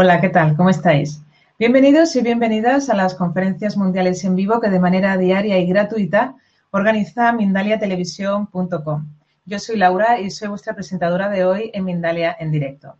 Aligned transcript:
Hola, 0.00 0.20
¿qué 0.20 0.28
tal? 0.28 0.56
¿Cómo 0.56 0.70
estáis? 0.70 1.24
Bienvenidos 1.58 2.14
y 2.14 2.22
bienvenidas 2.22 2.88
a 2.88 2.94
las 2.94 3.16
conferencias 3.16 3.76
mundiales 3.76 4.22
en 4.22 4.36
vivo 4.36 4.60
que 4.60 4.70
de 4.70 4.78
manera 4.78 5.16
diaria 5.16 5.58
y 5.58 5.66
gratuita 5.66 6.36
organiza 6.70 7.32
mindaliatelevisión.com. 7.32 9.08
Yo 9.44 9.58
soy 9.58 9.76
Laura 9.76 10.20
y 10.20 10.30
soy 10.30 10.46
vuestra 10.46 10.76
presentadora 10.76 11.28
de 11.28 11.44
hoy 11.44 11.72
en 11.74 11.84
Mindalia 11.84 12.36
en 12.38 12.52
directo. 12.52 12.94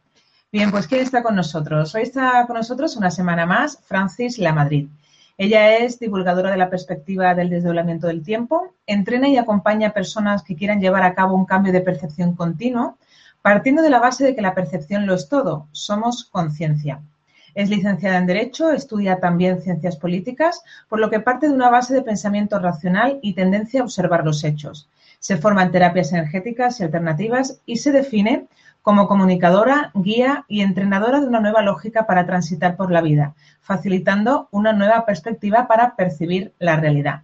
Bien, 0.50 0.72
pues 0.72 0.88
¿quién 0.88 1.02
está 1.02 1.22
con 1.22 1.36
nosotros? 1.36 1.94
Hoy 1.94 2.02
está 2.02 2.44
con 2.48 2.56
nosotros 2.56 2.96
una 2.96 3.12
semana 3.12 3.46
más 3.46 3.78
Francis 3.84 4.36
Lamadrid. 4.36 4.88
Ella 5.36 5.76
es 5.76 6.00
divulgadora 6.00 6.50
de 6.50 6.56
la 6.56 6.68
perspectiva 6.68 7.32
del 7.36 7.48
desdoblamiento 7.48 8.08
del 8.08 8.24
tiempo, 8.24 8.74
entrena 8.88 9.28
y 9.28 9.36
acompaña 9.36 9.90
a 9.90 9.94
personas 9.94 10.42
que 10.42 10.56
quieran 10.56 10.80
llevar 10.80 11.04
a 11.04 11.14
cabo 11.14 11.36
un 11.36 11.46
cambio 11.46 11.72
de 11.72 11.80
percepción 11.80 12.34
continuo 12.34 12.98
partiendo 13.42 13.82
de 13.82 13.90
la 13.90 14.00
base 14.00 14.24
de 14.24 14.34
que 14.34 14.42
la 14.42 14.54
percepción 14.54 15.06
lo 15.06 15.14
es 15.14 15.28
todo, 15.28 15.66
somos 15.72 16.24
conciencia. 16.24 17.00
Es 17.54 17.70
licenciada 17.70 18.18
en 18.18 18.26
Derecho, 18.26 18.70
estudia 18.70 19.18
también 19.20 19.62
Ciencias 19.62 19.96
Políticas, 19.96 20.62
por 20.88 21.00
lo 21.00 21.10
que 21.10 21.20
parte 21.20 21.48
de 21.48 21.54
una 21.54 21.70
base 21.70 21.94
de 21.94 22.02
pensamiento 22.02 22.58
racional 22.58 23.18
y 23.22 23.34
tendencia 23.34 23.80
a 23.80 23.84
observar 23.84 24.24
los 24.24 24.44
hechos. 24.44 24.88
Se 25.18 25.38
forma 25.38 25.62
en 25.62 25.72
terapias 25.72 26.12
energéticas 26.12 26.78
y 26.78 26.84
alternativas 26.84 27.60
y 27.66 27.78
se 27.78 27.90
define 27.90 28.46
como 28.82 29.08
comunicadora, 29.08 29.90
guía 29.94 30.44
y 30.48 30.60
entrenadora 30.60 31.20
de 31.20 31.26
una 31.26 31.40
nueva 31.40 31.62
lógica 31.62 32.06
para 32.06 32.26
transitar 32.26 32.76
por 32.76 32.90
la 32.90 33.00
vida, 33.00 33.34
facilitando 33.60 34.48
una 34.50 34.72
nueva 34.72 35.04
perspectiva 35.04 35.66
para 35.66 35.96
percibir 35.96 36.54
la 36.58 36.76
realidad. 36.76 37.20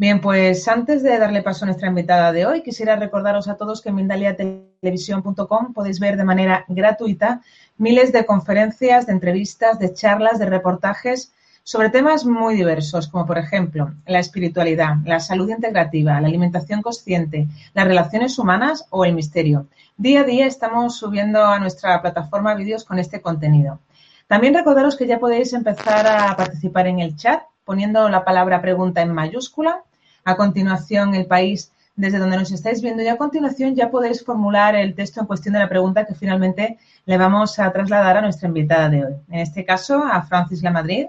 Bien, 0.00 0.20
pues 0.20 0.68
antes 0.68 1.02
de 1.02 1.18
darle 1.18 1.42
paso 1.42 1.64
a 1.64 1.66
nuestra 1.66 1.88
invitada 1.88 2.30
de 2.30 2.46
hoy, 2.46 2.62
quisiera 2.62 2.94
recordaros 2.94 3.48
a 3.48 3.56
todos 3.56 3.82
que 3.82 3.88
en 3.88 3.96
mindaliatelevisión.com 3.96 5.72
podéis 5.72 5.98
ver 5.98 6.16
de 6.16 6.22
manera 6.22 6.64
gratuita 6.68 7.42
miles 7.78 8.12
de 8.12 8.24
conferencias, 8.24 9.06
de 9.06 9.12
entrevistas, 9.14 9.80
de 9.80 9.92
charlas, 9.92 10.38
de 10.38 10.46
reportajes 10.46 11.32
sobre 11.64 11.90
temas 11.90 12.24
muy 12.24 12.54
diversos, 12.54 13.08
como 13.08 13.26
por 13.26 13.38
ejemplo 13.38 13.92
la 14.06 14.20
espiritualidad, 14.20 14.98
la 15.04 15.18
salud 15.18 15.48
integrativa, 15.48 16.20
la 16.20 16.28
alimentación 16.28 16.80
consciente, 16.80 17.48
las 17.74 17.88
relaciones 17.88 18.38
humanas 18.38 18.86
o 18.90 19.04
el 19.04 19.14
misterio. 19.14 19.66
Día 19.96 20.20
a 20.20 20.24
día 20.24 20.46
estamos 20.46 20.96
subiendo 20.96 21.44
a 21.44 21.58
nuestra 21.58 22.00
plataforma 22.00 22.54
vídeos 22.54 22.84
con 22.84 23.00
este 23.00 23.20
contenido. 23.20 23.80
También 24.28 24.54
recordaros 24.54 24.94
que 24.94 25.08
ya 25.08 25.18
podéis 25.18 25.52
empezar 25.54 26.06
a 26.06 26.36
participar 26.36 26.86
en 26.86 27.00
el 27.00 27.16
chat 27.16 27.42
poniendo 27.64 28.08
la 28.08 28.24
palabra 28.24 28.62
pregunta 28.62 29.02
en 29.02 29.12
mayúscula 29.12 29.82
a 30.24 30.36
continuación, 30.36 31.14
el 31.14 31.26
país 31.26 31.72
desde 31.98 32.18
donde 32.18 32.36
nos 32.36 32.52
estáis 32.52 32.80
viendo 32.80 33.02
y 33.02 33.08
a 33.08 33.16
continuación 33.16 33.74
ya 33.74 33.90
podéis 33.90 34.24
formular 34.24 34.76
el 34.76 34.94
texto 34.94 35.20
en 35.20 35.26
cuestión 35.26 35.54
de 35.54 35.58
la 35.58 35.68
pregunta 35.68 36.06
que 36.06 36.14
finalmente 36.14 36.78
le 37.06 37.18
vamos 37.18 37.58
a 37.58 37.72
trasladar 37.72 38.16
a 38.16 38.20
nuestra 38.22 38.46
invitada 38.46 38.88
de 38.88 39.04
hoy. 39.04 39.14
En 39.28 39.40
este 39.40 39.64
caso, 39.64 40.04
a 40.04 40.22
Francis 40.22 40.62
Madrid, 40.62 41.06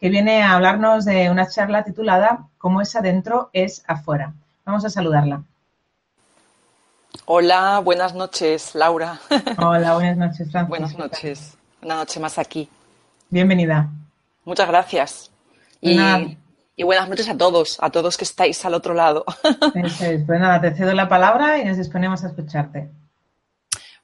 que 0.00 0.08
viene 0.08 0.42
a 0.42 0.54
hablarnos 0.54 1.04
de 1.04 1.30
una 1.30 1.48
charla 1.48 1.84
titulada 1.84 2.48
Cómo 2.58 2.80
es 2.80 2.96
adentro 2.96 3.50
es 3.52 3.84
afuera. 3.86 4.34
Vamos 4.64 4.84
a 4.84 4.90
saludarla. 4.90 5.44
Hola, 7.26 7.80
buenas 7.84 8.12
noches, 8.12 8.74
Laura. 8.74 9.20
Hola, 9.58 9.94
buenas 9.94 10.16
noches, 10.16 10.50
Francis. 10.50 10.68
Buenas 10.68 10.98
noches. 10.98 11.56
Una 11.82 11.96
noche 11.96 12.18
más 12.18 12.36
aquí. 12.38 12.68
Bienvenida. 13.30 13.88
Muchas 14.44 14.66
gracias. 14.66 15.30
Y 15.80 15.96
y 16.74 16.84
buenas 16.84 17.08
noches 17.08 17.28
a 17.28 17.36
todos, 17.36 17.78
a 17.80 17.90
todos 17.90 18.16
que 18.16 18.24
estáis 18.24 18.64
al 18.64 18.74
otro 18.74 18.94
lado. 18.94 19.24
Pues 19.72 20.40
nada, 20.40 20.60
te 20.60 20.74
cedo 20.74 20.92
la 20.94 21.08
palabra 21.08 21.58
y 21.58 21.64
nos 21.64 21.76
disponemos 21.76 22.24
a 22.24 22.28
escucharte. 22.28 22.90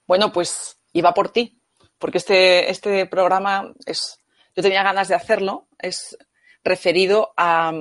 Bueno, 0.05 0.31
pues 0.31 0.79
iba 0.93 1.13
por 1.13 1.29
ti, 1.29 1.61
porque 1.97 2.17
este, 2.17 2.69
este 2.69 3.05
programa 3.05 3.73
es, 3.85 4.19
yo 4.55 4.63
tenía 4.63 4.83
ganas 4.83 5.07
de 5.07 5.15
hacerlo, 5.15 5.67
es 5.77 6.17
referido 6.63 7.33
a, 7.37 7.71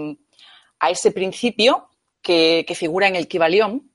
ese 0.90 1.10
principio 1.10 1.88
que, 2.22 2.64
que, 2.66 2.74
figura 2.74 3.08
en 3.08 3.16
el 3.16 3.28
Kibalión, 3.28 3.90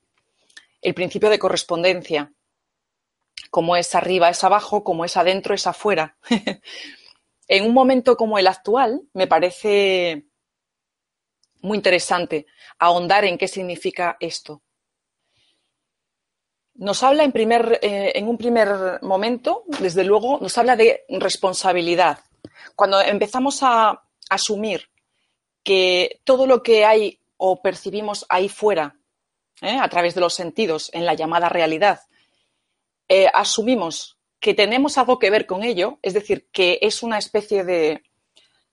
el 0.82 0.94
principio 0.94 1.30
de 1.30 1.38
correspondencia. 1.38 2.32
Como 3.50 3.76
es 3.76 3.94
arriba 3.94 4.28
es 4.28 4.42
abajo, 4.44 4.84
como 4.84 5.04
es 5.04 5.16
adentro 5.16 5.54
es 5.54 5.66
afuera. 5.66 6.16
en 7.48 7.64
un 7.64 7.72
momento 7.72 8.16
como 8.16 8.38
el 8.38 8.46
actual, 8.46 9.02
me 9.12 9.26
parece 9.26 10.26
muy 11.64 11.78
interesante 11.78 12.46
ahondar 12.78 13.24
en 13.24 13.38
qué 13.38 13.48
significa 13.48 14.16
esto. 14.20 14.62
Nos 16.74 17.02
habla 17.02 17.24
en, 17.24 17.32
primer, 17.32 17.78
eh, 17.82 18.12
en 18.14 18.28
un 18.28 18.36
primer 18.36 19.02
momento, 19.02 19.64
desde 19.80 20.04
luego, 20.04 20.38
nos 20.40 20.58
habla 20.58 20.76
de 20.76 21.04
responsabilidad. 21.08 22.18
Cuando 22.76 23.00
empezamos 23.00 23.62
a 23.62 24.02
asumir 24.28 24.90
que 25.62 26.20
todo 26.24 26.46
lo 26.46 26.62
que 26.62 26.84
hay 26.84 27.20
o 27.36 27.62
percibimos 27.62 28.26
ahí 28.28 28.48
fuera, 28.48 28.96
¿eh? 29.62 29.78
a 29.80 29.88
través 29.88 30.14
de 30.14 30.20
los 30.20 30.34
sentidos, 30.34 30.90
en 30.92 31.06
la 31.06 31.14
llamada 31.14 31.48
realidad, 31.48 32.00
eh, 33.08 33.28
asumimos 33.32 34.18
que 34.38 34.52
tenemos 34.52 34.98
algo 34.98 35.18
que 35.18 35.30
ver 35.30 35.46
con 35.46 35.62
ello, 35.62 35.98
es 36.02 36.12
decir, 36.12 36.48
que 36.52 36.78
es 36.82 37.02
una 37.02 37.16
especie 37.16 37.64
de, 37.64 38.02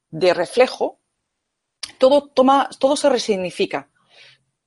de 0.09 0.33
reflejo, 0.33 1.00
todo, 2.01 2.23
toma, 2.23 2.67
todo 2.79 2.95
se 2.97 3.09
resignifica. 3.09 3.89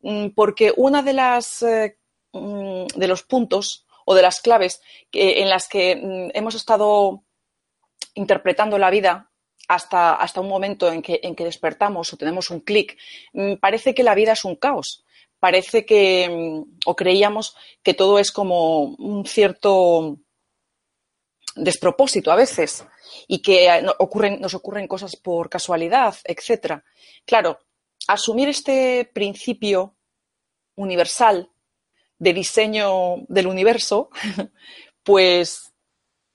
Mm, 0.02 0.28
porque 0.36 0.72
una 0.76 1.02
de 1.02 1.12
las 1.12 1.62
eh, 1.62 1.98
mm, 2.32 2.86
de 2.94 3.08
los 3.08 3.24
puntos 3.24 3.86
o 4.06 4.14
de 4.14 4.22
las 4.22 4.40
claves 4.40 4.80
en 5.12 5.48
las 5.48 5.68
que 5.68 5.96
mm, 5.96 6.30
hemos 6.38 6.54
estado 6.54 7.24
interpretando 8.14 8.78
la 8.78 8.90
vida 8.90 9.32
hasta, 9.66 10.14
hasta 10.14 10.40
un 10.40 10.48
momento 10.48 10.92
en 10.92 11.02
que, 11.02 11.20
en 11.22 11.34
que 11.34 11.44
despertamos 11.44 12.12
o 12.12 12.16
tenemos 12.16 12.50
un 12.50 12.60
clic, 12.60 12.96
parece 13.60 13.94
que 13.94 14.04
la 14.04 14.14
vida 14.14 14.32
es 14.32 14.44
un 14.44 14.56
caos. 14.56 15.04
Parece 15.40 15.84
que, 15.84 16.62
o 16.86 16.94
creíamos 16.94 17.56
que 17.82 17.94
todo 17.94 18.18
es 18.18 18.30
como 18.30 18.82
un 18.82 19.24
cierto 19.26 20.18
despropósito 21.54 22.30
a 22.30 22.36
veces 22.36 22.84
y 23.28 23.40
que 23.42 23.68
ocurren, 23.98 24.40
nos 24.40 24.54
ocurren 24.54 24.88
cosas 24.88 25.16
por 25.16 25.48
casualidad, 25.48 26.14
etc. 26.24 26.82
Claro, 27.24 27.58
asumir 28.08 28.48
este 28.48 29.10
principio 29.12 29.96
universal 30.76 31.50
de 32.18 32.32
diseño 32.32 33.16
del 33.28 33.46
universo, 33.46 34.10
pues 35.02 35.72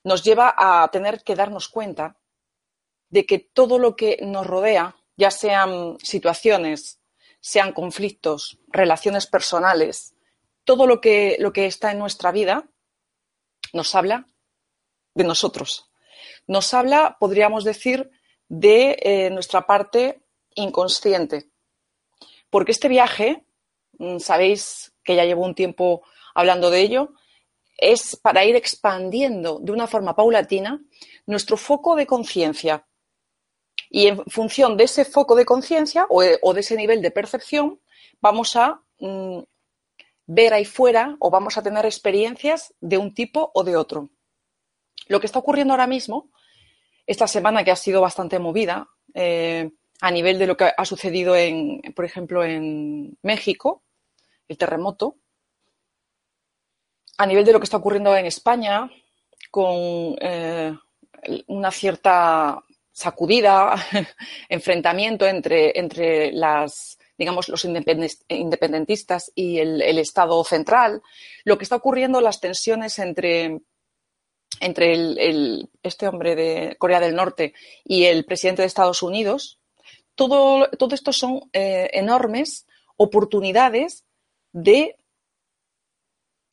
nos 0.04 0.24
lleva 0.24 0.54
a 0.58 0.88
tener 0.92 1.24
que 1.24 1.36
darnos 1.36 1.68
cuenta 1.68 2.18
de 3.10 3.26
que 3.26 3.40
todo 3.40 3.80
lo 3.80 3.96
que 3.96 4.20
nos 4.22 4.46
rodea, 4.46 4.96
ya 5.18 5.32
sean 5.32 5.98
situaciones, 6.02 7.00
sean 7.42 7.74
conflictos, 7.74 8.60
relaciones 8.68 9.28
personales, 9.28 10.16
todo 10.64 10.86
lo 10.88 11.02
que, 11.02 11.36
lo 11.40 11.52
que 11.52 11.66
está 11.66 11.92
en 11.92 12.00
nuestra 12.00 12.32
vida 12.32 12.70
nos 13.74 13.96
habla 13.96 14.28
de 15.20 15.26
nosotros. 15.26 15.92
Nos 16.48 16.74
habla, 16.74 17.18
podríamos 17.20 17.64
decir, 17.64 18.10
de 18.48 18.98
eh, 19.02 19.30
nuestra 19.30 19.68
parte 19.68 20.24
inconsciente. 20.56 21.50
Porque 22.50 22.72
este 22.72 22.88
viaje, 22.88 23.46
mm, 24.00 24.18
sabéis 24.20 24.94
que 25.04 25.16
ya 25.16 25.26
llevo 25.26 25.46
un 25.46 25.54
tiempo 25.54 26.02
hablando 26.34 26.72
de 26.72 26.82
ello, 26.82 27.14
es 27.78 28.16
para 28.16 28.46
ir 28.46 28.56
expandiendo 28.56 29.60
de 29.60 29.72
una 29.72 29.88
forma 29.88 30.16
paulatina 30.16 30.82
nuestro 31.26 31.58
foco 31.58 31.96
de 31.96 32.08
conciencia. 32.08 32.86
Y 33.90 34.08
en 34.08 34.24
función 34.26 34.78
de 34.78 34.86
ese 34.86 35.06
foco 35.06 35.36
de 35.36 35.46
conciencia 35.46 36.06
o, 36.10 36.54
de 36.54 36.60
ese 36.60 36.76
nivel 36.76 37.02
de 37.02 37.12
percepción, 37.12 37.80
vamos 38.22 38.56
a 38.56 38.82
mm, 39.00 39.40
ver 40.28 40.54
ahí 40.54 40.66
fuera 40.66 41.16
o 41.20 41.30
vamos 41.30 41.58
a 41.58 41.64
tener 41.64 41.86
experiencias 41.86 42.74
de 42.80 42.98
un 42.98 43.14
tipo 43.14 43.52
o 43.54 43.64
de 43.64 43.76
otro. 43.76 44.10
Lo 45.10 45.20
que 45.20 45.26
está 45.26 45.40
ocurriendo 45.40 45.74
ahora 45.74 45.88
mismo, 45.88 46.32
esta 47.06 47.28
semana 47.28 47.64
que 47.64 47.72
ha 47.72 47.76
sido 47.76 48.00
bastante 48.00 48.40
movida, 48.40 48.88
eh, 49.14 49.72
a 50.02 50.12
nivel 50.12 50.38
de 50.40 50.48
lo 50.48 50.56
que 50.56 50.72
ha 50.76 50.86
sucedido, 50.86 51.36
en, 51.36 51.82
por 51.96 52.06
ejemplo, 52.06 52.46
en 52.46 53.18
México, 53.24 53.84
el 54.48 54.58
terremoto, 54.58 55.18
a 57.18 57.26
nivel 57.26 57.44
de 57.44 57.52
lo 57.52 57.60
que 57.60 57.64
está 57.64 57.78
ocurriendo 57.78 58.16
en 58.16 58.28
España, 58.28 58.90
con 59.50 60.16
eh, 60.22 60.74
una 61.48 61.72
cierta 61.72 62.64
sacudida, 62.92 63.76
enfrentamiento 64.48 65.26
entre, 65.26 65.78
entre 65.78 66.32
las, 66.32 67.00
digamos, 67.18 67.50
los 67.50 67.66
independentistas 67.66 69.32
y 69.34 69.58
el, 69.58 69.98
Estado 69.98 70.44
central, 70.44 71.02
lo 71.46 71.58
que 71.58 71.64
está 71.64 71.78
ocurriendo, 71.78 72.22
las 72.22 72.40
tensiones 72.40 73.00
entre, 73.00 73.62
entre 74.60 74.94
el, 74.94 75.70
este 75.84 76.08
hombre 76.08 76.36
de 76.36 76.76
Corea 76.78 77.00
del 77.00 77.16
Norte 77.16 77.54
y 77.84 78.06
el 78.06 78.26
presidente 78.26 78.62
de 78.62 78.68
Estados 78.68 79.04
Unidos, 79.04 79.60
todo, 80.16 80.68
esto 80.72 81.14
son 81.14 81.50
eh, 81.54 81.90
enormes 81.94 82.68
oportunidades 82.98 84.04
de 84.52 84.98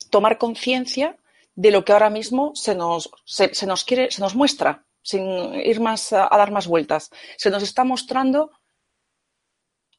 tomar 0.09 0.37
conciencia 0.37 1.17
de 1.55 1.71
lo 1.71 1.83
que 1.83 1.91
ahora 1.91 2.09
mismo 2.09 2.55
se 2.55 2.75
nos, 2.75 3.09
se, 3.25 3.65
nos 3.65 3.83
quiere, 3.83 4.11
se 4.11 4.21
nos 4.21 4.35
muestra, 4.35 4.85
sin 5.01 5.25
ir 5.55 5.79
más 5.79 6.13
a, 6.13 6.29
dar 6.29 6.51
más 6.51 6.67
vueltas. 6.67 7.09
Se 7.35 7.49
nos 7.49 7.63
está 7.63 7.83
mostrando 7.83 8.51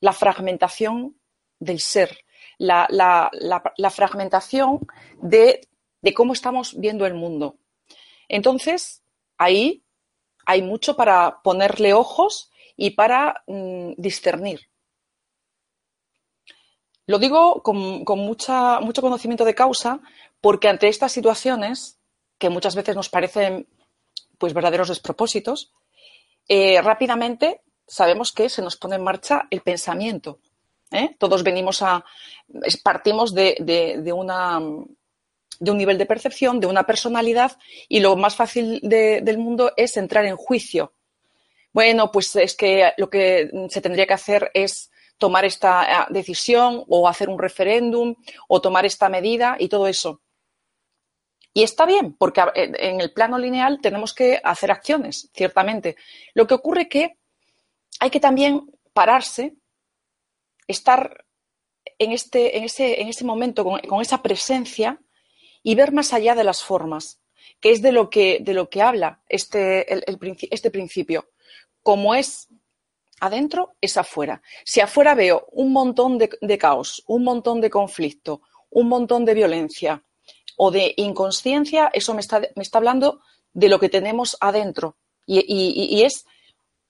la 0.00 0.12
fragmentación 0.12 1.16
del 1.58 1.80
ser, 1.80 2.18
la, 2.58 2.88
fragmentación 3.90 4.86
de, 5.20 5.68
cómo 6.14 6.32
estamos 6.32 6.78
viendo 6.78 7.06
el 7.06 7.14
mundo. 7.14 7.57
Entonces, 8.28 9.02
ahí 9.36 9.84
hay 10.46 10.62
mucho 10.62 10.96
para 10.96 11.40
ponerle 11.42 11.92
ojos 11.92 12.50
y 12.76 12.90
para 12.90 13.42
mm, 13.46 13.92
discernir. 13.96 14.68
Lo 17.06 17.18
digo 17.18 17.62
con, 17.62 17.76
mucha, 18.18 18.80
mucho 18.80 19.00
conocimiento 19.00 19.44
de 19.44 19.54
causa 19.54 20.00
porque 20.40 20.68
ante 20.68 20.88
estas 20.88 21.10
situaciones, 21.10 21.98
que 22.38 22.50
muchas 22.50 22.76
veces 22.76 22.94
nos 22.94 23.08
parecen 23.08 23.66
pues, 24.36 24.52
verdaderos 24.52 24.88
despropósitos, 24.88 25.72
eh, 26.46 26.80
rápidamente 26.82 27.62
sabemos 27.86 28.32
que 28.32 28.48
se 28.48 28.62
nos 28.62 28.76
pone 28.76 28.96
en 28.96 29.04
marcha 29.04 29.48
el 29.50 29.62
pensamiento. 29.62 30.40
¿eh? 30.90 31.16
Todos 31.18 31.42
venimos 31.42 31.82
a. 31.82 32.04
partimos 32.82 33.34
de, 33.34 34.12
una, 34.14 34.60
de 35.60 35.70
un 35.70 35.78
nivel 35.78 35.98
de 35.98 36.06
percepción, 36.06 36.60
de 36.60 36.66
una 36.66 36.84
personalidad, 36.84 37.58
y 37.88 38.00
lo 38.00 38.16
más 38.16 38.36
fácil 38.36 38.80
del 38.82 39.38
mundo 39.38 39.72
es 39.76 39.96
entrar 39.96 40.24
en 40.24 40.36
juicio. 40.36 40.94
Bueno, 41.72 42.10
pues 42.10 42.34
es 42.36 42.54
que 42.54 42.92
lo 42.96 43.10
que 43.10 43.50
se 43.68 43.80
tendría 43.80 44.06
que 44.06 44.14
hacer 44.14 44.50
es 44.54 44.90
tomar 45.18 45.44
esta 45.44 45.84
eh, 45.84 46.06
decisión 46.10 46.84
o 46.88 47.08
hacer 47.08 47.28
un 47.28 47.38
referéndum 47.38 48.14
o 48.48 48.60
tomar 48.60 48.86
esta 48.86 49.08
medida 49.08 49.56
y 49.58 49.68
todo 49.68 49.86
eso. 49.86 50.22
Y 51.52 51.64
está 51.64 51.86
bien, 51.86 52.14
porque 52.14 52.40
en 52.54 53.00
el 53.00 53.12
plano 53.12 53.36
lineal 53.36 53.80
tenemos 53.82 54.14
que 54.14 54.40
hacer 54.44 54.70
acciones, 54.70 55.28
ciertamente. 55.34 55.96
Lo 56.34 56.46
que 56.46 56.54
ocurre 56.54 56.88
que 56.88 57.18
hay 57.98 58.10
que 58.10 58.20
también 58.20 58.70
pararse, 58.92 59.56
estar 60.68 61.24
en 61.98 62.12
este, 62.12 62.58
en 62.58 62.64
ese, 62.64 63.00
en 63.00 63.08
ese 63.08 63.24
momento 63.24 63.64
con, 63.64 64.00
esa 64.00 64.22
presencia 64.22 65.00
y 65.62 65.74
ver 65.74 65.92
más 65.92 66.12
allá 66.12 66.34
de 66.34 66.44
las 66.44 66.62
formas, 66.62 67.20
que 67.60 67.70
es 67.72 67.82
de 67.82 67.92
lo 67.92 68.10
que, 68.10 68.38
de 68.40 68.54
lo 68.54 68.68
que 68.70 68.82
habla 68.82 69.20
este, 69.28 69.86
este 70.50 70.70
principio. 70.70 71.28
Como 71.82 72.14
es 72.14 72.48
adentro 73.20 73.74
es 73.80 73.96
afuera. 73.96 74.42
Si 74.64 74.80
afuera 74.80 75.14
veo 75.14 75.46
un 75.52 75.72
montón 75.72 76.18
de, 76.18 76.58
caos, 76.58 77.02
un 77.06 77.24
montón 77.24 77.60
de 77.60 77.70
conflicto, 77.70 78.42
un 78.70 78.88
montón 78.88 79.24
de 79.24 79.34
violencia 79.34 80.02
o 80.56 80.70
de 80.70 80.94
inconsciencia, 80.96 81.90
eso 81.92 82.14
me 82.14 82.20
está, 82.20 82.40
me 82.54 82.62
está 82.62 82.78
hablando 82.78 83.20
de 83.52 83.68
lo 83.68 83.78
que 83.78 83.88
tenemos 83.88 84.36
adentro. 84.40 84.96
Y, 85.26 86.02
es, 86.02 86.26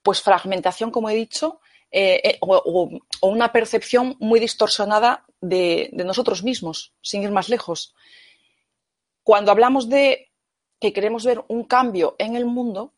pues, 0.02 0.22
fragmentación, 0.22 0.90
como 0.90 1.10
he 1.10 1.14
dicho, 1.14 1.60
eh, 1.90 2.20
eh, 2.22 2.38
o, 2.40 2.90
una 3.22 3.52
percepción 3.52 4.16
muy 4.20 4.38
distorsionada 4.38 5.24
de 5.40 5.90
nosotros 5.92 6.44
mismos, 6.44 6.92
sin 7.00 7.22
ir 7.22 7.30
más 7.30 7.48
lejos. 7.48 7.94
Cuando 9.28 9.52
hablamos 9.52 9.90
de 9.90 10.32
que 10.80 10.94
queremos 10.94 11.26
ver 11.26 11.44
un 11.48 11.64
cambio 11.64 12.16
en 12.18 12.34
el 12.34 12.46
mundo, 12.46 12.94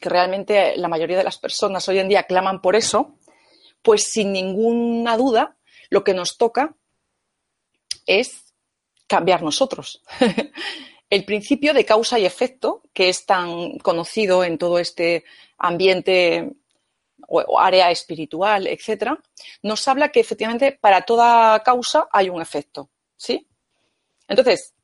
que 0.00 0.08
realmente 0.08 0.76
la 0.76 0.88
mayoría 0.88 1.16
de 1.16 1.22
las 1.22 1.38
personas 1.38 1.88
hoy 1.88 2.00
en 2.00 2.08
día 2.08 2.24
claman 2.24 2.60
por 2.60 2.74
eso, 2.74 3.20
pues 3.80 4.02
sin 4.02 4.32
ninguna 4.32 5.16
duda 5.16 5.56
lo 5.88 6.02
que 6.02 6.12
nos 6.12 6.36
toca 6.36 6.74
es 8.04 8.52
cambiar 9.06 9.44
nosotros. 9.44 10.02
El 11.08 11.24
principio 11.24 11.72
de 11.72 11.84
causa 11.84 12.18
y 12.18 12.26
efecto, 12.26 12.82
que 12.92 13.08
es 13.08 13.24
tan 13.24 13.78
conocido 13.78 14.42
en 14.42 14.58
todo 14.58 14.76
este 14.80 15.22
ambiente 15.56 16.50
o 17.28 17.60
área 17.60 17.92
espiritual, 17.92 18.66
etcétera, 18.66 19.20
nos 19.62 19.86
habla 19.86 20.10
que 20.10 20.18
efectivamente 20.18 20.72
para 20.72 21.02
toda 21.02 21.62
causa 21.62 22.08
hay 22.10 22.28
un 22.28 22.42
efecto, 22.42 22.90
¿sí? 23.16 23.46
Entonces, 24.26 24.74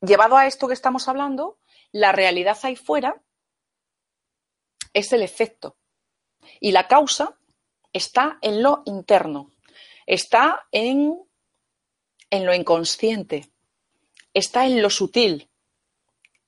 llevado 0.00 0.36
a 0.36 0.46
esto 0.46 0.68
que 0.68 0.74
estamos 0.74 1.08
hablando, 1.08 1.58
la 1.92 2.12
realidad 2.12 2.58
ahí 2.62 2.76
fuera 2.76 3.22
es 4.92 5.12
el 5.12 5.22
efecto. 5.22 5.76
Y 6.60 6.72
la 6.72 6.88
causa 6.88 7.38
está 7.92 8.38
en 8.42 8.62
lo 8.62 8.82
interno, 8.86 9.54
está 10.06 10.66
en, 10.72 11.18
en 12.30 12.46
lo 12.46 12.54
inconsciente, 12.54 13.50
está 14.32 14.66
en 14.66 14.82
lo 14.82 14.90
sutil, 14.90 15.50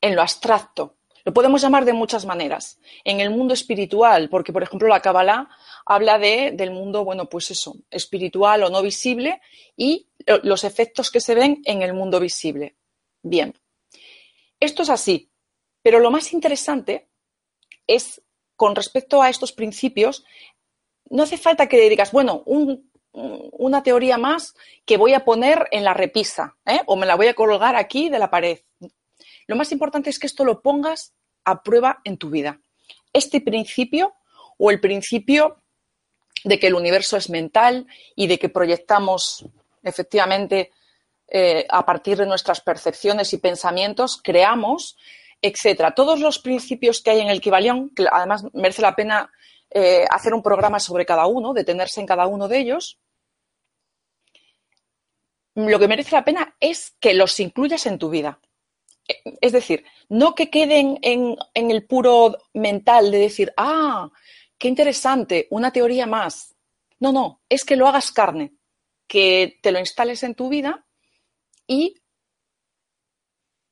en 0.00 0.16
lo 0.16 0.22
abstracto. 0.22 0.96
Lo 1.24 1.34
podemos 1.34 1.60
llamar 1.60 1.84
de 1.84 1.92
muchas 1.92 2.24
maneras. 2.24 2.78
En 3.04 3.20
el 3.20 3.30
mundo 3.30 3.52
espiritual, 3.52 4.30
porque 4.30 4.54
por 4.54 4.62
ejemplo 4.62 4.88
la 4.88 5.02
Kabbalah 5.02 5.50
habla 5.84 6.18
de, 6.18 6.52
del 6.52 6.70
mundo, 6.70 7.04
bueno, 7.04 7.28
pues 7.28 7.50
eso, 7.50 7.76
espiritual 7.90 8.62
o 8.62 8.70
no 8.70 8.80
visible 8.80 9.40
y 9.76 10.08
los 10.42 10.64
efectos 10.64 11.10
que 11.10 11.20
se 11.20 11.34
ven 11.34 11.60
en 11.66 11.82
el 11.82 11.92
mundo 11.92 12.20
visible. 12.20 12.76
Bien, 13.22 13.54
esto 14.58 14.82
es 14.82 14.90
así, 14.90 15.30
pero 15.82 16.00
lo 16.00 16.10
más 16.10 16.32
interesante 16.32 17.08
es 17.86 18.22
con 18.56 18.76
respecto 18.76 19.22
a 19.22 19.30
estos 19.30 19.52
principios, 19.52 20.24
no 21.08 21.22
hace 21.22 21.38
falta 21.38 21.66
que 21.66 21.88
digas, 21.88 22.12
bueno, 22.12 22.42
una 22.44 23.82
teoría 23.82 24.18
más 24.18 24.54
que 24.84 24.96
voy 24.96 25.14
a 25.14 25.24
poner 25.24 25.66
en 25.70 25.82
la 25.82 25.94
repisa 25.94 26.56
¿eh? 26.66 26.80
o 26.86 26.96
me 26.96 27.06
la 27.06 27.16
voy 27.16 27.26
a 27.26 27.34
colgar 27.34 27.74
aquí 27.74 28.08
de 28.08 28.18
la 28.18 28.30
pared. 28.30 28.60
Lo 29.46 29.56
más 29.56 29.72
importante 29.72 30.10
es 30.10 30.18
que 30.18 30.26
esto 30.26 30.44
lo 30.44 30.62
pongas 30.62 31.14
a 31.44 31.62
prueba 31.62 32.00
en 32.04 32.18
tu 32.18 32.30
vida. 32.30 32.60
Este 33.12 33.40
principio 33.40 34.14
o 34.58 34.70
el 34.70 34.78
principio 34.78 35.56
de 36.44 36.58
que 36.58 36.68
el 36.68 36.74
universo 36.74 37.16
es 37.16 37.30
mental 37.30 37.86
y 38.14 38.26
de 38.26 38.38
que 38.38 38.48
proyectamos 38.48 39.44
efectivamente 39.82 40.70
eh, 41.30 41.66
a 41.68 41.86
partir 41.86 42.18
de 42.18 42.26
nuestras 42.26 42.60
percepciones 42.60 43.32
y 43.32 43.38
pensamientos, 43.38 44.20
creamos 44.22 44.96
etcétera. 45.42 45.94
Todos 45.94 46.20
los 46.20 46.38
principios 46.38 47.00
que 47.00 47.10
hay 47.10 47.20
en 47.20 47.28
el 47.28 47.40
Kibalión, 47.40 47.90
que 47.90 48.06
además 48.10 48.44
merece 48.52 48.82
la 48.82 48.94
pena 48.94 49.30
eh, 49.70 50.04
hacer 50.10 50.34
un 50.34 50.42
programa 50.42 50.78
sobre 50.80 51.06
cada 51.06 51.26
uno, 51.26 51.54
detenerse 51.54 52.00
en 52.00 52.06
cada 52.06 52.26
uno 52.26 52.48
de 52.48 52.58
ellos, 52.58 52.98
lo 55.54 55.78
que 55.78 55.88
merece 55.88 56.14
la 56.14 56.24
pena 56.24 56.56
es 56.60 56.94
que 57.00 57.14
los 57.14 57.38
incluyas 57.40 57.86
en 57.86 57.98
tu 57.98 58.10
vida. 58.10 58.40
Es 59.40 59.52
decir, 59.52 59.84
no 60.08 60.34
que 60.34 60.50
queden 60.50 60.98
en, 61.02 61.36
en 61.54 61.70
el 61.70 61.86
puro 61.86 62.36
mental 62.54 63.10
de 63.10 63.18
decir, 63.18 63.52
ah, 63.56 64.08
qué 64.56 64.68
interesante, 64.68 65.48
una 65.50 65.72
teoría 65.72 66.06
más. 66.06 66.54
No, 67.00 67.12
no, 67.12 67.40
es 67.48 67.64
que 67.64 67.76
lo 67.76 67.88
hagas 67.88 68.12
carne, 68.12 68.52
que 69.08 69.58
te 69.62 69.72
lo 69.72 69.80
instales 69.80 70.22
en 70.22 70.34
tu 70.34 70.48
vida 70.48 70.86
y 71.70 72.02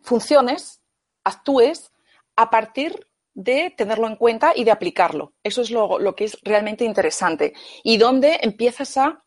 funciones 0.00 0.80
actúes 1.24 1.90
a 2.36 2.48
partir 2.48 3.08
de 3.34 3.74
tenerlo 3.76 4.06
en 4.06 4.14
cuenta 4.14 4.52
y 4.54 4.62
de 4.62 4.70
aplicarlo. 4.70 5.34
Eso 5.42 5.62
es 5.62 5.72
lo, 5.72 6.14
que 6.14 6.24
es 6.24 6.38
realmente 6.42 6.84
interesante. 6.84 7.54
Y 7.82 7.96
donde 7.96 8.38
empiezas 8.42 8.96
a 8.96 9.24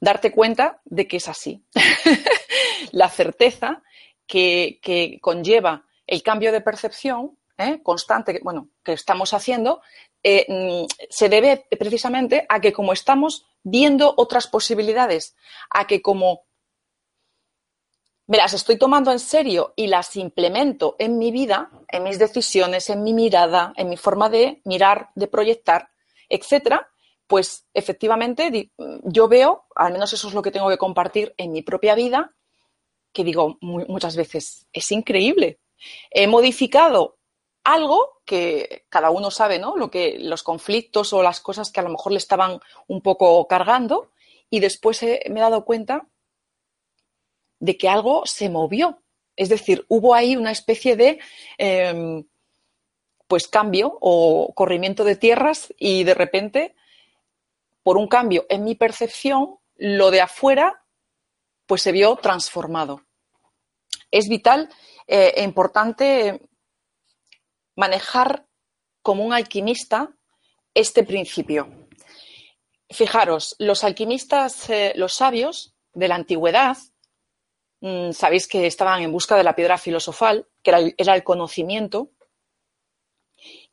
darte 0.00 0.32
cuenta 0.32 0.80
de 0.84 1.06
que 1.06 1.18
es 1.18 1.28
así. 1.28 1.64
la 2.90 3.08
certeza 3.08 3.84
que, 4.26 4.80
conlleva 5.22 5.86
el 6.08 6.24
cambio 6.24 6.50
de 6.50 6.60
percepción 6.60 7.38
¿eh? 7.56 7.80
constante 7.84 8.40
bueno, 8.42 8.68
que 8.82 8.94
estamos 8.94 9.32
haciendo 9.32 9.80
eh, 10.24 10.44
mm, 10.48 10.86
se 11.08 11.28
debe 11.28 11.66
precisamente 11.78 12.46
a 12.48 12.60
que 12.60 12.72
como 12.72 12.92
estamos 12.92 13.46
viendo 13.62 14.12
otras 14.16 14.46
posibilidades, 14.46 15.36
a 15.70 15.86
que 15.86 16.02
como 16.02 16.42
me 18.26 18.38
las 18.38 18.54
estoy 18.54 18.78
tomando 18.78 19.12
en 19.12 19.18
serio 19.18 19.74
y 19.76 19.86
las 19.86 20.16
implemento 20.16 20.96
en 20.98 21.18
mi 21.18 21.30
vida, 21.30 21.70
en 21.88 22.04
mis 22.04 22.18
decisiones, 22.18 22.88
en 22.88 23.02
mi 23.02 23.12
mirada, 23.12 23.72
en 23.76 23.88
mi 23.90 23.96
forma 23.96 24.30
de 24.30 24.62
mirar, 24.64 25.10
de 25.14 25.26
proyectar, 25.26 25.90
etcétera, 26.28 26.88
pues 27.26 27.66
efectivamente 27.74 28.70
yo 29.04 29.28
veo, 29.28 29.64
al 29.74 29.92
menos 29.92 30.12
eso 30.12 30.28
es 30.28 30.34
lo 30.34 30.42
que 30.42 30.50
tengo 30.50 30.68
que 30.68 30.78
compartir 30.78 31.34
en 31.36 31.52
mi 31.52 31.62
propia 31.62 31.94
vida, 31.94 32.34
que 33.12 33.24
digo 33.24 33.58
muchas 33.60 34.16
veces, 34.16 34.66
es 34.72 34.90
increíble. 34.90 35.60
He 36.10 36.26
modificado 36.26 37.18
algo 37.62 38.20
que 38.24 38.84
cada 38.88 39.10
uno 39.10 39.30
sabe, 39.30 39.58
¿no? 39.58 39.76
Lo 39.76 39.90
que 39.90 40.18
los 40.18 40.42
conflictos 40.42 41.12
o 41.12 41.22
las 41.22 41.40
cosas 41.40 41.70
que 41.70 41.80
a 41.80 41.82
lo 41.82 41.90
mejor 41.90 42.12
le 42.12 42.18
estaban 42.18 42.60
un 42.88 43.00
poco 43.00 43.46
cargando 43.46 44.10
y 44.50 44.60
después 44.60 45.02
me 45.02 45.38
he 45.38 45.42
dado 45.42 45.64
cuenta 45.64 46.06
de 47.58 47.76
que 47.76 47.88
algo 47.88 48.22
se 48.26 48.48
movió. 48.48 49.02
Es 49.36 49.48
decir, 49.48 49.84
hubo 49.88 50.14
ahí 50.14 50.36
una 50.36 50.52
especie 50.52 50.96
de 50.96 51.18
em, 51.58 52.24
pues 53.26 53.48
cambio 53.48 53.98
o 54.00 54.52
corrimiento 54.54 55.04
de 55.04 55.16
tierras 55.16 55.72
y 55.78 56.04
de 56.04 56.14
repente, 56.14 56.74
por 57.82 57.96
un 57.96 58.06
cambio 58.06 58.46
en 58.48 58.64
mi 58.64 58.74
percepción, 58.74 59.58
lo 59.76 60.10
de 60.10 60.20
afuera 60.20 60.84
pues 61.66 61.82
se 61.82 61.92
vio 61.92 62.16
transformado. 62.16 63.02
Es 64.10 64.28
vital 64.28 64.68
eh, 65.06 65.32
e 65.36 65.42
importante 65.42 66.40
manejar 67.74 68.46
como 69.02 69.24
un 69.24 69.32
alquimista 69.32 70.14
este 70.74 71.04
principio. 71.04 71.88
Fijaros, 72.90 73.56
los 73.58 73.84
alquimistas, 73.84 74.68
eh, 74.70 74.92
los 74.96 75.14
sabios 75.14 75.74
de 75.92 76.08
la 76.08 76.14
antigüedad, 76.16 76.76
Mm, 77.84 78.12
sabéis 78.12 78.48
que 78.48 78.66
estaban 78.66 79.02
en 79.02 79.12
busca 79.12 79.36
de 79.36 79.44
la 79.44 79.54
piedra 79.54 79.76
filosofal, 79.76 80.48
que 80.62 80.94
era 80.96 81.14
el, 81.14 81.22
conocimiento, 81.22 82.12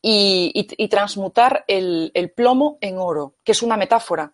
y, 0.01 0.67
transmutar 0.89 1.63
el, 1.65 2.33
plomo 2.35 2.77
en 2.81 2.97
oro, 2.97 3.35
que 3.45 3.53
es 3.53 3.63
una 3.63 3.77
metáfora. 3.77 4.33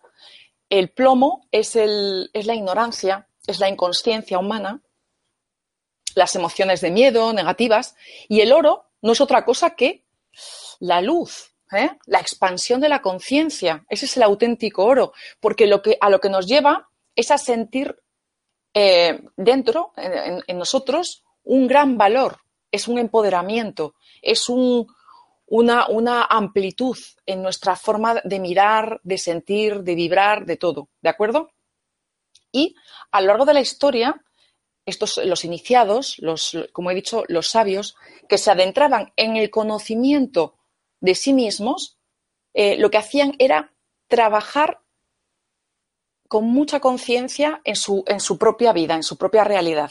El 0.68 0.90
plomo 0.90 1.46
es, 1.52 1.76
la 1.76 2.54
ignorancia, 2.56 3.28
es 3.46 3.60
la 3.60 3.68
inconsciencia 3.68 4.40
humana, 4.40 4.82
las 6.16 6.34
emociones 6.34 6.80
de 6.80 6.90
miedo, 6.90 7.32
negativas, 7.32 7.94
y 8.28 8.40
el 8.40 8.52
oro 8.52 8.90
no 9.00 9.12
es 9.12 9.20
otra 9.20 9.44
cosa 9.44 9.76
que 9.76 10.04
la 10.80 11.00
luz, 11.00 11.54
¿eh? 11.70 11.90
la 12.06 12.18
expansión 12.18 12.80
de 12.80 12.88
la 12.88 13.00
conciencia. 13.00 13.86
Ese 13.88 14.06
es 14.06 14.16
el 14.16 14.24
auténtico 14.24 14.84
oro, 14.84 15.12
porque 15.38 15.70
a 16.00 16.10
lo 16.10 16.20
que 16.20 16.30
nos 16.30 16.48
lleva 16.48 16.90
es 17.14 17.30
a 17.30 17.38
sentir 17.38 17.96
eh, 18.80 19.20
dentro, 19.36 19.92
en, 19.96 20.56
nosotros, 20.56 21.24
un 21.42 21.66
gran 21.66 21.98
valor, 21.98 22.42
es 22.70 22.86
un 22.86 22.98
empoderamiento, 22.98 23.96
es 24.22 24.48
una, 24.48 25.88
una, 25.88 26.22
amplitud 26.22 26.96
en 27.26 27.42
nuestra 27.42 27.74
forma 27.74 28.20
de 28.22 28.38
mirar, 28.38 29.00
de 29.02 29.18
sentir, 29.18 29.82
de 29.82 29.96
vibrar, 29.96 30.46
de 30.46 30.56
todo, 30.56 30.90
¿de 31.00 31.08
acuerdo? 31.08 31.50
Y 32.52 32.76
a 33.10 33.20
lo 33.20 33.26
largo 33.26 33.46
de 33.46 33.54
la 33.54 33.60
historia, 33.60 34.24
estos, 34.86 35.16
los 35.24 35.44
iniciados, 35.44 36.16
los, 36.20 36.56
como 36.70 36.92
he 36.92 36.94
dicho, 36.94 37.24
los 37.26 37.48
sabios, 37.48 37.96
que 38.28 38.38
se 38.38 38.52
adentraban 38.52 39.12
en 39.16 39.36
el 39.36 39.50
conocimiento 39.50 40.54
de 41.00 41.16
sí 41.16 41.32
mismos, 41.32 41.98
eh, 42.54 42.76
lo 42.78 42.92
que 42.92 42.98
hacían 42.98 43.34
era 43.40 43.72
trabajar 44.06 44.82
con 46.28 46.44
mucha 46.44 46.78
conciencia 46.78 47.60
en 47.64 47.74
su, 47.74 48.04
en 48.06 48.20
su 48.20 48.38
propia 48.38 48.72
vida, 48.72 48.94
en 48.94 49.02
su 49.02 49.16
propia 49.16 49.44
realidad. 49.44 49.90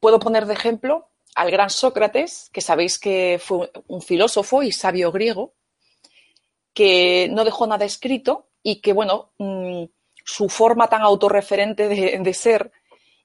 Puedo 0.00 0.20
poner 0.20 0.46
de 0.46 0.54
ejemplo 0.54 1.10
al 1.34 1.50
gran 1.50 1.70
Sócrates, 1.70 2.48
que 2.52 2.60
sabéis 2.60 2.98
que 2.98 3.40
fue 3.42 3.70
un 3.88 4.00
filósofo 4.00 4.62
y 4.62 4.70
sabio 4.70 5.10
griego, 5.10 5.54
que 6.72 7.28
no 7.30 7.44
dejó 7.44 7.66
nada 7.66 7.84
escrito 7.84 8.48
y 8.62 8.76
que, 8.76 8.92
bueno, 8.92 9.32
mm, 9.38 9.84
su 10.24 10.48
forma 10.48 10.88
tan 10.88 11.02
autorreferente 11.02 11.88
de, 11.88 12.34
ser 12.34 12.72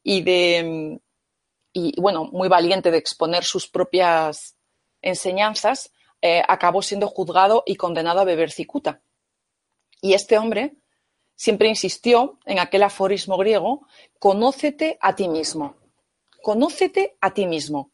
y 0.03 0.21
de, 0.21 0.99
y, 1.71 1.99
bueno, 2.01 2.25
muy 2.25 2.49
valiente 2.49 2.91
de 2.91 2.97
exponer 2.97 3.43
sus 3.43 3.67
propias 3.67 4.55
enseñanzas, 5.01 5.93
eh, 6.21 6.43
acabó 6.47 6.81
siendo 6.81 7.07
juzgado 7.07 7.63
y 7.65 7.75
condenado 7.75 8.19
a 8.19 8.25
beber 8.25 8.51
cicuta. 8.51 9.01
Y 10.01 10.13
este 10.13 10.37
hombre 10.37 10.75
siempre 11.39 11.69
insistió 11.69 12.37
en 12.45 12.59
aquel 12.59 12.83
aforismo 12.83 13.37
griego, 13.37 13.87
conócete 14.19 14.97
a 14.99 15.15
ti 15.15 15.29
mismo, 15.29 15.77
conócete 16.43 17.15
a 17.21 17.33
ti 17.33 17.45
mismo. 17.45 17.91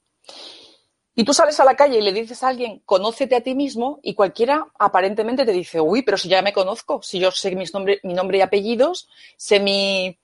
Y 1.13 1.23
tú 1.23 1.31
sales 1.31 1.59
a 1.59 1.63
la 1.63 1.75
calle 1.75 1.99
y 1.99 2.01
le 2.01 2.11
dices 2.11 2.41
a 2.41 2.47
alguien, 2.47 2.81
conócete 2.85 3.35
a 3.35 3.41
ti 3.41 3.53
mismo, 3.53 3.99
y 4.01 4.15
cualquiera 4.15 4.65
aparentemente 4.79 5.45
te 5.45 5.51
dice, 5.51 5.79
uy, 5.79 6.01
pero 6.01 6.17
si 6.17 6.27
ya 6.27 6.41
me 6.41 6.53
conozco, 6.53 7.03
si 7.03 7.19
yo 7.19 7.29
sé 7.29 7.55
mis 7.55 7.71
nombre, 7.71 7.99
mi 8.01 8.15
nombre 8.15 8.39
y 8.39 8.41
apellidos, 8.41 9.07
sé, 9.37 9.59
mi, 9.59 10.17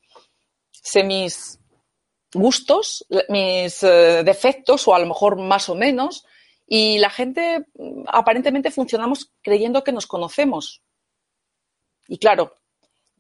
sé 0.72 1.04
mis 1.04 1.60
gustos, 2.34 3.06
mis 3.30 3.84
eh, 3.84 4.24
defectos, 4.24 4.88
o 4.88 4.96
a 4.96 5.00
lo 5.00 5.06
mejor 5.06 5.38
más 5.38 5.70
o 5.70 5.76
menos, 5.76 6.26
y 6.66 6.98
la 6.98 7.12
gente 7.12 7.68
mm, 7.76 8.06
aparentemente 8.08 8.72
funcionamos 8.72 9.32
creyendo 9.44 9.84
que 9.84 9.92
nos 9.92 10.08
conocemos. 10.08 10.82
Y 12.08 12.18
claro, 12.18 12.61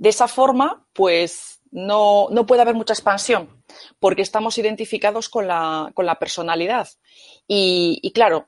de 0.02 0.10
esa 0.10 0.28
forma, 0.28 0.84
pues 0.94 1.62
no, 1.70 2.28
puede 2.48 2.64
haber 2.64 2.74
mucha 2.74 2.94
expansión, 2.94 3.64
porque 4.00 4.24
estamos 4.24 4.58
identificados 4.58 5.30
con 5.30 5.46
la, 5.46 6.18
personalidad. 6.20 6.90
Y, 7.48 8.12
claro, 8.12 8.48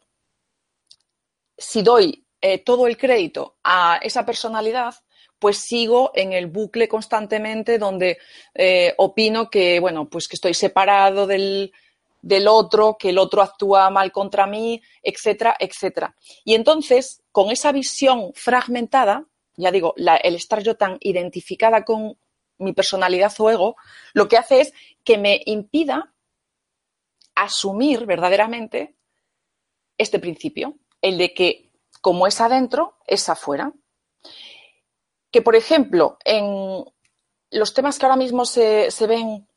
si 1.55 1.83
doy 1.83 2.25
eh, 2.41 2.57
todo 2.57 2.87
el 2.87 2.97
crédito 2.97 3.57
a 3.63 3.99
esa 4.01 4.25
personalidad, 4.25 4.95
pues 5.37 5.59
sigo 5.59 6.11
en 6.15 6.33
el 6.33 6.47
bucle 6.47 6.87
constantemente 6.87 7.77
donde 7.77 8.17
eh, 8.55 8.95
opino 8.97 9.51
que, 9.51 9.79
bueno, 9.79 10.09
pues 10.09 10.27
que 10.27 10.37
estoy 10.37 10.55
separado 10.55 11.27
del, 11.27 11.71
del 12.19 12.47
otro, 12.47 12.97
que 12.97 13.09
el 13.09 13.19
otro 13.19 13.43
actúa 13.43 13.91
mal 13.91 14.11
contra 14.11 14.47
mí, 14.47 14.81
etcétera, 15.03 15.55
etcétera. 15.59 16.15
Y 16.45 16.55
entonces, 16.55 17.21
con 17.31 17.51
esa 17.51 17.71
visión 17.71 18.31
fragmentada, 18.33 19.27
ya 19.55 19.71
digo, 19.71 19.93
el 19.97 20.35
estar 20.35 20.61
yo 20.63 20.75
tan 20.75 20.97
identificada 20.99 21.85
con 21.85 22.17
mi 22.57 22.73
personalidad 22.73 23.33
o 23.39 23.49
ego, 23.49 23.75
lo 24.13 24.27
que 24.27 24.37
hace 24.37 24.61
es 24.61 24.73
que 25.03 25.17
me 25.17 25.41
impida 25.45 26.13
asumir 27.35 28.05
verdaderamente 28.05 28.95
este 29.97 30.19
principio, 30.19 30.77
el 31.01 31.17
de 31.17 31.33
que 31.33 31.71
como 32.01 32.27
es 32.27 32.41
adentro, 32.41 32.97
es 33.07 33.29
afuera. 33.29 33.71
Que, 35.31 35.41
por 35.41 35.55
ejemplo, 35.55 36.17
en 36.25 36.83
los 37.51 37.73
temas 37.73 37.97
que 37.97 38.05
ahora 38.05 38.17
mismo 38.17 38.45
se, 38.45 38.89
ven 39.07 39.47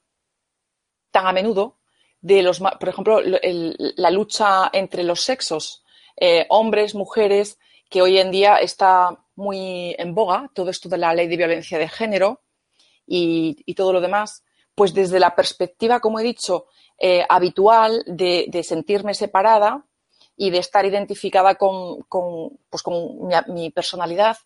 tan 1.11 1.27
a 1.27 1.33
menudo, 1.33 1.79
de 2.21 2.43
los, 2.43 2.61
por 2.61 2.89
ejemplo, 2.89 3.21
la 3.23 4.11
lucha 4.11 4.71
entre 4.73 5.03
los 5.03 5.23
sexos, 5.23 5.85
eh, 6.17 6.47
hombres, 6.49 6.95
mujeres, 6.95 7.59
que 7.91 8.03
hoy 8.03 8.19
en 8.19 8.31
día 8.31 8.57
está 8.57 9.26
muy 9.37 9.95
en 9.99 10.15
boga, 10.15 10.51
todo 10.55 10.71
esto 10.71 10.89
de 10.89 10.99
la 10.99 11.15
ley 11.15 11.29
de 11.29 11.37
violencia 11.37 11.79
de 11.79 11.89
género 11.89 12.43
y, 13.07 13.75
todo 13.75 13.93
lo 13.93 14.01
demás, 14.01 14.43
pues 14.75 14.93
desde 14.93 15.21
la 15.21 15.37
perspectiva, 15.37 16.01
como 16.01 16.19
he 16.19 16.25
dicho, 16.25 16.67
eh, 16.99 17.25
habitual 17.29 18.03
de, 18.07 18.63
sentirme 18.65 19.15
separada 19.15 19.87
y 20.37 20.51
de 20.51 20.59
estar 20.59 20.85
identificada 20.85 21.55
con, 21.55 22.07
pues 22.69 22.83
con 22.83 23.29
mi, 23.49 23.71
personalidad, 23.71 24.39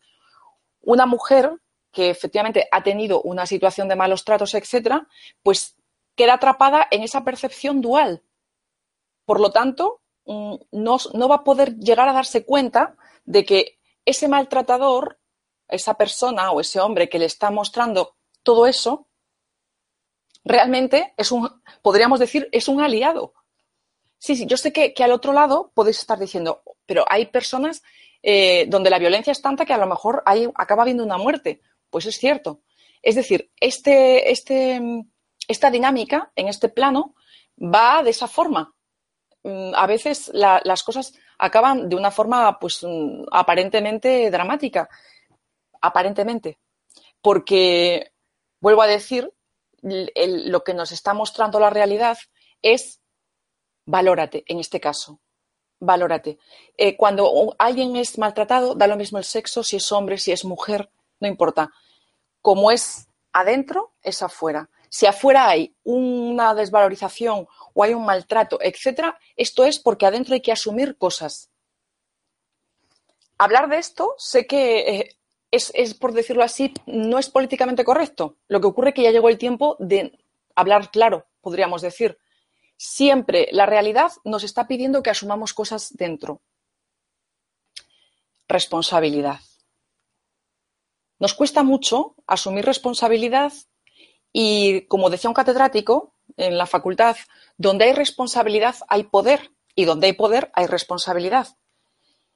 una 0.83 1.07
mujer 1.07 1.53
que 1.93 2.11
efectivamente 2.11 2.69
ha 2.71 2.83
tenido 2.83 3.23
una 3.23 3.47
situación 3.47 3.89
de 3.89 3.97
malos 3.97 4.25
tratos, 4.25 4.55
etcétera, 4.55 5.09
pues 5.43 5.77
queda 6.15 6.35
atrapada 6.35 6.87
en 6.91 7.03
esa 7.03 7.25
percepción 7.25 7.81
dual. 7.81 8.23
Por 9.25 9.41
lo 9.41 9.51
tanto, 9.51 10.01
mm, 10.27 10.55
no, 10.73 10.99
no 11.15 11.29
va 11.29 11.37
a 11.37 11.45
poder 11.45 11.77
llegar 11.77 12.09
a 12.09 12.13
darse 12.13 12.45
cuenta 12.45 12.97
de 13.25 13.45
que 13.45 13.80
ese 14.11 14.29
maltratador, 14.29 15.19
esa 15.69 15.95
persona 15.95 16.51
o 16.51 16.61
ese 16.61 16.81
hombre 16.81 17.09
que 17.09 17.19
le 17.19 17.27
está 17.27 17.51
mostrando 17.51 18.17
todo 18.43 18.67
eso, 18.67 19.09
realmente 20.45 21.15
es 21.17 21.33
un, 21.33 21.49
podríamos 21.83 22.21
decir, 22.21 22.49
es 22.53 22.69
un 22.69 22.81
aliado. 22.81 23.35
Sí, 24.19 24.37
sí, 24.37 24.47
yo 24.47 24.57
sé 24.57 24.73
que, 24.73 24.95
al 25.03 25.13
otro 25.13 25.33
lado 25.33 25.73
podéis 25.75 25.99
estar 26.01 26.19
diciendo, 26.19 26.63
pero 26.87 27.05
hay 27.09 27.27
personas 27.27 27.83
eh, 28.23 28.67
donde 28.69 28.91
la 28.91 28.99
violencia 28.99 29.31
es 29.31 29.41
tanta 29.41 29.65
que 29.65 29.73
a 29.73 29.79
lo 29.79 29.87
mejor 29.87 30.23
hay, 30.27 30.49
acaba 30.55 30.83
habiendo 30.83 31.05
una 31.05 31.17
muerte. 31.17 31.63
Pues 31.89 32.07
es 32.07 32.17
cierto. 32.19 32.61
Es 33.03 33.15
decir, 33.15 33.51
este, 33.59 34.31
este, 34.31 34.81
esta 35.49 35.71
dinámica 35.71 36.31
en 36.37 36.49
este 36.49 36.69
plano 36.69 37.15
va 37.59 38.03
de 38.03 38.11
esa 38.11 38.29
forma. 38.29 38.75
Mm, 39.43 39.73
a 39.75 39.87
veces 39.87 40.31
las 40.35 40.83
cosas 40.83 41.15
acaban 41.41 41.89
de 41.89 41.97
una 41.97 42.11
forma 42.11 42.59
pues 42.59 42.83
mm, 42.83 43.25
aparentemente 43.33 44.31
dramática. 44.31 44.89
Aparentemente. 45.81 46.59
Porque, 47.23 48.13
vuelvo 48.61 48.83
a 48.83 48.87
decir, 48.87 49.33
lo 49.83 50.65
que 50.65 50.75
nos 50.75 50.93
está 50.93 51.15
mostrando 51.15 51.59
la 51.59 51.71
realidad 51.71 52.19
es 52.63 53.01
valórate, 53.87 54.45
en 54.47 54.61
este 54.61 54.81
caso. 54.81 55.21
Valórate. 55.81 56.39
Eh, 56.77 56.97
cuando 56.97 57.55
alguien 57.59 57.97
es 57.97 58.19
maltratado, 58.19 58.75
da 58.75 58.87
lo 58.87 58.97
mismo 58.97 59.19
el 59.19 59.25
sexo, 59.25 59.63
si 59.63 59.77
es 59.77 59.93
hombre, 59.93 60.19
si 60.19 60.33
es 60.33 60.45
mujer, 60.45 60.91
no 61.21 61.29
importa. 61.29 61.71
Como 62.43 62.71
es 62.71 63.09
adentro, 63.33 63.95
es 64.03 64.23
afuera. 64.23 64.69
Si 64.91 65.07
afuera 65.07 65.49
hay 65.49 65.75
una 65.85 66.55
desvalorización 66.55 67.47
o 67.81 67.83
hay 67.83 67.95
un 67.95 68.05
maltrato, 68.05 68.59
etcétera, 68.61 69.19
esto 69.37 69.65
es 69.65 69.79
porque 69.79 70.05
adentro 70.05 70.35
hay 70.35 70.43
que 70.43 70.53
asumir 70.53 70.99
cosas. 70.99 71.51
Hablar 73.39 73.71
de 73.71 73.79
esto, 73.79 74.15
sé 74.19 74.47
que 74.47 74.81
eh, 74.81 75.17
es, 75.51 75.73
es, 75.75 75.95
por 75.95 76.13
decirlo 76.13 76.43
así, 76.43 76.75
no 76.85 77.19
es 77.19 77.31
políticamente 77.31 77.83
correcto. 77.83 78.37
Lo 78.49 78.61
que 78.61 78.67
ocurre 78.67 78.91
es 78.91 78.95
que 78.97 79.03
ya 79.03 79.13
llegó 79.13 79.31
el 79.31 79.39
tiempo 79.39 79.77
de 79.79 80.13
hablar 80.55 80.91
claro, 80.91 81.27
podríamos 81.41 81.81
decir. 81.81 82.19
Siempre 82.77 83.49
la 83.51 83.65
realidad 83.65 84.13
nos 84.25 84.45
está 84.45 84.69
pidiendo 84.69 85.03
que 85.03 85.09
asumamos 85.09 85.55
cosas 85.55 85.89
dentro. 85.97 86.43
Responsabilidad. 88.47 89.41
Nos 91.19 91.33
cuesta 91.33 91.63
mucho 91.63 92.15
asumir 92.27 92.67
responsabilidad 92.67 93.55
y, 94.35 94.83
como 94.83 95.09
decía 95.09 95.31
un 95.31 95.35
catedrático 95.35 96.15
en 96.37 96.59
la 96.59 96.67
facultad, 96.67 97.17
donde 97.57 97.85
hay 97.87 97.93
responsabilidad 97.93 98.77
hay 98.89 99.05
poder 99.05 99.53
y 99.75 99.85
donde 99.85 100.09
hay 100.09 100.13
poder 100.15 100.51
hay 100.55 100.67
responsabilidad. 100.67 101.49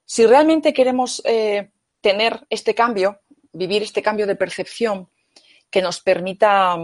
Si 0.05 0.25
realmente 0.25 0.73
queremos 0.73 1.21
eh, 1.25 1.71
tener 2.01 2.45
este 2.49 2.75
cambio, 2.75 3.21
vivir 3.51 3.81
este 3.81 4.01
cambio 4.01 4.27
de 4.27 4.35
percepción 4.35 5.09
que 5.69 5.81
nos 5.81 5.99
permita 6.01 6.77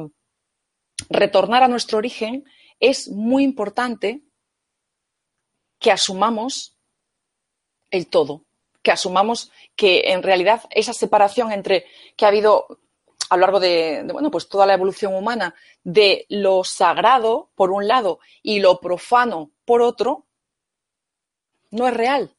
retornar 1.09 1.63
a 1.63 1.67
nuestro 1.67 1.97
origen, 1.97 2.45
es 2.79 3.09
muy 3.09 3.43
importante 3.43 4.21
que 5.79 5.91
asumamos 5.91 6.77
el 7.89 8.07
todo, 8.07 8.45
que 8.81 8.91
asumamos 8.91 9.51
que 9.75 10.11
en 10.11 10.23
realidad 10.23 10.63
esa 10.71 10.93
separación 10.93 11.51
entre 11.51 11.85
que 12.15 12.25
ha 12.25 12.29
habido 12.29 12.79
a 13.31 13.37
lo 13.37 13.41
largo 13.41 13.61
de, 13.61 14.05
bueno, 14.11 14.29
pues 14.29 14.49
toda 14.49 14.65
la 14.65 14.73
evolución 14.73 15.15
humana 15.15 15.55
de 15.85 16.25
lo 16.27 16.65
sagrado 16.65 17.49
por 17.55 17.71
un 17.71 17.87
lado 17.87 18.19
y 18.43 18.59
lo 18.59 18.81
profano 18.81 19.51
por 19.63 19.81
otro, 19.81 20.25
no 21.69 21.87
es 21.87 21.93
real. 21.93 22.35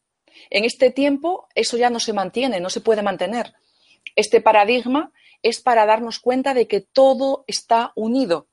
En 0.51 0.67
este 0.67 0.91
tiempo 0.91 1.49
eso 1.55 1.79
ya 1.79 1.89
no 1.89 1.99
se 1.99 2.13
mantiene, 2.13 2.61
no 2.61 2.69
se 2.69 2.83
puede 2.83 3.01
mantener. 3.01 3.55
Este 4.17 4.43
paradigma 4.43 5.13
es 5.41 5.63
para 5.63 5.87
darnos 5.87 6.21
cuenta 6.21 6.53
de 6.53 6.69
que 6.69 6.83
todo 6.83 7.45
está 7.47 7.93
unido. 7.95 8.49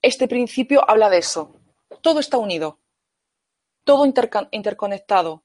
Este 0.00 0.28
principio 0.28 0.82
habla 0.88 1.10
de 1.10 1.18
eso. 1.18 1.60
Todo 2.00 2.20
está 2.20 2.38
unido, 2.38 2.78
todo 3.84 4.06
interconectado. 4.50 5.42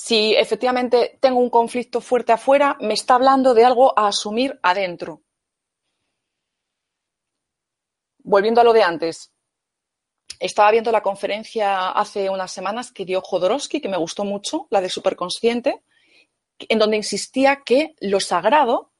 Si 0.00 0.32
efectivamente 0.36 1.18
tengo 1.20 1.40
un 1.40 1.50
conflicto 1.50 2.00
fuerte 2.00 2.30
afuera, 2.30 2.76
me 2.80 2.94
está 2.94 3.16
hablando 3.16 3.52
de 3.52 3.64
algo 3.64 3.98
a 3.98 4.06
asumir 4.06 4.56
adentro. 4.62 5.24
Volviendo 8.18 8.60
a 8.60 8.64
lo 8.64 8.72
de 8.72 8.84
antes, 8.84 9.32
estaba 10.38 10.70
viendo 10.70 10.92
la 10.92 11.02
conferencia 11.02 11.90
hace 11.90 12.30
unas 12.30 12.52
semanas 12.52 12.92
que 12.92 13.04
dio 13.04 13.20
Jodorowsky, 13.20 13.80
que 13.80 13.88
me 13.88 13.96
gustó 13.96 14.24
mucho, 14.24 14.68
la 14.70 14.80
de 14.80 14.88
Superconsciente, 14.88 15.82
en 16.60 16.78
donde 16.78 16.96
insistía 16.96 17.64
que 17.64 17.96
lo 17.98 18.20
sagrado 18.20 18.92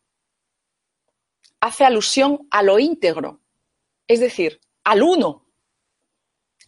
hace 1.60 1.84
alusión 1.84 2.48
a 2.50 2.64
lo 2.64 2.80
íntegro, 2.80 3.40
es 4.08 4.18
decir, 4.18 4.60
al 4.82 5.04
uno, 5.04 5.46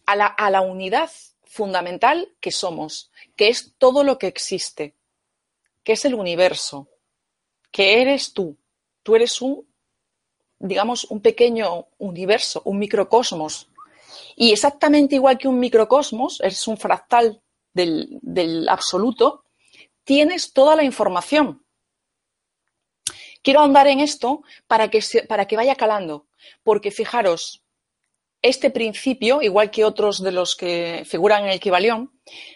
a 0.05 0.15
la, 0.15 0.27
a 0.27 0.49
la 0.49 0.61
unidad 0.61 1.11
fundamental 1.51 2.33
que 2.39 2.51
somos, 2.51 3.11
que 3.35 3.49
es 3.49 3.75
todo 3.77 4.05
lo 4.05 4.17
que 4.17 4.27
existe, 4.27 4.95
que 5.83 5.93
es 5.93 6.05
el 6.05 6.15
universo, 6.15 6.87
que 7.71 8.01
eres 8.01 8.31
tú. 8.31 8.57
Tú 9.03 9.15
eres 9.15 9.41
un, 9.41 9.67
digamos, 10.59 11.03
un 11.05 11.21
pequeño 11.21 11.89
universo, 11.97 12.61
un 12.63 12.79
microcosmos 12.79 13.69
y 14.35 14.53
exactamente 14.53 15.15
igual 15.15 15.37
que 15.37 15.49
un 15.49 15.59
microcosmos, 15.59 16.39
es 16.41 16.67
un 16.67 16.77
fractal 16.77 17.41
del, 17.73 18.67
absoluto, 18.69 19.43
tienes 20.05 20.53
toda 20.53 20.77
la 20.77 20.83
información. 20.83 21.65
Quiero 23.41 23.59
ahondar 23.59 23.87
en 23.87 23.99
esto 23.99 24.43
para 24.67 24.89
que, 24.89 25.01
para 25.27 25.47
que 25.47 25.57
vaya 25.57 25.75
calando, 25.75 26.27
porque 26.63 26.91
fijaros, 26.91 27.63
este 28.41 28.71
principio, 28.71 29.41
igual 29.41 29.69
que 29.69 29.85
otros 29.85 30.21
de 30.23 30.31
los 30.31 30.55
que 30.55 31.03
figuran 31.05 31.43
en 31.43 31.51
el 31.51 31.59
Kibalión, 31.59 32.11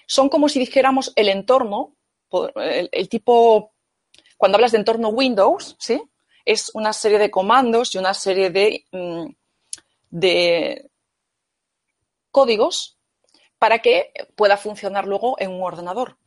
son 0.07 0.29
como 0.29 0.49
si 0.49 0.59
dijéramos 0.59 1.13
el 1.15 1.29
entorno, 1.29 1.95
el, 2.55 3.09
tipo, 3.09 3.73
cuando 4.37 4.57
hablas 4.57 4.71
de 4.71 4.79
entorno 4.79 5.09
Windows, 5.09 5.75
¿sí? 5.79 6.01
Es 6.43 6.71
una 6.73 6.93
serie 6.93 7.19
de 7.19 7.31
comandos 7.31 7.93
y 7.93 7.97
una 7.97 8.13
serie 8.13 8.49
de, 8.49 8.85
mm, 8.91 9.25
de, 10.09 10.89
códigos 12.31 12.97
para 13.57 13.79
que 13.79 14.11
pueda 14.35 14.57
funcionar 14.57 15.07
luego 15.07 15.37
en 15.39 15.51
un 15.51 15.63
ordenador. 15.63 16.17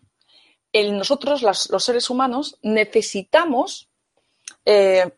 nosotros, 0.73 1.42
los 1.42 1.85
seres 1.85 2.11
humanos, 2.11 2.59
necesitamos 2.62 3.88
eh, 4.64 5.11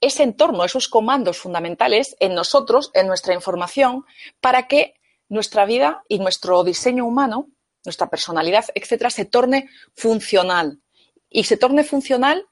ese 0.00 0.22
entorno, 0.22 0.64
esos 0.64 0.88
comandos 0.88 1.38
fundamentales 1.38 2.16
en 2.20 2.34
nosotros, 2.34 2.90
en 2.94 3.06
nuestra 3.06 3.34
información, 3.34 4.04
para 4.40 4.66
que 4.68 4.94
nuestra 5.28 5.64
vida 5.64 6.02
y 6.08 6.18
nuestro 6.18 6.62
diseño 6.64 7.04
humano, 7.06 7.48
nuestra 7.84 8.08
personalidad, 8.08 8.66
etcétera, 8.74 9.10
se 9.10 9.24
torne 9.24 9.68
funcional. 9.94 10.80
Y 11.28 11.44
se 11.44 11.56
torne 11.56 11.84
funcional 11.84 12.46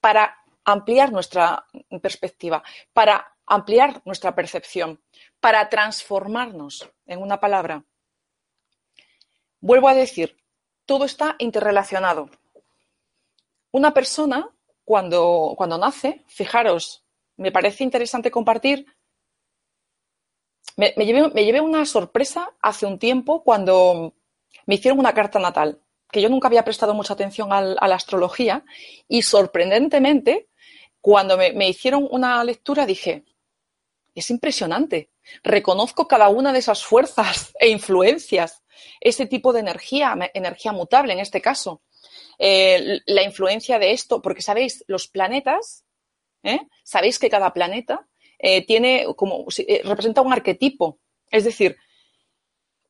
para 0.00 0.36
ampliar 0.64 1.12
nuestra 1.12 1.66
perspectiva, 2.02 2.62
para 2.92 3.36
ampliar 3.46 4.02
nuestra 4.04 4.34
percepción, 4.34 5.00
para 5.40 5.68
transformarnos, 5.68 6.88
en 7.06 7.22
una 7.22 7.38
palabra. 7.40 7.84
Vuelvo 9.60 9.88
a 9.88 9.94
decir, 9.94 10.36
todo 10.84 11.04
está 11.04 11.36
interrelacionado. 11.38 12.30
Una 13.70 13.94
persona, 13.94 14.50
cuando, 14.86 15.54
cuando 15.56 15.76
nace, 15.76 16.22
fijaros, 16.28 17.04
me 17.36 17.50
parece 17.50 17.82
interesante 17.82 18.30
compartir, 18.30 18.86
me, 20.76 20.92
llevé, 20.94 21.60
una 21.60 21.84
sorpresa 21.84 22.54
hace 22.62 22.86
un 22.86 22.98
tiempo 23.00 23.42
cuando 23.42 24.14
me 24.66 24.76
hicieron 24.76 25.00
una 25.00 25.12
carta 25.12 25.40
natal, 25.40 25.82
que 26.10 26.22
yo 26.22 26.28
nunca 26.28 26.46
había 26.46 26.64
prestado 26.64 26.94
mucha 26.94 27.14
atención 27.14 27.52
a 27.52 27.60
la 27.62 27.94
astrología 27.96 28.64
y 29.08 29.22
sorprendentemente, 29.22 30.50
cuando 31.00 31.36
me 31.36 31.68
hicieron 31.68 32.06
una 32.08 32.44
lectura 32.44 32.86
dije, 32.86 33.24
es 34.14 34.30
impresionante. 34.30 35.10
Reconozco 35.42 36.06
cada 36.06 36.28
una 36.28 36.52
de 36.52 36.60
esas 36.60 36.84
fuerzas 36.84 37.52
e 37.60 37.68
influencias, 37.68 38.62
ese 39.00 39.26
tipo 39.26 39.52
de 39.52 39.60
energía, 39.60 40.16
energía 40.32 40.72
mutable 40.72 41.12
en 41.12 41.18
este 41.18 41.40
caso. 41.40 41.82
Eh, 42.38 43.00
la 43.06 43.22
influencia 43.22 43.78
de 43.78 43.92
esto, 43.92 44.20
porque 44.20 44.42
sabéis, 44.42 44.84
los 44.86 45.08
planetas, 45.08 45.84
¿eh? 46.42 46.60
sabéis 46.84 47.18
que 47.18 47.30
cada 47.30 47.52
planeta 47.52 48.06
eh, 48.38 48.64
tiene 48.66 49.06
como 49.16 49.46
representa 49.84 50.20
un 50.20 50.32
arquetipo, 50.32 51.00
es 51.30 51.44
decir, 51.44 51.76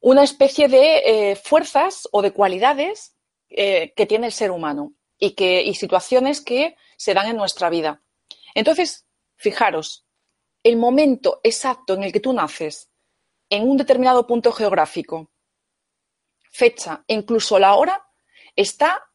una 0.00 0.24
especie 0.24 0.68
de 0.68 1.38
fuerzas 1.42 2.08
o 2.12 2.22
de 2.22 2.32
cualidades 2.32 3.16
que 3.48 4.06
tiene 4.08 4.26
el 4.26 4.32
ser 4.32 4.50
humano 4.50 4.92
y, 5.18 5.32
que, 5.32 5.62
y 5.62 5.74
situaciones 5.74 6.40
que 6.40 6.76
se 6.96 7.14
dan 7.14 7.28
en 7.28 7.36
nuestra 7.36 7.70
vida. 7.70 8.02
Entonces, 8.54 9.06
fijaros, 9.36 10.06
el 10.62 10.76
momento 10.76 11.40
exacto 11.42 11.94
en 11.94 12.02
el 12.02 12.12
que 12.12 12.20
tú 12.20 12.32
naces, 12.32 12.90
en 13.48 13.68
un 13.68 13.76
determinado 13.76 14.26
punto 14.26 14.52
geográfico, 14.52 15.30
fecha 16.50 17.04
incluso 17.06 17.58
la 17.58 17.74
hora, 17.74 18.05
está 18.56 19.10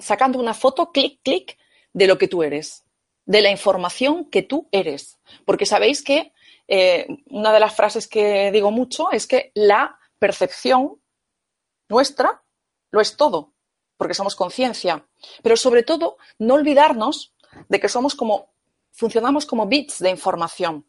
sacando 0.00 0.38
una 0.38 0.54
foto, 0.54 0.92
clic, 0.92 1.20
clic, 1.22 1.58
de 1.92 2.06
lo 2.06 2.18
que 2.18 2.28
tú 2.28 2.42
eres, 2.42 2.84
de 3.26 3.42
la 3.42 3.50
información 3.50 4.30
que 4.30 4.42
tú 4.42 4.68
eres. 4.72 5.18
Porque 5.44 5.66
sabéis 5.66 6.02
que 6.02 6.32
eh, 6.68 7.06
una 7.26 7.52
de 7.52 7.60
las 7.60 7.74
frases 7.74 8.06
que 8.06 8.50
digo 8.52 8.70
mucho 8.70 9.10
es 9.10 9.26
que 9.26 9.50
la 9.54 9.98
percepción 10.18 11.00
nuestra 11.88 12.42
lo 12.92 13.00
es 13.00 13.16
todo, 13.16 13.54
porque 13.96 14.14
somos 14.14 14.36
conciencia. 14.36 15.06
Pero 15.42 15.56
sobre 15.56 15.82
todo, 15.82 16.16
no 16.38 16.54
olvidarnos 16.54 17.34
de 17.68 17.80
que 17.80 17.88
somos 17.88 18.14
como 18.14 18.50
funcionamos 18.92 19.46
como 19.46 19.66
bits 19.66 20.00
de 20.00 20.10
información, 20.10 20.86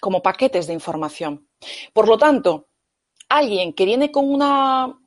como 0.00 0.22
paquetes 0.22 0.66
de 0.66 0.72
información. 0.72 1.48
Por 1.92 2.08
lo 2.08 2.18
tanto, 2.18 2.68
alguien 3.28 3.72
que 3.72 3.84
viene 3.84 4.10
con 4.10 4.32
una 4.32 4.98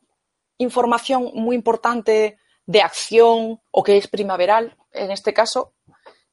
información 0.58 1.32
muy 1.34 1.56
importante 1.56 2.38
de 2.65 2.82
acción 2.82 3.62
o 3.72 3.84
que 3.84 3.98
es 3.98 4.08
primaveral, 4.08 4.76
en 4.91 5.12
este 5.12 5.34
caso, 5.34 5.74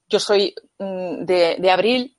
yo 0.08 0.20
soy 0.20 0.54
mm, 0.78 1.24
de, 1.24 1.70
abril, 1.70 2.16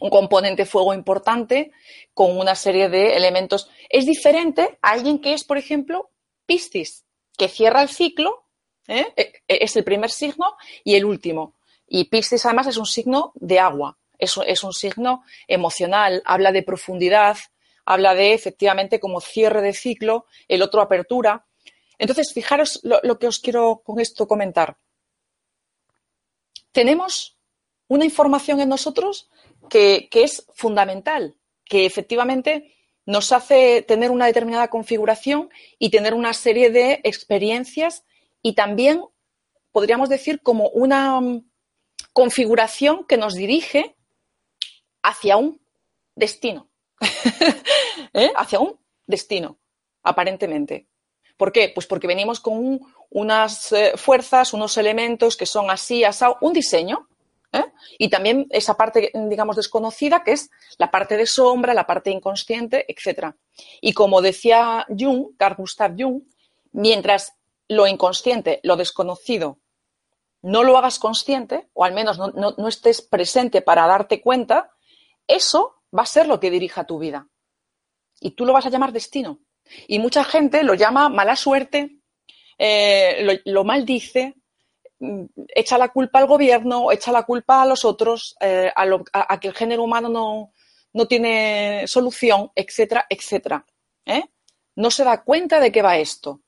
un 0.00 0.10
componente 0.10 0.66
fuego 0.66 0.94
importante 0.94 1.72
con 2.14 2.38
una 2.38 2.54
serie 2.54 2.88
de 2.88 3.16
elementos. 3.16 3.70
Es 3.88 4.06
diferente 4.06 4.78
a 4.82 4.90
alguien 4.90 5.20
que 5.20 5.34
es, 5.34 5.44
por 5.44 5.58
ejemplo, 5.58 6.10
Piscis, 6.46 7.04
que 7.36 7.48
cierra 7.48 7.82
el 7.82 7.88
ciclo, 7.88 8.46
¿eh? 8.88 9.12
E, 9.16 9.32
e, 9.46 9.58
es 9.64 9.76
el 9.76 9.84
primer 9.84 10.10
signo 10.10 10.56
y 10.84 10.94
el 10.94 11.04
último. 11.04 11.54
Y 11.86 12.04
Piscis 12.04 12.44
además 12.46 12.66
es 12.66 12.78
un 12.78 12.86
signo 12.86 13.32
de 13.34 13.60
agua, 13.60 13.98
es 14.18 14.64
un 14.64 14.72
signo 14.72 15.24
emocional, 15.46 16.22
habla 16.24 16.52
de 16.52 16.62
profundidad, 16.62 17.36
habla 17.84 18.14
de 18.14 18.32
efectivamente 18.32 19.00
como 19.00 19.20
cierre 19.20 19.62
de 19.62 19.72
ciclo, 19.72 20.26
el 20.48 20.62
otro 20.62 20.80
apertura. 20.80 21.46
Entonces, 21.98 22.32
fijaros 22.32 22.80
lo, 22.82 23.18
que 23.18 23.26
os 23.26 23.38
quiero 23.38 23.82
con 23.84 24.00
esto 24.00 24.26
comentar. 24.26 24.76
Tenemos 26.72 27.38
una 27.88 28.04
información 28.04 28.60
en 28.60 28.68
nosotros 28.68 29.28
que, 29.68 30.08
es 30.12 30.46
fundamental, 30.54 31.36
que 31.64 31.86
efectivamente 31.86 32.74
nos 33.04 33.32
hace 33.32 33.82
tener 33.82 34.10
una 34.10 34.26
determinada 34.26 34.68
configuración 34.68 35.50
y 35.78 35.90
tener 35.90 36.14
una 36.14 36.32
serie 36.32 36.70
de 36.70 37.00
experiencias 37.04 38.04
y 38.42 38.54
también, 38.54 39.04
podríamos 39.70 40.08
decir, 40.08 40.40
como 40.40 40.68
una 40.70 41.20
mm, 41.20 41.44
configuración 42.12 43.04
que 43.06 43.16
nos 43.16 43.34
dirige 43.34 43.96
hacia 45.02 45.36
un 45.36 45.60
destino. 46.14 46.71
¿eh? 48.14 48.32
hacia 48.36 48.60
un 48.60 48.78
destino, 49.06 49.58
aparentemente. 50.02 50.88
¿Por 51.36 51.52
qué? 51.52 51.70
Pues 51.74 51.86
porque 51.86 52.06
venimos 52.06 52.40
con 52.40 52.80
unas 53.10 53.72
eh, 53.72 53.92
fuerzas, 53.96 54.52
unos 54.52 54.76
elementos 54.76 55.36
que 55.36 55.46
son 55.46 55.70
así, 55.70 56.04
asado, 56.04 56.38
un 56.40 56.52
diseño. 56.52 57.08
¿eh? 57.52 57.64
Y 57.98 58.08
también 58.08 58.46
esa 58.50 58.76
parte, 58.76 59.10
digamos, 59.12 59.56
desconocida, 59.56 60.22
que 60.22 60.32
es 60.32 60.50
la 60.78 60.90
parte 60.90 61.16
de 61.16 61.26
sombra, 61.26 61.74
la 61.74 61.86
parte 61.86 62.10
inconsciente, 62.10 62.86
etc. 62.88 63.34
Y 63.80 63.92
como 63.92 64.22
decía 64.22 64.86
Jung, 64.88 65.36
Carl 65.36 65.56
Gustav 65.56 65.94
Jung, 65.98 66.22
mientras 66.72 67.34
lo 67.68 67.86
inconsciente, 67.86 68.60
lo 68.62 68.76
desconocido, 68.76 69.58
no 70.42 70.64
lo 70.64 70.76
hagas 70.76 70.98
consciente, 70.98 71.68
o 71.72 71.84
al 71.84 71.92
menos 71.92 72.18
no 72.18 72.68
estés 72.68 73.00
presente 73.00 73.62
para 73.62 73.86
darte 73.86 74.20
cuenta, 74.20 74.72
eso 75.28 75.81
va 75.96 76.02
a 76.02 76.06
ser 76.06 76.26
lo 76.26 76.40
que 76.40 76.50
dirija 76.50 76.86
tu 76.86 76.98
vida. 76.98 77.28
Y 78.20 78.32
tú 78.32 78.44
lo 78.44 78.52
vas 78.52 78.66
a 78.66 78.70
llamar 78.70 78.92
destino. 78.92 79.40
Y 79.86 79.98
mucha 79.98 80.24
gente 80.24 80.62
lo 80.62 80.74
llama 80.74 81.08
mala 81.08 81.36
suerte, 81.36 81.98
eh, 82.58 83.40
lo, 83.44 83.64
maldice, 83.64 84.34
mm, 84.98 85.24
echa 85.54 85.78
la 85.78 85.88
culpa 85.88 86.18
al 86.18 86.26
gobierno, 86.26 86.92
echa 86.92 87.12
la 87.12 87.24
culpa 87.24 87.62
a 87.62 87.66
los 87.66 87.84
otros, 87.84 88.36
eh, 88.40 88.72
a, 88.74 89.40
que 89.40 89.48
el 89.48 89.54
género 89.54 89.84
humano 89.84 90.52
no, 90.92 91.06
tiene 91.06 91.84
solución, 91.86 92.50
etcétera, 92.54 93.06
etcétera. 93.08 93.64
¿eh? 94.06 94.24
No 94.76 94.90
se 94.90 95.04
da 95.04 95.22
cuenta 95.22 95.60
de 95.60 95.72
qué 95.72 95.82
va 95.82 95.98
esto. 95.98 96.42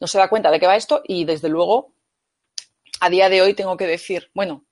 No 0.00 0.06
se 0.06 0.18
da 0.18 0.28
cuenta 0.28 0.50
de 0.50 0.60
qué 0.60 0.66
va 0.66 0.76
esto 0.76 1.02
y 1.04 1.24
desde 1.24 1.48
luego 1.48 1.94
a 3.00 3.10
día 3.10 3.28
de 3.28 3.42
hoy 3.42 3.54
tengo 3.54 3.76
que 3.76 3.86
decir, 3.86 4.30
bueno, 4.34 4.66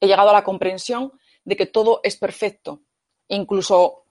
he 0.00 0.06
llegado 0.06 0.30
a 0.30 0.32
la 0.32 0.44
comprensión 0.44 1.12
de 1.44 1.56
que 1.56 1.66
todo 1.66 2.00
es 2.02 2.16
perfecto, 2.16 2.82
incluso 3.28 4.04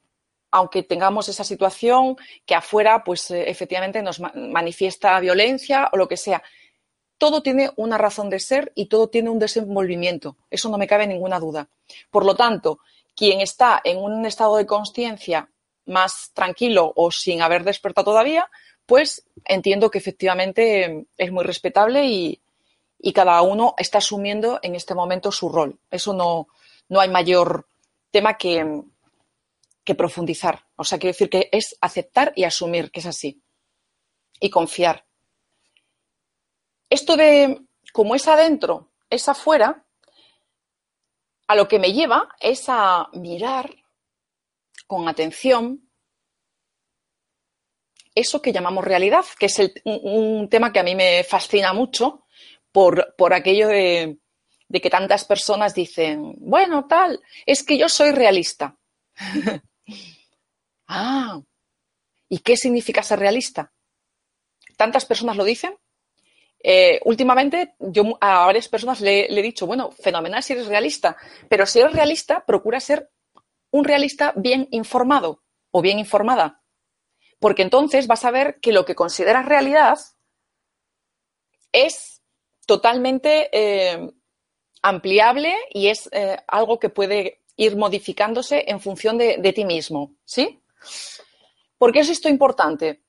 aunque 0.56 0.84
tengamos 0.84 1.28
esa 1.28 1.44
situación 1.44 2.16
que 2.46 2.56
afuera, 2.56 3.04
pues 3.04 3.30
eh, 3.30 3.50
efectivamente 3.50 4.02
nos 4.02 4.22
manifiesta 4.22 5.20
violencia 5.20 5.90
o 5.92 5.98
lo 5.98 6.08
que 6.08 6.16
sea. 6.16 6.42
Todo 7.18 7.42
tiene 7.42 7.72
una 7.76 7.98
razón 7.98 8.30
de 8.30 8.40
ser 8.40 8.72
y 8.74 8.86
todo 8.86 9.10
tiene 9.10 9.30
un 9.30 9.38
desenvolvimiento. 9.40 10.38
Eso 10.50 10.70
no 10.70 10.78
me 10.78 10.88
cabe 10.88 11.08
ninguna 11.08 11.40
duda. 11.40 11.68
Por 12.10 12.26
lo 12.26 12.36
tanto, 12.36 12.80
quien 13.18 13.42
está 13.42 13.82
en 13.84 13.98
un 13.98 14.26
estado 14.26 14.56
de 14.56 14.66
conciencia 14.66 15.50
más 15.88 16.32
tranquilo 16.34 16.94
o 16.96 17.12
sin 17.12 17.42
haber 17.42 17.66
despertado 17.66 18.12
todavía, 18.12 18.50
pues 18.86 19.26
entiendo 19.44 19.92
que 19.92 19.98
efectivamente 19.98 21.06
es 21.18 21.32
muy 21.34 21.44
respetable 21.44 22.06
y, 22.06 22.40
y 22.98 23.12
cada 23.12 23.42
uno 23.42 23.76
está 23.78 23.98
asumiendo 23.98 24.60
en 24.62 24.76
este 24.76 24.96
momento 24.96 25.34
su 25.34 25.50
rol. 25.50 25.78
Eso 25.92 26.14
no, 26.14 26.48
no 26.88 27.02
hay 27.02 27.10
mayor 27.10 27.68
tema 28.12 28.38
que, 28.38 28.84
que 29.86 29.96
profundizar. 29.96 30.66
O 30.76 30.84
sea, 30.84 30.98
quiero 30.98 31.14
decir 31.14 31.30
que 31.30 31.48
es 31.52 31.78
aceptar 31.80 32.34
y 32.36 32.44
asumir 32.44 32.92
que 32.92 33.00
es 33.00 33.06
así. 33.06 33.42
Y 34.40 34.50
confiar. 34.50 35.06
Esto 36.90 37.16
de 37.16 37.62
como 37.94 38.16
es 38.16 38.28
adentro, 38.28 38.92
es 39.10 39.30
afuera, 39.30 39.86
a 41.48 41.56
lo 41.56 41.68
que 41.68 41.80
me 41.80 41.94
lleva 41.94 42.28
es 42.40 42.66
a 42.68 43.08
mirar 43.14 43.74
con 44.88 45.08
atención 45.08 45.90
eso 48.14 48.42
que 48.42 48.54
llamamos 48.54 48.86
realidad, 48.86 49.26
que 49.38 49.48
es 49.48 49.62
un, 49.84 50.48
tema 50.50 50.72
que 50.72 50.80
a 50.80 50.84
mí 50.84 50.96
me 50.96 51.24
fascina 51.24 51.74
mucho 51.74 52.26
por, 52.72 53.14
por 53.18 53.34
aquello 53.34 53.68
de, 53.68 54.20
de 54.68 54.82
que 54.82 54.90
tantas 54.90 55.26
personas 55.26 55.76
dicen, 55.76 56.34
bueno, 56.40 56.88
tal, 56.88 57.22
es 57.46 57.64
que 57.64 57.78
yo 57.78 57.90
soy 57.90 58.12
realista. 58.12 58.78
ah, 60.88 61.42
¿y 62.30 62.40
qué 62.40 62.58
significa 62.58 63.04
ser 63.04 63.20
realista? 63.20 63.74
¿Tantas 64.78 65.06
personas 65.06 65.38
lo 65.38 65.44
dicen? 65.44 65.78
Eh, 66.68 67.00
últimamente 67.06 67.76
yo 67.80 68.18
a 68.22 68.48
varias 68.48 68.68
personas 68.68 69.00
le, 69.00 69.28
he 69.28 69.42
dicho, 69.44 69.68
bueno, 69.68 69.92
fenomenal 69.92 70.42
si 70.42 70.54
eres 70.54 70.66
realista, 70.66 71.16
pero 71.48 71.66
si 71.68 71.80
eres 71.80 71.94
realista, 71.94 72.44
procura 72.44 72.80
ser 72.80 73.12
un 73.70 73.84
realista 73.84 74.34
bien 74.36 74.68
informado 74.72 75.44
o 75.70 75.82
bien 75.82 76.00
informada, 76.00 76.64
porque 77.40 77.62
entonces 77.62 78.08
vas 78.08 78.26
a 78.26 78.32
ver 78.32 78.60
que 78.62 78.72
lo 78.72 78.84
que 78.84 78.96
consideras 78.96 79.46
realidad 79.46 80.00
es 81.72 82.24
totalmente 82.66 83.50
eh, 83.52 84.12
ampliable 84.82 85.56
y 85.70 85.90
es 85.90 86.10
eh, 86.14 86.38
algo 86.48 86.80
que 86.80 86.90
puede 86.90 87.44
ir 87.58 87.76
modificándose 87.76 88.66
en 88.68 88.80
función 88.80 89.18
de, 89.18 89.54
ti 89.54 89.66
mismo, 89.66 90.16
¿sí? 90.26 90.62
¿Por 91.78 91.92
qué 91.92 92.00
es 92.00 92.10
esto 92.10 92.30
importante? 92.30 93.04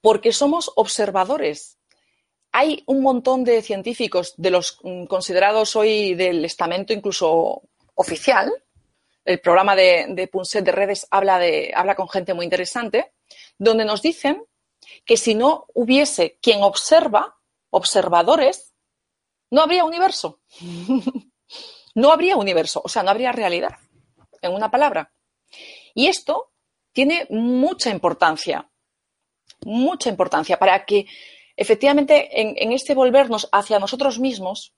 Porque 0.00 0.32
somos 0.32 0.70
observadores. 0.76 1.78
Hay 2.52 2.84
un 2.86 3.02
montón 3.02 3.42
de 3.42 3.62
científicos, 3.62 4.34
de 4.36 4.50
los 4.50 4.78
mm, 4.82 5.06
considerados 5.06 5.74
hoy 5.74 6.14
del 6.14 6.44
estamento 6.44 6.92
incluso 6.92 7.62
oficial. 7.94 8.52
El 9.24 9.40
programa 9.40 9.74
de, 9.74 10.06
de 10.10 10.28
Punset 10.28 10.64
de 10.64 10.72
redes 10.72 11.06
habla, 11.10 11.38
de, 11.38 11.72
habla 11.74 11.96
con 11.96 12.08
gente 12.08 12.34
muy 12.34 12.44
interesante, 12.44 13.12
donde 13.58 13.84
nos 13.84 14.02
dicen 14.02 14.44
que 15.04 15.16
si 15.16 15.34
no 15.34 15.66
hubiese 15.74 16.38
quien 16.40 16.62
observa, 16.62 17.36
observadores, 17.70 18.74
no 19.50 19.62
habría 19.62 19.84
universo. 19.84 20.40
no 21.94 22.12
habría 22.12 22.36
universo, 22.36 22.82
o 22.84 22.88
sea, 22.88 23.02
no 23.02 23.10
habría 23.10 23.32
realidad, 23.32 23.76
en 24.42 24.52
una 24.52 24.70
palabra. 24.70 25.12
Y 25.94 26.08
esto 26.08 26.52
tiene 26.92 27.26
mucha 27.30 27.90
importancia, 27.90 28.70
mucha 29.64 30.10
importancia 30.10 30.58
para 30.58 30.84
que 30.84 31.06
efectivamente 31.56 32.40
en, 32.40 32.72
este 32.72 32.94
volvernos 32.94 33.48
hacia 33.52 33.78
nosotros 33.78 34.18
mismos, 34.18 34.74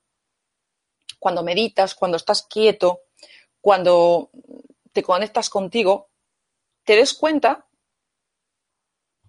cuando 1.18 1.42
meditas, 1.42 1.94
cuando 1.94 2.16
estás 2.16 2.42
quieto, 2.42 3.00
cuando 3.60 4.30
te 4.92 5.02
conectas 5.02 5.48
contigo, 5.48 6.10
te 6.84 6.96
des 6.96 7.14
cuenta 7.14 7.66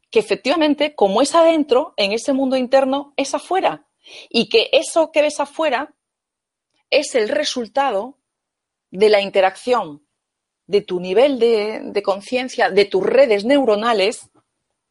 que 0.09 0.19
efectivamente, 0.19 0.95
como 0.95 1.21
es 1.21 1.35
adentro, 1.35 1.93
en 1.97 2.11
ese 2.11 2.33
mundo 2.33 2.55
interno, 2.55 3.13
es 3.17 3.33
afuera. 3.33 3.87
Y 4.29 4.47
que 4.47 4.69
eso 4.71 5.11
que 5.11 5.21
ves 5.21 5.39
afuera 5.39 5.93
es 6.89 7.15
el 7.15 7.29
resultado 7.29 8.17
de 8.91 9.09
la 9.09 9.21
interacción 9.21 10.05
de 10.65 10.81
tu 10.81 10.99
nivel 10.99 11.39
de, 11.39 12.01
conciencia, 12.03 12.69
de 12.69 12.85
tus 12.85 13.03
redes 13.03 13.45
neuronales, 13.45 14.29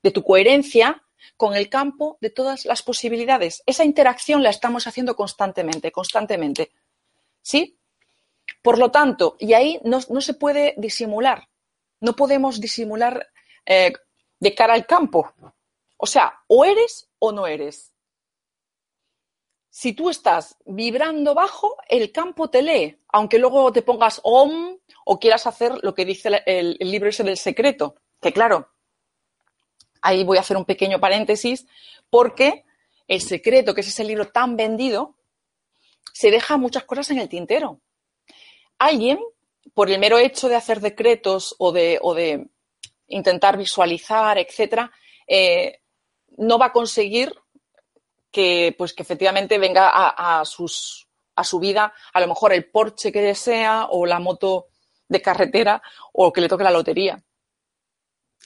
de 0.02 0.10
tu 0.10 0.22
coherencia 0.22 1.02
con 1.36 1.54
el 1.54 1.68
campo 1.68 2.16
de 2.20 2.30
todas 2.30 2.64
las 2.64 2.82
posibilidades. 2.82 3.62
Esa 3.66 3.84
interacción 3.84 4.42
la 4.42 4.50
estamos 4.50 4.86
haciendo 4.86 5.14
constantemente, 5.16 5.92
constantemente. 5.92 6.70
¿Sí? 7.42 7.78
Por 8.62 8.78
lo 8.78 8.90
tanto, 8.90 9.36
y 9.38 9.52
ahí 9.52 9.80
no, 9.84 10.00
se 10.00 10.34
puede 10.34 10.74
disimular. 10.78 11.48
No 12.00 12.14
podemos 12.14 12.60
disimular 12.60 13.28
eh, 13.66 13.92
de 14.40 14.54
cara 14.54 14.74
al 14.74 14.86
campo. 14.86 15.32
O 15.96 16.06
sea, 16.06 16.40
o 16.46 16.64
eres 16.64 17.08
o 17.18 17.32
no 17.32 17.46
eres 17.46 17.92
si 19.76 19.92
tú 19.92 20.08
estás 20.08 20.56
vibrando 20.64 21.34
bajo, 21.34 21.76
el 21.90 22.10
campo 22.10 22.48
te 22.48 22.62
lee, 22.62 22.98
aunque 23.08 23.38
luego 23.38 23.70
te 23.72 23.82
pongas 23.82 24.22
om 24.22 24.78
o 25.04 25.18
quieras 25.18 25.46
hacer 25.46 25.74
lo 25.82 25.94
que 25.94 26.06
dice 26.06 26.42
el, 26.46 26.78
libro 26.80 27.10
ese 27.10 27.24
del 27.24 27.36
secreto. 27.36 27.96
Que 28.18 28.32
claro, 28.32 28.72
ahí 30.00 30.24
voy 30.24 30.38
a 30.38 30.40
hacer 30.40 30.56
un 30.56 30.64
pequeño 30.64 30.98
paréntesis, 30.98 31.66
porque 32.08 32.64
El 33.06 33.20
secreto, 33.20 33.74
que 33.74 33.82
es 33.82 33.88
ese 33.88 34.02
libro 34.02 34.28
tan 34.28 34.56
vendido, 34.56 35.18
se 36.10 36.30
deja 36.30 36.56
muchas 36.56 36.84
cosas 36.84 37.10
en 37.10 37.18
el 37.18 37.28
tintero. 37.28 37.82
Alguien, 38.78 39.20
por 39.74 39.90
el 39.90 39.98
mero 39.98 40.16
hecho 40.16 40.48
de 40.48 40.56
hacer 40.56 40.80
decretos 40.80 41.54
o 41.58 41.70
de, 41.70 42.48
intentar 43.08 43.58
visualizar, 43.58 44.38
etcétera, 44.38 44.90
eh, 45.26 45.82
no 46.38 46.58
va 46.58 46.66
a 46.66 46.72
conseguir 46.72 47.30
que, 48.36 48.74
pues, 48.76 48.92
que 48.92 49.02
efectivamente 49.02 49.56
venga 49.56 49.88
a, 49.94 50.44
sus, 50.44 51.08
a 51.36 51.42
su 51.42 51.58
vida 51.58 51.94
a 52.12 52.20
lo 52.20 52.26
mejor 52.26 52.52
el 52.52 52.70
Porsche 52.70 53.10
que 53.10 53.22
desea 53.22 53.86
o 53.88 54.04
la 54.04 54.18
moto 54.18 54.66
de 55.08 55.22
carretera 55.22 55.80
o 56.12 56.30
que 56.30 56.42
le 56.42 56.48
toque 56.48 56.62
la 56.62 56.70
lotería. 56.70 57.24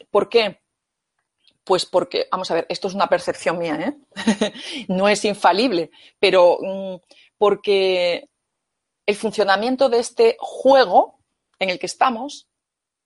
¿Por 0.09 0.29
qué? 0.29 0.61
Pues 1.65 1.87
porque, 1.87 2.29
vamos 2.31 2.49
a 2.53 2.55
ver, 2.55 2.67
esto 2.69 2.87
es 2.87 2.95
una 2.95 3.09
percepción 3.09 3.59
mía, 3.59 3.75
¿eh? 3.81 4.55
no 4.87 5.09
es 5.09 5.25
infalible, 5.25 5.91
pero 6.21 6.59
mm, 6.63 6.95
porque 7.37 8.29
el 9.07 9.17
funcionamiento 9.17 9.89
de 9.89 9.99
este 9.99 10.37
juego 10.39 11.19
en 11.59 11.71
el 11.71 11.81
que 11.81 11.87
estamos 11.87 12.47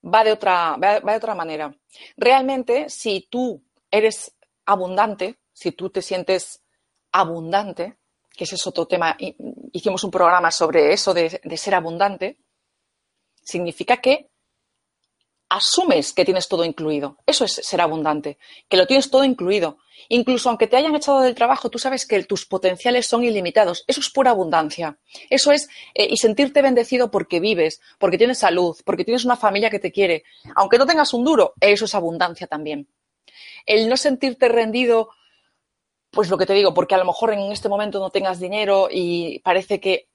va 0.05 0.23
de 0.23 0.33
otra, 0.33 0.77
va 0.77 1.01
de 1.01 1.17
otra 1.17 1.35
manera. 1.35 1.75
Realmente, 2.19 2.91
si 2.91 3.27
tú 3.31 3.63
eres 3.91 4.37
abundante, 4.67 5.39
si 5.55 5.73
tú 5.73 5.89
te 5.89 6.03
sientes 6.03 6.61
abundante, 7.15 7.97
que 8.37 8.43
ese 8.43 8.57
es 8.57 8.67
otro 8.67 8.87
tema, 8.87 9.17
hicimos 9.73 10.03
un 10.03 10.11
programa 10.11 10.51
sobre 10.51 10.93
eso 10.93 11.15
de, 11.15 11.31
ser 11.57 11.77
abundante, 11.77 12.39
significa 13.41 13.99
que 13.99 14.31
asumes 15.49 16.13
que 16.13 16.25
tienes 16.25 16.49
todo 16.49 16.65
incluido. 16.65 17.19
Eso 17.25 17.45
es 17.45 17.53
ser 17.53 17.81
abundante, 17.81 18.37
que 18.69 18.77
lo 18.77 18.89
tienes 18.89 19.11
todo 19.11 19.23
incluido. 19.23 19.79
Incluso 20.09 20.49
aunque 20.49 20.67
te 20.67 20.77
hayan 20.77 20.97
echado 20.97 21.21
del 21.21 21.37
trabajo, 21.37 21.71
tú 21.71 21.79
sabes 21.79 22.05
que 22.05 22.25
tus 22.25 22.47
potenciales 22.47 23.07
son 23.07 23.23
ilimitados. 23.23 23.85
Eso 23.87 24.01
es 24.01 24.11
pura 24.11 24.33
abundancia. 24.33 24.99
Eso 25.31 25.53
es, 25.53 25.69
eh, 25.95 26.09
y 26.11 26.17
sentirte 26.17 26.63
bendecido 26.63 27.13
porque 27.13 27.39
vives, 27.39 27.81
porque 28.01 28.19
tienes 28.19 28.39
salud, 28.39 28.77
porque 28.85 29.05
tienes 29.05 29.25
una 29.25 29.37
familia 29.37 29.71
que 29.71 29.79
te 29.79 29.93
quiere. 29.93 30.25
Aunque 30.57 30.79
no 30.79 30.87
tengas 30.87 31.15
un 31.15 31.23
duro, 31.25 31.55
eso 31.61 31.85
es 31.85 31.95
abundancia 31.95 32.49
también. 32.49 32.89
El 33.67 33.89
no 33.89 33.97
sentirte 33.97 34.49
rendido 34.49 35.11
pues 36.15 36.31
lo 36.31 36.39
que 36.39 36.47
te 36.47 36.55
digo, 36.55 36.73
porque 36.73 36.95
a 36.95 36.99
lo 36.99 37.05
mejor 37.05 37.33
en 37.33 37.53
este 37.53 37.69
momento 37.69 37.99
no 37.99 38.11
tengas 38.11 38.41
dinero 38.41 38.89
y 38.91 39.41
parece 39.41 39.81
que 39.81 40.09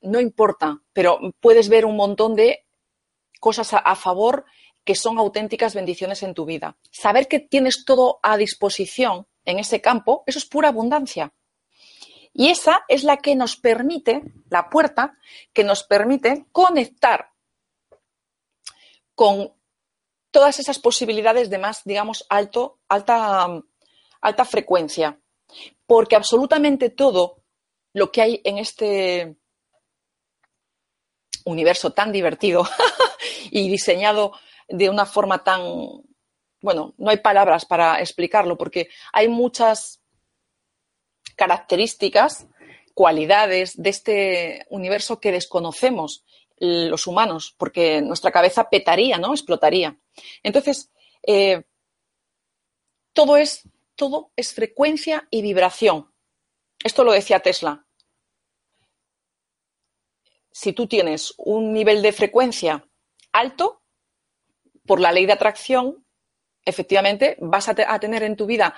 no 0.00 0.20
importa, 0.20 0.80
pero 0.92 1.18
puedes 1.40 1.68
ver 1.68 1.84
un 1.84 1.96
montón 1.96 2.34
de 2.34 2.66
cosas 3.40 3.72
a, 3.72 3.96
favor 3.96 4.44
que 4.84 4.94
son 4.94 5.18
auténticas 5.18 5.74
bendiciones 5.74 6.22
en 6.22 6.34
tu 6.34 6.44
vida. 6.44 6.76
Saber 6.90 7.28
que 7.28 7.40
tienes 7.40 7.84
todo 7.84 8.20
a 8.22 8.36
disposición 8.36 9.26
en 9.44 9.58
ese 9.58 9.80
campo, 9.80 10.22
eso 10.26 10.38
es 10.38 10.46
pura 10.46 10.68
abundancia. 10.68 11.32
Y 12.32 12.48
esa 12.48 12.84
es 12.88 13.04
la 13.04 13.16
que 13.16 13.34
nos 13.34 13.56
permite, 13.56 14.22
la 14.48 14.68
puerta 14.70 15.18
que 15.52 15.64
nos 15.64 15.82
permite 15.82 16.46
conectar 16.52 17.32
con 19.14 19.52
todas 20.30 20.60
esas 20.60 20.78
posibilidades 20.78 21.50
de 21.50 21.58
más, 21.58 21.82
digamos, 21.84 22.24
alto, 22.28 22.78
alta 22.88 23.62
alta 24.20 24.44
frecuencia, 24.44 25.18
porque 25.86 26.16
absolutamente 26.16 26.90
todo 26.90 27.42
lo 27.92 28.10
que 28.12 28.22
hay 28.22 28.40
en 28.44 28.58
este 28.58 29.36
universo 31.44 31.92
tan 31.92 32.12
divertido 32.12 32.68
y 33.50 33.68
diseñado 33.68 34.32
de 34.68 34.90
una 34.90 35.06
forma 35.06 35.42
tan, 35.42 35.62
bueno, 36.60 36.94
no 36.98 37.10
hay 37.10 37.18
palabras 37.18 37.64
para 37.64 38.00
explicarlo, 38.00 38.58
porque 38.58 38.88
hay 39.12 39.28
muchas 39.28 40.02
características, 41.36 42.46
cualidades 42.94 43.80
de 43.80 43.90
este 43.90 44.66
universo 44.70 45.20
que 45.20 45.32
desconocemos 45.32 46.24
los 46.60 47.06
humanos, 47.06 47.54
porque 47.56 48.02
nuestra 48.02 48.32
cabeza 48.32 48.68
petaría, 48.68 49.18
¿no? 49.18 49.32
Explotaría. 49.32 49.96
Entonces, 50.42 50.90
eh, 51.24 51.62
todo 53.12 53.36
es 53.36 53.68
todo 53.98 54.32
es 54.36 54.54
frecuencia 54.54 55.28
y 55.30 55.42
vibración. 55.42 56.10
Esto 56.82 57.04
lo 57.04 57.12
decía 57.12 57.40
Tesla. 57.40 57.84
Si 60.52 60.72
tú 60.72 60.86
tienes 60.86 61.34
un 61.36 61.72
nivel 61.72 62.00
de 62.00 62.12
frecuencia 62.12 62.88
alto, 63.32 63.82
por 64.86 65.00
la 65.00 65.12
ley 65.12 65.26
de 65.26 65.34
atracción, 65.34 66.06
efectivamente 66.64 67.36
vas 67.40 67.68
a, 67.68 67.74
tener 67.74 68.22
en 68.22 68.36
tu 68.36 68.46
vida 68.46 68.74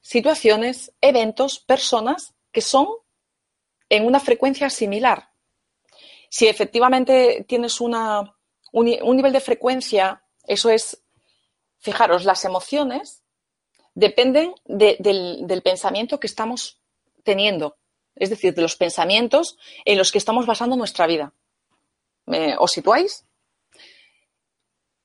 situaciones, 0.00 0.92
eventos, 1.00 1.58
personas 1.60 2.34
que 2.52 2.60
son 2.60 2.88
en 3.88 4.06
una 4.06 4.20
frecuencia 4.20 4.68
similar. 4.68 5.30
Si 6.28 6.48
efectivamente 6.48 7.46
tienes 7.48 7.80
una, 7.80 8.36
un 8.72 9.16
nivel 9.16 9.32
de 9.32 9.40
frecuencia, 9.40 10.24
eso 10.46 10.68
es, 10.68 11.02
fijaros, 11.78 12.24
las 12.24 12.44
emociones 12.44 13.23
dependen 13.94 14.54
del, 14.64 15.62
pensamiento 15.62 16.20
que 16.20 16.26
estamos 16.26 16.78
teniendo, 17.22 17.76
es 18.16 18.30
decir, 18.30 18.54
de 18.54 18.62
los 18.62 18.76
pensamientos 18.76 19.58
en 19.84 19.98
los 19.98 20.12
que 20.12 20.18
estamos 20.18 20.46
basando 20.46 20.76
nuestra 20.76 21.06
vida. 21.06 21.32
¿Os 22.58 22.72
situáis? 22.72 23.24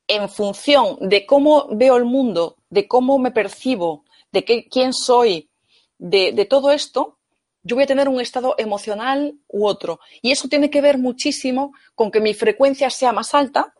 En 0.07 0.29
función 0.29 0.97
de 1.01 1.25
cómo 1.25 1.67
veo 1.71 1.97
el 1.97 2.05
mundo, 2.05 2.57
de 2.69 2.87
cómo 2.87 3.19
me 3.19 3.31
percibo, 3.31 4.05
de 4.31 4.43
qué, 4.43 4.67
quién 4.67 4.93
soy, 4.93 5.49
de, 5.97 6.31
de 6.31 6.45
todo 6.45 6.71
esto, 6.71 7.17
yo 7.61 7.75
voy 7.75 7.83
a 7.83 7.87
tener 7.87 8.07
un 8.07 8.21
estado 8.21 8.55
emocional 8.57 9.35
u 9.47 9.67
otro. 9.67 9.99
Y 10.21 10.31
eso 10.31 10.47
tiene 10.47 10.69
que 10.69 10.81
ver 10.81 10.97
muchísimo 10.97 11.73
con 11.93 12.09
que 12.09 12.21
mi 12.21 12.33
frecuencia 12.33 12.89
sea 12.89 13.11
más 13.11 13.35
alta 13.35 13.73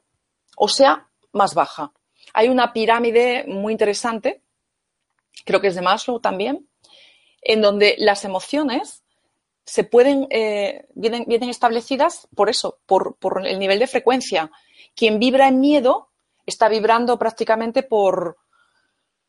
o 0.56 0.68
sea 0.68 1.08
más 1.32 1.56
baja. 1.56 1.94
Hay 2.34 2.50
una 2.50 2.74
pirámide 2.74 3.46
muy 3.48 3.72
interesante 3.72 4.44
creo 5.46 5.62
que 5.62 5.68
es 5.68 5.76
de 5.76 5.82
Maslow 5.82 6.20
también, 6.20 6.68
en 7.42 7.62
donde 7.62 7.96
las 7.98 8.26
emociones 8.26 9.04
se 9.66 9.84
pueden, 9.84 10.28
eh, 10.32 10.88
vienen, 10.96 11.26
vienen, 11.28 11.50
establecidas 11.50 12.28
por 12.36 12.50
eso, 12.50 12.80
por, 12.86 13.18
el 13.46 13.60
nivel 13.60 13.78
de 13.80 13.88
frecuencia. 13.88 14.52
Quien 14.96 15.20
vibra 15.20 15.48
en 15.48 15.60
miedo 15.60 16.10
está 16.46 16.68
vibrando 16.70 17.20
prácticamente 17.20 17.84
por 17.84 18.38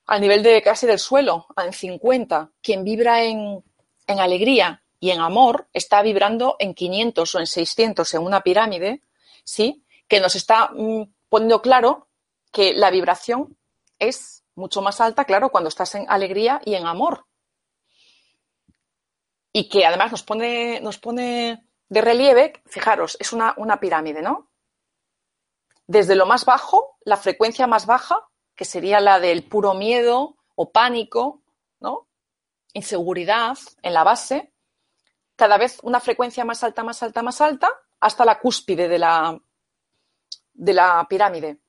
al 0.07 0.21
nivel 0.21 0.43
de 0.43 0.63
casi 0.63 0.87
del 0.87 0.99
suelo, 0.99 1.47
en 1.63 1.73
50. 1.73 2.53
Quien 2.63 2.85
vibra 2.85 3.23
en, 3.23 3.63
en 4.07 4.19
alegría 4.19 4.83
y 4.99 5.11
en 5.11 5.21
amor 5.21 5.69
está 5.73 6.03
vibrando 6.03 6.57
en 6.59 6.75
500 6.75 7.35
o 7.35 7.39
en 7.41 7.47
600 7.47 8.15
en 8.15 8.23
una 8.23 8.41
pirámide, 8.41 9.03
¿sí? 9.45 9.85
Que 10.09 10.21
nos 10.21 10.37
está 10.37 10.71
mm, 10.75 11.03
poniendo 11.29 11.63
claro 11.63 12.09
que 12.51 12.73
la 12.73 12.91
vibración 12.91 13.57
es 13.99 14.40
mucho 14.61 14.83
más 14.83 15.01
alta, 15.01 15.25
claro, 15.25 15.51
cuando 15.51 15.69
estás 15.69 15.95
en 15.97 16.07
alegría 16.09 16.61
y 16.65 16.75
en 16.75 16.87
amor. 16.87 17.27
Y 19.53 19.69
que 19.69 19.85
además 19.85 20.13
nos 20.13 20.23
pone, 20.23 20.81
nos 20.81 20.99
pone 20.99 21.67
de 21.89 22.01
relieve, 22.01 22.63
fijaros, 22.67 23.17
es 23.19 23.33
una, 23.33 23.55
una 23.57 23.81
pirámide, 23.81 24.23
¿no? 24.23 24.51
Desde 25.87 26.15
lo 26.15 26.27
más 26.27 26.45
bajo, 26.45 26.99
la 27.05 27.17
frecuencia 27.17 27.67
más 27.67 27.87
baja, 27.87 28.29
que 28.55 28.65
sería 28.65 29.01
la 29.01 29.19
del 29.19 29.43
puro 29.43 29.75
miedo 29.75 30.37
o 30.55 30.71
pánico, 30.71 31.43
¿no? 31.81 32.07
Inseguridad 32.75 33.59
en 33.83 33.95
la 33.95 34.05
base, 34.05 34.53
cada 35.35 35.59
vez 35.59 35.79
una 35.83 35.99
frecuencia 35.99 36.45
más 36.45 36.63
alta, 36.63 36.85
más 36.85 37.03
alta, 37.03 37.23
más 37.23 37.41
alta, 37.41 37.73
hasta 37.99 38.25
la 38.25 38.39
cúspide 38.39 38.89
de 38.89 38.99
la, 38.99 39.41
de 40.53 40.73
la 40.75 41.07
pirámide. 41.09 41.61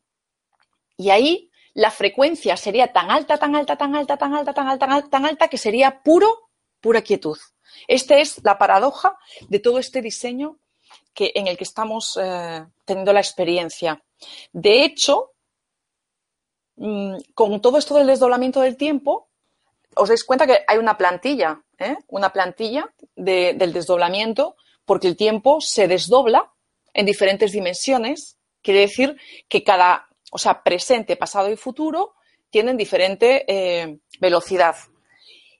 Y 0.98 1.10
ahí 1.10 1.51
la 1.74 1.92
frecuencia 1.92 2.58
sería 2.58 2.92
tan 2.92 3.12
alta, 3.12 3.38
tan 3.38 3.56
alta, 3.56 3.76
tan 3.78 3.96
alta, 3.96 4.18
tan 4.18 4.34
alta, 4.34 4.54
tan 4.54 4.68
alta, 4.68 4.78
tan 4.80 4.92
alta, 4.92 5.10
tan 5.10 5.26
alta 5.26 5.48
que 5.48 5.58
sería 5.58 6.02
puro, 6.02 6.50
pura 6.80 7.02
quietud. 7.02 7.38
Esta 7.88 8.18
es 8.18 8.44
la 8.44 8.58
paradoja 8.58 9.18
de 9.48 9.60
todo 9.60 9.80
este 9.80 10.02
diseño 10.02 10.60
que, 11.14 11.32
en 11.36 11.48
el 11.48 11.58
que 11.58 11.64
estamos 11.64 12.18
eh, 12.22 12.66
teniendo 12.86 13.14
la 13.14 13.20
experiencia. 13.20 14.04
De 14.52 14.84
hecho, 14.84 15.32
mm, 16.76 17.16
con 17.34 17.62
todo 17.62 17.78
esto 17.78 17.96
del 17.96 18.08
desdoblamiento 18.08 18.62
del 18.62 18.78
tiempo, 18.78 19.30
os 19.96 20.10
dais 20.10 20.24
cuenta 20.24 20.48
que 20.48 20.64
hay 20.68 20.78
una 20.78 20.98
plantilla, 20.98 21.62
¿eh? 21.78 21.96
una 22.08 22.32
plantilla 22.32 22.94
del 23.16 23.74
desdoblamiento, 23.74 24.56
porque 24.86 25.08
el 25.08 25.18
tiempo 25.18 25.60
se 25.62 25.88
desdobla 25.88 26.52
en 26.94 27.06
diferentes 27.06 27.52
dimensiones. 27.52 28.38
Quiere 28.62 28.82
decir 28.82 29.18
que 29.50 29.64
cada 29.64 30.08
o 30.32 30.38
sea, 30.38 30.64
presente, 30.64 31.18
pasado 31.18 31.52
y 31.52 31.58
futuro, 31.58 32.16
tienen 32.50 32.78
diferente 32.78 33.46
eh, 33.48 34.00
velocidad. 34.20 34.76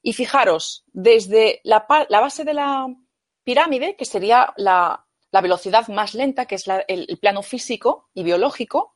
Y 0.02 0.14
fijaros, 0.14 0.84
desde 0.94 1.62
la, 1.64 1.86
base 1.88 2.44
de 2.44 2.54
la 2.54 2.88
pirámide, 3.44 3.96
que 3.96 4.06
sería 4.06 4.54
la, 4.58 5.06
velocidad 5.32 5.88
más 5.90 6.16
lenta, 6.16 6.46
que 6.46 6.56
es 6.56 6.64
el, 6.88 7.18
plano 7.20 7.44
físico 7.44 8.10
y 8.14 8.24
biológico, 8.24 8.96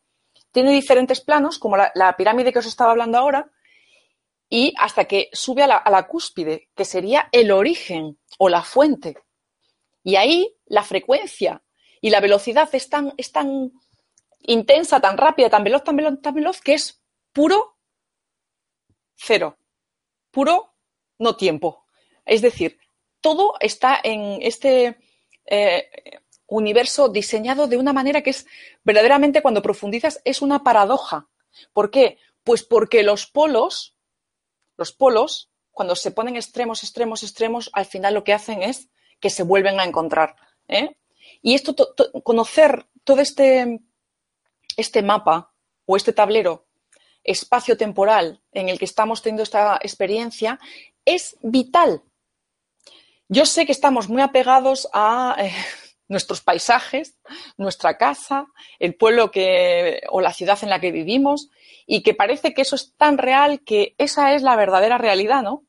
tiene 0.52 0.72
diferentes 0.72 1.20
planos, 1.22 1.60
como 1.60 1.78
la, 1.78 2.16
pirámide 2.18 2.54
que 2.54 2.60
os 2.60 2.66
estaba 2.66 2.92
hablando 2.92 3.18
ahora, 3.18 3.52
y 4.50 4.74
hasta 4.80 5.06
que 5.06 5.30
sube 5.34 5.64
a 5.64 5.68
la, 5.68 6.08
cúspide, 6.08 6.70
que 6.74 6.86
sería 6.86 7.28
el 7.34 7.52
origen 7.52 8.18
o 8.38 8.48
la 8.48 8.62
fuente. 8.62 9.18
Y 10.04 10.16
ahí 10.16 10.56
la 10.68 10.84
frecuencia 10.84 11.62
y 12.00 12.12
la 12.12 12.22
velocidad 12.22 12.70
es 12.74 12.90
tan, 12.90 13.14
es 13.18 13.32
tan 13.32 13.74
intensa, 14.48 15.00
tan 15.00 15.18
rápida, 15.18 15.50
tan 15.50 15.64
veloz, 15.64 15.84
tan 15.84 15.96
veloz, 15.96 16.22
tan 16.22 16.34
veloz, 16.34 16.62
que 16.62 16.74
es 16.74 17.02
puro 17.34 17.78
cero, 19.16 19.58
puro 20.32 20.74
no 21.20 21.36
tiempo. 21.36 21.86
Es 22.26 22.42
decir, 22.42 22.80
todo 23.22 23.56
está 23.60 24.00
en 24.04 24.40
este 24.42 24.98
eh, 25.46 25.90
universo 26.48 27.10
diseñado 27.10 27.68
de 27.68 27.78
una 27.78 27.94
manera 27.94 28.22
que 28.22 28.32
es 28.32 28.46
verdaderamente, 28.84 29.42
cuando 29.42 29.62
profundizas, 29.62 30.22
es 30.26 30.42
una 30.42 30.64
paradoja. 30.64 31.28
¿Por 31.74 31.92
qué? 31.92 32.18
Pues 32.44 32.64
porque 32.64 33.04
los 33.04 33.26
polos, 33.26 33.96
los 34.78 34.92
polos, 34.92 35.50
cuando 35.72 35.96
se 35.96 36.12
ponen 36.12 36.36
extremos, 36.36 36.84
extremos, 36.84 37.24
extremos, 37.24 37.70
al 37.74 37.86
final 37.86 38.14
lo 38.14 38.24
que 38.24 38.34
hacen 38.34 38.64
es 38.64 38.90
que 39.20 39.30
se 39.30 39.44
vuelven 39.44 39.80
a 39.80 39.86
encontrar. 39.86 40.36
¿eh? 40.68 40.98
Y 41.42 41.56
esto, 41.56 41.76
conocer 42.24 42.88
todo 43.04 43.22
este, 43.22 43.80
este 44.78 45.02
mapa 45.02 45.54
o 45.86 45.96
este 45.96 46.14
tablero 46.14 46.66
espacio-temporal 47.24 48.42
en 48.52 48.70
el 48.70 48.80
que 48.80 48.86
estamos 48.86 49.22
teniendo 49.22 49.44
esta 49.44 49.78
experiencia 49.82 50.60
es 51.04 51.38
vital. 51.42 52.04
Yo 53.28 53.46
sé 53.46 53.66
que 53.66 53.72
estamos 53.72 54.08
muy 54.08 54.22
apegados 54.22 54.88
a 54.94 55.36
eh, 55.40 55.52
nuestros 56.08 56.42
paisajes, 56.42 57.18
nuestra 57.58 57.98
casa, 57.98 58.48
el 58.80 58.96
pueblo 58.96 59.32
que, 59.32 60.02
o 60.10 60.22
la 60.22 60.34
ciudad 60.34 60.60
en 60.62 60.70
la 60.70 60.80
que 60.80 60.92
vivimos, 60.92 61.50
y 61.88 62.04
que 62.04 62.14
parece 62.14 62.54
que 62.54 62.62
eso 62.62 62.76
es 62.76 62.96
tan 62.96 63.18
real 63.18 63.62
que 63.62 63.96
esa 63.98 64.34
es 64.34 64.44
la 64.44 64.56
verdadera 64.56 64.98
realidad, 64.98 65.42
¿no? 65.42 65.66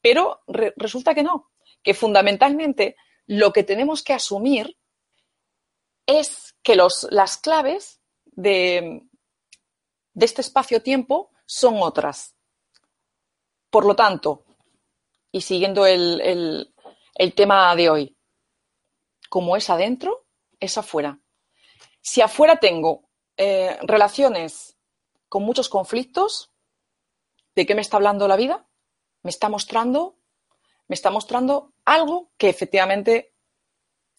Pero 0.00 0.42
resulta 0.46 1.14
que 1.14 1.22
no, 1.22 1.50
que 1.82 1.94
fundamentalmente 1.94 2.96
lo 3.26 3.52
que 3.52 3.62
tenemos 3.62 4.02
que 4.02 4.12
asumir 4.12 4.76
es 6.06 6.54
que 6.62 6.76
los, 6.76 7.06
las 7.10 7.38
claves 7.38 8.00
de, 8.36 9.02
de 10.12 10.24
este 10.24 10.40
espacio-tiempo 10.40 11.30
son 11.46 11.82
otras. 11.82 12.36
Por 13.70 13.86
lo 13.86 13.96
tanto, 13.96 14.44
y 15.32 15.40
siguiendo 15.40 15.86
el, 15.86 16.72
el 17.14 17.34
tema 17.34 17.74
de 17.74 17.90
hoy, 17.90 18.16
como 19.28 19.56
es 19.56 19.70
adentro, 19.70 20.26
es 20.60 20.78
afuera. 20.78 21.18
Si 22.00 22.20
afuera 22.20 22.56
tengo 22.56 23.08
eh, 23.36 23.78
relaciones 23.82 24.76
con 25.28 25.42
muchos 25.42 25.68
conflictos, 25.68 26.52
¿de 27.54 27.66
qué 27.66 27.74
me 27.74 27.80
está 27.80 27.96
hablando 27.96 28.28
la 28.28 28.36
vida? 28.36 28.68
Me 29.22 29.30
está 29.30 29.48
mostrando, 29.48 30.18
me 30.86 30.94
está 30.94 31.10
mostrando 31.10 31.72
algo 31.84 32.30
que 32.36 32.48
efectivamente 32.48 33.34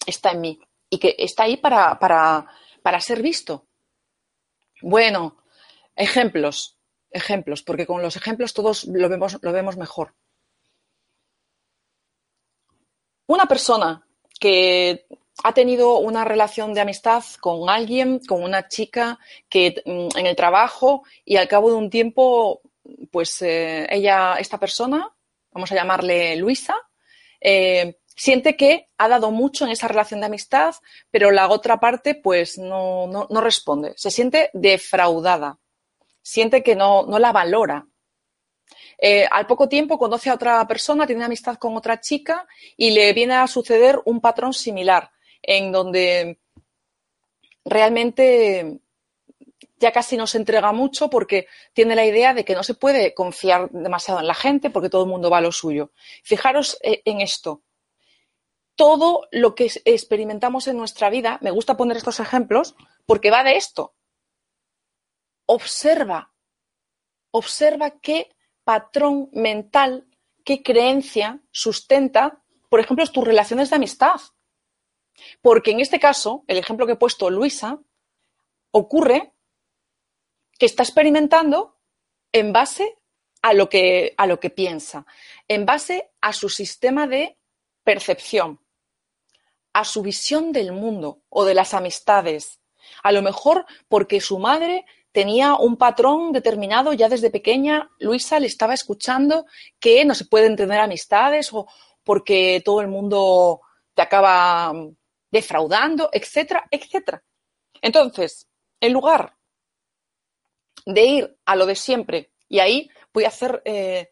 está 0.06 0.32
en 0.32 0.42
mí 0.42 0.60
y 0.90 1.00
que 1.00 1.16
está 1.18 1.44
ahí 1.44 1.58
para, 1.58 1.98
para 2.00 3.00
ser 3.02 3.22
visto. 3.22 3.68
Bueno, 4.88 5.36
ejemplos, 5.96 6.78
ejemplos, 7.10 7.64
porque 7.64 7.88
con 7.88 8.04
los 8.04 8.18
ejemplos 8.18 8.54
todos 8.54 8.84
lo 8.84 9.10
vemos, 9.10 9.40
lo 9.42 9.52
vemos 9.52 9.78
mejor. 9.78 10.14
Una 13.26 13.48
persona 13.48 14.06
que 14.40 15.08
ha 15.44 15.54
tenido 15.56 15.98
una 15.98 16.24
relación 16.24 16.76
de 16.76 16.82
amistad 16.82 17.24
con 17.42 17.68
alguien, 17.68 18.20
con 18.20 18.44
una 18.44 18.68
chica 18.68 19.18
que 19.50 19.82
mm, 19.84 20.20
en 20.20 20.28
el 20.28 20.36
trabajo 20.36 21.02
y 21.26 21.38
al 21.38 21.48
cabo 21.48 21.72
de 21.72 21.78
un 21.78 21.90
tiempo, 21.90 22.62
pues 23.10 23.42
eh, 23.42 23.88
ella, 23.90 24.36
esta 24.36 24.60
persona, 24.60 25.12
vamos 25.52 25.72
a 25.72 25.76
llamarle 25.76 26.36
Luisa, 26.36 26.76
eh, 27.42 27.98
siente 28.16 28.56
que 28.56 28.90
ha 28.98 29.08
dado 29.08 29.32
mucho 29.32 29.66
en 29.66 29.72
esa 29.72 29.88
relación 29.88 30.20
de 30.22 30.28
amistad, 30.28 30.76
pero 31.12 31.32
la 31.32 31.50
otra 31.50 31.80
parte 31.80 32.16
pues 32.16 32.58
no, 32.58 33.08
no 33.08 33.42
responde. 33.42 33.94
Se 33.98 34.12
siente 34.12 34.50
defraudada, 34.54 35.60
siente 36.22 36.64
que 36.64 36.76
no, 36.76 37.06
no 37.06 37.20
la 37.20 37.32
valora. 37.32 37.88
Eh, 38.98 39.28
al 39.30 39.46
poco 39.46 39.68
tiempo 39.68 39.98
conoce 39.98 40.30
a 40.30 40.36
otra 40.36 40.66
persona, 40.68 41.06
tiene 41.06 41.26
amistad 41.26 41.58
con 41.58 41.76
otra 41.76 42.00
chica 42.00 42.48
y 42.78 42.92
le 42.92 43.14
viene 43.14 43.36
a 43.36 43.48
suceder 43.48 44.00
un 44.06 44.22
patrón 44.22 44.54
similar, 44.54 45.12
en 45.42 45.72
donde 45.72 46.40
realmente 47.66 48.80
ya 49.78 49.92
casi 49.92 50.16
no 50.16 50.28
se 50.28 50.38
entrega 50.38 50.72
mucho 50.72 51.10
porque 51.10 51.48
tiene 51.74 51.96
la 51.96 52.06
idea 52.06 52.34
de 52.34 52.46
que 52.46 52.56
no 52.56 52.64
se 52.64 52.76
puede 52.76 53.14
confiar 53.14 53.70
demasiado 53.72 54.22
en 54.22 54.28
la 54.28 54.34
gente 54.34 54.70
porque 54.70 54.90
todo 54.90 55.04
el 55.04 55.10
mundo 55.10 55.30
va 55.30 55.40
a 55.40 55.42
lo 55.42 55.52
suyo. 55.52 55.92
Fijaros 56.24 56.78
eh, 56.82 57.02
en 57.06 57.22
esto. 57.22 57.62
Todo 58.76 59.28
lo 59.32 59.56
que 59.56 59.72
experimentamos 59.86 60.68
en 60.68 60.78
nuestra 60.78 61.10
vida, 61.10 61.40
me 61.42 61.52
gusta 61.52 61.78
poner 61.78 61.98
estos 61.98 62.20
ejemplos 62.20 62.76
porque 63.06 63.32
va 63.32 63.44
de 63.44 63.56
esto. 63.56 63.96
Observa, 65.46 66.34
observa 67.32 68.00
qué 68.00 68.36
patrón 68.64 69.30
mental, 69.32 70.08
qué 70.44 70.62
creencia 70.64 71.42
sustenta, 71.52 72.44
por 72.70 72.80
ejemplo, 72.80 73.06
tus 73.08 73.24
relaciones 73.24 73.70
de 73.70 73.76
amistad. 73.78 74.20
Porque 75.42 75.72
en 75.72 75.80
este 75.80 76.00
caso, 76.00 76.44
el 76.48 76.58
ejemplo 76.58 76.86
que 76.86 76.94
he 76.94 76.98
puesto 76.98 77.30
Luisa, 77.30 77.80
ocurre 78.72 79.34
que 80.58 80.66
está 80.66 80.84
experimentando 80.84 81.78
en 82.32 82.52
base 82.52 82.98
a 83.42 83.54
lo 83.54 83.70
que, 83.70 84.14
a 84.18 84.28
lo 84.28 84.40
que 84.40 84.50
piensa, 84.50 85.06
en 85.48 85.66
base 85.66 86.12
a 86.20 86.34
su 86.34 86.50
sistema 86.50 87.08
de 87.08 87.38
percepción, 87.84 88.60
a 89.76 89.84
su 89.84 90.02
visión 90.02 90.54
del 90.54 90.72
mundo 90.72 91.20
o 91.28 91.44
de 91.44 91.54
las 91.54 91.74
amistades. 91.74 92.62
A 93.04 93.12
lo 93.12 93.22
mejor 93.22 93.66
porque 93.90 94.22
su 94.22 94.40
madre 94.40 94.86
tenía 95.12 95.56
un 95.56 95.76
patrón 95.76 96.32
determinado 96.32 96.94
ya 96.94 97.10
desde 97.10 97.30
pequeña. 97.30 97.90
Luisa 98.00 98.40
le 98.40 98.48
estaba 98.48 98.74
escuchando 98.74 99.46
que 99.78 100.06
no 100.06 100.16
se 100.16 100.28
pueden 100.28 100.56
tener 100.56 100.80
amistades 100.80 101.52
o 101.52 101.68
porque 102.06 102.62
todo 102.64 102.80
el 102.80 102.88
mundo 102.88 103.60
te 103.94 104.02
acaba 104.02 104.72
defraudando, 105.30 106.10
etcétera, 106.14 106.64
etcétera. 106.72 107.22
Entonces, 107.82 108.48
en 108.80 108.94
lugar 108.94 109.36
de 110.86 111.04
ir 111.06 111.38
a 111.44 111.58
lo 111.58 111.66
de 111.66 111.76
siempre, 111.76 112.32
y 112.48 112.60
ahí 112.60 112.90
voy 113.14 113.26
a 113.26 113.28
hacer, 113.28 113.62
eh, 113.66 114.08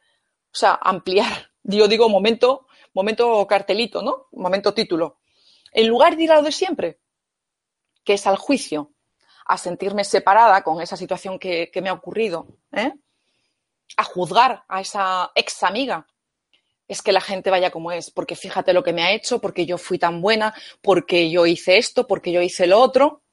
o 0.51 0.55
sea, 0.55 0.77
ampliar, 0.81 1.51
yo 1.63 1.87
digo 1.87 2.09
momento, 2.09 2.67
momento 2.93 3.47
cartelito, 3.47 4.01
¿no? 4.01 4.27
Momento 4.33 4.73
título. 4.73 5.19
En 5.73 5.87
lugar 5.87 6.15
de 6.15 6.23
ir 6.23 6.31
a 6.31 6.35
lo 6.35 6.43
de 6.43 6.51
siempre, 6.51 6.99
que 8.03 8.13
es 8.13 8.27
al 8.27 8.37
juicio, 8.37 8.93
a 9.45 9.57
sentirme 9.57 10.03
separada 10.03 10.63
con 10.63 10.81
esa 10.81 10.95
situación 10.95 11.39
que, 11.39 11.71
me 11.81 11.89
ha 11.89 11.93
ocurrido, 11.93 12.47
¿eh? 12.71 12.93
a 13.97 14.03
juzgar 14.03 14.63
a 14.67 14.81
esa 14.81 15.31
ex 15.35 15.63
amiga. 15.63 16.07
Es 16.87 17.01
que 17.01 17.11
la 17.11 17.21
gente 17.21 17.49
vaya 17.49 17.71
como 17.71 17.91
es, 17.91 18.11
porque 18.11 18.35
fíjate 18.35 18.73
lo 18.73 18.83
que 18.83 18.93
me 18.93 19.03
ha 19.03 19.11
hecho, 19.11 19.39
porque 19.39 19.65
yo 19.65 19.77
fui 19.77 19.97
tan 19.97 20.21
buena, 20.21 20.53
porque 20.81 21.29
yo 21.31 21.45
hice 21.45 21.77
esto, 21.77 22.05
porque 22.07 22.31
yo 22.31 22.41
hice 22.41 22.67
lo 22.67 22.79
otro. 22.79 23.23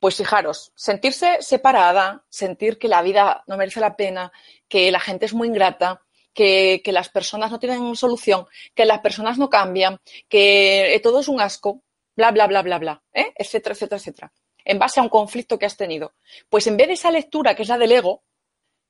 Pues 0.00 0.16
fijaros, 0.16 0.72
sentirse 0.76 1.42
separada, 1.42 2.24
sentir 2.28 2.78
que 2.78 2.88
la 2.88 3.02
vida 3.02 3.42
no 3.48 3.56
merece 3.56 3.80
la 3.80 3.96
pena, 3.96 4.32
que 4.68 4.92
la 4.92 5.00
gente 5.00 5.26
es 5.26 5.34
muy 5.34 5.48
ingrata, 5.48 6.06
que, 6.38 6.92
las 6.92 7.08
personas 7.08 7.50
no 7.50 7.58
tienen 7.58 7.96
solución, 7.96 8.46
que 8.72 8.84
las 8.84 9.00
personas 9.00 9.38
no 9.38 9.50
cambian, 9.50 9.98
que 10.28 11.00
todo 11.02 11.18
es 11.18 11.26
un 11.26 11.40
asco, 11.40 11.82
bla, 12.14 12.30
bla, 12.30 12.46
bla, 12.46 12.62
bla, 12.62 12.78
bla, 12.78 13.02
¿eh? 13.12 13.32
etcétera, 13.36 13.72
etcétera, 13.74 13.98
etcétera, 13.98 14.32
en 14.64 14.78
base 14.78 15.00
a 15.00 15.02
un 15.02 15.08
conflicto 15.08 15.58
que 15.58 15.66
has 15.66 15.76
tenido. 15.76 16.14
Pues 16.48 16.68
en 16.68 16.76
vez 16.76 16.86
de 16.86 16.92
esa 16.92 17.10
lectura, 17.10 17.56
que 17.56 17.62
es 17.62 17.68
la 17.68 17.76
del 17.76 17.90
ego, 17.90 18.22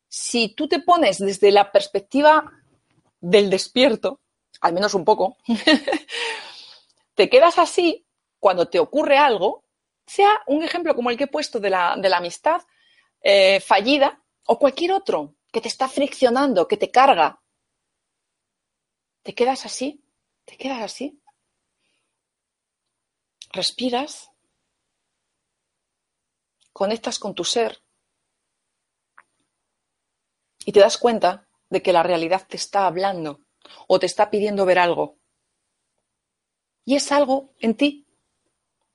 si 0.08 0.50
tú 0.50 0.68
te 0.68 0.80
pones 0.80 1.18
desde 1.18 1.50
la 1.50 1.72
perspectiva 1.72 2.52
del 3.18 3.48
despierto, 3.48 4.20
al 4.60 4.74
menos 4.74 4.92
un 4.92 5.06
poco, 5.06 5.38
te 7.14 7.30
quedas 7.30 7.58
así 7.58 8.04
cuando 8.38 8.68
te 8.68 8.78
ocurre 8.78 9.16
algo, 9.16 9.64
sea 10.06 10.42
un 10.46 10.62
ejemplo 10.62 10.94
como 10.94 11.08
el 11.08 11.16
que 11.16 11.24
he 11.24 11.28
puesto 11.28 11.60
de 11.60 11.70
la, 11.70 11.94
amistad 11.94 12.60
eh, 13.22 13.60
fallida 13.60 14.22
o 14.46 14.58
cualquier 14.58 14.92
otro 14.92 15.34
que 15.52 15.60
te 15.60 15.68
está 15.68 15.88
friccionando, 15.88 16.68
que 16.68 16.76
te 16.76 16.90
carga. 16.90 17.40
Te 19.28 19.34
quedas 19.34 19.66
así, 19.66 20.02
te 20.46 20.56
quedas 20.56 20.80
así 20.80 21.20
respiras, 23.52 24.30
conectas 26.72 27.18
con 27.18 27.34
tu 27.34 27.44
ser 27.44 27.82
y 30.64 30.72
te 30.72 30.80
das 30.80 30.96
cuenta 30.96 31.46
de 31.68 31.82
que 31.82 31.92
la 31.92 32.02
realidad 32.02 32.46
te 32.48 32.56
está 32.56 32.86
hablando 32.86 33.42
o 33.86 33.98
te 33.98 34.06
está 34.06 34.30
pidiendo 34.30 34.64
ver 34.64 34.78
algo. 34.78 35.18
Y 36.86 36.96
es 36.96 37.12
algo 37.12 37.52
en 37.58 37.76
ti. 37.76 38.06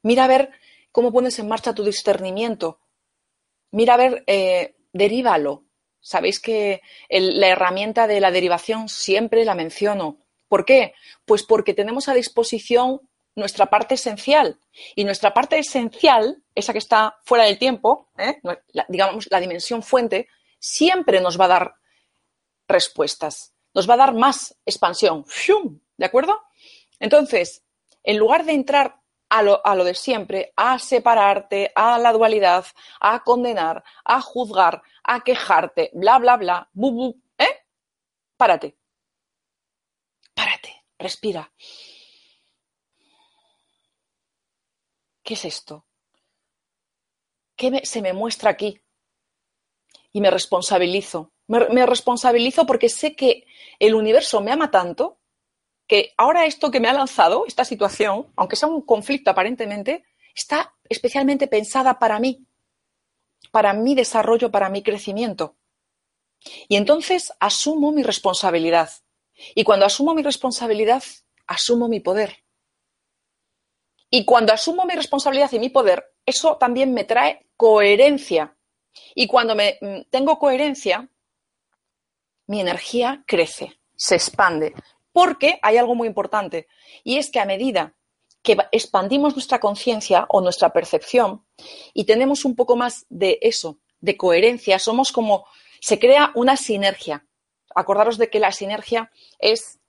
Mira 0.01 0.23
a 0.23 0.27
ver 0.27 0.49
cómo 0.91 1.11
pones 1.11 1.37
en 1.37 1.47
marcha 1.47 1.75
tu 1.75 1.83
discernimiento. 1.83 2.79
Mira 3.69 3.93
a 3.93 3.97
ver, 3.97 4.23
eh, 4.25 4.77
derívalo 4.93 5.67
Sabéis 6.03 6.41
que 6.41 6.81
la 7.09 7.47
herramienta 7.47 8.07
de 8.07 8.19
la 8.19 8.29
derivación 8.29 8.89
siempre 8.89 9.45
la 9.45 9.55
menciono. 9.55 10.17
¿Por 10.53 10.65
qué? 10.65 10.93
Pues 11.25 11.41
porque 11.41 11.73
tenemos 11.73 12.07
a 12.09 12.13
disposición 12.13 13.01
nuestra 13.33 13.71
parte 13.71 13.95
esencial. 13.95 14.59
Y 14.95 15.03
nuestra 15.03 15.33
parte 15.33 15.57
esencial, 15.57 16.43
esa 16.53 16.73
que 16.73 16.77
está 16.77 17.17
fuera 17.23 17.45
del 17.45 17.57
tiempo, 17.57 18.11
¿eh? 18.19 18.39
digamos 18.87 19.27
la 19.31 19.39
dimensión 19.39 19.81
fuente, 19.81 20.27
siempre 20.59 21.21
nos 21.21 21.39
va 21.41 21.45
a 21.45 21.47
dar 21.47 21.75
respuestas, 22.67 23.55
nos 23.73 23.89
va 23.89 23.95
a 23.95 23.97
dar 23.97 24.13
más 24.13 24.55
expansión. 24.63 25.25
¿De 25.97 26.05
acuerdo? 26.05 26.39
Entonces, 26.99 27.63
en 28.03 28.19
lugar 28.19 28.45
de 28.45 28.53
entrar 28.53 29.01
a 29.29 29.41
lo, 29.41 29.59
a 29.65 29.73
lo, 29.73 29.83
de 29.83 29.95
siempre, 29.95 30.53
a 30.55 30.77
separarte, 30.77 31.71
a 31.73 31.97
la 31.97 32.13
dualidad, 32.13 32.63
a 32.99 33.23
condenar, 33.23 33.83
a 34.05 34.21
juzgar, 34.21 34.83
a 35.03 35.21
quejarte, 35.21 35.89
bla, 35.95 36.19
bla, 36.19 36.37
bla, 36.37 36.69
bu, 36.73 36.91
bu, 36.91 37.21
¿eh? 37.39 37.65
Párate. 38.37 38.82
Párate, 40.33 40.83
respira. 40.97 41.51
¿Qué 45.23 45.35
es 45.35 45.45
esto? 45.45 45.85
¿Qué 47.55 47.85
se 47.85 48.01
me 48.01 48.13
muestra 48.13 48.49
aquí? 48.51 48.81
Y 50.11 50.21
me 50.21 50.29
responsabilizo. 50.29 51.31
Me, 51.47 51.85
responsabilizo 51.85 52.65
porque 52.65 52.89
sé 52.89 53.15
que 53.15 53.45
el 53.79 53.95
universo 53.95 54.41
me 54.41 54.51
ama 54.51 54.71
tanto 54.71 55.19
que 55.87 56.13
ahora 56.17 56.45
esto 56.45 56.71
que 56.71 56.79
me 56.79 56.87
ha 56.87 56.93
lanzado, 56.93 57.45
esta 57.45 57.65
situación, 57.65 58.31
aunque 58.35 58.55
sea 58.55 58.69
un 58.69 58.81
conflicto 58.81 59.29
aparentemente, 59.29 60.05
está 60.33 60.73
especialmente 60.87 61.47
pensada 61.47 61.99
para 61.99 62.19
mí, 62.19 62.47
para 63.51 63.73
mi 63.73 63.93
desarrollo, 63.93 64.51
para 64.51 64.69
mi 64.69 64.81
crecimiento. 64.81 65.57
Y 66.67 66.77
entonces 66.77 67.33
asumo 67.39 67.91
mi 67.91 68.03
responsabilidad. 68.03 68.89
Y 69.55 69.63
cuando 69.63 69.85
asumo 69.85 70.13
mi 70.13 70.23
responsabilidad, 70.23 71.03
asumo 71.47 71.87
mi 71.87 71.99
poder. 71.99 72.43
Y 74.09 74.25
cuando 74.25 74.53
asumo 74.53 74.85
mi 74.85 74.93
responsabilidad 74.93 75.51
y 75.53 75.59
mi 75.59 75.69
poder, 75.69 76.13
eso 76.25 76.57
también 76.57 76.93
me 76.93 77.03
trae 77.03 77.47
coherencia. 77.57 78.55
Y 79.15 79.27
cuando 79.27 79.55
me, 79.55 79.77
mm, 79.81 80.01
tengo 80.09 80.37
coherencia, 80.37 81.09
mi 82.47 82.61
energía 82.61 83.23
crece, 83.25 83.79
se 83.95 84.15
expande. 84.15 84.73
Porque 85.11 85.59
hay 85.61 85.77
algo 85.77 85.95
muy 85.95 86.07
importante, 86.07 86.67
y 87.03 87.17
es 87.17 87.29
que 87.29 87.39
a 87.39 87.45
medida 87.45 87.95
que 88.43 88.57
expandimos 88.71 89.33
nuestra 89.33 89.59
conciencia 89.59 90.25
o 90.29 90.41
nuestra 90.41 90.73
percepción 90.73 91.45
y 91.93 92.03
tenemos 92.03 92.45
un 92.45 92.55
poco 92.55 92.75
más 92.75 93.05
de 93.09 93.39
eso, 93.41 93.79
de 94.01 94.17
coherencia, 94.17 94.79
somos 94.79 95.11
como, 95.11 95.45
se 95.79 95.97
crea 95.97 96.31
una 96.35 96.57
sinergia. 96.57 97.25
Acordaros 97.75 98.17
de 98.17 98.29
que 98.29 98.39
la 98.39 98.51
sinergia 98.51 99.11
es 99.39 99.79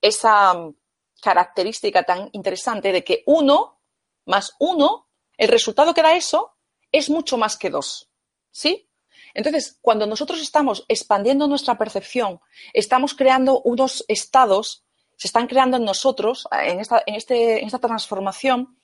esa 0.00 0.54
mm, 0.54 0.74
característica 1.20 2.02
tan 2.04 2.30
interesante 2.32 2.92
de 2.92 3.04
que 3.04 3.22
uno 3.26 3.78
más 4.26 4.52
uno, 4.58 5.08
el 5.36 5.48
resultado 5.48 5.94
que 5.94 6.02
da 6.02 6.14
eso 6.14 6.54
es 6.92 7.10
mucho 7.10 7.36
más 7.38 7.56
que 7.56 7.70
dos. 7.70 8.08
¿Sí? 8.50 8.88
Entonces, 9.34 9.78
cuando 9.80 10.06
nosotros 10.06 10.40
estamos 10.40 10.84
expandiendo 10.88 11.46
nuestra 11.48 11.76
percepción, 11.76 12.40
estamos 12.72 13.14
creando 13.14 13.60
unos 13.60 14.04
estados, 14.08 14.84
se 15.16 15.28
están 15.28 15.46
creando 15.46 15.76
en 15.76 15.84
nosotros, 15.84 16.46
en 16.52 16.80
esta, 16.80 17.02
en 17.06 17.14
este, 17.14 17.60
en 17.60 17.66
esta 17.66 17.78
transformación, 17.78 18.78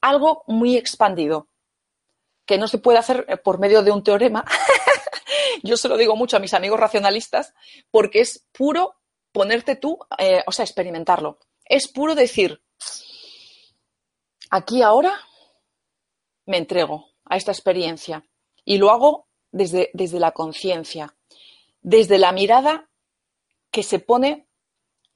algo 0.00 0.44
muy 0.46 0.76
expandido, 0.76 1.48
que 2.46 2.58
no 2.58 2.68
se 2.68 2.78
puede 2.78 2.98
hacer 2.98 3.40
por 3.42 3.58
medio 3.58 3.82
de 3.82 3.90
un 3.90 4.02
teorema. 4.02 4.44
Yo 5.62 5.76
se 5.76 5.88
lo 5.88 5.96
digo 5.96 6.16
mucho 6.16 6.36
a 6.36 6.40
mis 6.40 6.54
amigos 6.54 6.80
racionalistas, 6.80 7.54
porque 7.90 8.20
es 8.20 8.46
puro 8.52 8.96
ponerte 9.32 9.76
tú, 9.76 9.98
eh, 10.18 10.42
o 10.46 10.52
sea, 10.52 10.64
experimentarlo. 10.64 11.38
Es 11.64 11.88
puro 11.88 12.14
decir, 12.14 12.62
aquí 14.50 14.82
ahora 14.82 15.18
me 16.46 16.58
entrego 16.58 17.08
a 17.24 17.36
esta 17.36 17.52
experiencia 17.52 18.24
y 18.64 18.78
lo 18.78 18.90
hago 18.90 19.28
desde, 19.50 19.90
desde 19.94 20.20
la 20.20 20.32
conciencia, 20.32 21.14
desde 21.80 22.18
la 22.18 22.32
mirada 22.32 22.90
que 23.70 23.82
se 23.82 23.98
pone 23.98 24.48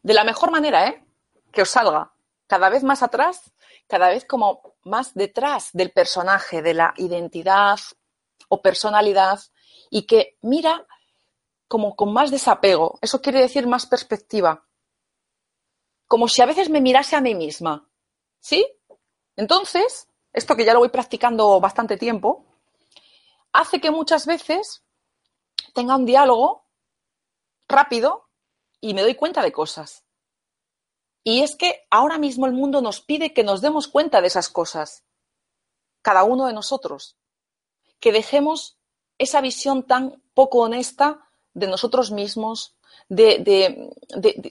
de 0.03 0.15
la 0.15 0.25
mejor 0.25 0.51
manera, 0.51 0.89
¿eh? 0.89 1.05
Que 1.53 1.63
os 1.63 1.71
salga 1.71 2.13
cada 2.47 2.69
vez 2.69 2.83
más 2.83 3.03
atrás, 3.03 3.53
cada 3.87 4.09
vez 4.09 4.25
como 4.25 4.77
más 4.85 5.15
detrás 5.15 5.71
del 5.73 5.91
personaje, 5.91 6.63
de 6.63 6.75
la 6.75 6.95
identidad 6.97 7.79
o 8.49 8.63
personalidad 8.63 9.41
y 9.91 10.03
que 10.07 10.39
mira 10.43 10.87
como 11.69 11.97
con 11.97 12.13
más 12.13 12.31
desapego. 12.31 12.99
Eso 13.03 13.21
quiere 13.21 13.41
decir 13.41 13.67
más 13.67 13.87
perspectiva. 13.87 14.67
Como 16.07 16.29
si 16.29 16.43
a 16.43 16.47
veces 16.47 16.71
me 16.71 16.81
mirase 16.81 17.17
a 17.17 17.21
mí 17.21 17.35
misma. 17.35 17.89
¿Sí? 18.41 18.67
Entonces, 19.35 20.09
esto 20.33 20.55
que 20.55 20.65
ya 20.65 20.73
lo 20.73 20.81
voy 20.81 20.89
practicando 20.89 21.61
bastante 21.61 21.97
tiempo, 21.97 22.45
hace 23.53 23.81
que 23.81 23.91
muchas 23.91 24.27
veces 24.27 24.85
tenga 25.75 25.97
un 25.97 26.07
diálogo 26.07 26.67
rápido 27.69 28.29
y 28.81 28.95
me 28.95 29.03
doy 29.03 29.15
cuenta 29.15 29.43
de 29.43 29.53
cosas. 29.53 30.05
Y 31.25 31.43
es 31.43 31.57
que 31.57 31.87
ahora 31.91 32.19
mismo 32.19 32.47
el 32.47 32.53
mundo 32.53 32.81
nos 32.81 33.01
pide 33.01 33.35
que 33.35 33.43
nos 33.43 33.61
demos 33.61 33.89
cuenta 33.89 34.21
de 34.21 34.29
esas 34.29 34.49
cosas, 34.49 35.05
cada 36.03 36.23
uno 36.23 36.47
de 36.47 36.53
nosotros, 36.53 37.17
que 37.99 38.13
dejemos 38.13 38.79
esa 39.19 39.41
visión 39.41 39.87
tan 39.87 40.23
poco 40.35 40.59
honesta 40.59 41.29
de 41.55 41.67
nosotros 41.67 42.11
mismos, 42.11 42.77
de, 43.09 43.91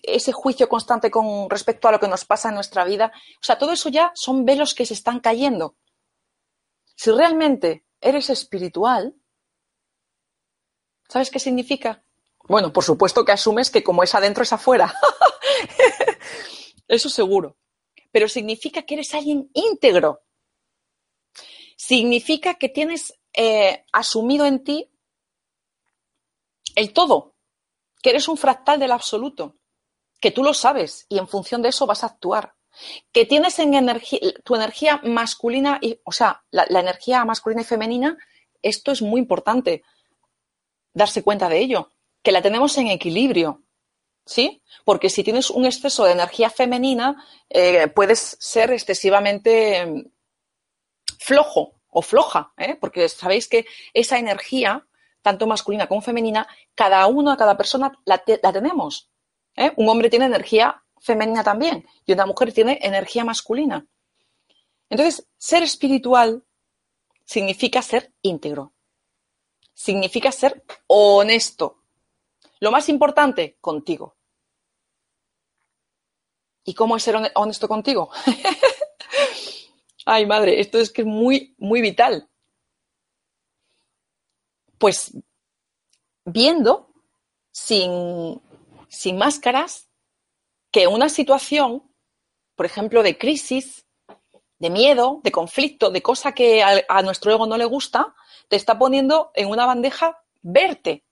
ese 0.04 0.32
juicio 0.32 0.70
constante 0.70 1.12
con 1.12 1.50
respecto 1.50 1.88
a 1.88 1.92
lo 1.92 2.00
que 2.00 2.08
nos 2.08 2.26
pasa 2.26 2.50
en 2.50 2.56
nuestra 2.56 2.84
vida. 2.84 3.12
O 3.36 3.44
sea, 3.44 3.58
todo 3.58 3.72
eso 3.74 3.90
ya 3.90 4.12
son 4.16 4.46
velos 4.46 4.74
que 4.74 4.86
se 4.86 4.94
están 4.94 5.20
cayendo. 5.20 5.76
Si 6.96 7.12
realmente 7.12 7.86
eres 8.00 8.30
espiritual, 8.30 9.16
¿sabes 11.10 11.30
qué 11.30 11.40
significa? 11.40 12.04
Bueno, 12.48 12.72
por 12.72 12.84
supuesto 12.84 13.26
que 13.26 13.32
asumes 13.32 13.70
que 13.70 13.84
como 13.84 14.04
es 14.04 14.16
adentro 14.16 14.44
es 14.44 14.54
afuera. 14.54 14.94
eso 16.88 17.10
seguro. 17.10 17.58
Pero 18.12 18.30
significa 18.30 18.84
que 18.84 18.94
eres 18.96 19.14
alguien 19.14 19.50
íntegro. 19.54 20.22
Significa 21.76 22.54
que 22.54 22.70
tienes 22.70 23.20
eh, 23.36 23.86
asumido 23.92 24.46
en 24.46 24.64
ti 24.64 24.92
el 26.76 26.94
todo 26.94 27.36
que 28.02 28.12
eres 28.12 28.28
un 28.28 28.38
fractal 28.38 28.80
del 28.80 28.92
absoluto, 28.92 29.56
que 30.20 30.30
tú 30.30 30.44
lo 30.44 30.54
sabes 30.54 31.08
y 31.10 31.18
en 31.18 31.28
función 31.28 31.64
de 31.64 31.70
eso 31.70 31.88
vas 31.88 32.04
a 32.04 32.08
actuar. 32.08 32.54
Que 33.12 33.26
tienes 33.26 33.58
en 33.58 33.74
energía, 33.74 34.20
tu 34.44 34.54
energía 34.54 35.02
masculina, 35.04 35.80
y, 35.82 36.00
o 36.04 36.12
sea, 36.12 36.44
la, 36.52 36.66
energía 36.80 37.26
masculina 37.26 37.62
y 37.62 37.66
femenina, 37.66 38.16
esto 38.62 38.92
es 38.92 39.02
muy 39.02 39.20
importante, 39.20 39.82
darse 40.94 41.24
cuenta 41.24 41.50
de 41.50 41.58
ello, 41.58 41.90
que 42.22 42.32
la 42.32 42.44
tenemos 42.44 42.78
en 42.78 42.90
equilibrio, 42.90 43.64
¿sí? 44.24 44.62
Porque 44.84 45.10
si 45.10 45.24
tienes 45.24 45.50
un 45.50 45.66
exceso 45.66 46.06
de 46.06 46.12
energía 46.12 46.52
femenina, 46.52 47.26
eh, 47.50 47.88
puedes 47.88 48.38
ser 48.40 48.72
excesivamente 48.72 49.84
mm, 49.84 50.12
flojo 51.20 51.75
o 51.98 52.02
floja, 52.02 52.52
¿eh? 52.58 52.76
porque 52.76 53.08
sabéis 53.08 53.48
que 53.48 53.66
esa 53.94 54.20
energía 54.20 54.86
tanto 55.22 55.48
masculina 55.48 55.88
como 55.88 56.02
femenina, 56.02 56.46
cada 56.76 57.08
uno, 57.08 57.36
cada 57.38 57.56
persona 57.56 57.98
la, 58.04 58.18
tenemos. 58.18 59.10
¿eh? 59.56 59.72
Un 59.78 59.88
hombre 59.88 60.10
tiene 60.10 60.26
energía 60.26 60.84
femenina 61.00 61.42
también 61.42 61.88
y 62.06 62.12
una 62.12 62.26
mujer 62.26 62.52
tiene 62.52 62.80
energía 62.82 63.24
masculina. 63.24 63.88
Entonces, 64.90 65.26
ser 65.38 65.64
espiritual 65.64 66.44
significa 67.24 67.82
ser 67.82 68.14
íntegro, 68.22 68.74
significa 69.74 70.34
ser 70.34 70.66
honesto. 70.88 71.82
Lo 72.60 72.72
más 72.72 72.90
importante, 72.90 73.58
contigo. 73.62 74.18
¿Y 76.66 76.74
cómo 76.74 76.98
es 76.98 77.04
ser 77.04 77.16
honesto 77.36 77.70
contigo? 77.70 78.10
Ay, 80.06 80.26
madre, 80.26 80.60
esto 80.60 80.80
es 80.80 80.92
que 80.92 81.02
es 81.02 81.08
muy, 81.08 81.56
muy 81.58 81.82
vital 81.82 82.30
pues 84.78 85.14
viendo 86.26 86.90
sin, 87.52 88.42
máscaras 89.16 89.90
que 90.72 90.88
una 90.88 91.10
situación, 91.10 91.92
por 92.56 92.66
ejemplo, 92.66 93.04
de 93.04 93.18
crisis, 93.18 93.86
de 94.58 94.70
miedo, 94.70 95.22
de 95.24 95.32
conflicto, 95.32 95.90
de 95.90 96.02
cosa 96.02 96.34
que 96.34 96.64
a, 96.64 97.02
nuestro 97.02 97.32
ego 97.32 97.46
no 97.46 97.58
le 97.58 97.66
gusta, 97.66 98.16
te 98.48 98.56
está 98.56 98.78
poniendo 98.78 99.32
en 99.34 99.50
una 99.50 99.66
bandeja 99.66 100.24
verte, 100.42 101.06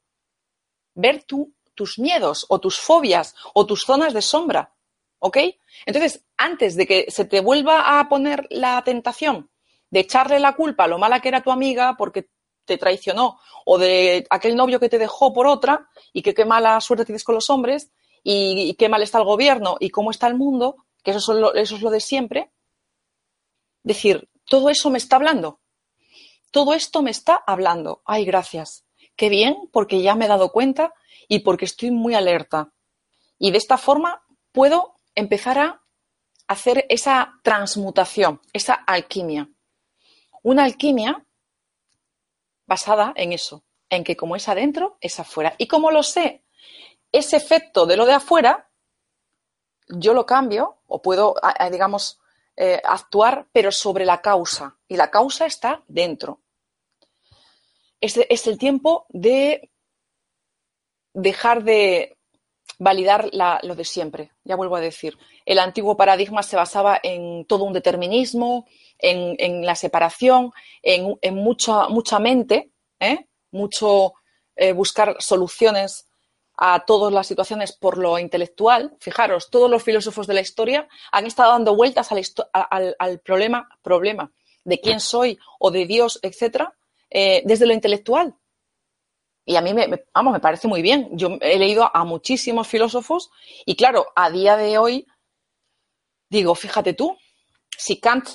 ver 0.95 1.23
tus 1.23 1.99
miedos 1.99 2.45
o 2.49 2.59
tus 2.59 2.79
fobias 2.79 3.35
o 3.53 3.65
tus 3.65 3.83
zonas 3.83 4.13
de 4.13 4.21
sombra. 4.21 4.72
¿Ok? 5.25 5.37
Entonces, 5.85 6.25
antes 6.35 6.75
de 6.75 6.85
que 6.85 7.05
se 7.09 7.23
te 7.23 7.39
vuelva 7.39 7.97
a 7.97 8.09
poner 8.09 8.45
la 8.49 8.83
tentación 8.83 9.49
de 9.89 10.01
echarle 10.01 10.37
la 10.37 10.53
culpa 10.53 10.83
a 10.83 10.87
lo 10.87 10.97
mala 10.97 11.21
que 11.21 11.29
era 11.29 11.41
tu 11.41 11.49
amiga 11.49 11.95
porque 11.97 12.27
te 12.65 12.77
traicionó 12.77 13.39
o 13.63 13.77
de 13.77 14.27
aquel 14.29 14.57
novio 14.57 14.81
que 14.81 14.89
te 14.89 14.99
dejó 14.99 15.31
por 15.31 15.47
otra 15.47 15.87
y 16.11 16.23
que 16.23 16.33
qué 16.33 16.43
mala 16.43 16.81
suerte 16.81 17.05
tienes 17.05 17.23
con 17.23 17.35
los 17.35 17.49
hombres 17.49 17.89
y, 18.21 18.73
qué 18.73 18.89
mal 18.89 19.01
está 19.01 19.17
el 19.17 19.23
gobierno 19.23 19.77
y 19.79 19.91
cómo 19.91 20.11
está 20.11 20.27
el 20.27 20.35
mundo, 20.35 20.75
que 21.03 21.11
eso, 21.11 21.53
eso 21.53 21.75
es 21.77 21.81
lo 21.81 21.89
de 21.89 22.01
siempre. 22.01 22.51
Decir, 23.81 24.29
todo 24.43 24.69
eso 24.69 24.89
me 24.89 24.97
está 24.97 25.15
hablando. 25.15 25.61
Todo 26.51 26.73
esto 26.73 27.01
me 27.01 27.11
está 27.11 27.41
hablando. 27.47 28.01
Ay, 28.03 28.25
gracias. 28.25 28.85
Qué 29.15 29.29
bien, 29.29 29.55
porque 29.71 30.01
ya 30.01 30.15
me 30.15 30.25
he 30.25 30.27
dado 30.27 30.51
cuenta 30.51 30.93
y 31.29 31.39
porque 31.39 31.63
estoy 31.63 31.91
muy 31.91 32.13
alerta. 32.13 32.73
Y 33.39 33.51
de 33.51 33.57
esta 33.57 33.77
forma 33.77 34.21
puedo 34.51 34.92
empezar 35.15 35.59
a 35.59 35.83
hacer 36.47 36.85
esa 36.89 37.39
transmutación, 37.43 38.41
esa 38.53 38.73
alquimia. 38.73 39.49
Una 40.41 40.65
alquimia 40.65 41.25
basada 42.65 43.13
en 43.15 43.33
eso, 43.33 43.63
en 43.89 44.03
que 44.03 44.15
como 44.15 44.35
es 44.35 44.47
adentro, 44.49 44.97
es 45.01 45.19
afuera. 45.19 45.55
Y 45.57 45.67
como 45.67 45.91
lo 45.91 46.03
sé, 46.03 46.43
ese 47.11 47.37
efecto 47.37 47.85
de 47.85 47.97
lo 47.97 48.05
de 48.05 48.13
afuera, 48.13 48.69
yo 49.87 50.13
lo 50.13 50.25
cambio 50.25 50.79
o 50.87 51.01
puedo, 51.01 51.35
digamos, 51.71 52.19
eh, 52.55 52.81
actuar, 52.83 53.47
pero 53.51 53.71
sobre 53.71 54.05
la 54.05 54.21
causa. 54.21 54.77
Y 54.87 54.97
la 54.97 55.09
causa 55.09 55.45
está 55.45 55.83
dentro. 55.87 56.41
Es, 57.99 58.17
es 58.17 58.47
el 58.47 58.57
tiempo 58.57 59.05
de 59.09 59.71
dejar 61.13 61.63
de 61.63 62.12
validar 62.83 63.29
lo 63.63 63.75
de 63.75 63.85
siempre. 63.85 64.31
Ya 64.43 64.55
vuelvo 64.55 64.75
a 64.75 64.81
decir, 64.81 65.17
el 65.45 65.59
antiguo 65.59 65.95
paradigma 65.95 66.43
se 66.43 66.55
basaba 66.55 66.99
en 67.01 67.45
todo 67.45 67.63
un 67.63 67.73
determinismo, 67.73 68.65
en, 68.99 69.65
la 69.65 69.75
separación, 69.75 70.51
en, 70.81 71.35
mucha, 71.35 71.87
mucha 71.87 72.19
mente, 72.19 72.71
¿eh? 72.99 73.27
mucho 73.51 74.13
eh, 74.55 74.73
buscar 74.73 75.15
soluciones 75.19 76.07
a 76.57 76.85
todas 76.85 77.11
las 77.11 77.25
situaciones 77.27 77.71
por 77.71 77.97
lo 77.97 78.19
intelectual. 78.19 78.95
Fijaros, 78.99 79.49
todos 79.49 79.69
los 79.69 79.81
filósofos 79.81 80.27
de 80.27 80.35
la 80.35 80.41
historia 80.41 80.87
han 81.11 81.25
estado 81.25 81.51
dando 81.51 81.75
vueltas 81.75 82.09
al, 82.11 83.19
problema, 83.19 83.67
problema 83.81 84.31
de 84.63 84.79
quién 84.79 84.99
soy 84.99 85.39
o 85.59 85.71
de 85.71 85.85
Dios, 85.85 86.19
etcétera, 86.21 86.73
eh, 87.09 87.41
desde 87.45 87.65
lo 87.65 87.73
intelectual. 87.73 88.35
Y 89.45 89.55
a 89.55 89.61
mí, 89.61 89.73
me, 89.73 90.05
vamos, 90.13 90.33
me 90.33 90.39
parece 90.39 90.67
muy 90.67 90.81
bien. 90.81 91.09
Yo 91.11 91.37
he 91.41 91.59
leído 91.59 91.89
a 91.93 92.03
muchísimos 92.05 92.67
filósofos 92.67 93.29
y 93.65 93.75
claro, 93.75 94.07
a 94.15 94.29
día 94.29 94.55
de 94.55 94.77
hoy, 94.77 95.07
digo, 96.29 96.55
fíjate 96.55 96.93
tú, 96.93 97.17
si 97.77 97.99
Kant, 97.99 98.29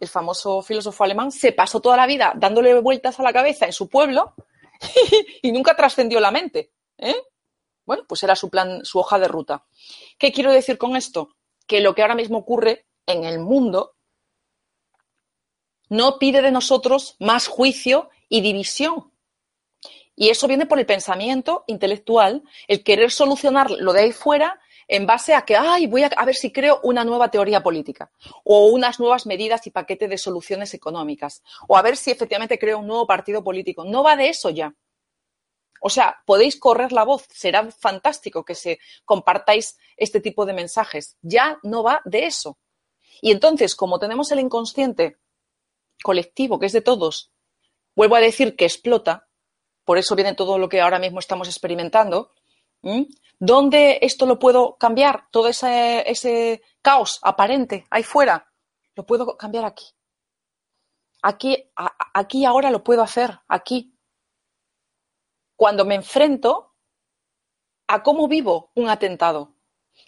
el 0.00 0.08
famoso 0.08 0.62
filósofo 0.62 1.04
alemán, 1.04 1.32
se 1.32 1.52
pasó 1.52 1.80
toda 1.80 1.96
la 1.96 2.06
vida 2.06 2.32
dándole 2.36 2.78
vueltas 2.80 3.18
a 3.20 3.22
la 3.22 3.32
cabeza 3.32 3.66
en 3.66 3.72
su 3.72 3.88
pueblo 3.88 4.34
y, 5.42 5.52
nunca 5.52 5.76
trascendió 5.76 6.20
la 6.20 6.30
mente. 6.30 6.72
¿eh? 6.98 7.16
Bueno, 7.84 8.04
pues 8.08 8.22
era 8.22 8.36
su 8.36 8.48
plan, 8.48 8.84
su 8.84 8.98
hoja 8.98 9.18
de 9.18 9.28
ruta. 9.28 9.66
¿Qué 10.18 10.32
quiero 10.32 10.52
decir 10.52 10.78
con 10.78 10.96
esto? 10.96 11.36
Que 11.66 11.80
lo 11.80 11.94
que 11.94 12.02
ahora 12.02 12.14
mismo 12.14 12.38
ocurre 12.38 12.86
en 13.06 13.24
el 13.24 13.38
mundo 13.38 13.96
no 15.88 16.18
pide 16.18 16.40
de 16.42 16.50
nosotros 16.50 17.16
más 17.20 17.46
juicio 17.46 18.08
y 18.28 18.40
división, 18.40 19.12
y 20.16 20.28
eso 20.28 20.46
viene 20.46 20.66
por 20.66 20.78
el 20.78 20.86
pensamiento 20.86 21.64
intelectual, 21.66 22.42
el 22.68 22.84
querer 22.84 23.10
solucionar 23.10 23.70
lo 23.70 23.92
de 23.92 24.00
ahí 24.00 24.12
fuera 24.12 24.60
en 24.86 25.06
base 25.06 25.34
a 25.34 25.42
que, 25.42 25.56
ay, 25.56 25.86
voy 25.86 26.02
a, 26.04 26.24
ver 26.24 26.34
si 26.34 26.52
creo 26.52 26.80
una 26.82 27.04
nueva 27.04 27.30
teoría 27.30 27.62
política 27.62 28.10
o 28.44 28.66
unas 28.66 29.00
nuevas 29.00 29.26
medidas 29.26 29.66
y 29.66 29.70
paquete 29.70 30.08
de 30.08 30.18
soluciones 30.18 30.74
económicas 30.74 31.42
o 31.68 31.76
a 31.76 31.82
ver 31.82 31.96
si 31.96 32.10
efectivamente 32.10 32.58
creo 32.58 32.78
un 32.78 32.86
nuevo 32.86 33.06
partido 33.06 33.42
político. 33.42 33.84
No 33.84 34.02
va 34.02 34.16
de 34.16 34.28
eso 34.28 34.50
ya. 34.50 34.74
O 35.80 35.90
sea, 35.90 36.22
podéis 36.24 36.58
correr 36.58 36.92
la 36.92 37.04
voz, 37.04 37.26
será 37.30 37.70
fantástico 37.70 38.44
que 38.44 38.54
se 38.54 38.78
compartáis 39.04 39.78
este 39.96 40.20
tipo 40.20 40.46
de 40.46 40.54
mensajes. 40.54 41.16
Ya 41.20 41.58
no 41.62 41.82
va 41.82 42.00
de 42.04 42.26
eso. 42.26 42.58
Y 43.20 43.32
entonces, 43.32 43.74
como 43.74 43.98
tenemos 43.98 44.32
el 44.32 44.40
inconsciente 44.40 45.18
colectivo, 46.02 46.58
que 46.58 46.66
es 46.66 46.72
de 46.72 46.80
todos, 46.80 47.32
vuelvo 47.94 48.16
a 48.16 48.20
decir 48.20 48.56
que 48.56 48.64
explota, 48.64 49.28
por 49.84 49.98
eso 49.98 50.14
viene 50.14 50.34
todo 50.34 50.58
lo 50.58 50.68
que 50.68 50.80
ahora 50.80 50.98
mismo 50.98 51.18
estamos 51.18 51.48
experimentando. 51.48 52.32
¿Dónde 53.38 53.98
esto 54.02 54.26
lo 54.26 54.38
puedo 54.38 54.76
cambiar? 54.76 55.28
Todo 55.30 55.48
ese, 55.48 56.62
caos 56.82 57.18
aparente 57.22 57.86
ahí 57.90 58.02
fuera, 58.02 58.50
lo 58.94 59.04
puedo 59.04 59.36
cambiar 59.36 59.64
aquí. 59.64 59.86
Aquí, 61.22 61.70
aquí 62.12 62.44
ahora 62.44 62.70
lo 62.70 62.84
puedo 62.84 63.02
hacer, 63.02 63.40
aquí. 63.48 63.96
Cuando 65.56 65.84
me 65.84 65.94
enfrento 65.94 66.74
a 67.86 68.02
cómo 68.02 68.28
vivo 68.28 68.70
un 68.74 68.88
atentado, 68.88 69.54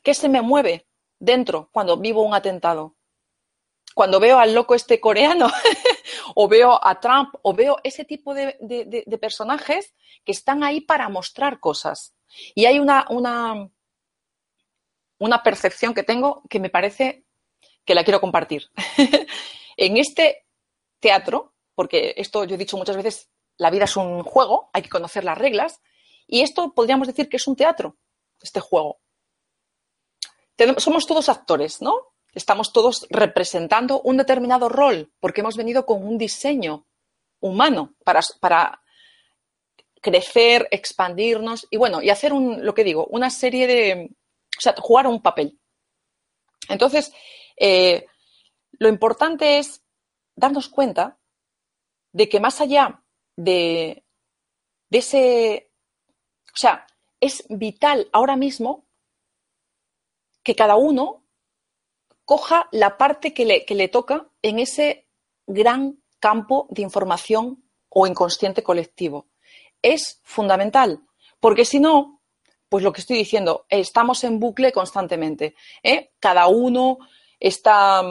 qué 0.03 0.13
se 0.13 0.29
me 0.29 0.43
mueve 0.43 0.87
dentro 1.19 1.71
cuando 1.73 1.97
vivo 1.97 2.23
un 2.23 2.35
atentado. 2.35 2.97
Cuando 3.95 4.21
veo 4.21 4.39
al 4.39 4.55
loco 4.55 4.75
este 4.75 5.01
coreano 5.01 5.49
o 6.35 6.49
veo 6.49 6.79
a 6.83 7.01
Trump, 7.01 7.35
o 7.43 7.55
veo 7.55 7.79
ese 7.85 8.05
tipo 8.05 8.35
de, 8.35 8.57
personajes 9.21 9.95
que 10.25 10.33
están 10.33 10.65
ahí 10.65 10.81
para 10.81 11.09
mostrar 11.09 11.61
cosas. 11.61 12.15
Y 12.55 12.67
hay 12.67 12.79
una, 12.79 13.07
una, 13.11 13.71
una 15.19 15.43
percepción 15.43 15.95
que 15.95 16.03
tengo 16.03 16.43
que 16.49 16.61
me 16.61 16.71
parece 16.71 17.25
que 17.85 17.95
la 17.95 18.05
quiero 18.05 18.21
compartir. 18.21 18.71
en 19.77 19.97
este 19.97 20.47
teatro, 21.01 21.55
porque 21.75 22.15
esto 22.17 22.45
yo 22.45 22.55
he 22.57 22.59
dicho 22.59 22.77
muchas 22.77 22.97
veces, 22.97 23.31
la 23.59 23.71
vida 23.71 23.85
es 23.85 23.97
un 23.97 24.23
juego, 24.23 24.71
hay 24.73 24.83
que 24.83 24.89
conocer 24.89 25.25
las 25.25 25.39
reglas, 25.39 25.81
y 26.27 26.43
esto 26.43 26.73
podríamos 26.75 27.07
decir 27.07 27.29
que 27.29 27.37
es 27.37 27.47
un 27.47 27.57
teatro, 27.57 27.97
este 28.43 28.61
juego. 28.61 29.01
somos 30.79 31.07
todos 31.07 31.29
actores, 31.29 31.81
¿no? 31.81 32.16
Estamos 32.37 32.73
todos 32.73 33.07
representando 33.09 34.03
un 34.03 34.19
determinado 34.19 34.69
rol, 34.69 35.11
porque 35.21 35.41
hemos 35.41 35.57
venido 35.57 35.87
con 35.87 36.07
un 36.07 36.19
diseño 36.19 36.87
humano 37.41 37.95
para, 38.05 38.83
crecer, 40.03 40.69
expandirnos 40.71 41.67
y 41.71 41.79
bueno, 41.79 42.03
y 42.03 42.11
hacer 42.11 42.35
un, 42.35 42.65
lo 42.65 42.75
que 42.75 42.85
digo, 42.85 43.07
una 43.07 43.31
serie 43.31 43.67
de, 43.67 44.11
o 44.57 44.61
sea, 44.61 44.75
jugar 44.79 45.07
un 45.07 45.23
papel. 45.23 45.59
Entonces, 46.69 47.13
eh, 47.57 48.07
lo 48.73 48.89
importante 48.89 49.59
es 49.59 49.83
darnos 50.37 50.69
cuenta 50.69 51.19
de 52.13 52.29
que 52.29 52.39
más 52.39 52.61
allá 52.61 53.03
de, 53.35 54.05
de 54.91 54.99
ese, 54.99 55.73
o 56.53 56.57
sea, 56.57 56.87
es 57.19 57.45
vital 57.49 58.11
ahora 58.13 58.37
mismo 58.37 58.87
que 60.45 60.55
cada 60.55 60.77
uno 60.77 61.26
coja 62.27 62.69
la 62.73 62.99
parte 62.99 63.33
que 63.33 63.47
le, 63.47 63.89
toca 63.89 64.29
en 64.43 64.59
ese 64.59 65.09
gran 65.47 66.03
campo 66.19 66.67
de 66.71 66.83
información 66.83 67.65
o 67.89 68.07
inconsciente 68.07 68.63
colectivo. 68.63 69.29
Es 69.81 70.21
fundamental, 70.25 71.01
porque 71.41 71.65
si 71.65 71.79
no, 71.79 72.21
pues 72.69 72.83
lo 72.83 72.93
que 72.93 73.01
estoy 73.01 73.17
diciendo, 73.17 73.65
estamos 73.69 74.25
en 74.25 74.41
bucle 74.41 74.73
constantemente. 74.73 75.55
¿eh? 75.83 76.11
Cada 76.19 76.49
uno 76.49 76.99
está 77.39 78.03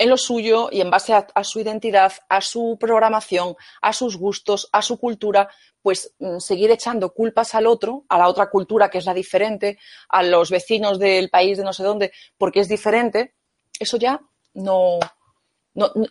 en 0.00 0.08
lo 0.08 0.16
suyo 0.16 0.68
y 0.72 0.80
en 0.80 0.90
base 0.90 1.12
a, 1.12 1.44
su 1.44 1.60
identidad, 1.60 2.12
a 2.28 2.40
su 2.40 2.76
programación, 2.80 3.54
a 3.82 3.92
sus 3.92 4.16
gustos, 4.16 4.68
a 4.72 4.82
su 4.82 4.98
cultura, 4.98 5.48
pues 5.80 6.14
mm, 6.18 6.38
seguir 6.38 6.70
echando 6.72 7.12
culpas 7.12 7.54
al 7.54 7.66
otro, 7.66 8.04
a 8.08 8.18
la 8.18 8.26
otra 8.26 8.50
cultura 8.50 8.90
que 8.90 8.98
es 8.98 9.04
la 9.04 9.14
diferente, 9.14 9.78
a 10.08 10.22
los 10.24 10.50
vecinos 10.50 10.98
del 10.98 11.30
país 11.30 11.58
de 11.58 11.64
no 11.64 11.72
sé 11.72 11.84
dónde, 11.84 12.12
porque 12.36 12.60
es 12.60 12.68
diferente, 12.68 13.34
eso 13.80 13.96
ya 13.96 14.20
no, 14.54 15.00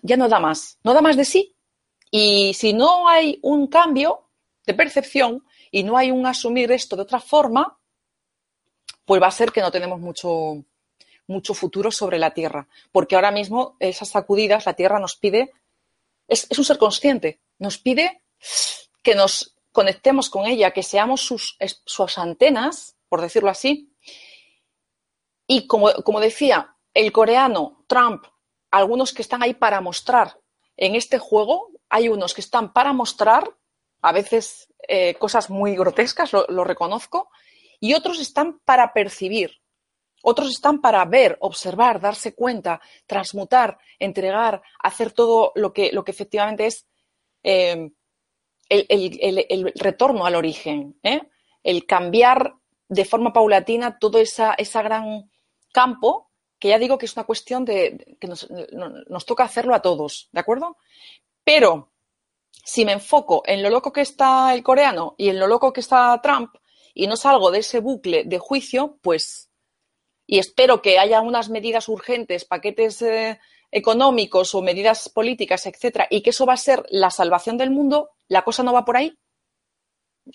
ya 0.02 0.18
no 0.18 0.28
da 0.28 0.40
más, 0.40 0.78
no 0.84 0.94
da 0.94 1.02
más 1.02 1.16
de 1.16 1.24
sí. 1.24 1.56
Y 2.12 2.54
si 2.56 2.74
no 2.74 3.08
hay 3.08 3.40
un 3.44 3.68
cambio 3.68 4.30
de 4.66 4.74
percepción 4.74 5.46
y 5.72 5.84
no 5.84 5.96
hay 5.96 6.12
un 6.12 6.26
asumir 6.26 6.72
esto 6.72 6.96
de 6.96 7.04
otra 7.04 7.20
forma, 7.20 7.78
pues 9.06 9.22
va 9.22 9.28
a 9.28 9.32
ser 9.32 9.52
que 9.52 9.62
no 9.62 9.72
tenemos 9.72 10.00
mucho, 10.00 10.64
mucho 11.28 11.54
futuro 11.54 11.92
sobre 11.92 12.18
la 12.18 12.34
Tierra. 12.34 12.68
Porque 12.92 13.16
ahora 13.16 13.32
mismo 13.32 13.78
esas 13.80 14.10
sacudidas, 14.10 14.66
la 14.66 14.74
Tierra 14.74 15.00
nos 15.00 15.16
pide, 15.16 15.52
es, 16.28 16.48
un 16.58 16.66
ser 16.66 16.78
consciente, 16.78 17.40
nos 17.60 17.78
pide 17.78 18.22
que 19.04 19.16
nos 19.16 19.56
conectemos 19.72 20.30
con 20.30 20.46
ella, 20.48 20.72
que 20.72 20.84
seamos 20.84 21.22
sus, 21.22 21.58
sus 21.86 22.18
antenas, 22.18 22.96
por 23.08 23.22
decirlo 23.22 23.50
así. 23.50 23.94
Y 25.46 25.68
como, 25.68 25.94
como 26.04 26.20
decía, 26.20 26.76
el 27.00 27.14
coreano, 27.14 27.86
Trump, 27.88 28.26
algunos 28.72 29.14
que 29.14 29.22
están 29.22 29.42
ahí 29.42 29.54
para 29.54 29.80
mostrar. 29.80 30.38
En 30.76 30.96
este 30.96 31.18
juego 31.18 31.70
hay 31.88 32.10
unos 32.10 32.34
que 32.34 32.42
están 32.42 32.74
para 32.74 32.92
mostrar, 32.92 33.50
a 34.02 34.12
veces 34.12 34.68
eh, 34.86 35.14
cosas 35.16 35.50
muy 35.50 35.78
grotescas, 35.78 36.34
lo, 36.34 36.64
reconozco, 36.66 37.30
y 37.80 37.94
otros 37.94 38.20
están 38.20 38.60
para 38.66 38.92
percibir. 38.92 39.62
Otros 40.24 40.50
están 40.50 40.82
para 40.82 41.06
ver, 41.06 41.38
observar, 41.40 42.02
darse 42.02 42.36
cuenta, 42.36 42.82
transmutar, 43.08 43.78
entregar, 43.98 44.62
hacer 44.84 45.14
todo 45.14 45.54
lo 45.56 45.72
que, 45.72 45.94
lo 45.94 46.04
que 46.04 46.12
efectivamente 46.12 46.66
es 46.66 46.86
eh, 47.44 47.92
el, 48.68 49.72
retorno 49.76 50.26
al 50.26 50.36
origen, 50.36 51.00
¿eh? 51.04 51.22
el 51.64 51.86
cambiar 51.86 52.56
de 52.90 53.06
forma 53.06 53.32
paulatina 53.32 54.00
todo 54.00 54.18
ese 54.20 54.50
esa 54.58 54.82
gran 54.82 55.32
campo, 55.72 56.29
que 56.60 56.68
ya 56.68 56.78
digo 56.78 56.98
que 56.98 57.06
es 57.06 57.16
una 57.16 57.26
cuestión 57.26 57.66
de 57.66 58.18
que 58.20 58.28
nos, 58.28 58.48
toca 59.26 59.44
hacerlo 59.44 59.74
a 59.74 59.82
todos, 59.82 60.30
¿de 60.32 60.40
acuerdo? 60.42 60.78
Pero 61.44 61.92
si 62.64 62.86
me 62.86 62.92
enfoco 62.92 63.44
en 63.46 63.64
lo 63.64 63.70
loco 63.70 63.94
que 63.94 64.02
está 64.02 64.54
el 64.54 64.62
coreano 64.62 65.16
y 65.18 65.30
en 65.30 65.40
lo 65.40 65.48
loco 65.48 65.72
que 65.72 65.80
está 65.80 66.20
Trump 66.22 66.54
y 66.94 67.08
no 67.08 67.16
salgo 67.16 67.50
de 67.50 67.60
ese 67.60 67.80
bucle 67.80 68.26
de 68.26 68.40
juicio, 68.40 69.00
pues, 69.02 69.50
y 70.28 70.38
espero 70.38 70.82
que 70.82 71.00
haya 71.00 71.22
unas 71.22 71.50
medidas 71.50 71.88
urgentes, 71.88 72.46
paquetes 72.46 73.02
eh, 73.02 73.40
económicos 73.72 74.54
o 74.54 74.62
medidas 74.62 75.10
políticas, 75.10 75.66
etcétera, 75.66 76.08
y 76.10 76.22
que 76.22 76.32
eso 76.32 76.46
va 76.46 76.54
a 76.54 76.58
ser 76.58 76.86
la 76.90 77.10
salvación 77.10 77.58
del 77.58 77.72
mundo, 77.72 78.12
la 78.28 78.44
cosa 78.44 78.64
no 78.64 78.74
va 78.74 78.86
por 78.86 78.98
ahí. 78.98 79.18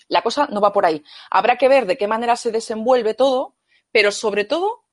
La 0.09 0.21
cosa 0.23 0.47
no 0.51 0.59
va 0.59 0.73
por 0.73 0.85
ahí. 0.85 1.03
Habrá 1.29 1.57
que 1.57 1.69
ver 1.69 1.85
de 1.85 1.97
qué 1.97 2.07
manera 2.07 2.35
se 2.35 2.51
desenvuelve 2.51 3.13
todo, 3.13 3.55
pero 3.91 4.11
sobre 4.11 4.43
todo 4.43 4.84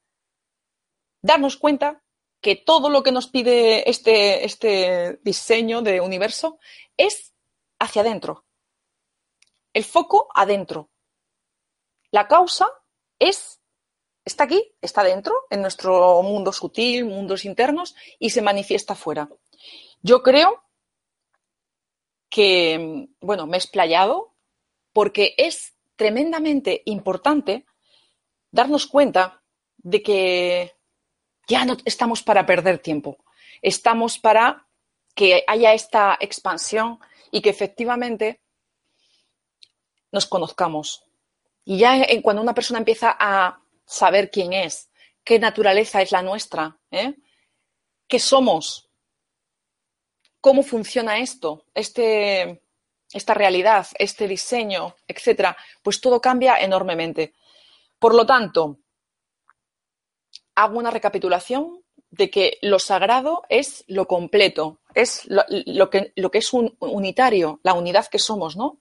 darnos 1.22 1.56
cuenta 1.56 2.02
que 2.40 2.56
todo 2.56 2.90
lo 2.90 3.02
que 3.02 3.12
nos 3.12 3.28
pide 3.28 3.88
este, 3.88 4.44
este 4.44 5.20
diseño 5.22 5.80
de 5.80 6.00
universo 6.00 6.58
es 6.96 7.32
hacia 7.78 8.02
adentro. 8.02 8.44
El 9.72 9.84
foco 9.84 10.28
adentro. 10.34 10.90
La 12.10 12.28
causa 12.28 12.66
es 13.18 13.62
está 14.24 14.44
aquí, 14.44 14.74
está 14.80 15.02
dentro, 15.02 15.34
en 15.50 15.62
nuestro 15.62 16.22
mundo 16.22 16.52
sutil, 16.52 17.04
mundos 17.04 17.44
internos, 17.44 17.94
y 18.18 18.30
se 18.30 18.42
manifiesta 18.42 18.94
fuera. 18.94 19.28
Yo 20.00 20.22
creo 20.22 20.64
que, 22.28 23.08
bueno, 23.20 23.46
me 23.46 23.56
he 23.56 23.60
explayado 23.60 24.34
porque 24.92 25.34
es 25.36 25.74
tremendamente 25.96 26.82
importante 26.86 27.66
darnos 28.50 28.86
cuenta 28.86 29.42
de 29.78 30.02
que 30.02 30.72
ya 31.46 31.64
no 31.64 31.76
estamos 31.84 32.22
para 32.22 32.46
perder 32.46 32.78
tiempo, 32.78 33.18
estamos 33.60 34.18
para 34.18 34.66
que 35.14 35.44
haya 35.46 35.74
esta 35.74 36.16
expansión 36.20 36.98
y 37.30 37.40
que 37.40 37.50
efectivamente 37.50 38.40
nos 40.10 40.26
conozcamos. 40.26 41.04
Y 41.64 41.78
ya 41.78 42.06
cuando 42.22 42.42
una 42.42 42.54
persona 42.54 42.78
empieza 42.78 43.16
a 43.18 43.60
saber 43.84 44.30
quién 44.30 44.52
es, 44.52 44.90
qué 45.24 45.38
naturaleza 45.38 46.02
es 46.02 46.12
la 46.12 46.22
nuestra, 46.22 46.78
¿eh? 46.90 47.14
qué 48.08 48.18
somos, 48.18 48.90
cómo 50.40 50.62
funciona 50.62 51.18
esto, 51.18 51.66
este, 51.74 52.62
esta 53.12 53.34
realidad, 53.34 53.86
este 53.98 54.26
diseño, 54.26 54.96
etcétera, 55.06 55.56
pues 55.82 56.00
todo 56.00 56.20
cambia 56.20 56.56
enormemente. 56.56 57.34
Por 57.98 58.14
lo 58.14 58.26
tanto, 58.26 58.80
hago 60.54 60.78
una 60.78 60.90
recapitulación 60.90 61.82
de 62.12 62.30
que 62.30 62.58
lo 62.60 62.78
sagrado 62.78 63.42
es 63.48 63.84
lo 63.88 64.06
completo, 64.06 64.78
es 64.94 65.22
lo, 65.26 65.90
que, 65.90 66.12
lo 66.14 66.30
que, 66.30 66.38
es 66.38 66.52
un 66.52 66.76
unitario, 66.78 67.58
la 67.62 67.72
unidad 67.72 68.06
que 68.06 68.18
somos, 68.18 68.56
¿no? 68.56 68.78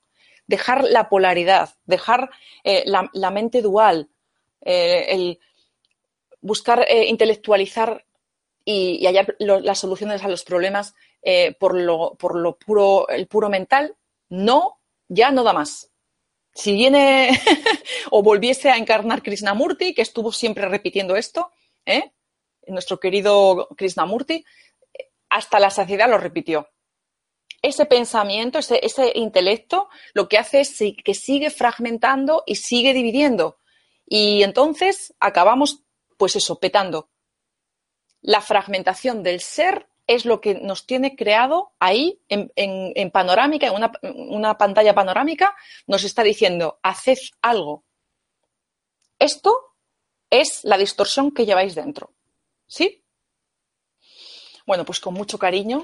Dejar 0.47 0.83
la 0.83 1.07
polaridad, 1.07 1.69
dejar 1.85 2.29
eh, 2.65 2.83
la, 2.85 3.31
mente 3.31 3.61
dual, 3.61 4.09
eh, 4.59 5.05
el 5.09 5.39
buscar 6.41 6.85
eh, 6.89 7.05
intelectualizar 7.07 8.05
y, 8.65 9.05
hallar 9.05 9.35
las 9.39 9.79
soluciones 9.79 10.23
a 10.23 10.27
los 10.27 10.43
problemas 10.43 10.93
por, 11.59 11.75
lo, 11.75 12.15
por 12.15 12.35
lo 12.35 12.57
puro, 12.57 13.07
el 13.07 13.27
puro 13.27 13.47
mental, 13.47 13.95
no, 14.27 14.79
ya 15.07 15.31
no 15.31 15.43
da 15.43 15.53
más. 15.53 15.91
Si 16.53 16.73
viene 16.73 17.29
o 18.11 18.23
volviese 18.23 18.69
a 18.69 18.77
encarnar 18.77 19.23
Krishnamurti, 19.23 19.93
que 19.93 20.01
estuvo 20.01 20.31
siempre 20.31 20.67
repitiendo 20.67 21.15
esto, 21.15 21.51
¿eh? 21.85 22.11
nuestro 22.67 22.99
querido 22.99 23.67
Krishnamurti, 23.77 24.45
hasta 25.29 25.59
la 25.59 25.69
saciedad 25.69 26.09
lo 26.09 26.17
repitió. 26.17 26.69
Ese 27.61 27.85
pensamiento, 27.85 28.59
ese, 28.59 29.11
intelecto, 29.15 29.89
lo 30.13 30.27
que 30.27 30.37
hace 30.37 30.61
es 30.61 30.77
que 31.03 31.13
sigue 31.13 31.49
fragmentando 31.49 32.43
y 32.45 32.55
sigue 32.55 32.93
dividiendo. 32.93 33.59
Y 34.05 34.43
entonces 34.43 35.13
acabamos, 35.19 35.83
pues 36.17 36.35
eso, 36.35 36.59
petando. 36.59 37.09
La 38.21 38.41
fragmentación 38.41 39.21
del 39.21 39.41
ser 39.41 39.87
es 40.07 40.25
lo 40.25 40.41
que 40.41 40.55
nos 40.55 40.85
tiene 40.85 41.15
creado 41.15 41.73
ahí 41.79 42.19
en, 42.27 42.51
en, 42.55 43.11
panorámica, 43.11 43.67
en 43.67 43.75
una, 43.75 43.91
una, 44.01 44.57
pantalla 44.57 44.93
panorámica, 44.93 45.55
nos 45.87 46.03
está 46.03 46.23
diciendo, 46.23 46.79
haced 46.83 47.17
algo. 47.41 47.85
Esto 49.19 49.70
es 50.31 50.63
la 50.63 50.77
distorsión 50.77 51.31
que 51.31 51.45
lleváis 51.45 51.75
dentro. 51.75 52.13
¿Sí? 52.65 53.03
Bueno, 54.65 54.85
pues 54.85 54.99
con 54.99 55.13
mucho 55.13 55.37
cariño, 55.37 55.83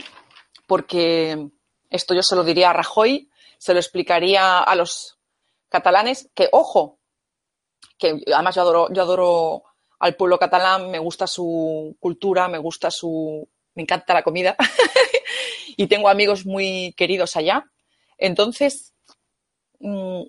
porque 0.66 1.50
esto 1.89 2.16
yo 2.16 2.24
se 2.24 2.36
lo 2.36 2.43
diría 2.43 2.72
a 2.72 2.74
Rajoy, 2.74 3.30
se 3.60 3.74
lo 3.74 3.80
explicaría 3.80 4.60
a 4.60 4.76
los 4.76 5.20
catalanes, 5.70 6.30
que 6.34 6.50
ojo, 6.52 7.00
que 7.98 8.22
además 8.34 8.56
yo 8.56 8.62
adoro, 8.62 8.93
yo 8.93 9.02
adoro 9.02 9.64
al 10.00 10.16
pueblo 10.16 10.39
catalán, 10.39 10.89
me 10.91 11.00
gusta 11.00 11.28
su 11.28 11.95
cultura, 12.00 12.48
me 12.48 12.58
gusta 12.58 12.89
su. 12.89 13.48
me 13.74 13.84
encanta 13.84 14.14
la 14.14 14.24
comida 14.24 14.56
y 15.78 15.88
tengo 15.88 16.08
amigos 16.08 16.45
muy 16.45 16.93
queridos 16.95 17.36
allá. 17.36 17.66
Entonces, 18.18 18.93
mm, 19.80 20.24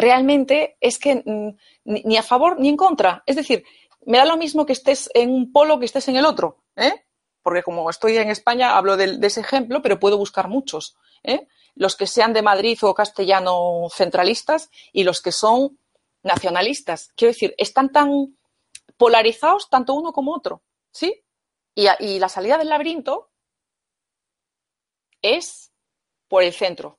realmente 0.00 0.76
es 0.80 0.98
que 0.98 1.22
mm, 1.24 1.56
ni 1.84 2.16
a 2.16 2.22
favor 2.22 2.58
ni 2.58 2.68
en 2.68 2.76
contra. 2.76 3.22
Es 3.26 3.36
decir, 3.36 3.64
me 4.06 4.18
da 4.18 4.24
lo 4.24 4.36
mismo 4.36 4.66
que 4.66 4.72
estés 4.72 5.10
en 5.14 5.30
un 5.30 5.52
polo 5.52 5.78
que 5.78 5.84
estés 5.84 6.08
en 6.08 6.16
el 6.16 6.24
otro, 6.24 6.62
¿eh? 6.76 7.04
porque 7.42 7.62
como 7.62 7.88
estoy 7.88 8.16
en 8.16 8.30
España 8.30 8.76
hablo 8.76 8.96
de, 8.96 9.18
ese 9.22 9.40
ejemplo, 9.40 9.82
pero 9.82 10.00
puedo 10.00 10.18
buscar 10.18 10.48
muchos. 10.48 10.96
¿eh? 11.22 11.46
Los 11.74 11.96
que 11.96 12.06
sean 12.06 12.32
de 12.32 12.42
Madrid 12.42 12.78
o 12.82 12.94
castellano 12.94 13.88
centralistas 13.90 14.70
y 14.92 15.04
los 15.04 15.22
que 15.22 15.32
son 15.32 15.78
nacionalistas. 16.22 17.12
Quiero 17.16 17.32
decir, 17.32 17.54
están 17.56 17.92
tan 17.92 18.36
polarizados 18.96 19.70
tanto 19.70 19.94
uno 19.94 20.12
como 20.12 20.34
otro, 20.34 20.62
¿sí? 20.90 21.22
Y, 21.74 21.86
y 22.00 22.18
la 22.18 22.28
salida 22.28 22.58
del 22.58 22.68
laberinto 22.68 23.30
es 25.22 25.72
por 26.28 26.42
el 26.42 26.52
centro, 26.52 26.98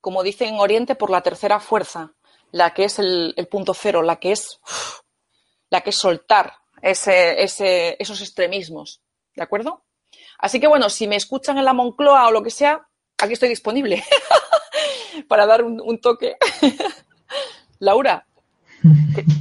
como 0.00 0.22
dice 0.22 0.46
en 0.46 0.56
Oriente, 0.56 0.94
por 0.94 1.10
la 1.10 1.22
tercera 1.22 1.60
fuerza, 1.60 2.14
la 2.52 2.72
que 2.74 2.84
es 2.84 2.98
el, 2.98 3.34
punto 3.50 3.74
cero, 3.74 4.02
la 4.02 4.16
que 4.16 4.32
es, 4.32 4.60
la 5.70 5.80
que 5.80 5.90
es 5.90 5.96
soltar 5.96 6.52
ese, 6.80 7.42
esos 7.42 8.20
extremismos. 8.20 9.02
¿De 9.34 9.42
acuerdo? 9.42 9.82
Así 10.38 10.60
que 10.60 10.66
bueno, 10.66 10.90
si 10.90 11.08
me 11.08 11.16
escuchan 11.16 11.58
en 11.58 11.64
la 11.64 11.72
Moncloa 11.72 12.28
o 12.28 12.30
lo 12.30 12.42
que 12.42 12.50
sea, 12.50 12.86
aquí 13.18 13.32
estoy 13.32 13.48
disponible 13.48 14.04
para 15.28 15.46
dar 15.46 15.64
un, 15.64 15.98
toque. 16.00 16.36
Laura, 17.78 18.26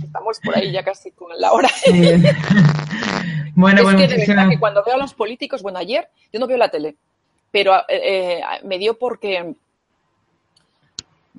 estamos 0.03 0.39
por 0.39 0.57
ahí 0.57 0.71
ya 0.71 0.83
casi 0.83 1.11
con 1.11 1.29
la 1.37 1.51
hora. 1.51 1.69
bueno, 3.55 3.89
es 3.89 3.95
que 3.95 4.07
de 4.07 4.25
verdad 4.25 4.49
que 4.49 4.59
cuando 4.59 4.83
veo 4.85 4.95
a 4.95 4.99
los 4.99 5.13
políticos, 5.13 5.61
bueno, 5.61 5.79
ayer 5.79 6.09
yo 6.31 6.39
no 6.39 6.47
veo 6.47 6.57
la 6.57 6.69
tele, 6.69 6.95
pero 7.51 7.75
eh, 7.89 8.39
eh, 8.39 8.41
me 8.63 8.77
dio 8.77 8.97
porque 8.97 9.55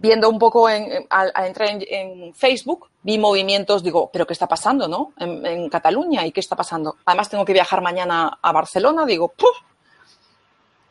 viendo 0.02 0.28
un 0.28 0.38
poco, 0.38 0.68
en, 0.68 1.06
al, 1.10 1.32
entrar 1.46 1.68
en, 1.70 2.34
Facebook, 2.34 2.90
vi 3.02 3.18
movimientos, 3.18 3.84
digo, 3.84 4.10
pero 4.12 4.26
¿qué 4.26 4.32
está 4.32 4.48
pasando, 4.48 4.88
no? 4.88 5.12
En, 5.16 5.70
Cataluña, 5.70 6.26
¿y 6.26 6.32
qué 6.32 6.40
está 6.40 6.56
pasando? 6.56 6.96
Además, 7.04 7.30
tengo 7.30 7.44
que 7.44 7.52
viajar 7.52 7.80
mañana 7.80 8.38
a 8.42 8.52
Barcelona, 8.52 9.06
digo, 9.06 9.28
¡puf! 9.28 9.56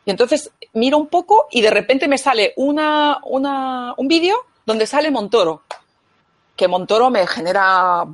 Y 0.06 0.10
entonces 0.10 0.50
miro 0.72 0.96
un 0.96 1.08
poco 1.08 1.46
y 1.50 1.60
de 1.60 1.70
repente 1.70 2.08
me 2.08 2.16
sale 2.16 2.54
una, 2.56 3.20
una, 3.24 3.94
un 3.98 4.08
vídeo 4.08 4.36
donde 4.64 4.86
sale 4.86 5.10
Montoro. 5.10 5.62
Que 6.56 6.66
Montoro 6.66 7.10
me 7.10 7.26
genera, 7.26 8.06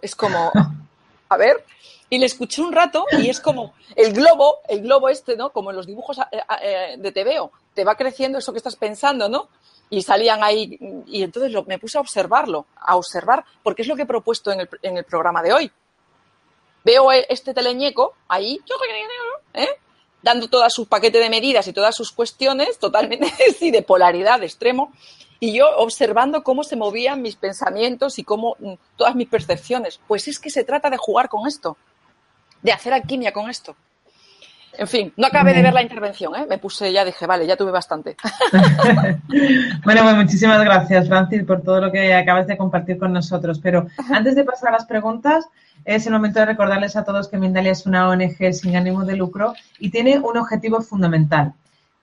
es 0.00 0.14
como, 0.14 0.52
a 1.28 1.36
ver, 1.36 1.64
y 2.08 2.18
le 2.18 2.26
escuché 2.26 2.62
un 2.62 2.72
rato 2.72 3.04
y 3.18 3.28
es 3.28 3.40
como 3.40 3.74
el 3.96 4.12
globo, 4.12 4.60
el 4.68 4.82
globo 4.82 5.08
este, 5.08 5.36
¿no? 5.36 5.50
Como 5.50 5.70
en 5.70 5.76
los 5.76 5.86
dibujos 5.86 6.18
eh, 6.18 6.40
eh, 6.62 6.94
de 6.98 7.10
TVO, 7.10 7.50
te 7.74 7.84
va 7.84 7.96
creciendo 7.96 8.38
eso 8.38 8.52
que 8.52 8.58
estás 8.58 8.76
pensando, 8.76 9.28
¿no? 9.28 9.48
Y 9.88 10.02
salían 10.02 10.42
ahí 10.42 10.78
y 11.06 11.22
entonces 11.22 11.52
me 11.66 11.78
puse 11.78 11.98
a 11.98 12.00
observarlo, 12.00 12.66
a 12.76 12.96
observar, 12.96 13.44
porque 13.62 13.82
es 13.82 13.88
lo 13.88 13.96
que 13.96 14.02
he 14.02 14.06
propuesto 14.06 14.52
en 14.52 14.60
el, 14.60 14.68
en 14.82 14.96
el 14.96 15.04
programa 15.04 15.42
de 15.42 15.52
hoy. 15.52 15.72
Veo 16.84 17.12
e, 17.12 17.26
este 17.28 17.54
teleñeco 17.54 18.14
ahí, 18.28 18.60
¿eh? 19.54 19.68
dando 20.22 20.48
todo 20.48 20.68
su 20.70 20.86
paquete 20.86 21.18
de 21.18 21.30
medidas 21.30 21.68
y 21.68 21.72
todas 21.72 21.94
sus 21.94 22.10
cuestiones, 22.12 22.78
totalmente 22.78 23.32
sí, 23.58 23.70
de 23.70 23.82
polaridad, 23.82 24.40
de 24.40 24.46
extremo, 24.46 24.92
y 25.38 25.56
yo 25.56 25.68
observando 25.76 26.42
cómo 26.42 26.64
se 26.64 26.76
movían 26.76 27.22
mis 27.22 27.36
pensamientos 27.36 28.18
y 28.18 28.24
cómo 28.24 28.56
mm, 28.58 28.72
todas 28.96 29.14
mis 29.14 29.28
percepciones. 29.28 30.00
Pues 30.08 30.26
es 30.28 30.38
que 30.38 30.50
se 30.50 30.64
trata 30.64 30.90
de 30.90 30.96
jugar 30.96 31.28
con 31.28 31.46
esto, 31.46 31.76
de 32.62 32.72
hacer 32.72 32.92
alquimia 32.92 33.32
con 33.32 33.50
esto. 33.50 33.76
En 34.78 34.86
fin, 34.86 35.12
no 35.16 35.26
acabé 35.26 35.54
de 35.54 35.62
ver 35.62 35.72
la 35.72 35.82
intervención, 35.82 36.34
¿eh? 36.36 36.46
Me 36.48 36.58
puse 36.58 36.92
ya, 36.92 37.04
dije, 37.04 37.26
vale, 37.26 37.46
ya 37.46 37.56
tuve 37.56 37.70
bastante. 37.70 38.16
bueno, 39.84 40.02
pues 40.02 40.16
muchísimas 40.16 40.62
gracias, 40.62 41.08
Francis, 41.08 41.44
por 41.44 41.62
todo 41.62 41.80
lo 41.80 41.92
que 41.92 42.14
acabas 42.14 42.46
de 42.46 42.56
compartir 42.56 42.98
con 42.98 43.12
nosotros. 43.12 43.58
Pero 43.62 43.86
antes 44.10 44.34
de 44.34 44.44
pasar 44.44 44.70
a 44.70 44.72
las 44.72 44.86
preguntas, 44.86 45.46
es 45.84 46.06
el 46.06 46.12
momento 46.12 46.40
de 46.40 46.46
recordarles 46.46 46.96
a 46.96 47.04
todos 47.04 47.28
que 47.28 47.38
Mindalia 47.38 47.72
es 47.72 47.86
una 47.86 48.08
ONG 48.08 48.52
sin 48.52 48.76
ánimo 48.76 49.04
de 49.04 49.16
lucro 49.16 49.54
y 49.78 49.90
tiene 49.90 50.18
un 50.18 50.36
objetivo 50.36 50.80
fundamental, 50.82 51.52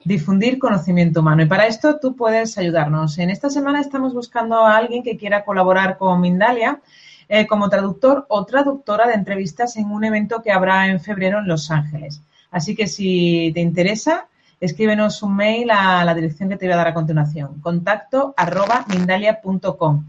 difundir 0.04 0.58
conocimiento 0.58 1.20
humano. 1.20 1.44
Y 1.44 1.48
para 1.48 1.68
esto 1.68 2.00
tú 2.00 2.16
puedes 2.16 2.58
ayudarnos. 2.58 3.18
En 3.20 3.30
esta 3.30 3.50
semana 3.50 3.82
estamos 3.82 4.14
buscando 4.14 4.66
a 4.66 4.78
alguien 4.78 5.04
que 5.04 5.18
quiera 5.18 5.44
colaborar 5.44 5.98
con 5.98 6.22
Mindalia 6.22 6.80
eh, 7.28 7.46
como 7.46 7.70
traductor 7.70 8.26
o 8.30 8.46
traductora 8.46 9.08
de 9.08 9.16
entrevistas 9.16 9.76
en 9.78 9.92
un 9.92 10.04
evento 10.04 10.42
que 10.42 10.52
habrá 10.52 10.88
en 10.88 11.00
febrero 11.00 11.40
en 11.40 11.48
Los 11.48 11.70
Ángeles. 11.70 12.22
Así 12.54 12.74
que 12.74 12.88
si 12.88 13.52
te 13.54 13.60
interesa, 13.60 14.28
escríbenos 14.62 15.22
un 15.24 15.36
mail 15.36 15.70
a 15.72 16.06
la 16.06 16.16
dirección 16.16 16.48
que 16.48 16.56
te 16.56 16.66
voy 16.66 16.74
a 16.74 16.78
dar 16.78 16.88
a 16.88 16.94
continuación, 16.94 17.60
contacto 17.60 18.34
arroba 18.38 18.86
mindalia.com. 18.88 20.06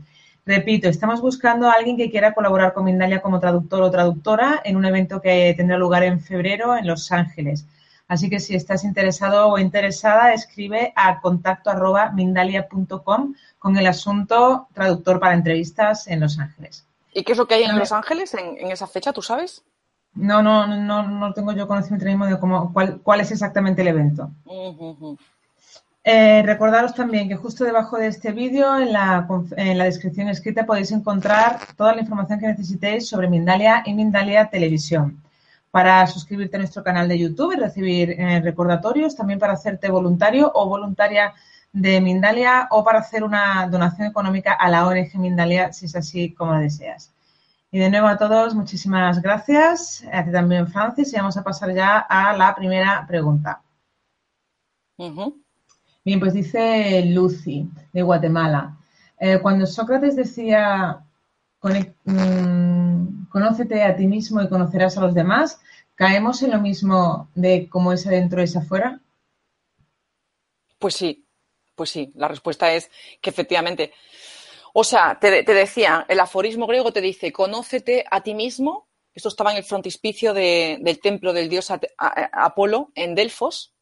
Repito, 0.47 0.89
estamos 0.89 1.23
buscando 1.23 1.69
a 1.69 1.73
alguien 1.73 1.97
que 1.97 2.11
quiera 2.11 2.35
colaborar 2.35 2.75
con 2.75 2.85
Mindalia 2.85 3.23
como 3.23 3.41
traductor 3.41 3.83
o 3.83 3.91
traductora 3.91 4.61
en 4.63 4.77
un 4.77 4.85
evento 4.85 5.23
que 5.23 5.55
tendrá 5.57 5.79
lugar 5.79 6.05
en 6.05 6.21
febrero 6.21 6.77
en 6.77 6.87
Los 6.87 7.11
Ángeles. 7.13 7.67
Así 8.09 8.29
que 8.29 8.39
si 8.39 8.55
estás 8.55 8.85
interesado 8.85 9.49
o 9.49 9.59
interesada, 9.59 10.35
escribe 10.35 10.93
a 10.95 11.23
contacto 11.23 11.71
arroba 11.71 12.11
mindalia.com 12.11 13.35
con 13.59 13.79
el 13.79 13.87
asunto 13.87 14.69
traductor 14.75 15.19
para 15.19 15.33
entrevistas 15.33 16.07
en 16.09 16.21
Los 16.21 16.39
Ángeles. 16.39 16.87
¿Y 17.15 17.23
qué 17.23 17.33
es 17.33 17.39
lo 17.39 17.47
que 17.47 17.55
hay 17.55 17.63
en 17.63 17.79
Los 17.79 17.93
Ángeles 17.93 18.35
en, 18.35 18.71
esa 18.71 18.87
fecha? 18.87 19.15
¿Tú 19.15 19.23
sabes? 19.23 19.65
No, 20.15 20.43
no, 20.43 20.67
no, 20.67 21.09
no 21.09 21.33
tengo 21.33 21.53
yo 21.53 21.67
conocimiento 21.67 22.07
mismo 22.07 22.27
de 22.27 22.39
cómo, 22.39 22.73
cuál, 22.73 23.01
cuál 23.03 23.21
es 23.21 23.33
exactamente 23.33 23.83
el 23.83 23.89
evento. 23.89 24.31
Eh, 26.07 26.43
recordaros 26.43 26.95
también 26.95 27.31
que 27.31 27.37
justo 27.37 27.65
debajo 27.65 27.97
de 27.97 28.09
este 28.09 28.33
vídeo, 28.33 28.77
en 28.79 28.93
la, 28.93 29.27
descripción 29.85 30.29
escrita, 30.29 30.67
podéis 30.67 30.93
encontrar 30.93 31.59
toda 31.77 31.95
la 31.95 32.03
información 32.03 32.39
que 32.39 32.47
necesitéis 32.47 33.09
sobre 33.09 33.27
Mindalia 33.27 33.83
y 33.87 33.95
Mindalia 33.95 34.51
Televisión. 34.51 35.23
Para 35.71 36.07
suscribirte 36.07 36.57
a 36.57 36.59
nuestro 36.59 36.85
canal 36.85 37.09
de 37.09 37.19
YouTube 37.19 37.55
y 37.55 37.61
recibir 37.61 38.11
eh, 38.11 38.41
recordatorios, 38.43 39.17
también 39.17 39.39
para 39.39 39.55
hacerte 39.55 39.89
voluntario 39.89 40.53
o 40.55 40.69
voluntaria 40.69 41.33
de 41.73 42.03
Mindalia 42.03 42.69
o 42.71 42.85
para 42.85 42.99
hacer 42.99 43.25
una 43.25 43.67
donación 43.67 44.07
económica 44.07 44.53
a 44.53 44.69
la 44.69 44.87
ONG 44.87 45.15
Mindalia, 45.15 45.73
si 45.73 45.87
es 45.87 45.97
así 45.97 46.35
como 46.35 46.55
deseas. 46.59 47.14
Y 47.75 47.81
de 47.81 47.91
nuevo 47.91 48.07
a 48.07 48.17
todos, 48.17 48.55
muchísimas 48.55 49.21
gracias. 49.21 50.05
A 50.13 50.25
ti 50.25 50.31
también, 50.31 50.69
Francis. 50.69 51.13
Y 51.13 51.17
vamos 51.17 51.37
a 51.37 51.43
pasar 51.43 51.75
ya 51.75 51.99
a 52.09 52.37
la 52.37 52.55
primera 52.55 53.05
pregunta. 53.05 53.65
Bien, 56.05 56.21
pues 56.21 56.35
dice 56.35 57.05
Lucy, 57.07 57.69
de 57.93 58.03
Guatemala. 58.03 58.79
Eh, 59.19 59.41
cuando 59.43 59.67
Sócrates 59.67 60.15
decía, 60.15 61.05
mm, 62.05 63.25
conócete 63.25 63.83
a 63.83 63.97
ti 63.97 64.07
mismo 64.07 64.41
y 64.41 64.49
conocerás 64.49 64.97
a 64.97 65.01
los 65.01 65.13
demás, 65.13 65.61
¿caemos 65.97 66.45
en 66.45 66.53
lo 66.53 66.61
mismo 66.61 67.29
de 67.35 67.69
cómo 67.69 67.93
es 67.93 68.07
adentro 68.07 68.41
es 68.41 68.55
afuera? 68.55 69.01
Pues 70.79 70.95
sí, 70.95 71.27
pues 71.75 71.91
sí. 71.91 72.13
La 72.15 72.29
respuesta 72.29 72.73
es 72.73 72.89
que 73.21 73.31
efectivamente. 73.31 73.93
O 74.77 74.83
sea, 74.83 75.21
te, 75.21 75.45
decía, 75.45 76.05
el 76.09 76.19
aforismo 76.19 76.67
griego 76.67 76.93
te 76.93 77.01
dice, 77.01 77.33
conócete 77.33 78.05
a 78.11 78.25
ti 78.25 78.35
mismo. 78.35 78.89
Esto 79.15 79.29
estaba 79.29 79.53
en 79.53 79.59
el 79.59 79.63
frontispicio 79.63 80.35
del 80.35 80.99
templo 81.01 81.33
del 81.33 81.49
dios 81.49 81.69
Apolo 81.97 82.91
en 82.97 83.15
Delfos. 83.15 83.73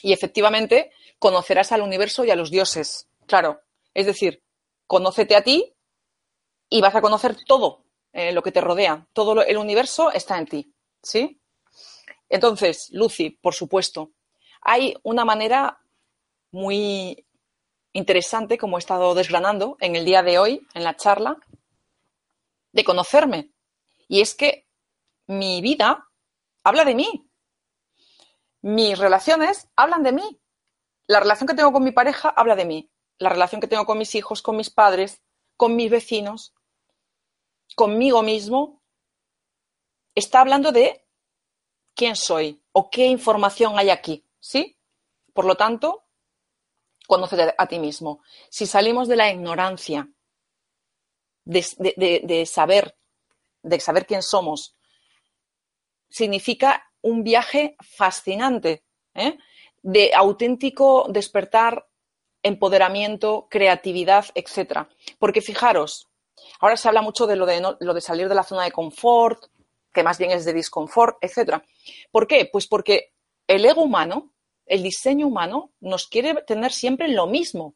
Y 0.00 0.14
efectivamente, 0.14 0.90
conocerás 1.18 1.72
al 1.72 1.82
universo 1.82 2.24
y 2.24 2.30
a 2.30 2.36
los 2.36 2.50
dioses. 2.50 3.10
Claro, 3.26 3.60
es 3.92 4.06
decir, 4.06 4.42
conócete 4.86 5.36
a 5.36 5.42
ti 5.42 5.74
y 6.70 6.80
vas 6.80 6.94
a 6.94 7.02
conocer 7.02 7.36
todo 7.44 7.84
eh, 8.14 8.32
lo 8.32 8.42
que 8.42 8.52
te 8.52 8.62
rodea. 8.62 9.06
Todo 9.12 9.44
el 9.44 9.58
universo 9.58 10.10
está 10.12 10.38
en 10.38 10.46
ti. 10.46 10.74
¿Sí? 11.02 11.42
Entonces, 12.30 12.88
Lucy, 12.92 13.28
por 13.28 13.52
supuesto, 13.52 14.12
hay 14.62 14.96
una 15.02 15.26
manera 15.26 15.78
muy 16.52 17.26
interesante, 17.92 18.58
como 18.58 18.78
he 18.78 18.80
estado 18.80 19.14
desgranando 19.14 19.76
en 19.80 19.96
el 19.96 20.04
día 20.04 20.22
de 20.22 20.38
hoy, 20.38 20.66
en 20.74 20.84
la 20.84 20.96
charla, 20.96 21.36
de 22.72 22.84
conocerme. 22.84 23.52
Y 24.08 24.20
es 24.20 24.34
que 24.34 24.66
mi 25.26 25.60
vida 25.60 26.08
habla 26.62 26.84
de 26.84 26.94
mí. 26.94 27.30
Mis 28.62 28.98
relaciones 28.98 29.68
hablan 29.76 30.02
de 30.02 30.12
mí 30.12 30.40
la 31.10 31.18
relación 31.18 31.48
que 31.48 31.54
tengo 31.54 31.72
con 31.72 31.82
mi 31.82 31.90
pareja 31.90 32.28
habla 32.28 32.54
de 32.54 32.64
mí. 32.64 32.88
La 33.18 33.30
relación 33.30 33.60
que 33.60 33.66
tengo 33.66 33.84
con 33.84 33.98
mis 33.98 34.14
hijos, 34.14 34.42
con 34.42 34.56
mis 34.56 34.70
padres, 34.70 35.20
con 35.56 35.74
mis 35.74 35.90
vecinos, 35.90 36.54
conmigo 37.74 38.22
mismo, 38.22 38.80
está 40.14 40.40
hablando 40.40 40.70
de 40.70 41.04
quién 41.96 42.14
soy 42.14 42.62
o 42.70 42.90
qué 42.90 43.08
información 43.08 43.76
hay 43.76 43.90
aquí. 43.90 44.24
¿Sí? 44.38 44.78
Por 45.34 45.46
lo 45.46 45.56
tanto, 45.56 46.04
conócete 47.10 47.54
a 47.56 47.66
ti 47.66 47.78
mismo. 47.78 48.22
Si 48.48 48.64
salimos 48.66 49.08
de 49.08 49.16
la 49.16 49.30
ignorancia, 49.30 50.08
de, 51.44 52.46
saber, 52.46 52.96
de 53.62 53.80
saber 53.80 54.06
quién 54.06 54.22
somos, 54.22 54.76
significa 56.08 56.90
un 57.02 57.22
viaje 57.22 57.76
fascinante. 57.80 58.84
¿eh? 59.14 59.36
de 59.82 60.12
auténtico 60.14 61.06
despertar, 61.08 61.86
empoderamiento, 62.42 63.46
creatividad, 63.50 64.26
etcétera. 64.34 64.88
Porque 65.18 65.40
fijaros, 65.40 66.10
ahora 66.60 66.76
se 66.76 66.88
habla 66.88 67.02
mucho 67.02 67.26
de 67.26 67.36
lo 67.36 67.46
de, 67.46 67.60
lo 67.80 67.94
de 67.94 68.00
salir 68.00 68.28
de 68.28 68.34
la 68.34 68.42
zona 68.42 68.64
de 68.64 68.72
confort, 68.72 69.44
que 69.92 70.02
más 70.02 70.18
bien 70.18 70.30
es 70.30 70.44
de 70.44 70.52
disconfort, 70.52 71.16
etcétera. 71.20 71.64
¿Por 72.10 72.26
qué? 72.26 72.48
Pues 72.50 72.66
porque 72.66 73.12
el 73.46 73.64
ego 73.64 73.82
humano, 73.82 74.32
el 74.70 74.82
diseño 74.82 75.26
humano, 75.26 75.72
nos 75.80 76.08
quiere 76.08 76.34
tener 76.42 76.72
siempre 76.72 77.08
lo 77.08 77.26
mismo. 77.26 77.74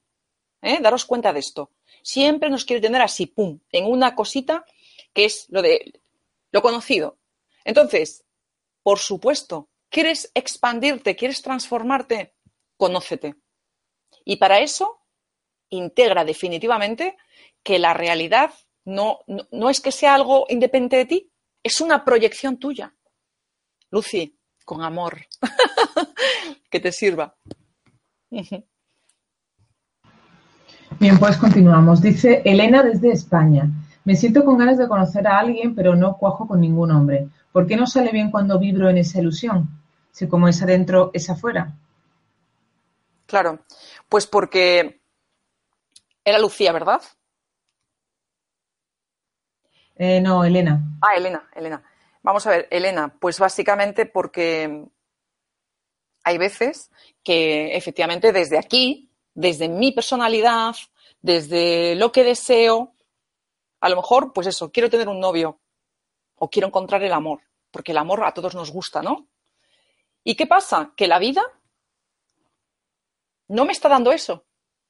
¿eh? 0.62 0.78
Daros 0.80 1.04
cuenta 1.04 1.32
de 1.32 1.40
esto. 1.40 1.70
Siempre 2.02 2.48
nos 2.48 2.64
quiere 2.64 2.80
tener 2.80 3.02
así, 3.02 3.26
pum, 3.26 3.60
en 3.70 3.84
una 3.86 4.14
cosita 4.14 4.64
que 5.12 5.26
es 5.26 5.46
lo 5.50 5.60
de 5.60 6.00
lo 6.50 6.62
conocido. 6.62 7.18
Entonces, 7.64 8.24
por 8.82 8.98
supuesto, 8.98 9.68
¿Quieres 9.94 10.32
expandirte? 10.34 11.14
¿Quieres 11.14 11.40
transformarte? 11.40 12.34
Conócete. 12.76 13.36
Y 14.24 14.38
para 14.38 14.58
eso, 14.58 15.06
integra 15.68 16.24
definitivamente 16.24 17.16
que 17.62 17.78
la 17.78 17.94
realidad 17.94 18.52
no, 18.84 19.20
no, 19.28 19.70
es 19.70 19.80
que 19.80 19.92
sea 19.92 20.16
algo 20.16 20.46
independiente 20.48 20.96
de 20.96 21.04
ti, 21.04 21.32
es 21.62 21.80
una 21.80 22.04
proyección 22.04 22.58
tuya. 22.58 22.92
Lucy, 23.90 24.36
con 24.64 24.82
amor. 24.82 25.18
que 26.70 26.80
te 26.80 26.92
sirva. 26.92 27.34
Bien, 30.98 31.18
pues 31.18 31.36
continuamos. 31.36 32.00
Dice 32.00 32.42
Elena 32.44 32.82
desde 32.82 33.12
España. 33.12 33.68
Me 34.04 34.16
siento 34.16 34.44
con 34.44 34.58
ganas 34.58 34.78
de 34.78 34.88
conocer 34.88 35.26
a 35.26 35.38
alguien, 35.38 35.74
pero 35.74 35.94
no 35.94 36.16
cuajo 36.16 36.46
con 36.46 36.60
ningún 36.60 36.90
hombre. 36.90 37.28
¿Por 37.52 37.66
qué 37.66 37.76
no 37.76 37.86
sale 37.86 38.10
bien 38.12 38.30
cuando 38.30 38.58
vibro 38.58 38.90
en 38.90 38.98
esa 38.98 39.20
ilusión? 39.20 39.68
si 40.14 40.28
como 40.28 40.46
es 40.46 40.62
adentro, 40.62 41.10
es 41.12 41.28
afuera. 41.28 41.72
Claro, 43.26 43.64
pues 44.08 44.28
porque 44.28 45.02
era 46.24 46.38
Lucía, 46.38 46.70
¿verdad? 46.70 47.02
Eh, 49.96 50.20
no, 50.20 50.44
Elena. 50.44 50.80
Ah, 51.02 51.16
Elena, 51.16 51.48
Elena. 51.52 51.82
Vamos 52.24 52.46
a 52.46 52.50
ver, 52.50 52.68
Elena, 52.70 53.14
pues 53.20 53.38
básicamente 53.38 54.06
porque 54.06 54.86
hay 56.24 56.38
veces 56.38 56.90
que 57.22 57.76
efectivamente 57.76 58.32
desde 58.32 58.58
aquí, 58.58 59.10
desde 59.34 59.68
mi 59.68 59.92
personalidad, 59.92 60.74
desde 61.20 61.94
lo 61.96 62.12
que 62.12 62.24
deseo, 62.24 62.94
a 63.78 63.90
lo 63.90 63.96
mejor, 63.96 64.32
pues 64.32 64.46
eso, 64.46 64.72
quiero 64.72 64.88
tener 64.88 65.06
un 65.06 65.20
novio 65.20 65.60
o 66.36 66.48
quiero 66.48 66.68
encontrar 66.68 67.02
el 67.02 67.12
amor, 67.12 67.42
porque 67.70 67.92
el 67.92 67.98
amor 67.98 68.24
a 68.24 68.32
todos 68.32 68.54
nos 68.54 68.70
gusta, 68.70 69.02
¿no? 69.02 69.28
¿Y 70.22 70.34
qué 70.34 70.46
pasa? 70.46 70.94
Que 70.96 71.06
la 71.06 71.18
vida 71.18 71.42
no 73.48 73.66
me 73.66 73.72
está 73.72 73.90
dando 73.90 74.12
eso. 74.12 74.46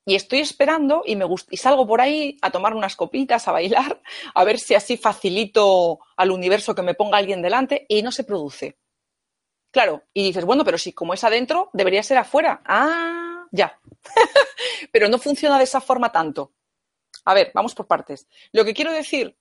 Y 0.06 0.14
estoy 0.16 0.40
esperando 0.40 1.02
y, 1.06 1.16
me 1.16 1.24
y 1.50 1.56
salgo 1.56 1.86
por 1.86 2.00
ahí 2.00 2.36
a 2.42 2.50
tomar 2.50 2.74
unas 2.74 2.94
copitas, 2.94 3.48
a 3.48 3.52
bailar, 3.52 4.02
a 4.34 4.44
ver 4.44 4.58
si 4.58 4.74
así 4.74 4.96
facilito 4.96 6.00
al 6.16 6.30
universo 6.30 6.74
que 6.74 6.82
me 6.82 6.94
ponga 6.94 7.18
alguien 7.18 7.40
delante 7.40 7.86
y 7.88 8.02
no 8.02 8.12
se 8.12 8.24
produce. 8.24 8.76
Claro, 9.70 10.04
y 10.12 10.22
dices, 10.24 10.44
bueno, 10.44 10.64
pero 10.64 10.78
si 10.78 10.92
como 10.92 11.14
es 11.14 11.24
adentro, 11.24 11.70
debería 11.72 12.02
ser 12.02 12.18
afuera. 12.18 12.62
Ah, 12.64 13.46
ya. 13.50 13.80
pero 14.92 15.08
no 15.08 15.18
funciona 15.18 15.58
de 15.58 15.64
esa 15.64 15.80
forma 15.80 16.12
tanto. 16.12 16.52
A 17.24 17.34
ver, 17.34 17.50
vamos 17.54 17.74
por 17.74 17.86
partes. 17.86 18.28
Lo 18.52 18.64
que 18.64 18.74
quiero 18.74 18.92
decir 18.92 19.36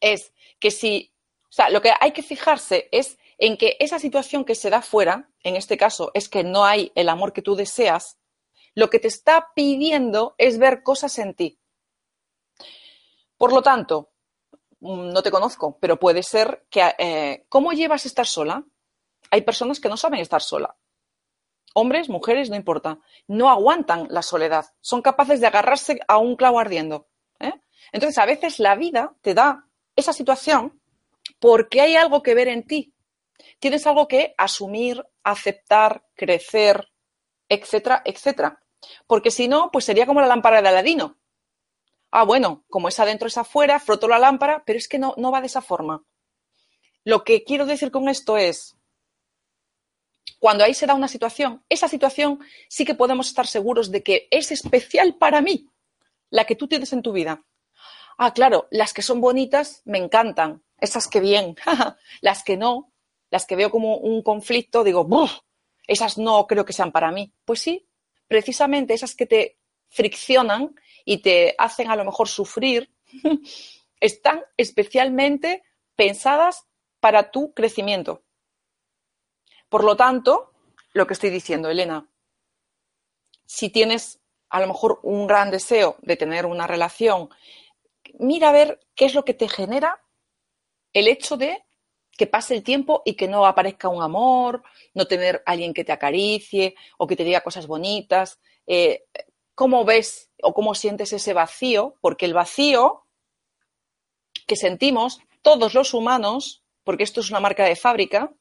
es 0.00 0.32
que 0.58 0.70
si, 0.70 1.12
o 1.44 1.52
sea, 1.52 1.70
lo 1.70 1.82
que 1.82 1.92
hay 2.00 2.12
que 2.12 2.22
fijarse 2.22 2.88
es 2.90 3.18
en 3.38 3.56
que 3.56 3.76
esa 3.80 3.98
situación 3.98 4.44
que 4.44 4.54
se 4.54 4.70
da 4.70 4.82
fuera, 4.82 5.28
en 5.42 5.56
este 5.56 5.76
caso 5.76 6.10
es 6.14 6.28
que 6.28 6.42
no 6.42 6.64
hay 6.64 6.92
el 6.94 7.08
amor 7.08 7.32
que 7.32 7.42
tú 7.42 7.54
deseas, 7.54 8.18
lo 8.74 8.90
que 8.90 8.98
te 8.98 9.08
está 9.08 9.50
pidiendo 9.54 10.34
es 10.38 10.58
ver 10.58 10.82
cosas 10.82 11.18
en 11.18 11.34
ti. 11.34 11.58
Por 13.36 13.52
lo 13.52 13.62
tanto, 13.62 14.12
mm, 14.80 15.10
no 15.10 15.22
te 15.22 15.30
conozco, 15.30 15.78
pero 15.80 15.98
puede 15.98 16.22
ser 16.22 16.66
que, 16.70 16.94
eh, 16.98 17.44
¿cómo 17.48 17.72
llevas 17.72 18.06
estar 18.06 18.26
sola? 18.26 18.64
Hay 19.30 19.42
personas 19.42 19.80
que 19.80 19.88
no 19.88 19.96
saben 19.96 20.20
estar 20.20 20.42
sola. 20.42 20.76
Hombres, 21.74 22.08
mujeres, 22.08 22.50
no 22.50 22.56
importa. 22.56 22.98
No 23.26 23.48
aguantan 23.48 24.06
la 24.10 24.22
soledad. 24.22 24.66
Son 24.80 25.00
capaces 25.00 25.40
de 25.40 25.46
agarrarse 25.46 26.00
a 26.06 26.18
un 26.18 26.36
clavo 26.36 26.58
ardiendo. 26.58 27.08
¿eh? 27.40 27.52
Entonces, 27.92 28.18
a 28.18 28.26
veces 28.26 28.58
la 28.58 28.76
vida 28.76 29.14
te 29.22 29.34
da 29.34 29.66
esa 29.96 30.12
situación 30.12 30.80
porque 31.38 31.80
hay 31.80 31.96
algo 31.96 32.22
que 32.22 32.34
ver 32.34 32.48
en 32.48 32.66
ti. 32.66 32.94
Tienes 33.58 33.86
algo 33.86 34.06
que 34.06 34.34
asumir, 34.36 35.04
aceptar, 35.22 36.04
crecer, 36.14 36.92
etcétera, 37.48 38.02
etcétera. 38.04 38.61
Porque 39.06 39.30
si 39.30 39.48
no, 39.48 39.70
pues 39.70 39.84
sería 39.84 40.06
como 40.06 40.20
la 40.20 40.26
lámpara 40.26 40.62
de 40.62 40.68
Aladino. 40.68 41.18
Ah, 42.10 42.24
bueno, 42.24 42.64
como 42.68 42.88
es 42.88 43.00
adentro 43.00 43.28
es 43.28 43.38
afuera, 43.38 43.80
froto 43.80 44.08
la 44.08 44.18
lámpara, 44.18 44.64
pero 44.66 44.78
es 44.78 44.88
que 44.88 44.98
no, 44.98 45.14
no 45.16 45.30
va 45.30 45.40
de 45.40 45.46
esa 45.46 45.62
forma. 45.62 46.04
Lo 47.04 47.24
que 47.24 47.42
quiero 47.44 47.66
decir 47.66 47.90
con 47.90 48.08
esto 48.08 48.36
es, 48.36 48.76
cuando 50.38 50.64
ahí 50.64 50.74
se 50.74 50.86
da 50.86 50.94
una 50.94 51.08
situación, 51.08 51.64
esa 51.68 51.88
situación 51.88 52.40
sí 52.68 52.84
que 52.84 52.94
podemos 52.94 53.28
estar 53.28 53.46
seguros 53.46 53.90
de 53.90 54.02
que 54.02 54.28
es 54.30 54.52
especial 54.52 55.16
para 55.16 55.40
mí, 55.40 55.68
la 56.30 56.44
que 56.44 56.56
tú 56.56 56.68
tienes 56.68 56.92
en 56.92 57.02
tu 57.02 57.12
vida. 57.12 57.44
Ah, 58.18 58.32
claro, 58.32 58.68
las 58.70 58.92
que 58.92 59.02
son 59.02 59.20
bonitas 59.20 59.82
me 59.84 59.98
encantan, 59.98 60.62
esas 60.78 61.08
que 61.08 61.20
bien, 61.20 61.56
las 62.20 62.44
que 62.44 62.56
no, 62.56 62.92
las 63.30 63.46
que 63.46 63.56
veo 63.56 63.70
como 63.70 63.96
un 63.96 64.22
conflicto, 64.22 64.84
digo, 64.84 65.08
esas 65.86 66.18
no 66.18 66.46
creo 66.46 66.64
que 66.64 66.72
sean 66.72 66.92
para 66.92 67.10
mí. 67.10 67.32
Pues 67.44 67.60
sí, 67.60 67.88
precisamente 68.32 68.94
esas 68.94 69.14
que 69.14 69.26
te 69.26 69.58
friccionan 69.90 70.74
y 71.04 71.18
te 71.18 71.54
hacen 71.58 71.90
a 71.90 71.96
lo 71.96 72.04
mejor 72.06 72.28
sufrir, 72.28 72.90
están 74.00 74.42
especialmente 74.56 75.62
pensadas 75.96 76.64
para 76.98 77.30
tu 77.30 77.52
crecimiento. 77.52 78.22
Por 79.68 79.84
lo 79.84 79.98
tanto, 79.98 80.54
lo 80.94 81.06
que 81.06 81.12
estoy 81.12 81.28
diciendo, 81.28 81.68
Elena, 81.68 82.08
si 83.44 83.68
tienes 83.68 84.22
a 84.48 84.62
lo 84.62 84.66
mejor 84.66 85.00
un 85.02 85.26
gran 85.26 85.50
deseo 85.50 85.96
de 86.00 86.16
tener 86.16 86.46
una 86.46 86.66
relación, 86.66 87.28
mira 88.18 88.48
a 88.48 88.52
ver 88.52 88.80
qué 88.94 89.04
es 89.04 89.14
lo 89.14 89.26
que 89.26 89.34
te 89.34 89.46
genera 89.46 90.02
el 90.94 91.06
hecho 91.06 91.36
de 91.36 91.62
que 92.22 92.28
pase 92.28 92.54
el 92.54 92.62
tiempo 92.62 93.02
y 93.04 93.14
que 93.14 93.26
no 93.26 93.44
aparezca 93.46 93.88
un 93.88 94.00
amor, 94.00 94.62
no 94.94 95.08
tener 95.08 95.42
alguien 95.44 95.74
que 95.74 95.82
te 95.82 95.90
acaricie 95.90 96.76
o 96.96 97.08
que 97.08 97.16
te 97.16 97.24
diga 97.24 97.40
cosas 97.40 97.66
bonitas. 97.66 98.38
Eh, 98.64 99.06
¿Cómo 99.56 99.84
ves 99.84 100.30
o 100.40 100.54
cómo 100.54 100.76
sientes 100.76 101.12
ese 101.12 101.32
vacío? 101.32 101.96
Porque 102.00 102.26
el 102.26 102.32
vacío 102.32 103.08
que 104.46 104.54
sentimos 104.54 105.18
todos 105.42 105.74
los 105.74 105.94
humanos, 105.94 106.62
porque 106.84 107.02
esto 107.02 107.18
es 107.18 107.30
una 107.30 107.40
marca 107.40 107.64
de 107.64 107.74
fábrica, 107.74 108.32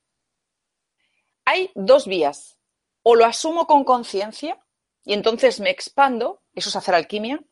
hay 1.44 1.72
dos 1.74 2.06
vías. 2.06 2.60
O 3.02 3.16
lo 3.16 3.26
asumo 3.26 3.66
con 3.66 3.84
conciencia 3.84 4.64
y 5.04 5.14
entonces 5.14 5.60
me 5.60 5.72
expando, 5.72 6.44
eso 6.54 6.70
es 6.70 6.76
hacer 6.76 6.94
alquimia, 6.94 7.44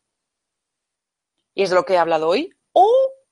y 1.56 1.64
es 1.64 1.72
de 1.72 1.76
lo 1.76 1.86
que 1.86 1.94
he 1.94 1.98
hablado 1.98 2.28
hoy, 2.28 2.54
o 2.74 2.88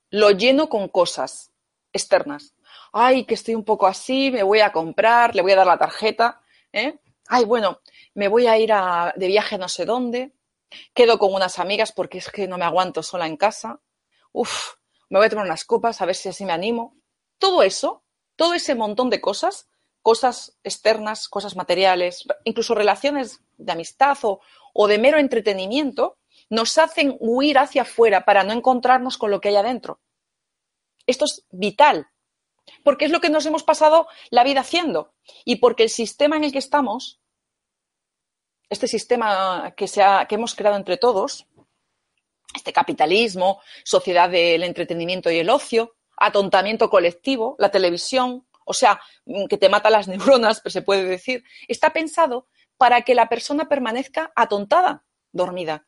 lo 0.09 0.31
lleno 0.31 0.67
con 0.67 0.87
cosas 0.87 1.51
externas. 1.93 2.55
Ay, 2.93 3.25
que 3.25 3.33
estoy 3.33 3.55
un 3.55 3.63
poco 3.63 3.87
así, 3.87 4.31
me 4.31 4.43
voy 4.43 4.59
a 4.59 4.71
comprar, 4.71 5.35
le 5.35 5.41
voy 5.41 5.51
a 5.51 5.57
dar 5.57 5.67
la 5.67 5.77
tarjeta. 5.77 6.41
¿eh? 6.71 6.99
Ay, 7.27 7.45
bueno, 7.45 7.81
me 8.13 8.27
voy 8.27 8.47
a 8.47 8.57
ir 8.57 8.71
de 9.15 9.27
viaje 9.27 9.57
no 9.57 9.69
sé 9.69 9.85
dónde. 9.85 10.33
Quedo 10.93 11.17
con 11.17 11.33
unas 11.33 11.59
amigas 11.59 11.91
porque 11.91 12.17
es 12.17 12.29
que 12.29 12.47
no 12.47 12.57
me 12.57 12.65
aguanto 12.65 13.03
sola 13.03 13.27
en 13.27 13.37
casa. 13.37 13.79
Uf, 14.31 14.75
me 15.09 15.19
voy 15.19 15.27
a 15.27 15.29
tomar 15.29 15.45
unas 15.45 15.65
copas 15.65 16.01
a 16.01 16.05
ver 16.05 16.15
si 16.15 16.29
así 16.29 16.45
me 16.45 16.53
animo. 16.53 16.97
Todo 17.37 17.63
eso, 17.63 18.03
todo 18.35 18.53
ese 18.53 18.75
montón 18.75 19.09
de 19.09 19.21
cosas, 19.21 19.67
cosas 20.01 20.57
externas, 20.63 21.27
cosas 21.27 21.55
materiales, 21.55 22.25
incluso 22.43 22.75
relaciones 22.75 23.41
de 23.57 23.71
amistad 23.71 24.17
o, 24.21 24.87
de 24.87 24.97
mero 24.97 25.17
entretenimiento, 25.17 26.17
nos 26.49 26.77
hacen 26.77 27.17
huir 27.19 27.57
hacia 27.57 27.81
afuera 27.81 28.23
para 28.23 28.43
no 28.43 28.53
encontrarnos 28.53 29.17
con 29.17 29.31
lo 29.31 29.41
que 29.41 29.49
hay 29.49 29.55
adentro. 29.55 29.99
Esto 31.05 31.25
es 31.25 31.45
vital, 31.51 32.07
porque 32.83 33.05
es 33.05 33.11
lo 33.11 33.21
que 33.21 33.29
nos 33.29 33.45
hemos 33.45 33.63
pasado 33.63 34.07
la 34.29 34.43
vida 34.43 34.61
haciendo 34.61 35.13
y 35.45 35.57
porque 35.57 35.83
el 35.83 35.89
sistema 35.89 36.37
en 36.37 36.43
el 36.43 36.51
que 36.51 36.59
estamos, 36.59 37.19
este 38.69 38.87
sistema 38.87 39.73
que, 39.75 39.89
hemos 40.29 40.55
creado 40.55 40.77
entre 40.77 40.97
todos, 40.97 41.47
este 42.53 42.73
capitalismo, 42.73 43.61
sociedad 43.83 44.29
del 44.29 44.63
entretenimiento 44.63 45.31
y 45.31 45.39
el 45.39 45.49
ocio, 45.49 45.95
atontamiento 46.17 46.89
colectivo, 46.89 47.55
la 47.59 47.71
televisión, 47.71 48.47
o 48.65 48.73
sea, 48.73 48.99
mm, 49.25 49.45
que 49.45 49.57
te 49.57 49.69
mata 49.69 49.89
las 49.89 50.07
neuronas, 50.07 50.61
pues 50.61 50.73
se 50.73 50.81
puede 50.81 51.03
decir, 51.03 51.43
está 51.67 51.91
pensado 51.91 52.47
para 52.77 53.01
que 53.01 53.15
la 53.15 53.29
persona 53.29 53.67
permanezca 53.67 54.31
atontada, 54.35 55.05
dormida. 55.31 55.87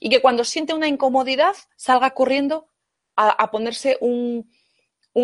Y 0.00 0.10
que 0.10 0.20
cuando 0.20 0.44
siente 0.44 0.74
una 0.74 0.88
incomodidad 0.88 1.54
salga 1.76 2.10
corriendo 2.10 2.68
a, 3.20 3.50
ponerse 3.50 3.98
un, 4.00 4.48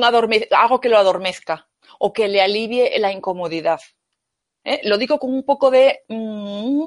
algo 0.02 0.80
que 0.80 0.88
lo 0.88 0.98
adormezca 0.98 1.68
o 1.98 2.12
que 2.12 2.28
le 2.28 2.40
alivie 2.40 2.98
la 2.98 3.12
incomodidad. 3.12 3.80
¿Eh? 4.64 4.80
Lo 4.84 4.98
digo 4.98 5.18
con 5.18 5.32
un 5.32 5.44
poco 5.44 5.70
de, 5.70 6.04
mm, 6.08 6.86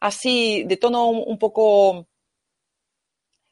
así, 0.00 0.64
de 0.64 0.76
tono 0.76 1.08
un 1.08 1.38
poco, 1.38 2.06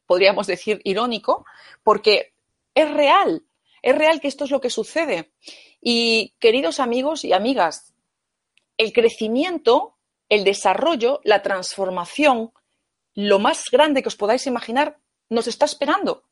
podríamos 0.06 0.46
decir, 0.46 0.80
irónico, 0.84 1.46
porque 1.82 2.34
es 2.74 2.90
real, 2.90 3.46
es 3.82 3.96
real 3.96 4.20
que 4.20 4.28
esto 4.28 4.44
es 4.44 4.50
lo 4.50 4.60
que 4.60 4.70
sucede. 4.70 5.32
Y 5.80 6.34
queridos 6.38 6.80
amigos 6.80 7.24
y 7.24 7.32
amigas, 7.32 7.94
el 8.76 8.92
crecimiento, 8.92 9.96
el 10.28 10.44
desarrollo, 10.44 11.20
la 11.24 11.42
transformación, 11.42 12.52
lo 13.14 13.38
más 13.38 13.64
grande 13.70 14.02
que 14.02 14.08
os 14.08 14.16
podáis 14.16 14.46
imaginar, 14.46 14.98
nos 15.28 15.46
está 15.46 15.64
esperando. 15.64 16.24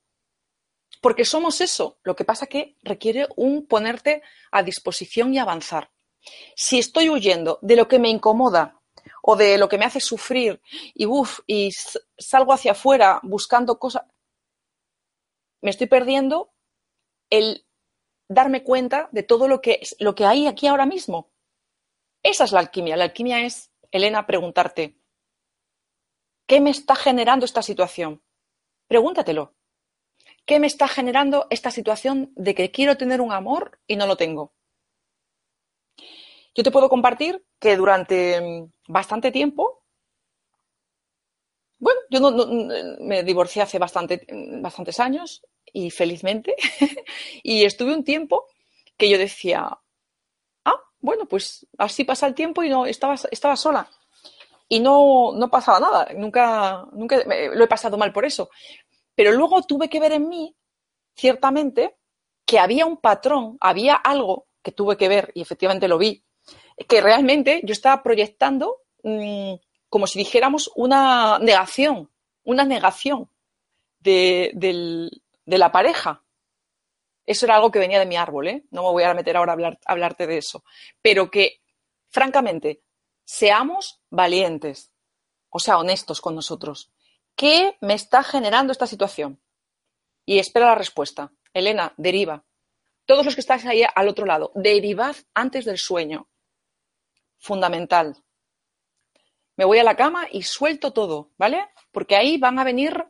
Porque 1.03 1.24
somos 1.24 1.61
eso. 1.61 1.98
Lo 2.05 2.14
que 2.16 2.24
pasa 2.24 2.46
que 2.46 2.76
requiere 2.82 3.26
un 3.36 3.66
ponerte 3.66 4.22
a 4.53 4.62
disposición 4.62 5.34
y 5.34 5.38
avanzar. 5.38 5.90
Si 6.55 6.78
estoy 6.78 7.11
huyendo 7.11 7.59
de 7.61 7.76
lo 7.76 7.88
que 7.88 7.98
me 7.98 8.09
incomoda 8.09 8.80
o 9.22 9.34
de 9.34 9.59
lo 9.59 9.68
que 9.68 9.78
me 9.78 9.84
hace 9.84 10.00
sufrir 10.00 10.62
y 10.94 11.07
y 11.46 11.70
salgo 12.16 12.53
hacia 12.53 12.72
afuera 12.72 13.18
buscando 13.24 13.78
cosas, 13.80 14.05
me 15.61 15.70
estoy 15.70 15.88
perdiendo 15.88 16.53
el 17.30 17.66
darme 18.28 18.62
cuenta 18.62 19.09
de 19.11 19.24
todo 19.24 19.48
lo 19.48 19.61
que, 19.61 19.80
lo 19.98 20.14
que 20.14 20.24
hay 20.24 20.46
aquí 20.46 20.68
ahora 20.68 20.86
mismo. 20.86 21.32
Esa 22.22 22.44
es 22.44 22.53
la 22.53 22.61
alquimia. 22.61 22.96
La 22.96 23.05
alquimia 23.05 23.44
es, 23.44 23.72
Elena, 23.90 24.24
preguntarte, 24.24 24.96
¿qué 26.46 26.61
me 26.61 26.70
está 26.70 26.94
generando 26.94 27.44
esta 27.44 27.62
situación? 27.62 28.22
Pregúntatelo. 28.86 29.57
¿Qué 30.45 30.59
me 30.59 30.66
está 30.66 30.88
generando 30.88 31.47
esta 31.51 31.70
situación 31.70 32.32
de 32.34 32.55
que 32.55 32.70
quiero 32.70 32.97
tener 32.97 33.20
un 33.20 33.32
amor 33.32 33.78
y 33.86 33.97
no 33.97 34.07
lo 34.07 34.16
tengo? 34.16 34.53
Yo 36.55 36.62
te 36.62 36.70
puedo 36.70 36.88
compartir 36.88 37.45
que 37.59 37.76
durante 37.76 38.40
mm, 38.40 38.72
bastante 38.88 39.30
tiempo, 39.30 39.82
bueno, 41.78 42.01
yo 42.11 42.20
me 43.01 43.22
divorcié 43.22 43.62
hace 43.62 43.78
bastante, 43.78 44.26
mm, 44.30 44.62
bastantes 44.62 45.01
años 45.01 45.43
y 45.72 45.90
felizmente. 45.90 46.57
y 47.43 47.64
estuve 47.64 47.95
un 47.95 48.05
tiempo 48.05 48.47
que 48.97 49.09
yo 49.09 49.18
decía, 49.18 49.78
ah, 50.64 50.80
bueno, 51.01 51.26
pues 51.26 51.66
así 51.78 52.05
pasa 52.05 52.26
el 52.26 52.34
tiempo 52.34 52.62
y 52.62 52.68
no 52.68 52.86
estaba, 52.86 53.14
estaba 53.30 53.57
sola. 53.57 53.88
Y 54.68 54.80
no, 54.80 55.32
no 55.34 55.51
pasaba 55.51 55.80
nada, 55.80 56.09
nunca, 56.14 56.86
nunca 56.93 57.22
lo 57.26 57.64
he 57.64 57.68
pasado 57.68 57.99
mal 57.99 58.12
por 58.12 58.24
eso. 58.24 58.51
Pero 59.15 59.33
luego 59.33 59.63
tuve 59.63 59.89
que 59.89 60.01
ver 60.01 60.13
en 60.13 60.29
mí, 60.29 60.57
ciertamente, 61.15 61.97
que 62.47 62.59
había 62.59 62.87
un 62.87 62.97
patrón, 62.97 63.57
había 63.61 63.95
algo 63.95 64.47
que 64.63 64.73
tuve 64.73 64.97
que 64.97 65.09
ver, 65.09 65.33
y 65.35 65.43
efectivamente 65.43 65.89
lo 65.89 65.99
vi, 65.99 66.25
que 66.89 67.01
realmente 67.01 67.61
yo 67.65 67.73
estaba 67.73 68.03
proyectando 68.03 68.79
mm, 69.03 69.55
como 69.89 70.07
si 70.07 70.19
dijéramos 70.19 70.71
una 70.75 71.39
negación, 71.39 72.11
una 72.45 72.65
negación 72.65 73.29
de, 74.01 74.51
de 74.55 75.59
la 75.59 75.71
pareja. 75.71 76.25
Eso 77.27 77.47
era 77.47 77.57
algo 77.57 77.71
que 77.71 77.79
venía 77.79 77.99
de 77.99 78.07
mi 78.07 78.17
árbol, 78.17 78.49
¿eh? 78.49 78.65
No 78.71 78.83
me 78.83 78.91
voy 78.91 79.03
a 79.05 79.15
meter 79.15 79.37
ahora 79.37 79.53
a, 79.53 79.79
hablarte 79.85 80.27
de 80.27 80.39
eso. 80.39 80.65
Pero 81.01 81.31
que, 81.31 81.61
francamente, 82.09 82.83
seamos 83.25 84.01
valientes, 84.11 84.91
o 85.51 85.59
sea, 85.59 85.79
honestos 85.79 86.21
con 86.21 86.35
nosotros. 86.35 86.91
¿Qué 87.37 87.76
me 87.80 87.95
está 87.95 88.22
generando 88.22 88.72
esta 88.72 88.87
situación? 88.87 89.41
Y 90.24 90.39
espera 90.39 90.66
la 90.66 90.74
respuesta. 90.74 91.33
Elena, 91.53 91.95
deriva. 91.97 92.45
todos 93.05 93.24
los 93.24 93.35
que 93.35 93.41
estáis 93.41 93.66
ahí 93.66 93.83
al 93.95 94.09
otro 94.09 94.24
lado, 94.24 94.53
derivad 94.55 95.16
antes 95.35 95.64
del 95.64 95.78
sueño. 95.78 96.28
Fundamental. 97.39 98.16
Me 99.57 99.64
voy 99.64 99.78
a 99.78 99.85
la 99.85 99.97
cama 99.97 100.28
y 100.30 100.43
suelto 100.43 100.93
todo, 100.93 101.30
¿vale? 101.37 101.68
Porque 101.91 102.16
ahí 102.16 102.39
van 102.39 102.59
a 102.59 102.64
venir 102.64 103.05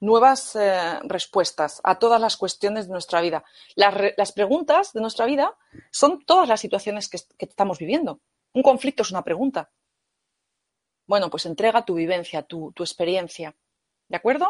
nuevas 0.00 0.54
eh, 0.56 0.98
respuestas 1.02 1.80
a 1.84 1.98
todas 1.98 2.20
las 2.20 2.36
cuestiones 2.36 2.86
de 2.86 2.92
nuestra 2.92 3.20
vida. 3.20 3.44
Las, 3.74 4.32
preguntas 4.32 4.92
de 4.92 5.00
nuestra 5.00 5.26
vida 5.26 5.56
son 5.90 6.24
todas 6.24 6.48
las 6.48 6.60
situaciones 6.60 7.08
que, 7.08 7.18
estamos 7.38 7.78
viviendo. 7.78 8.20
Un 8.52 8.62
conflicto 8.62 9.02
es 9.02 9.10
una 9.10 9.24
pregunta. 9.24 9.70
Bueno, 11.08 11.30
pues 11.30 11.46
entrega 11.46 11.84
tu 11.84 11.94
vivencia, 11.94 12.42
tu, 12.42 12.72
experiencia. 12.78 13.56
¿De 14.08 14.16
acuerdo? 14.16 14.46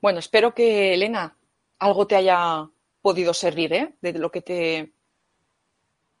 Bueno, 0.00 0.20
espero 0.20 0.54
que, 0.54 0.94
Elena, 0.94 1.36
algo 1.78 2.06
te 2.06 2.16
haya 2.16 2.70
podido 3.02 3.34
servir 3.34 3.72
¿eh? 3.74 3.96
de 4.00 4.12
lo 4.14 4.30
que 4.30 4.40
te, 4.40 4.94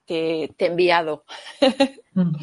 te, 0.04 0.52
te 0.56 0.64
he 0.66 0.68
enviado. 0.68 1.24
Mm. 2.16 2.36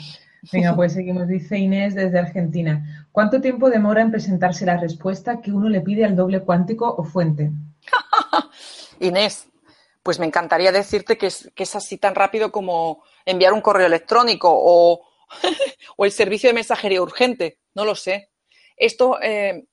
Venga, 0.51 0.75
pues 0.75 0.91
seguimos. 0.91 1.29
Dice 1.29 1.57
Inés 1.57 1.95
desde 1.95 2.19
Argentina. 2.19 3.07
¿Cuánto 3.13 3.39
tiempo 3.39 3.69
demora 3.69 4.01
en 4.01 4.11
presentarse 4.11 4.65
la 4.65 4.75
respuesta 4.75 5.39
que 5.39 5.51
uno 5.51 5.69
le 5.69 5.79
pide 5.79 6.03
al 6.03 6.15
doble 6.15 6.41
cuántico 6.41 6.93
o 6.93 7.05
fuente? 7.05 7.51
Inés, 8.99 9.47
pues 10.03 10.19
me 10.19 10.25
encantaría 10.25 10.71
decirte 10.71 11.17
que 11.17 11.27
es, 11.27 11.75
así 11.75 11.97
tan 11.97 12.15
rápido 12.15 12.51
como 12.51 13.03
enviar 13.25 13.53
un 13.53 13.61
correo 13.61 13.87
electrónico 13.87 14.49
o, 14.51 15.01
el 15.97 16.11
servicio 16.11 16.49
de 16.49 16.53
mensajería 16.53 17.01
urgente. 17.01 17.59
No 17.73 17.85
lo 17.85 17.95
sé. 17.95 18.31
Esto 18.77 19.21
eh, 19.21 19.65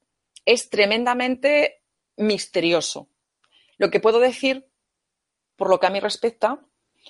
es 0.45 0.71
tremendamente 0.71 1.83
misterioso. 2.17 3.09
Lo 3.77 3.91
que 3.91 4.01
puedo 4.01 4.19
decir, 4.19 4.69
por 5.57 5.71
lo 5.71 5.81
que 5.81 5.87
a 5.87 5.91
mí 5.91 6.01
respecta, 6.01 6.61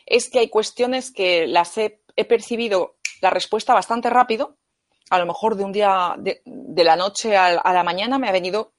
es 0.07 0.29
que 0.29 0.39
hay 0.39 0.49
cuestiones 0.49 1.11
que 1.11 1.47
las 1.47 1.77
he 1.79 2.25
percibido 2.29 2.99
la 3.21 3.31
respuesta 3.31 3.75
bastante 3.75 4.11
rápido. 4.11 4.59
A 5.11 5.19
lo 5.19 5.27
mejor 5.27 5.57
de 5.57 5.65
un 5.65 5.73
día, 5.73 6.15
de, 6.19 6.43
la 6.85 6.97
noche 6.97 7.37
a, 7.37 7.73
la 7.73 7.83
mañana 7.83 8.19
me 8.19 8.29
ha 8.29 8.33
venido 8.33 8.75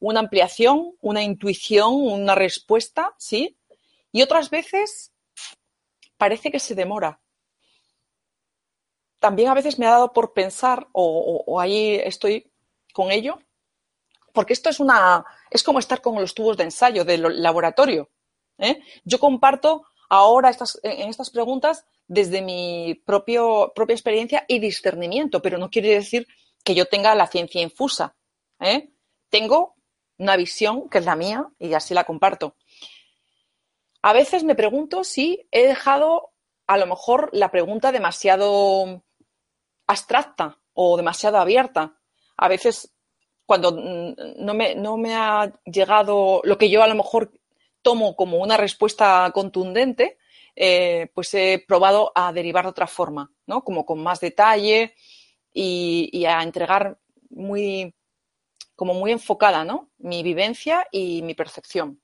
una 0.00 0.20
ampliación, 0.20 0.96
una 1.00 1.22
intuición, 1.22 1.94
una 1.94 2.34
respuesta, 2.34 3.14
¿sí? 3.18 3.56
Y 4.10 4.22
otras 4.22 4.50
veces 4.50 5.12
parece 6.16 6.50
que 6.50 6.58
se 6.58 6.74
demora. 6.74 7.20
También 9.24 9.48
a 9.48 9.54
veces 9.54 9.78
me 9.78 9.86
ha 9.86 9.92
dado 9.92 10.12
por 10.12 10.34
pensar, 10.34 10.86
o, 10.92 11.58
ahí 11.58 11.94
estoy 11.94 12.52
con 12.92 13.10
ello, 13.10 13.38
porque 14.34 14.52
esto 14.52 14.68
es 14.68 14.80
una, 14.80 15.24
es 15.48 15.62
como 15.62 15.78
estar 15.78 16.02
con 16.02 16.20
los 16.20 16.34
tubos 16.34 16.58
de 16.58 16.64
ensayo 16.64 17.06
del 17.06 17.42
laboratorio. 17.42 18.10
¿eh? 18.58 18.82
Yo 19.02 19.18
comparto 19.18 19.86
ahora 20.10 20.50
estas, 20.50 20.78
en 20.82 21.08
estas 21.08 21.30
preguntas 21.30 21.86
desde 22.06 22.42
mi 22.42 23.00
propio, 23.06 23.72
propia 23.74 23.94
experiencia 23.94 24.44
y 24.46 24.58
discernimiento, 24.58 25.40
pero 25.40 25.56
no 25.56 25.70
quiere 25.70 25.94
decir 25.94 26.28
que 26.62 26.74
yo 26.74 26.84
tenga 26.84 27.14
la 27.14 27.26
ciencia 27.26 27.62
infusa. 27.62 28.14
¿eh? 28.60 28.90
Tengo 29.30 29.74
una 30.18 30.36
visión 30.36 30.90
que 30.90 30.98
es 30.98 31.06
la 31.06 31.16
mía 31.16 31.48
y 31.58 31.72
así 31.72 31.94
la 31.94 32.04
comparto. 32.04 32.56
A 34.02 34.12
veces 34.12 34.44
me 34.44 34.54
pregunto 34.54 35.02
si 35.02 35.48
he 35.50 35.66
dejado 35.66 36.34
a 36.66 36.76
lo 36.76 36.86
mejor 36.86 37.30
la 37.32 37.50
pregunta 37.50 37.90
demasiado 37.90 39.02
abstracta 39.86 40.58
o 40.72 40.96
demasiado 40.96 41.38
abierta. 41.38 41.96
A 42.36 42.48
veces 42.48 42.94
cuando 43.46 43.72
no 43.72 44.54
me, 44.54 44.74
no 44.74 44.96
me 44.96 45.14
ha 45.14 45.52
llegado 45.64 46.40
lo 46.44 46.56
que 46.56 46.70
yo 46.70 46.82
a 46.82 46.88
lo 46.88 46.94
mejor 46.94 47.32
tomo 47.82 48.16
como 48.16 48.38
una 48.38 48.56
respuesta 48.56 49.30
contundente, 49.34 50.18
eh, 50.56 51.10
pues 51.14 51.34
he 51.34 51.62
probado 51.66 52.12
a 52.14 52.32
derivar 52.32 52.64
de 52.64 52.70
otra 52.70 52.86
forma, 52.86 53.30
¿no? 53.46 53.62
Como 53.62 53.84
con 53.84 54.02
más 54.02 54.20
detalle 54.20 54.94
y, 55.52 56.24
a 56.24 56.42
entregar 56.42 56.98
muy, 57.30 57.94
como 58.74 58.94
muy 58.94 59.12
enfocada, 59.12 59.64
¿no? 59.64 59.90
Mi 59.98 60.22
vivencia 60.22 60.86
y 60.90 61.22
mi 61.22 61.34
percepción. 61.34 62.00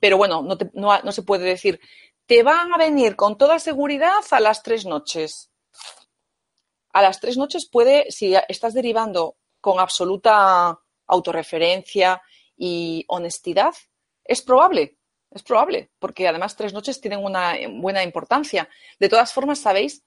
Pero 0.00 0.16
bueno, 0.16 0.42
no, 0.42 0.56
no, 1.02 1.12
se 1.12 1.22
puede 1.22 1.44
decir, 1.44 1.80
te 2.26 2.42
van 2.42 2.72
a 2.72 2.78
venir 2.78 3.16
con 3.16 3.36
toda 3.36 3.58
seguridad 3.58 4.22
a 4.30 4.40
las 4.40 4.62
tres 4.62 4.86
noches. 4.86 5.49
A 6.92 7.02
las 7.02 7.20
tres 7.20 7.36
noches 7.36 7.68
puede, 7.68 8.10
si 8.10 8.34
estás 8.48 8.74
derivando 8.74 9.36
con 9.60 9.78
absoluta 9.78 10.78
autorreferencia 11.06 12.22
y 12.56 13.04
honestidad, 13.08 13.74
es 14.24 14.42
probable, 14.42 14.98
es 15.30 15.42
probable, 15.42 15.90
porque 15.98 16.26
además 16.26 16.56
tres 16.56 16.72
noches 16.72 17.00
tienen 17.00 17.24
una 17.24 17.54
buena 17.70 18.02
importancia. 18.02 18.68
De 18.98 19.08
todas 19.08 19.32
formas, 19.32 19.60
sabéis 19.60 20.04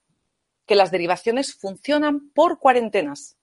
que 0.66 0.76
las 0.76 0.92
derivaciones 0.92 1.56
funcionan 1.56 2.32
por 2.32 2.60
cuarentenas. 2.60 3.38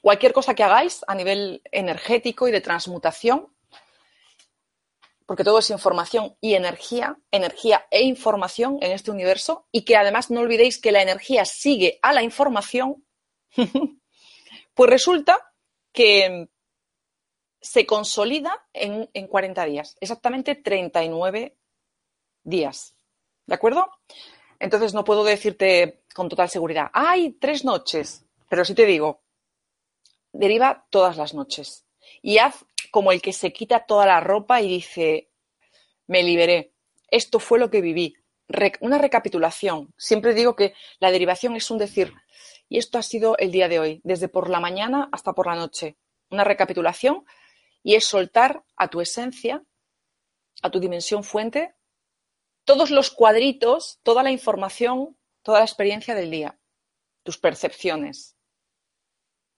Cualquier 0.00 0.32
cosa 0.32 0.54
que 0.54 0.62
hagáis 0.62 1.00
a 1.06 1.14
nivel 1.14 1.62
energético 1.72 2.46
y 2.46 2.52
de 2.52 2.60
transmutación, 2.60 3.55
porque 5.26 5.44
todo 5.44 5.58
es 5.58 5.70
información 5.70 6.36
y 6.40 6.54
energía, 6.54 7.18
energía 7.32 7.86
e 7.90 8.02
información 8.04 8.78
en 8.80 8.92
este 8.92 9.10
universo, 9.10 9.66
y 9.72 9.84
que 9.84 9.96
además 9.96 10.30
no 10.30 10.40
olvidéis 10.40 10.80
que 10.80 10.92
la 10.92 11.02
energía 11.02 11.44
sigue 11.44 11.98
a 12.00 12.12
la 12.12 12.22
información, 12.22 13.04
pues 14.74 14.90
resulta 14.90 15.52
que 15.92 16.48
se 17.60 17.84
consolida 17.84 18.68
en, 18.72 19.08
40 19.26 19.64
días, 19.64 19.96
exactamente 20.00 20.54
39 20.54 21.56
días. 22.44 22.94
¿De 23.46 23.54
acuerdo? 23.54 23.90
Entonces 24.60 24.94
no 24.94 25.04
puedo 25.04 25.24
decirte 25.24 26.04
con 26.14 26.28
total 26.28 26.48
seguridad, 26.48 26.90
hay 26.92 27.32
tres 27.32 27.64
noches, 27.64 28.24
pero 28.48 28.64
sí 28.64 28.74
te 28.74 28.86
digo, 28.86 29.22
deriva 30.32 30.86
todas 30.90 31.16
las 31.16 31.34
noches 31.34 31.84
y 32.22 32.38
haz 32.38 32.64
como 32.90 33.12
el 33.12 33.22
que 33.22 33.32
se 33.32 33.52
quita 33.52 33.86
toda 33.86 34.06
la 34.06 34.20
ropa 34.20 34.60
y 34.60 34.68
dice, 34.68 35.30
me 36.06 36.22
liberé, 36.22 36.72
esto 37.10 37.38
fue 37.38 37.58
lo 37.58 37.70
que 37.70 37.80
viví. 37.80 38.16
una 38.80 38.98
recapitulación. 38.98 39.92
Siempre 39.96 40.34
digo 40.34 40.54
que 40.54 40.74
la 40.98 41.10
derivación 41.10 41.56
es 41.56 41.70
un 41.70 41.78
decir, 41.78 42.12
y 42.68 42.78
esto 42.78 42.98
ha 42.98 43.02
sido 43.02 43.36
el 43.38 43.50
día 43.52 43.68
de 43.68 43.78
hoy, 43.78 44.00
desde 44.04 44.28
por 44.28 44.50
la 44.50 44.60
mañana 44.60 45.08
hasta 45.12 45.32
por 45.32 45.46
la 45.46 45.54
noche. 45.54 45.96
Una 46.30 46.44
recapitulación 46.44 47.24
y 47.82 47.94
es 47.94 48.06
soltar 48.06 48.64
a 48.76 48.88
tu 48.88 49.00
esencia, 49.00 49.62
a 50.62 50.70
tu 50.70 50.80
dimensión 50.80 51.22
fuente, 51.22 51.74
todos 52.64 52.90
los 52.90 53.10
cuadritos, 53.10 54.00
toda 54.02 54.22
la 54.24 54.32
información, 54.32 55.16
toda 55.42 55.60
la 55.60 55.64
experiencia 55.64 56.14
del 56.14 56.30
día, 56.30 56.58
tus 57.22 57.38
percepciones. 57.38 58.36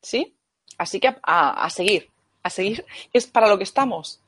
¿Sí? 0.02 0.38
Así 0.76 1.00
que 1.00 1.16
a, 1.22 1.70
seguir, 1.70 2.10
a 2.42 2.50
seguir, 2.50 2.84
es 3.12 3.26
para 3.26 3.48
lo 3.48 3.58
que 3.58 3.64
estamos. 3.64 4.20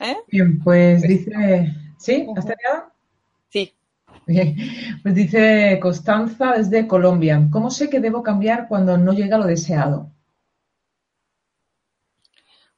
¿Eh? 0.00 0.16
Bien, 0.28 0.62
pues 0.62 1.02
dice, 1.02 1.74
¿sí? 1.98 2.26
¿Has 2.36 2.46
terminado? 2.46 2.90
Sí. 3.48 3.72
Bien. 4.26 4.56
Pues 5.02 5.14
dice 5.14 5.78
Constanza 5.80 6.52
desde 6.52 6.86
Colombia, 6.86 7.46
¿cómo 7.50 7.70
sé 7.70 7.88
que 7.88 8.00
debo 8.00 8.22
cambiar 8.22 8.68
cuando 8.68 8.96
no 8.98 9.12
llega 9.12 9.38
lo 9.38 9.46
deseado? 9.46 10.10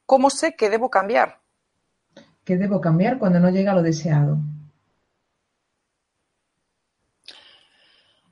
¿Cómo 0.05 0.29
sé 0.29 0.55
que 0.55 0.69
debo 0.69 0.89
cambiar? 0.89 1.39
¿Qué 2.45 2.55
debo 2.55 2.79
cambiar 2.79 3.17
cuando 3.17 3.39
no 3.39 3.49
llega 3.49 3.73
lo 3.73 3.81
deseado? 3.81 4.37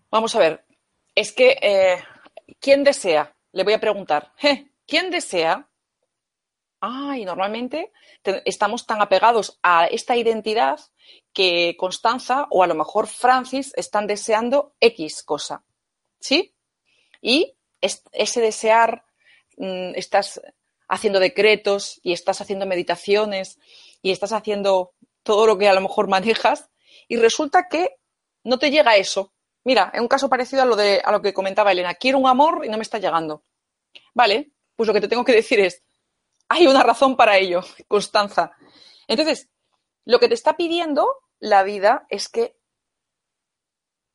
Vamos 0.10 0.34
a 0.36 0.40
ver, 0.40 0.64
es 1.14 1.34
que, 1.34 1.58
eh, 1.62 1.98
¿quién 2.62 2.86
desea? 2.86 3.36
Le 3.52 3.66
voy 3.66 3.74
a 3.74 3.82
preguntar, 3.82 4.32
¿quién 4.88 5.12
desea? 5.12 5.68
Ay, 6.88 7.26
normalmente 7.26 7.92
estamos 8.46 8.86
tan 8.86 9.02
apegados 9.02 9.58
a 9.64 9.88
esta 9.88 10.16
identidad 10.16 10.80
que 11.34 11.76
Constanza 11.80 12.46
o 12.52 12.62
a 12.62 12.68
lo 12.68 12.76
mejor 12.76 13.08
Francis 13.08 13.74
están 13.76 14.06
deseando 14.06 14.76
X 14.80 15.24
cosa. 15.24 15.64
¿Sí? 16.20 16.54
Y 17.22 17.56
ese 17.82 18.40
desear, 18.40 19.04
mm, 19.58 19.96
estás 19.96 20.40
haciendo 20.88 21.20
decretos 21.20 22.00
y 22.04 22.14
estás 22.14 22.40
haciendo 22.42 22.68
meditaciones 22.68 23.58
y 24.04 24.12
estás 24.12 24.32
haciendo 24.32 24.94
todo 25.24 25.48
lo 25.48 25.58
que 25.58 25.68
a 25.68 25.74
lo 25.74 25.82
mejor 25.82 26.08
manejas 26.08 26.70
y 27.08 27.18
resulta 27.18 27.68
que 27.68 27.96
no 28.44 28.60
te 28.60 28.70
llega 28.70 28.96
eso. 28.96 29.34
Mira, 29.64 29.90
en 29.92 30.02
un 30.02 30.08
caso 30.08 30.30
parecido 30.30 30.62
a 30.62 30.66
lo, 30.66 30.76
de, 30.76 31.02
a 31.04 31.12
lo 31.12 31.24
que 31.24 31.34
comentaba 31.34 31.72
Elena, 31.72 31.96
quiero 31.96 32.20
un 32.20 32.28
amor 32.28 32.64
y 32.64 32.70
no 32.70 32.78
me 32.78 32.84
está 32.84 33.00
llegando. 33.00 33.44
Vale, 34.14 34.52
pues 34.76 34.86
lo 34.86 34.94
que 34.94 35.02
te 35.02 35.08
tengo 35.08 35.26
que 35.26 35.34
decir 35.34 35.60
es, 35.60 35.82
hay 36.50 36.68
una 36.68 36.84
razón 36.84 37.16
para 37.16 37.38
ello, 37.38 37.62
Constanza. 37.88 38.52
Entonces, 39.08 39.50
lo 40.06 40.20
que 40.20 40.28
te 40.28 40.34
está 40.36 40.56
pidiendo 40.56 41.08
la 41.40 41.64
vida 41.64 42.06
es 42.10 42.30
que 42.30 42.56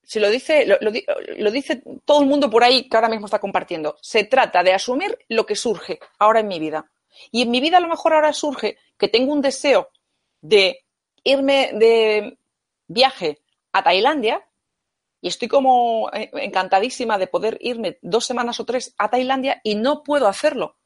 si 0.02 0.18
lo 0.18 0.28
dice, 0.28 0.66
lo, 0.66 1.50
dice 1.52 1.84
todo 2.04 2.20
el 2.22 2.26
mundo 2.26 2.50
por 2.50 2.64
ahí 2.64 2.88
que 2.88 2.96
ahora 2.96 3.08
mismo 3.08 3.26
está 3.26 3.38
compartiendo. 3.38 3.96
Se 4.02 4.24
trata 4.24 4.64
de 4.64 4.72
asumir 4.72 5.16
lo 5.28 5.46
que 5.46 5.54
surge 5.54 6.00
ahora 6.18 6.40
en 6.40 6.48
mi 6.48 6.58
vida. 6.58 6.90
Y 7.30 7.42
en 7.42 7.50
mi 7.52 7.60
vida 7.60 7.76
a 7.76 7.80
lo 7.80 7.86
mejor 7.86 8.14
ahora 8.14 8.32
surge 8.32 8.76
que 8.98 9.06
tengo 9.06 9.32
un 9.32 9.40
deseo 9.40 9.90
de 10.40 10.84
irme 11.22 11.70
de 11.74 12.38
viaje 12.88 13.38
a 13.70 13.84
Tailandia 13.84 14.44
y 15.20 15.28
estoy 15.28 15.46
como 15.46 16.10
eh, 16.12 16.30
encantadísima 16.34 17.16
de 17.16 17.28
poder 17.28 17.58
irme 17.60 17.98
dos 18.02 18.24
semanas 18.24 18.58
o 18.58 18.64
tres 18.64 18.94
a 18.98 19.10
Tailandia 19.10 19.60
y 19.62 19.76
no 19.76 20.02
puedo 20.02 20.26
hacerlo. 20.26 20.76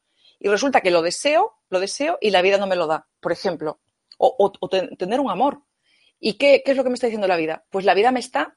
Y 0.44 0.48
resulta 0.48 0.82
que 0.82 0.90
lo 0.90 1.00
deseo, 1.00 1.54
lo 1.70 1.80
deseo 1.80 2.18
y 2.20 2.28
la 2.28 2.42
vida 2.42 2.58
no 2.58 2.66
me 2.66 2.76
lo 2.76 2.86
da, 2.86 3.08
por 3.18 3.32
ejemplo. 3.32 3.80
O, 4.18 4.52
tener 4.98 5.18
un 5.18 5.30
amor. 5.30 5.62
¿Y 6.20 6.34
qué, 6.34 6.62
es 6.66 6.76
lo 6.76 6.84
que 6.84 6.90
me 6.90 6.96
está 6.96 7.06
diciendo 7.06 7.26
la 7.26 7.38
vida? 7.38 7.64
Pues 7.70 7.86
la 7.86 7.94
vida 7.94 8.12
me 8.12 8.20
está 8.20 8.54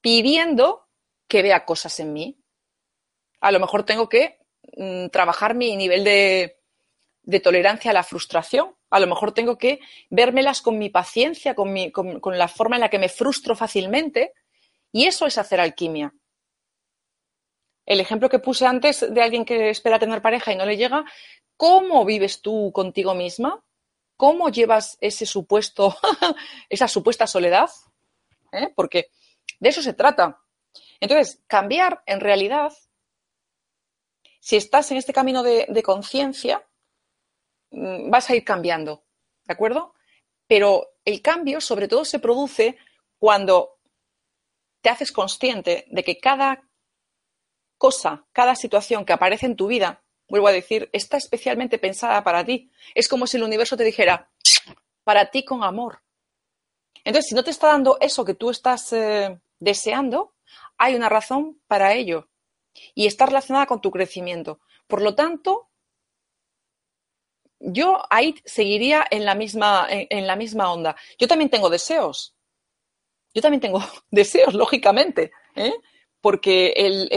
pidiendo 0.00 0.86
que 1.26 1.42
vea 1.42 1.64
cosas 1.64 1.98
en 1.98 2.12
mí. 2.12 2.38
A 3.40 3.50
lo 3.50 3.58
mejor 3.58 3.84
tengo 3.84 4.08
que 4.08 4.38
mm, 4.76 5.08
trabajar 5.08 5.56
mi 5.56 5.76
nivel 5.76 6.04
de, 6.04 6.60
de, 7.24 7.40
tolerancia 7.40 7.90
a 7.90 7.94
la 7.94 8.04
frustración. 8.04 8.76
A 8.88 9.00
lo 9.00 9.08
mejor 9.08 9.34
tengo 9.34 9.58
que 9.58 9.80
vérmelas 10.10 10.62
con 10.62 10.78
mi 10.78 10.90
paciencia, 10.90 11.56
con, 11.56 11.72
mi, 11.72 11.90
con, 11.90 12.38
la 12.38 12.46
forma 12.46 12.76
en 12.76 12.82
la 12.82 12.88
que 12.88 13.00
me 13.00 13.08
frustro 13.08 13.56
fácilmente. 13.56 14.32
Y 14.92 15.06
eso 15.06 15.26
es 15.26 15.38
hacer 15.38 15.58
alquimia. 15.58 16.14
El 17.84 18.00
ejemplo 18.00 18.28
que 18.28 18.38
puse 18.38 18.66
antes 18.66 19.12
de 19.12 19.22
alguien 19.22 19.44
que 19.44 19.70
espera 19.70 19.98
tener 19.98 20.22
pareja 20.22 20.52
y 20.52 20.56
no 20.56 20.66
le 20.66 20.76
llega, 20.76 21.04
¿cómo 21.56 22.04
vives 22.04 22.40
tú 22.40 22.70
contigo 22.72 23.14
misma? 23.14 23.62
¿Cómo 24.16 24.50
llevas 24.50 24.98
ese 25.00 25.26
supuesto, 25.26 25.96
esa 26.68 26.86
supuesta 26.86 27.26
soledad? 27.26 27.70
¿Eh? 28.52 28.72
Porque 28.74 29.10
de 29.58 29.68
eso 29.68 29.82
se 29.82 29.94
trata. 29.94 30.40
Entonces, 31.00 31.42
cambiar 31.46 32.02
en 32.06 32.20
realidad, 32.20 32.72
si 34.38 34.56
estás 34.56 34.90
en 34.90 34.98
este 34.98 35.12
camino 35.12 35.42
de, 35.42 35.82
conciencia, 35.82 36.64
mm, 37.70 38.10
vas 38.10 38.30
a 38.30 38.36
ir 38.36 38.44
cambiando, 38.44 39.04
¿de 39.44 39.52
acuerdo? 39.54 39.94
Pero 40.46 40.94
el 41.04 41.22
cambio 41.22 41.60
sobre 41.60 41.88
todo 41.88 42.04
se 42.04 42.18
produce 42.18 42.76
cuando 43.18 43.78
te 44.80 44.90
haces 44.90 45.12
consciente 45.12 45.86
de 45.90 46.04
que 46.04 46.18
cada 46.18 46.68
cosa, 47.82 48.24
cada 48.30 48.54
situación 48.54 49.04
que 49.04 49.12
aparece 49.12 49.44
en 49.44 49.56
tu 49.56 49.66
vida, 49.66 50.04
vuelvo 50.28 50.46
a 50.46 50.52
decir, 50.52 50.88
está 50.92 51.16
especialmente 51.16 51.78
pensada 51.78 52.22
para 52.22 52.44
ti. 52.44 52.70
Es 52.94 53.08
como 53.08 53.26
si 53.26 53.38
el 53.38 53.42
universo 53.42 53.76
te 53.76 53.82
dijera, 53.82 54.30
para 55.02 55.32
ti 55.32 55.44
con 55.44 55.64
amor. 55.64 56.00
Entonces, 57.02 57.28
si 57.28 57.34
no 57.34 57.42
te 57.42 57.50
está 57.50 57.66
dando 57.66 57.98
eso 58.00 58.24
que 58.24 58.34
tú 58.34 58.50
estás 58.50 58.92
eh, 58.92 59.36
deseando, 59.58 60.36
hay 60.78 60.94
una 60.94 61.08
razón 61.08 61.60
para 61.66 61.92
ello 61.92 62.28
y 62.94 63.08
está 63.08 63.26
relacionada 63.26 63.66
con 63.66 63.80
tu 63.80 63.90
crecimiento. 63.90 64.60
Por 64.86 65.02
lo 65.02 65.16
tanto, 65.16 65.68
yo 67.58 68.00
ahí 68.10 68.36
seguiría 68.44 69.04
en 69.10 69.24
la 69.24 69.34
misma, 69.34 69.88
en, 69.90 70.28
la 70.28 70.36
misma 70.36 70.72
onda. 70.72 70.94
Yo 71.18 71.26
también 71.26 71.50
tengo 71.50 71.68
deseos. 71.68 72.36
Yo 73.34 73.42
también 73.42 73.60
tengo 73.60 73.80
deseos, 74.12 74.54
lógicamente, 74.54 75.32
¿eh? 75.56 75.74
Porque 76.22 76.72
el, 76.76 77.08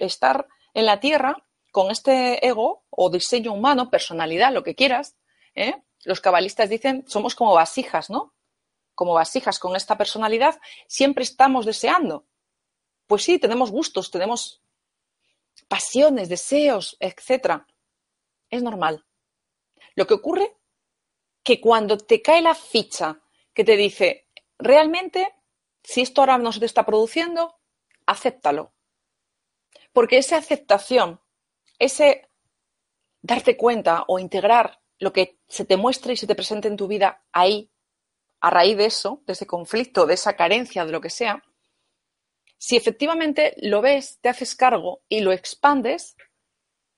estar 0.00 0.46
en 0.74 0.86
la 0.86 1.00
Tierra 1.00 1.42
con 1.72 1.90
este 1.90 2.46
ego 2.46 2.84
o 2.90 3.10
diseño 3.10 3.52
humano, 3.52 3.90
personalidad, 3.90 4.52
lo 4.52 4.62
que 4.62 4.76
quieras, 4.76 5.16
¿eh? 5.56 5.82
los 6.04 6.20
cabalistas 6.20 6.68
dicen, 6.68 7.04
somos 7.08 7.34
como 7.34 7.54
vasijas, 7.54 8.10
¿no? 8.10 8.34
como 8.94 9.14
vasijas 9.14 9.58
con 9.58 9.74
esta 9.74 9.96
personalidad, 9.96 10.60
siempre 10.86 11.24
estamos 11.24 11.64
deseando. 11.64 12.26
Pues 13.06 13.24
sí, 13.24 13.38
tenemos 13.38 13.70
gustos, 13.70 14.10
tenemos 14.10 14.62
pasiones, 15.66 16.28
deseos, 16.28 16.96
etc. 17.00 17.62
Es 18.50 18.62
normal. 18.62 19.04
Lo 19.94 20.06
que 20.06 20.14
ocurre 20.14 20.56
que 21.42 21.60
cuando 21.60 21.96
te 21.96 22.20
cae 22.20 22.42
la 22.42 22.54
ficha 22.54 23.20
que 23.54 23.64
te 23.64 23.76
dice, 23.76 24.28
realmente, 24.58 25.34
si 25.82 26.02
esto 26.02 26.20
ahora 26.20 26.38
no 26.38 26.52
se 26.52 26.60
te 26.60 26.66
está 26.66 26.84
produciendo, 26.84 27.58
acéptalo. 28.06 28.72
Porque 29.92 30.18
esa 30.18 30.36
aceptación, 30.36 31.20
ese 31.78 32.28
darte 33.20 33.56
cuenta 33.56 34.04
o 34.08 34.18
integrar 34.18 34.80
lo 34.98 35.12
que 35.12 35.38
se 35.48 35.64
te 35.64 35.76
muestra 35.76 36.12
y 36.12 36.16
se 36.16 36.26
te 36.26 36.34
presenta 36.34 36.68
en 36.68 36.76
tu 36.76 36.86
vida 36.86 37.24
ahí, 37.32 37.70
a 38.40 38.50
raíz 38.50 38.76
de 38.76 38.86
eso, 38.86 39.22
de 39.26 39.34
ese 39.34 39.46
conflicto, 39.46 40.06
de 40.06 40.14
esa 40.14 40.34
carencia, 40.34 40.84
de 40.84 40.92
lo 40.92 41.00
que 41.00 41.10
sea, 41.10 41.42
si 42.64 42.76
efectivamente 42.76 43.56
lo 43.60 43.80
ves, 43.80 44.20
te 44.20 44.28
haces 44.28 44.54
cargo 44.54 45.02
y 45.08 45.18
lo 45.18 45.32
expandes, 45.32 46.16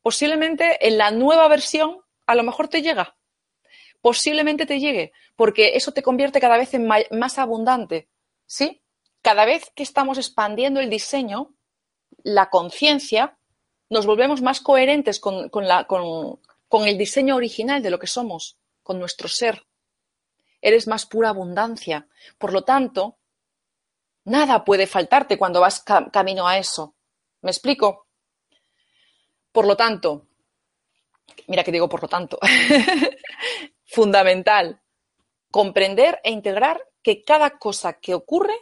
posiblemente 0.03 0.87
en 0.87 0.99
la 0.99 1.11
nueva 1.11 1.49
versión 1.49 2.03
a 2.27 2.35
lo 2.35 2.43
mejor 2.43 2.69
te 2.69 2.83
llega. 2.83 3.17
Posiblemente 4.03 4.67
te 4.67 4.79
llegue, 4.79 5.13
porque 5.37 5.75
eso 5.75 5.93
te 5.93 6.03
convierte 6.03 6.39
cada 6.39 6.59
vez 6.59 6.75
en 6.75 6.87
más 6.87 7.39
abundante. 7.39 8.11
¿Sí? 8.45 8.84
Cada 9.25 9.45
vez 9.45 9.73
que 9.75 9.83
estamos 9.83 10.19
expandiendo 10.19 10.79
el 10.79 10.89
diseño, 10.89 11.53
la 12.23 12.49
conciencia, 12.51 13.37
nos 13.91 14.07
volvemos 14.07 14.41
más 14.41 14.61
coherentes 14.61 15.19
con, 15.19 15.49
con 15.49 16.83
el 16.87 16.97
diseño 16.97 17.35
original 17.35 17.83
de 17.83 17.91
lo 17.91 17.99
que 17.99 18.07
somos, 18.07 18.57
con 18.85 19.01
nuestro 19.01 19.27
ser 19.29 19.67
eres 20.65 20.89
más 20.89 21.05
pura 21.05 21.29
abundancia. 21.29 22.09
Por 22.39 22.53
lo 22.53 22.63
tanto, 22.63 23.19
nada 24.25 24.65
puede 24.65 24.87
faltarte 24.87 25.37
cuando 25.37 25.61
vas 25.61 25.85
camino 26.11 26.49
a 26.49 26.57
eso. 26.57 26.95
¿Me 27.43 27.51
explico? 27.51 28.07
Por 29.53 29.67
lo 29.67 29.77
tanto, 29.77 30.27
mira 31.49 31.63
que 31.63 31.71
digo 31.71 31.89
por 31.89 32.01
lo 32.01 32.09
tanto, 32.09 32.39
fundamental, 33.85 34.81
comprender 35.51 36.19
e 36.25 36.31
integrar 36.31 36.83
que 37.03 37.23
cada 37.23 37.59
cosa 37.59 38.01
que 38.01 38.15
ocurre 38.15 38.57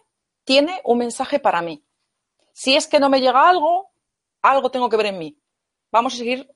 tiene 0.44 0.80
un 0.84 0.98
mensaje 0.98 1.38
para 1.38 1.62
mí. 1.62 1.84
Si 2.52 2.74
es 2.74 2.86
que 2.86 3.00
no 3.00 3.08
me 3.08 3.20
llega 3.20 3.48
algo, 3.48 3.90
algo 4.42 4.70
tengo 4.70 4.88
que 4.88 4.96
ver 4.96 5.06
en 5.06 5.18
mí. 5.18 5.38
Vamos 5.90 6.14
a 6.14 6.18
seguir 6.18 6.50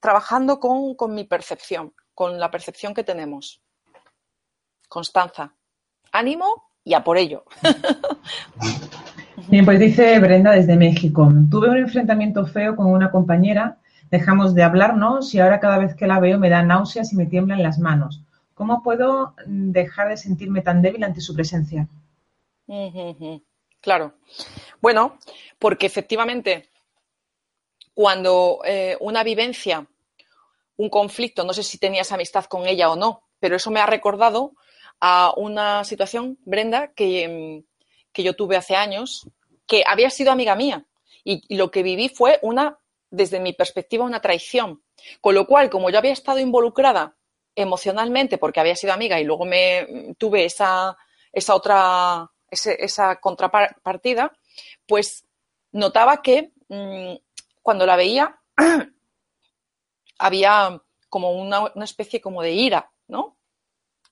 trabajando 0.00 0.60
con, 0.60 0.94
con 0.94 1.14
mi 1.14 1.24
percepción, 1.24 1.92
con 2.14 2.38
la 2.38 2.50
percepción 2.50 2.94
que 2.94 3.04
tenemos. 3.04 3.62
Constanza, 4.88 5.54
ánimo 6.12 6.70
y 6.84 6.94
a 6.94 7.02
por 7.02 7.16
ello. 7.16 7.44
Bien, 9.48 9.64
pues 9.64 9.80
dice 9.80 10.18
Brenda 10.20 10.52
desde 10.52 10.76
México. 10.76 11.30
Tuve 11.50 11.68
un 11.68 11.78
enfrentamiento 11.78 12.46
feo 12.46 12.76
con 12.76 12.86
una 12.86 13.10
compañera, 13.10 13.78
dejamos 14.10 14.54
de 14.54 14.62
hablarnos 14.62 15.34
y 15.34 15.40
ahora 15.40 15.60
cada 15.60 15.78
vez 15.78 15.94
que 15.94 16.06
la 16.06 16.20
veo 16.20 16.38
me 16.38 16.50
da 16.50 16.62
náuseas 16.62 17.12
y 17.12 17.16
me 17.16 17.26
tiemblan 17.26 17.62
las 17.62 17.78
manos. 17.78 18.22
¿Cómo 18.54 18.82
puedo 18.82 19.34
dejar 19.46 20.08
de 20.08 20.16
sentirme 20.16 20.62
tan 20.62 20.80
débil 20.82 21.02
ante 21.04 21.20
su 21.20 21.34
presencia? 21.34 21.88
Claro. 23.80 24.14
Bueno, 24.80 25.18
porque 25.58 25.86
efectivamente, 25.86 26.70
cuando 27.92 28.60
eh, 28.64 28.96
una 29.00 29.22
vivencia, 29.22 29.86
un 30.76 30.88
conflicto, 30.88 31.44
no 31.44 31.52
sé 31.52 31.62
si 31.62 31.78
tenías 31.78 32.10
amistad 32.10 32.46
con 32.46 32.66
ella 32.66 32.90
o 32.90 32.96
no, 32.96 33.24
pero 33.38 33.56
eso 33.56 33.70
me 33.70 33.80
ha 33.80 33.86
recordado 33.86 34.54
a 35.00 35.34
una 35.36 35.84
situación, 35.84 36.38
Brenda, 36.44 36.92
que, 36.94 37.62
yo 38.14 38.34
tuve 38.34 38.56
hace 38.56 38.74
años, 38.74 39.28
que 39.66 39.84
había 39.86 40.08
sido 40.08 40.32
amiga 40.32 40.54
mía. 40.54 40.86
Y, 41.24 41.54
lo 41.54 41.70
que 41.70 41.82
viví 41.82 42.08
fue 42.08 42.38
una, 42.40 42.78
desde 43.10 43.40
mi 43.40 43.52
perspectiva, 43.52 44.04
una 44.04 44.22
traición. 44.22 44.82
Con 45.20 45.34
lo 45.34 45.46
cual, 45.46 45.68
como 45.68 45.90
yo 45.90 45.98
había 45.98 46.12
estado 46.12 46.38
involucrada 46.38 47.16
emocionalmente 47.54 48.38
porque 48.38 48.60
había 48.60 48.74
sido 48.76 48.94
amiga 48.94 49.20
y 49.20 49.24
luego 49.24 49.44
me 49.44 50.14
tuve 50.18 50.44
esa, 50.44 50.96
esa 51.32 51.54
otra, 51.54 52.30
esa 52.54 53.16
contrapartida, 53.16 54.32
pues 54.86 55.26
notaba 55.72 56.22
que 56.22 56.52
mm, 56.68 57.14
cuando 57.62 57.86
la 57.86 57.96
veía 57.96 58.40
había 60.18 60.80
como 61.08 61.32
una, 61.32 61.72
una, 61.74 61.84
especie 61.84 62.20
como 62.20 62.42
de 62.42 62.52
ira, 62.52 62.90
¿no? 63.08 63.36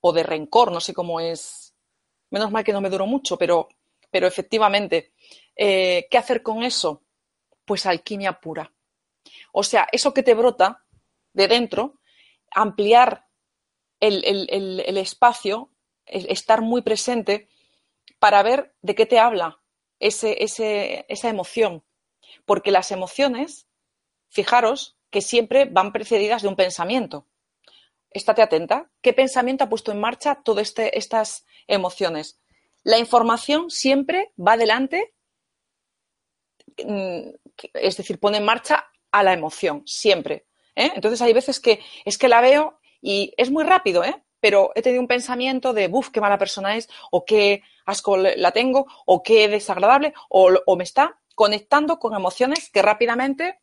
o 0.03 0.13
de 0.13 0.23
rencor, 0.23 0.71
no 0.71 0.81
sé 0.81 0.93
cómo 0.93 1.21
es. 1.21 1.75
Menos 2.31 2.51
mal 2.51 2.65
que 2.65 2.73
no 2.73 2.81
me 2.81 2.91
duró 2.91 3.07
mucho, 3.07 3.39
pero, 3.39 3.69
pero 4.11 4.27
efectivamente, 4.27 5.13
eh, 5.57 6.07
¿qué 6.11 6.19
hacer 6.19 6.43
con 6.43 6.63
eso? 6.63 7.03
Pues 7.65 7.87
alquimia 7.87 8.41
pura. 8.41 8.73
O 9.53 9.63
sea, 9.63 9.87
eso 9.93 10.13
que 10.13 10.23
te 10.23 10.35
brota 10.35 10.85
de 11.33 11.49
dentro, 11.49 12.01
ampliar 12.51 13.27
el, 14.01 14.25
el 14.25 14.97
espacio, 14.97 15.71
estar 16.05 16.63
muy 16.63 16.83
presente 16.83 17.49
para 18.23 18.45
ver 18.45 18.73
de 18.83 18.95
qué 18.95 19.05
te 19.05 19.19
habla 19.19 19.61
ese, 19.99 20.37
esa 20.39 21.29
emoción. 21.29 21.83
Porque 22.45 22.71
las 22.71 22.93
emociones, 22.93 23.67
fijaros, 24.29 24.97
que 25.11 25.23
siempre 25.23 25.65
van 25.65 25.93
precedidas 25.93 26.43
de 26.43 26.49
un 26.49 26.55
pensamiento 26.55 27.27
estate 28.15 28.43
atenta. 28.43 28.91
¿Qué 29.01 29.13
pensamiento 29.13 29.65
ha 29.65 29.69
puesto 29.69 29.91
en 29.91 29.99
marcha 29.99 30.43
todas 30.45 30.69
este, 30.69 30.97
estas 30.97 31.47
emociones? 31.67 32.39
La 32.85 32.99
información 32.99 33.71
siempre 33.71 34.33
va 34.39 34.53
adelante, 34.53 35.15
mm, 36.85 37.31
es 37.75 37.97
decir, 37.97 38.21
pone 38.21 38.39
en 38.39 38.45
marcha 38.45 38.87
a 39.11 39.23
la 39.23 39.33
emoción, 39.33 39.83
siempre. 39.87 40.47
¿eh? 40.77 40.93
Entonces 40.95 41.21
hay 41.23 41.33
veces 41.33 41.59
que 41.59 41.81
es 42.05 42.19
que 42.19 42.29
la 42.29 42.41
veo 42.41 42.79
y 43.01 43.35
es 43.37 43.51
muy 43.51 43.65
rápido, 43.65 44.05
¿eh? 44.05 44.23
Pero 44.43 44.73
he 44.75 44.83
tenido 44.83 45.01
un 45.01 45.07
pensamiento 45.07 45.73
de, 45.73 45.87
buf, 45.87 46.11
qué 46.11 46.21
mala 46.21 46.37
persona 46.37 46.77
es, 46.77 46.91
o 47.13 47.25
qué 47.25 47.63
asco 47.87 48.17
la 48.17 48.51
tengo, 48.51 48.89
o 49.07 49.23
qué 49.23 49.47
desagradable, 49.47 50.15
o, 50.29 50.77
me 50.77 50.83
está 50.83 51.21
conectando 51.37 52.01
con 52.01 52.13
emociones 52.13 52.69
que 52.69 52.83
rápidamente 52.83 53.61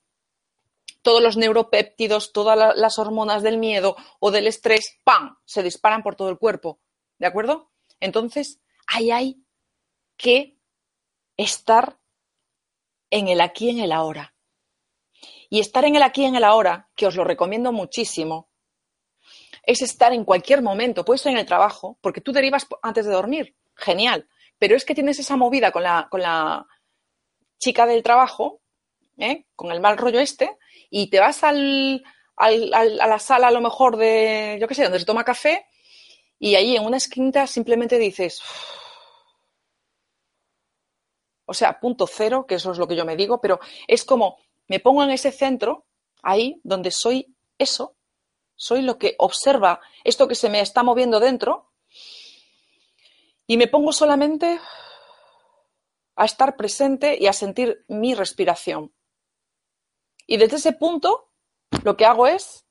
todos 1.02 1.22
los 1.22 1.36
neuropéptidos, 1.36 2.32
todas 2.32 2.78
las 2.78 2.98
hormonas 2.98 3.44
del 3.44 3.58
miedo 3.58 3.98
o 4.22 4.32
del 4.32 4.48
estrés, 4.48 4.98
¡pam!, 5.04 5.38
se 5.44 5.64
disparan 5.64 6.02
por 6.02 6.16
todo 6.16 6.30
el 6.30 6.38
cuerpo. 6.38 6.80
¿De 7.18 7.28
acuerdo? 7.28 7.72
Entonces, 8.00 8.62
ahí 8.88 9.12
hay 9.12 9.44
que 10.16 10.58
estar 11.36 12.00
en 13.10 13.28
el 13.28 13.42
aquí 13.42 13.68
y 13.68 13.72
en 13.72 13.80
el 13.80 13.92
ahora. 13.92 14.34
Y 15.50 15.60
estar 15.60 15.84
en 15.84 15.98
el 15.98 16.04
aquí 16.04 16.22
y 16.22 16.26
en 16.26 16.36
el 16.36 16.46
ahora, 16.46 16.90
que 16.96 17.08
os 17.08 17.18
lo 17.18 17.26
recomiendo 17.26 17.74
muchísimo, 17.74 18.49
es 19.70 19.84
estar 19.84 20.14
en 20.14 20.26
cualquier 20.26 20.64
momento, 20.64 21.06
puedes 21.06 21.22
estar 21.22 21.32
en 21.32 21.38
el 21.38 21.46
trabajo, 21.46 22.00
porque 22.02 22.22
tú 22.22 22.32
derivas 22.32 22.66
antes 22.82 23.06
de 23.06 23.12
dormir, 23.12 23.56
genial, 23.76 24.28
pero 24.58 24.76
es 24.76 24.84
que 24.84 24.96
tienes 24.96 25.20
esa 25.20 25.38
movida 25.38 25.72
con 25.72 25.84
la, 25.84 26.08
con 26.10 26.24
la 26.24 26.66
chica 27.60 27.86
del 27.86 28.02
trabajo, 28.02 28.62
¿eh? 29.20 29.46
con 29.56 29.72
el 29.72 29.80
mal 29.80 29.98
rollo 29.98 30.20
este, 30.20 30.58
y 30.90 31.12
te 31.12 31.20
vas 31.20 31.44
al, 31.44 32.04
al, 32.36 32.74
a 32.74 33.06
la 33.06 33.20
sala 33.20 33.50
a 33.50 33.52
lo 33.52 33.62
mejor 33.62 33.98
de, 33.98 34.58
yo 34.60 34.68
qué 34.68 34.74
sé, 34.74 34.82
donde 34.82 35.00
se 35.00 35.06
toma 35.06 35.24
café, 35.24 35.68
y 36.40 36.56
ahí 36.56 36.76
en 36.76 36.84
una 36.84 36.98
esquina 36.98 37.46
simplemente 37.46 38.00
dices, 38.00 38.42
o 41.46 41.54
sea, 41.54 41.80
punto 41.80 42.08
cero, 42.08 42.48
que 42.48 42.56
eso 42.56 42.72
es 42.72 42.80
lo 42.80 42.88
que 42.88 42.96
yo 42.96 43.06
me 43.06 43.16
digo, 43.16 43.40
pero 43.40 43.60
es 43.88 44.04
como 44.04 44.38
me 44.68 44.80
pongo 44.80 45.04
en 45.04 45.12
ese 45.12 45.32
centro, 45.32 45.86
ahí 46.24 46.60
donde 46.64 46.90
soy 46.90 47.36
eso, 47.60 47.99
soy 48.60 48.82
lo 48.82 48.98
que 48.98 49.16
observa 49.20 49.80
esto 50.04 50.28
que 50.28 50.36
se 50.36 50.50
me 50.50 50.60
está 50.60 50.84
moviendo 50.84 51.22
dentro 51.22 51.72
y 53.48 53.56
me 53.56 53.68
pongo 53.68 53.94
solamente 53.94 54.60
a 56.18 56.26
estar 56.26 56.58
presente 56.58 57.18
y 57.18 57.28
a 57.28 57.34
sentir 57.34 57.86
mi 57.88 58.16
respiración. 58.16 58.94
Y 60.28 60.36
desde 60.36 60.58
ese 60.58 60.74
punto 60.74 61.32
lo 61.86 61.96
que 61.96 62.04
hago 62.04 62.28
es 62.28 62.66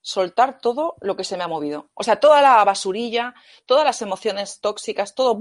soltar 0.00 0.58
todo 0.58 0.96
lo 1.02 1.16
que 1.16 1.24
se 1.24 1.36
me 1.36 1.44
ha 1.44 1.48
movido. 1.48 1.90
O 1.92 2.02
sea, 2.02 2.18
toda 2.18 2.40
la 2.40 2.64
basurilla, 2.64 3.34
todas 3.66 3.84
las 3.84 4.00
emociones 4.00 4.60
tóxicas, 4.60 5.14
todo... 5.14 5.38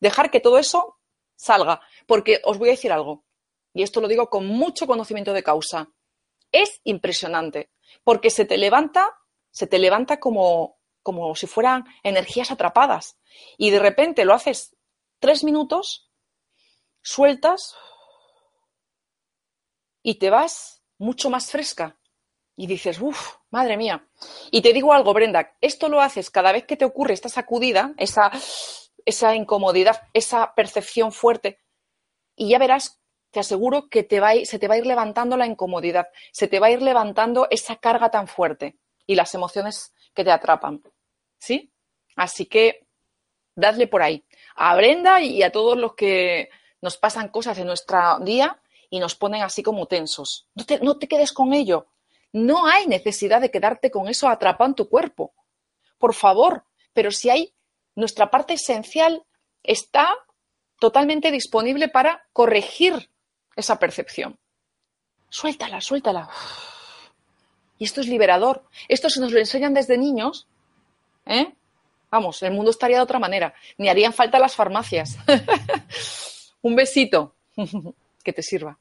Dejar 0.00 0.30
que 0.30 0.40
todo 0.40 0.56
eso 0.56 0.96
salga. 1.36 1.82
Porque 2.06 2.40
os 2.44 2.56
voy 2.56 2.70
a 2.70 2.72
decir 2.72 2.90
algo, 2.90 3.26
y 3.74 3.82
esto 3.82 4.00
lo 4.00 4.08
digo 4.08 4.30
con 4.30 4.46
mucho 4.46 4.86
conocimiento 4.86 5.34
de 5.34 5.42
causa. 5.42 5.90
Es 6.50 6.80
impresionante 6.84 7.70
porque 8.04 8.30
se 8.30 8.44
te 8.44 8.58
levanta, 8.58 9.16
se 9.50 9.66
te 9.66 9.78
levanta 9.78 10.20
como, 10.20 10.78
como 11.02 11.34
si 11.34 11.46
fueran 11.46 11.84
energías 12.02 12.50
atrapadas. 12.50 13.18
Y 13.56 13.70
de 13.70 13.78
repente 13.78 14.24
lo 14.24 14.34
haces 14.34 14.76
tres 15.18 15.44
minutos, 15.44 16.10
sueltas 17.02 17.74
y 20.02 20.16
te 20.16 20.30
vas 20.30 20.82
mucho 20.98 21.30
más 21.30 21.50
fresca. 21.50 21.98
Y 22.56 22.66
dices, 22.66 23.00
uff, 23.00 23.36
madre 23.50 23.76
mía. 23.76 24.06
Y 24.50 24.60
te 24.60 24.72
digo 24.72 24.92
algo, 24.92 25.14
Brenda, 25.14 25.56
esto 25.60 25.88
lo 25.88 26.00
haces 26.00 26.30
cada 26.30 26.52
vez 26.52 26.64
que 26.66 26.76
te 26.76 26.84
ocurre 26.84 27.14
esta 27.14 27.30
sacudida, 27.30 27.94
esa, 27.96 28.30
esa 29.06 29.34
incomodidad, 29.34 30.08
esa 30.12 30.54
percepción 30.54 31.10
fuerte, 31.12 31.60
y 32.36 32.50
ya 32.50 32.58
verás 32.58 32.99
te 33.30 33.40
aseguro 33.40 33.88
que 33.88 34.00
se 34.44 34.58
te 34.58 34.68
va 34.68 34.74
a 34.74 34.78
ir 34.78 34.86
levantando 34.86 35.36
la 35.36 35.46
incomodidad, 35.46 36.08
se 36.32 36.48
te 36.48 36.58
va 36.58 36.66
a 36.68 36.70
ir 36.70 36.82
levantando 36.82 37.46
esa 37.50 37.76
carga 37.76 38.10
tan 38.10 38.26
fuerte 38.26 38.76
y 39.06 39.14
las 39.14 39.34
emociones 39.34 39.94
que 40.14 40.24
te 40.24 40.30
atrapan. 40.30 40.82
¿Sí? 41.38 41.72
Así 42.16 42.46
que 42.46 42.86
dadle 43.54 43.86
por 43.86 44.02
ahí. 44.02 44.24
A 44.56 44.74
Brenda 44.76 45.20
y 45.20 45.42
a 45.42 45.52
todos 45.52 45.76
los 45.76 45.94
que 45.94 46.50
nos 46.80 46.96
pasan 46.96 47.28
cosas 47.28 47.58
en 47.58 47.66
nuestro 47.66 48.18
día 48.20 48.60
y 48.88 48.98
nos 48.98 49.14
ponen 49.14 49.42
así 49.42 49.62
como 49.62 49.86
tensos. 49.86 50.48
No 50.54 50.96
te, 50.96 51.08
quedes 51.08 51.32
con 51.32 51.52
ello. 51.52 51.86
No 52.32 52.66
hay 52.66 52.86
necesidad 52.86 53.40
de 53.40 53.50
quedarte 53.50 53.90
con 53.90 54.08
eso 54.08 54.28
atrapado 54.28 54.74
tu 54.74 54.88
cuerpo. 54.88 55.32
Por 55.98 56.14
favor, 56.14 56.64
pero 56.92 57.10
si 57.10 57.30
hay 57.30 57.54
nuestra 57.94 58.30
parte 58.30 58.54
esencial 58.54 59.24
está 59.62 60.16
totalmente 60.78 61.30
disponible 61.30 61.88
para 61.88 62.26
corregir 62.32 63.10
esa 63.56 63.78
percepción. 63.78 64.36
Suéltala, 65.28 65.80
suéltala. 65.80 66.28
Y 67.78 67.84
esto 67.84 68.00
es 68.00 68.08
liberador. 68.08 68.64
Esto 68.88 69.08
se 69.08 69.20
nos 69.20 69.32
lo 69.32 69.38
enseñan 69.38 69.74
desde 69.74 69.96
niños. 69.96 70.48
¿eh? 71.26 71.54
Vamos, 72.10 72.42
el 72.42 72.52
mundo 72.52 72.70
estaría 72.70 72.96
de 72.96 73.02
otra 73.02 73.18
manera. 73.18 73.54
Ni 73.78 73.88
harían 73.88 74.12
falta 74.12 74.38
las 74.38 74.54
farmacias. 74.54 75.16
Un 76.62 76.74
besito. 76.74 77.34
que 78.24 78.32
te 78.32 78.42
sirva. 78.42 78.78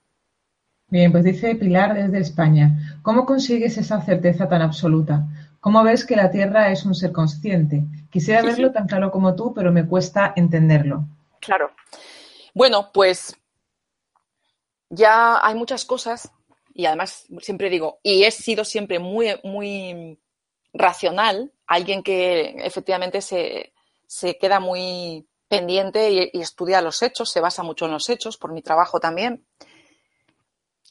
Bien, 0.88 1.12
pues 1.12 1.24
dice 1.24 1.56
Pilar 1.56 1.94
desde 1.94 2.20
España. 2.20 3.00
¿Cómo 3.04 3.26
consigues 3.26 3.78
esa 3.78 4.02
certeza 4.02 4.50
tan 4.50 4.62
absoluta? 4.62 5.28
¿Cómo 5.60 5.84
ves 5.84 6.06
que 6.06 6.16
la 6.16 6.32
Tierra 6.32 6.72
es 6.72 6.86
un 6.86 6.96
ser 6.96 7.12
consciente? 7.12 7.84
Quisiera 8.10 8.42
verlo 8.42 8.72
tan 8.72 8.88
claro 8.88 9.12
como 9.12 9.36
tú, 9.36 9.54
pero 9.54 9.72
me 9.72 9.86
cuesta 9.86 10.34
entenderlo. 10.36 11.06
Claro. 11.42 11.72
Bueno, 12.54 12.90
pues 12.92 13.36
ya 14.90 15.46
hay 15.46 15.56
muchas 15.56 15.86
cosas 15.86 16.32
y 16.74 16.86
además 16.86 17.26
siempre 17.42 17.70
digo, 17.70 18.00
y 18.04 18.24
he 18.24 18.32
sido 18.32 18.64
siempre 18.64 19.00
muy, 19.00 19.28
muy 19.44 20.20
racional, 20.74 21.52
alguien 21.68 22.04
que 22.04 22.56
efectivamente 22.58 23.22
se, 23.22 23.74
queda 24.40 24.60
muy 24.60 25.28
pendiente 25.48 26.32
y, 26.34 26.42
estudia 26.42 26.82
los 26.82 27.02
hechos, 27.02 27.32
se 27.32 27.42
basa 27.42 27.64
mucho 27.64 27.86
en 27.86 27.92
los 27.92 28.10
hechos, 28.10 28.38
por 28.38 28.54
mi 28.54 28.62
trabajo 28.62 29.00
también. 29.00 29.46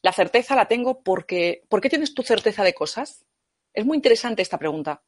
La 0.03 0.13
certeza 0.13 0.55
la 0.55 0.69
tengo 0.69 1.03
porque... 1.03 1.65
¿Por 1.69 1.81
qué 1.81 1.89
tienes 1.89 2.15
tu 2.15 2.23
certeza 2.23 2.63
de 2.63 2.75
cosas? 2.75 3.25
Es 3.73 3.85
muy 3.85 3.97
interesante 3.97 4.43
esta 4.43 4.59
pregunta. 4.59 5.03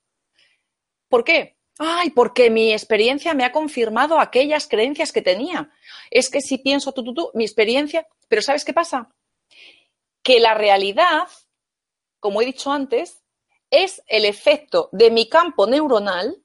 ¿Por 1.08 1.24
qué? 1.24 1.59
Ay, 1.82 2.10
porque 2.10 2.50
mi 2.50 2.74
experiencia 2.74 3.32
me 3.32 3.42
ha 3.42 3.52
confirmado 3.52 4.20
aquellas 4.20 4.68
creencias 4.68 5.12
que 5.12 5.22
tenía. 5.22 5.70
Es 6.10 6.28
que 6.28 6.42
si 6.42 6.58
pienso 6.58 6.92
tú, 6.92 7.02
tú, 7.02 7.14
tú, 7.14 7.30
mi 7.32 7.42
experiencia, 7.42 8.06
pero 8.28 8.42
¿sabes 8.42 8.66
qué 8.66 8.74
pasa? 8.74 9.08
Que 10.22 10.40
la 10.40 10.52
realidad, 10.52 11.26
como 12.18 12.42
he 12.42 12.44
dicho 12.44 12.70
antes, 12.70 13.22
es 13.70 14.02
el 14.08 14.26
efecto 14.26 14.90
de 14.92 15.10
mi 15.10 15.30
campo 15.30 15.66
neuronal, 15.66 16.44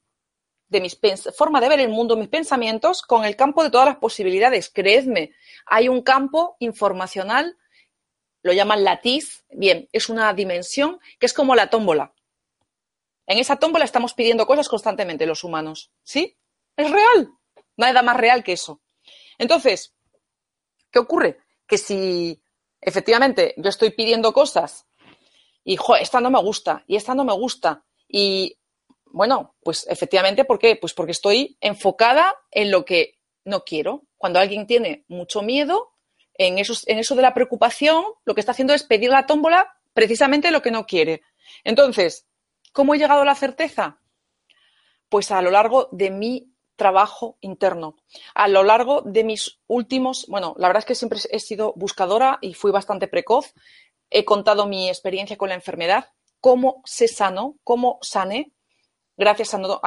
de 0.69 0.79
mi 0.79 0.87
forma 1.35 1.59
de 1.59 1.67
ver 1.67 1.81
el 1.81 1.89
mundo, 1.89 2.15
mis 2.15 2.29
pensamientos, 2.29 3.01
con 3.01 3.25
el 3.25 3.35
campo 3.35 3.61
de 3.61 3.71
todas 3.71 3.87
las 3.87 3.97
posibilidades. 3.97 4.69
Creedme, 4.69 5.33
hay 5.65 5.89
un 5.89 6.01
campo 6.01 6.55
informacional, 6.59 7.57
lo 8.41 8.53
llaman 8.53 8.85
latiz, 8.85 9.43
bien, 9.49 9.89
es 9.91 10.07
una 10.07 10.33
dimensión 10.33 10.97
que 11.19 11.25
es 11.25 11.33
como 11.33 11.55
la 11.55 11.69
tómbola. 11.69 12.14
En 13.27 13.39
esa 13.39 13.57
tómbola 13.57 13.85
estamos 13.85 14.13
pidiendo 14.13 14.45
cosas 14.45 14.69
constantemente 14.69 15.25
los 15.25 15.43
humanos. 15.43 15.91
¿Sí? 16.03 16.37
Es 16.77 16.91
real. 16.91 17.31
Nada 17.77 18.01
más 18.01 18.17
real 18.17 18.43
que 18.43 18.53
eso. 18.53 18.81
Entonces, 19.37 19.93
¿qué 20.91 20.99
ocurre? 20.99 21.39
que 21.67 21.77
si 21.77 22.41
efectivamente 22.81 23.53
yo 23.57 23.69
estoy 23.69 23.91
pidiendo 23.91 24.33
cosas 24.33 24.85
y, 25.63 25.77
jo, 25.77 25.95
esta 25.95 26.21
no 26.21 26.29
me 26.29 26.39
gusta 26.39 26.83
y 26.87 26.95
esta 26.95 27.15
no 27.15 27.25
me 27.25 27.33
gusta 27.33 27.83
y, 28.07 28.57
bueno, 29.05 29.55
pues 29.63 29.87
efectivamente, 29.89 30.45
¿por 30.45 30.59
qué? 30.59 30.75
Pues 30.75 30.93
porque 30.93 31.11
estoy 31.11 31.57
enfocada 31.59 32.35
en 32.51 32.69
lo 32.69 32.85
que 32.85 33.17
no 33.43 33.63
quiero. 33.63 34.03
Cuando 34.17 34.39
alguien 34.39 34.67
tiene 34.67 35.05
mucho 35.07 35.41
miedo, 35.41 35.91
en 36.35 36.57
en 36.57 36.99
eso 36.99 37.15
de 37.15 37.21
la 37.21 37.33
preocupación, 37.33 38.03
lo 38.25 38.35
que 38.35 38.41
está 38.41 38.51
haciendo 38.51 38.73
es 38.73 38.83
pedir 38.83 39.09
la 39.09 39.25
tómbola 39.25 39.73
precisamente 39.93 40.51
lo 40.51 40.61
que 40.61 40.71
no 40.71 40.85
quiere. 40.85 41.21
Entonces, 41.63 42.27
¿cómo 42.75 42.93
he 42.93 42.97
llegado 42.97 43.21
a 43.21 43.25
la 43.25 43.35
certeza? 43.35 44.01
Pues 45.07 45.31
a 45.31 45.41
lo 45.41 45.49
largo 45.49 45.87
de 45.93 46.11
mi 46.11 46.51
trabajo 46.75 47.37
interno. 47.39 47.95
A 48.33 48.49
lo 48.49 48.63
largo 48.63 49.01
de 49.01 49.23
mis 49.23 49.61
últimos, 49.65 50.25
bueno, 50.27 50.55
la 50.57 50.67
verdad 50.67 50.81
es 50.81 50.85
que 50.85 50.95
siempre 50.95 51.19
he 51.31 51.39
sido 51.39 51.71
buscadora 51.77 52.37
y 52.41 52.53
fui 52.53 52.71
bastante 52.71 53.07
precoz. 53.07 53.53
He 54.09 54.25
contado 54.25 54.67
mi 54.67 54.89
experiencia 54.89 55.37
con 55.37 55.47
la 55.47 55.55
enfermedad, 55.55 56.11
cómo 56.41 56.81
se 56.83 57.07
sanó, 57.07 57.55
cómo 57.63 57.97
sané, 58.01 58.51
gracias 59.15 59.53
a 59.53 59.57
no, 59.57 59.81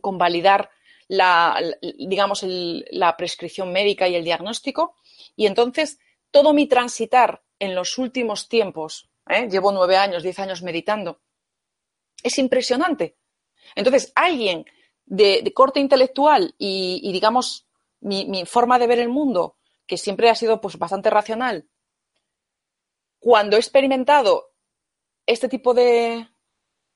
convalidar 0.00 0.68
la, 1.06 1.62
digamos, 1.96 2.44
la 2.44 3.16
prescripción 3.16 3.70
médica 3.70 4.08
y 4.08 4.16
el 4.16 4.24
diagnóstico. 4.24 4.96
Y 5.36 5.46
entonces, 5.46 6.00
todo 6.32 6.52
mi 6.52 6.66
transitar 6.66 7.44
en 7.60 7.76
los 7.76 7.98
últimos 7.98 8.48
tiempos, 8.48 9.10
¿eh? 9.28 9.48
llevo 9.48 9.70
nueve 9.70 9.96
años, 9.96 10.24
diez 10.24 10.40
años 10.40 10.62
meditando, 10.62 11.20
es 12.22 12.38
impresionante. 12.38 13.16
Entonces, 13.74 14.12
alguien 14.14 14.64
de, 15.04 15.50
corte 15.54 15.80
intelectual 15.80 16.54
y, 16.58 17.10
digamos, 17.12 17.66
mi, 18.00 18.44
forma 18.46 18.78
de 18.78 18.86
ver 18.86 18.98
el 18.98 19.08
mundo, 19.08 19.56
que 19.86 19.96
siempre 19.96 20.30
ha 20.30 20.34
sido 20.34 20.60
pues, 20.60 20.78
bastante 20.78 21.10
racional, 21.10 21.68
cuando 23.18 23.56
he 23.56 23.60
experimentado 23.60 24.52
este 25.26 25.48
tipo 25.48 25.74
de, 25.74 26.26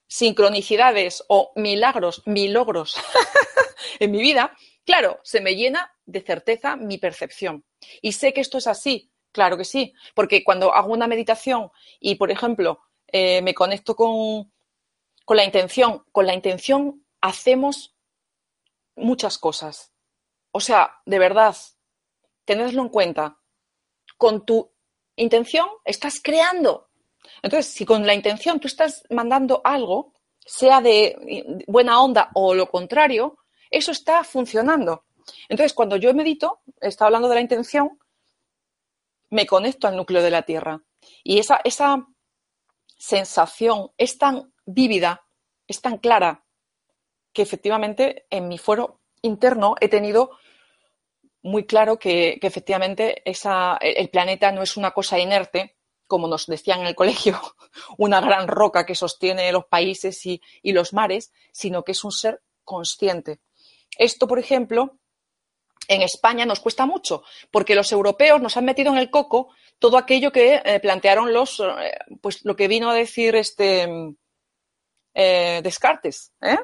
sincronicidades 0.09 1.25
o 1.29 1.53
milagros, 1.57 2.23
milogros 2.27 2.97
en 4.01 4.11
mi 4.11 4.21
vida, 4.21 4.57
claro, 4.85 5.21
se 5.23 5.41
me 5.41 5.57
llena 5.57 5.93
de 6.05 6.21
certeza 6.21 6.77
mi 6.77 6.99
percepción. 6.99 7.65
Y 8.03 8.13
sé 8.13 8.33
que 8.33 8.41
esto 8.41 8.59
es 8.59 8.67
así, 8.67 9.11
claro 9.33 9.57
que 9.57 9.65
sí, 9.65 9.93
porque 10.15 10.45
cuando 10.45 10.73
hago 10.75 10.93
una 10.93 11.09
meditación 11.09 11.71
y, 12.01 12.15
por 12.17 12.31
ejemplo, 12.31 12.81
eh, 13.09 13.43
me 13.43 13.55
conecto 13.55 13.95
con, 13.97 14.53
con 15.27 15.37
la 15.37 15.45
intención, 15.45 16.05
con 16.13 16.25
la 16.25 16.35
intención 16.35 17.05
hacemos 17.21 17.97
muchas 18.95 19.39
cosas. 19.39 19.93
O 20.53 20.61
sea, 20.61 21.03
de 21.05 21.19
verdad, 21.19 21.55
tenedlo 22.45 22.83
en 22.83 22.89
cuenta. 22.89 23.37
Con 24.17 24.47
tu 24.47 24.73
intención 25.17 25.67
estás 25.85 26.21
creando. 26.23 26.91
Entonces, 27.43 27.73
si 27.73 27.85
con 27.85 28.07
la 28.07 28.15
intención 28.15 28.61
tú 28.61 28.69
estás 28.69 29.03
mandando 29.11 29.61
algo, 29.65 30.15
sea 30.39 30.81
de 30.81 31.65
buena 31.67 32.01
onda 32.01 32.31
o 32.35 32.55
lo 32.55 32.71
contrario, 32.71 33.37
eso 33.69 33.91
está 33.91 34.23
funcionando. 34.23 35.07
Entonces, 35.49 35.75
cuando 35.75 35.97
yo 35.97 36.15
medito, 36.15 36.61
está 36.81 37.07
hablando 37.07 37.29
de 37.29 37.35
la 37.35 37.41
intención, 37.41 37.99
me 39.31 39.45
conecto 39.45 39.89
al 39.89 39.97
núcleo 39.97 40.23
de 40.23 40.31
la 40.31 40.43
Tierra. 40.43 40.81
Y 41.25 41.41
esa, 41.41 41.61
esa 41.65 42.07
sensación 42.97 43.91
es 43.99 44.19
tan 44.19 44.53
vívida, 44.67 45.25
es 45.67 45.81
tan 45.81 45.99
clara, 45.99 46.45
que 47.33 47.43
efectivamente 47.43 48.27
en 48.31 48.49
mi 48.49 48.59
fuero 48.59 49.01
interno 49.23 49.75
he 49.81 49.89
tenido 49.89 50.33
muy 51.43 51.65
claro 51.65 51.99
que, 51.99 52.39
efectivamente 52.43 53.23
el 53.25 54.09
planeta 54.11 54.53
no 54.53 54.63
es 54.63 54.77
una 54.77 54.91
cosa 54.91 55.19
inerte, 55.19 55.77
como 56.07 56.29
nos 56.29 56.47
decían 56.47 56.81
en 56.81 56.87
el 56.87 56.95
colegio, 56.95 57.41
una 57.99 58.21
gran 58.21 58.49
roca 58.49 58.85
que 58.85 58.95
sostiene 58.95 59.53
los 59.53 59.67
países 59.67 60.25
y, 60.27 60.41
los 60.65 60.93
mares, 60.93 61.33
sino 61.53 61.85
que 61.85 61.93
es 61.93 62.03
un 62.05 62.13
ser 62.13 62.43
consciente. 62.65 63.41
Esto, 63.97 64.27
por 64.27 64.39
ejemplo, 64.39 64.99
en 65.89 66.03
España 66.03 66.47
nos 66.47 66.61
cuesta 66.61 66.85
mucho, 66.85 67.23
porque 67.51 67.77
los 67.77 67.93
europeos 67.93 68.41
nos 68.41 68.57
han 68.57 68.65
metido 68.65 68.93
en 68.93 68.99
el 68.99 69.11
coco 69.11 69.55
todo 69.79 69.99
aquello 69.99 70.33
que 70.33 70.63
eh, 70.65 70.81
plantearon 70.81 71.33
los, 71.33 71.61
eh, 71.61 71.97
pues 72.21 72.45
lo 72.45 72.57
que 72.57 72.67
vino 72.67 72.91
a 72.91 72.95
decir 72.95 73.37
este 73.37 74.17
eh, 75.17 75.61
Descartes, 75.63 76.31
¿eh? 76.43 76.59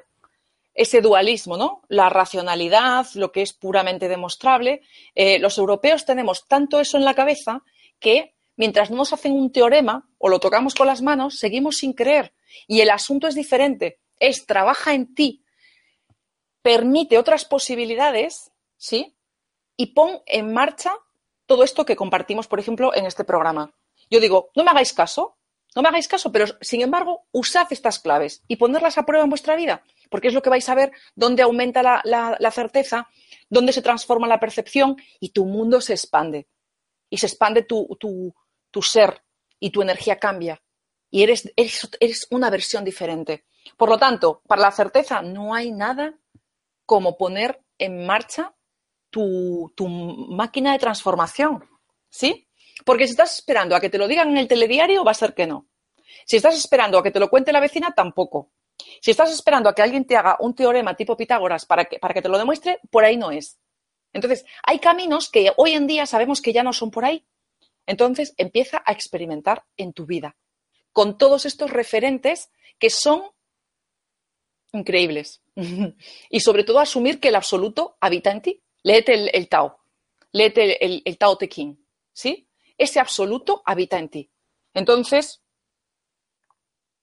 ese 0.75 1.01
dualismo, 1.01 1.57
¿no? 1.57 1.83
La 1.89 2.11
racionalidad, 2.11 3.07
lo 3.15 3.33
que 3.33 3.41
es 3.41 3.55
puramente 3.55 4.09
demostrable. 4.09 4.83
Eh, 5.15 5.39
los 5.39 5.57
europeos 5.57 6.05
tenemos 6.05 6.47
tanto 6.47 6.79
eso 6.79 6.99
en 6.99 7.05
la 7.05 7.15
cabeza 7.15 7.63
que 7.99 8.35
mientras 8.57 8.91
no 8.91 8.99
nos 8.99 9.13
hacen 9.13 9.33
un 9.33 9.51
teorema 9.53 10.07
o 10.19 10.29
lo 10.29 10.39
tocamos 10.39 10.75
con 10.75 10.87
las 10.87 11.01
manos, 11.01 11.39
seguimos 11.39 11.79
sin 11.79 11.95
creer. 11.95 12.35
Y 12.67 12.83
el 12.83 12.91
asunto 12.91 13.27
es 13.27 13.35
diferente. 13.35 14.01
Es 14.19 14.45
trabaja 14.45 14.93
en 14.93 15.15
ti, 15.15 15.45
permite 16.61 17.17
otras 17.19 17.47
posibilidades, 17.47 18.53
¿sí? 18.77 19.17
Y 19.77 19.87
pon 19.87 20.21
en 20.27 20.53
marcha 20.53 20.93
todo 21.47 21.65
esto 21.65 21.87
que 21.87 21.97
compartimos, 21.97 22.47
por 22.47 22.61
ejemplo, 22.61 22.95
en 22.95 23.07
este 23.07 23.25
programa. 23.25 23.75
Yo 24.11 24.21
digo, 24.21 24.51
no 24.55 24.63
me 24.63 24.71
hagáis 24.71 24.93
caso, 24.93 25.39
no 25.75 25.83
me 25.83 25.89
hagáis 25.89 26.09
caso, 26.09 26.31
pero 26.31 26.47
sin 26.61 26.83
embargo, 26.83 27.27
usad 27.33 27.67
estas 27.71 27.99
claves 27.99 28.43
y 28.49 28.57
ponerlas 28.57 28.99
a 28.99 29.05
prueba 29.05 29.25
en 29.25 29.31
vuestra 29.31 29.57
vida 29.57 29.83
porque 30.13 30.29
es 30.29 30.35
lo 30.35 30.43
que 30.43 30.51
vais 30.51 30.69
a 30.69 30.75
ver 30.75 30.93
dónde 31.17 31.43
aumenta 31.43 31.83
la, 32.05 32.51
certeza, 32.53 33.09
dónde 33.49 33.73
se 33.73 33.81
transforma 33.81 34.29
la 34.29 34.39
percepción 34.39 34.97
y 35.19 35.31
tu 35.31 35.47
mundo 35.47 35.81
se 35.81 35.95
expande. 35.95 36.49
Y 37.09 37.17
se 37.17 37.27
expande 37.27 37.63
tu, 37.63 37.89
ser 38.83 39.25
y 39.59 39.71
tu 39.71 39.81
energía 39.81 40.19
cambia. 40.19 40.63
Y 41.11 41.23
eres, 41.23 41.51
eres, 41.57 42.27
una 42.31 42.51
versión 42.51 42.85
diferente. 42.85 43.47
Por 43.79 43.89
lo 43.89 43.99
tanto, 43.99 44.43
para 44.47 44.61
la 44.61 44.71
certeza 44.71 45.23
no 45.23 45.55
hay 45.55 45.73
nada 45.73 46.15
como 46.85 47.17
poner 47.17 47.63
en 47.79 48.05
marcha 48.05 48.55
tu, 49.09 49.73
tu, 49.75 49.89
máquina 49.89 50.73
de 50.73 50.79
transformación. 50.79 51.65
¿Sí? 52.11 52.49
Porque 52.85 53.07
si 53.07 53.13
estás 53.13 53.35
esperando 53.35 53.77
a 53.77 53.81
que 53.81 53.91
te 53.91 53.99
lo 53.99 54.09
digan 54.09 54.31
en 54.31 54.39
el 54.39 54.49
telediario, 54.49 55.05
va 55.05 55.13
a 55.13 55.15
ser 55.15 55.35
que 55.35 55.47
no. 55.47 55.69
Si 56.27 56.37
estás 56.37 56.57
esperando 56.57 56.99
a 56.99 57.03
que 57.03 57.11
te 57.11 57.21
lo 57.21 57.29
cuente 57.29 57.53
la 57.53 57.61
vecina, 57.61 57.93
tampoco. 57.95 58.53
Si 59.01 59.11
estás 59.11 59.33
esperando 59.33 59.69
a 59.69 59.75
que 59.75 59.83
alguien 59.83 60.05
te 60.05 60.17
haga 60.17 60.37
un 60.41 60.55
teorema 60.55 60.95
tipo 60.95 61.17
Pitágoras 61.17 61.67
para 61.67 61.85
que, 61.85 61.99
para 61.99 62.15
que 62.15 62.23
te 62.23 62.29
lo 62.29 62.39
demuestre, 62.39 62.81
por 62.91 63.05
ahí 63.05 63.17
no 63.17 63.31
es. 63.31 63.59
Entonces, 64.13 64.45
hay 64.63 64.79
caminos 64.79 65.31
que 65.31 65.53
hoy 65.57 65.73
en 65.73 65.87
día 65.87 66.07
sabemos 66.07 66.41
que 66.41 66.53
ya 66.53 66.63
no 66.63 66.73
son 66.73 66.91
por 66.91 67.05
ahí. 67.05 67.25
Entonces, 67.87 68.35
empieza 68.37 68.83
a 68.85 68.93
experimentar 68.93 69.65
en 69.77 69.93
tu 69.93 70.07
vida 70.07 70.37
con 70.93 71.17
todos 71.17 71.47
estos 71.47 71.71
referentes 71.71 72.51
que 72.79 72.91
son 72.91 73.23
increíbles. 74.73 75.43
y 76.31 76.41
sobre 76.41 76.65
todo 76.65 76.81
asumir 76.81 77.21
que 77.21 77.29
el 77.29 77.37
absoluto 77.37 77.97
habita 78.01 78.31
en 78.31 78.43
ti. 78.43 78.63
Léete 78.83 79.37
el, 79.37 79.49
Tao, 79.49 79.79
léete 80.33 80.85
el, 80.85 81.19
Tao 81.19 81.37
Te 81.37 81.49
Ching, 81.49 81.79
¿sí? 82.13 82.49
Ese 82.79 83.01
absoluto 83.01 83.63
habita 83.65 83.99
en 83.99 84.09
ti. 84.09 84.31
Entonces, 84.75 85.43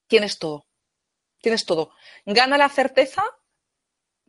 tienes 0.07 0.39
todo 0.39 0.69
tienes 1.41 1.65
todo. 1.65 1.91
Gana 2.25 2.57
la 2.57 2.69
certeza 2.69 3.23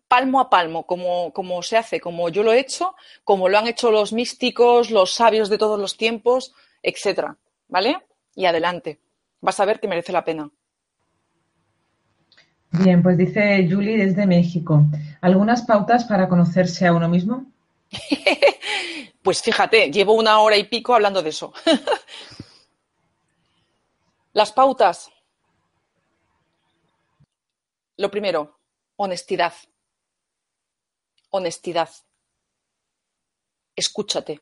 palmo 0.08 0.40
a 0.40 0.50
palmo, 0.50 0.86
como, 0.86 1.32
como 1.32 1.62
se 1.62 1.76
hace, 1.76 2.00
como 2.00 2.28
yo 2.30 2.42
lo 2.42 2.52
he 2.52 2.58
hecho, 2.58 2.96
como 3.22 3.48
lo 3.48 3.58
han 3.58 3.68
hecho 3.68 3.92
los 3.92 4.12
místicos, 4.12 4.90
los 4.90 5.14
sabios 5.14 5.48
de 5.48 5.58
todos 5.58 5.78
los 5.78 5.96
tiempos, 5.96 6.52
etcétera. 6.82 7.36
¿Vale? 7.68 7.98
Y 8.34 8.46
adelante. 8.46 8.98
Vas 9.40 9.60
a 9.60 9.64
ver 9.64 9.78
que 9.78 9.86
merece 9.86 10.12
la 10.12 10.24
pena. 10.24 10.50
Bien, 12.72 13.02
pues 13.02 13.16
dice 13.18 13.68
Julie 13.70 13.96
desde 13.96 14.26
México. 14.26 14.84
¿Algunas 15.20 15.62
pautas 15.62 16.04
para 16.04 16.28
conocerse 16.28 16.86
a 16.86 16.92
uno 16.92 17.08
mismo? 17.08 17.46
pues 19.22 19.42
fíjate, 19.42 19.90
llevo 19.90 20.14
una 20.14 20.40
hora 20.40 20.56
y 20.56 20.64
pico 20.64 20.94
hablando 20.94 21.22
de 21.22 21.30
eso. 21.30 21.52
Las 24.32 24.52
pautas. 24.52 25.10
Lo 27.96 28.10
primero, 28.10 28.58
honestidad. 28.96 29.52
Honestidad. 31.30 31.90
Escúchate. 33.76 34.40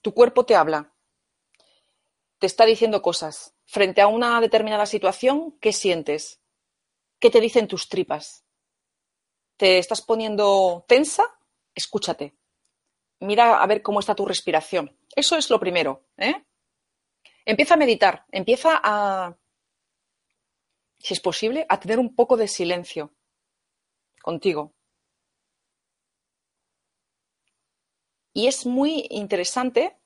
Tu 0.00 0.14
cuerpo 0.14 0.46
te 0.46 0.56
habla. 0.56 0.94
Te 2.38 2.46
está 2.46 2.64
diciendo 2.64 3.02
cosas. 3.02 3.54
Frente 3.66 4.00
a 4.00 4.06
una 4.06 4.40
determinada 4.40 4.86
situación, 4.86 5.58
¿qué 5.60 5.72
sientes? 5.72 6.40
¿Qué 7.18 7.30
te 7.30 7.40
dicen 7.40 7.68
tus 7.68 7.88
tripas? 7.88 8.44
¿Te 9.56 9.78
estás 9.78 10.00
poniendo 10.00 10.84
tensa? 10.86 11.24
Escúchate. 11.74 12.37
Mira 13.20 13.62
a 13.62 13.66
ver 13.66 13.82
cómo 13.82 14.00
está 14.00 14.14
tu 14.14 14.24
respiración. 14.24 14.96
Eso 15.14 15.36
es 15.36 15.50
lo 15.50 15.58
primero. 15.58 16.04
¿eh? 16.16 16.44
Empieza 17.44 17.74
a 17.74 17.78
meditar, 17.78 18.24
empieza 18.30 18.80
a 18.82 19.36
si 20.98 21.14
es 21.14 21.20
posible, 21.20 21.66
a 21.68 21.78
tener 21.80 21.98
un 21.98 22.14
poco 22.14 22.36
de 22.36 22.48
silencio 22.48 23.12
contigo. 24.22 24.74
Y 28.32 28.46
es 28.46 28.66
muy 28.66 29.06
interesante 29.10 29.96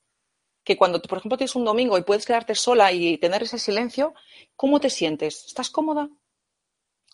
que 0.64 0.76
cuando, 0.76 1.02
por 1.02 1.18
ejemplo, 1.18 1.36
tienes 1.36 1.56
un 1.56 1.64
domingo 1.64 1.98
y 1.98 2.02
puedes 2.02 2.24
quedarte 2.24 2.54
sola 2.54 2.92
y 2.92 3.18
tener 3.18 3.42
ese 3.42 3.58
silencio, 3.58 4.14
¿cómo 4.54 4.80
te 4.80 4.90
sientes? 4.90 5.44
¿Estás 5.46 5.70
cómoda? 5.70 6.08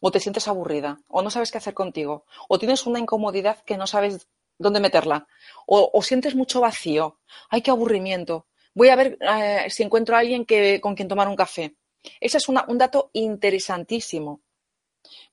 ¿O 0.00 0.10
te 0.10 0.20
sientes 0.20 0.46
aburrida? 0.46 1.00
¿O 1.08 1.22
no 1.22 1.30
sabes 1.30 1.50
qué 1.50 1.58
hacer 1.58 1.74
contigo? 1.74 2.24
¿O 2.48 2.58
tienes 2.58 2.86
una 2.86 3.00
incomodidad 3.00 3.62
que 3.64 3.76
no 3.76 3.86
sabes 3.86 4.28
dónde 4.58 4.80
meterla? 4.80 5.26
¿O, 5.66 6.02
sientes 6.02 6.34
mucho 6.34 6.60
vacío? 6.60 7.20
¡Ay, 7.48 7.62
qué 7.62 7.70
aburrimiento! 7.70 8.46
Voy 8.74 8.88
a 8.88 8.96
ver 8.96 9.18
eh, 9.20 9.66
si 9.70 9.82
encuentro 9.82 10.16
a 10.16 10.20
alguien 10.20 10.46
con 10.80 10.94
quien 10.94 11.08
tomar 11.08 11.28
un 11.28 11.36
café. 11.36 11.76
Ese 12.20 12.38
es 12.38 12.48
un 12.48 12.78
dato 12.78 13.10
interesantísimo, 13.12 14.42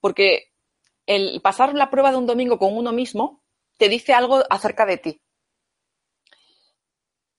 porque 0.01 0.51
el 1.05 1.41
pasar 1.41 1.73
la 1.73 1.89
prueba 1.89 2.11
de 2.11 2.17
un 2.17 2.25
domingo 2.25 2.57
con 2.57 2.75
uno 2.75 2.91
mismo 2.91 3.43
te 3.77 3.89
dice 3.89 4.13
algo 4.13 4.43
acerca 4.49 4.85
de 4.85 4.97
ti. 4.97 5.21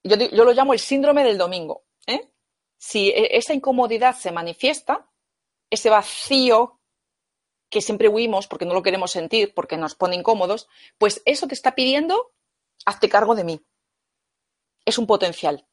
Yo, 0.02 0.16
lo 0.16 0.52
llamo 0.52 0.72
el 0.72 0.78
síndrome 0.78 1.24
del 1.24 1.38
domingo. 1.38 1.84
¿eh? 2.06 2.30
Si 2.76 3.08
e, 3.10 3.36
esa 3.36 3.54
incomodidad 3.54 4.14
se 4.14 4.30
manifiesta, 4.30 5.08
ese 5.68 5.90
vacío 5.90 6.75
que 7.68 7.80
siempre 7.80 8.08
huimos 8.08 8.46
porque 8.46 8.64
no 8.64 8.74
lo 8.74 8.82
queremos 8.82 9.10
sentir, 9.10 9.54
porque 9.54 9.76
nos 9.76 9.94
pone 9.94 10.16
incómodos, 10.16 10.68
pues 10.98 11.22
eso 11.24 11.46
te 11.46 11.54
está 11.54 11.74
pidiendo, 11.74 12.32
hazte 12.84 13.08
cargo 13.08 13.34
de 13.34 13.44
mí. 13.44 13.60
Es 14.84 14.98
un 14.98 15.06
potencial. 15.06 15.66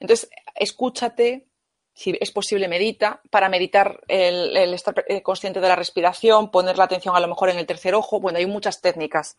Entonces, 0.00 0.30
escúchate, 0.54 1.48
si 1.94 2.16
es 2.20 2.30
posible, 2.30 2.68
medita. 2.68 3.22
Para 3.30 3.48
meditar, 3.48 4.04
el, 4.08 4.56
estar 4.74 5.04
eh, 5.08 5.22
consciente 5.22 5.60
de 5.60 5.68
la 5.68 5.76
respiración, 5.76 6.50
poner 6.50 6.76
la 6.78 6.84
atención 6.84 7.16
a 7.16 7.20
lo 7.20 7.28
mejor 7.28 7.50
en 7.50 7.58
el 7.58 7.66
tercer 7.66 7.94
ojo. 7.94 8.20
Bueno, 8.20 8.38
hay 8.38 8.46
muchas 8.46 8.80
técnicas. 8.80 9.36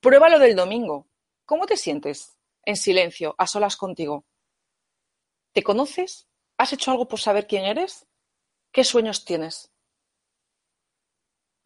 Pruébalo 0.00 0.38
del 0.38 0.56
domingo. 0.56 1.08
¿Cómo 1.44 1.66
te 1.66 1.76
sientes 1.76 2.36
en 2.64 2.76
silencio, 2.76 3.34
a 3.38 3.46
solas 3.46 3.76
contigo? 3.76 4.24
¿Te 5.52 5.62
conoces? 5.62 6.28
¿Has 6.58 6.72
hecho 6.72 6.90
algo 6.90 7.08
por 7.08 7.20
saber 7.20 7.46
quién 7.46 7.64
eres? 7.64 8.06
¿Qué 8.72 8.84
sueños 8.84 9.24
tienes? 9.24 9.70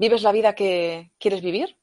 ¿Vives 0.01 0.23
la 0.23 0.33
vida 0.33 0.55
que 0.55 1.13
quieres 1.19 1.43
vivir? 1.43 1.77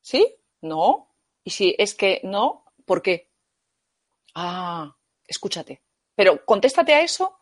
¿Sí? 0.00 0.34
¿No? 0.62 1.14
Y 1.44 1.50
si 1.50 1.76
es 1.78 1.94
que 1.94 2.22
no, 2.24 2.64
¿por 2.86 3.02
qué? 3.02 3.30
Ah, 4.34 4.96
escúchate. 5.26 5.82
Pero 6.14 6.42
contéstate 6.46 6.94
a 6.94 7.02
eso 7.02 7.38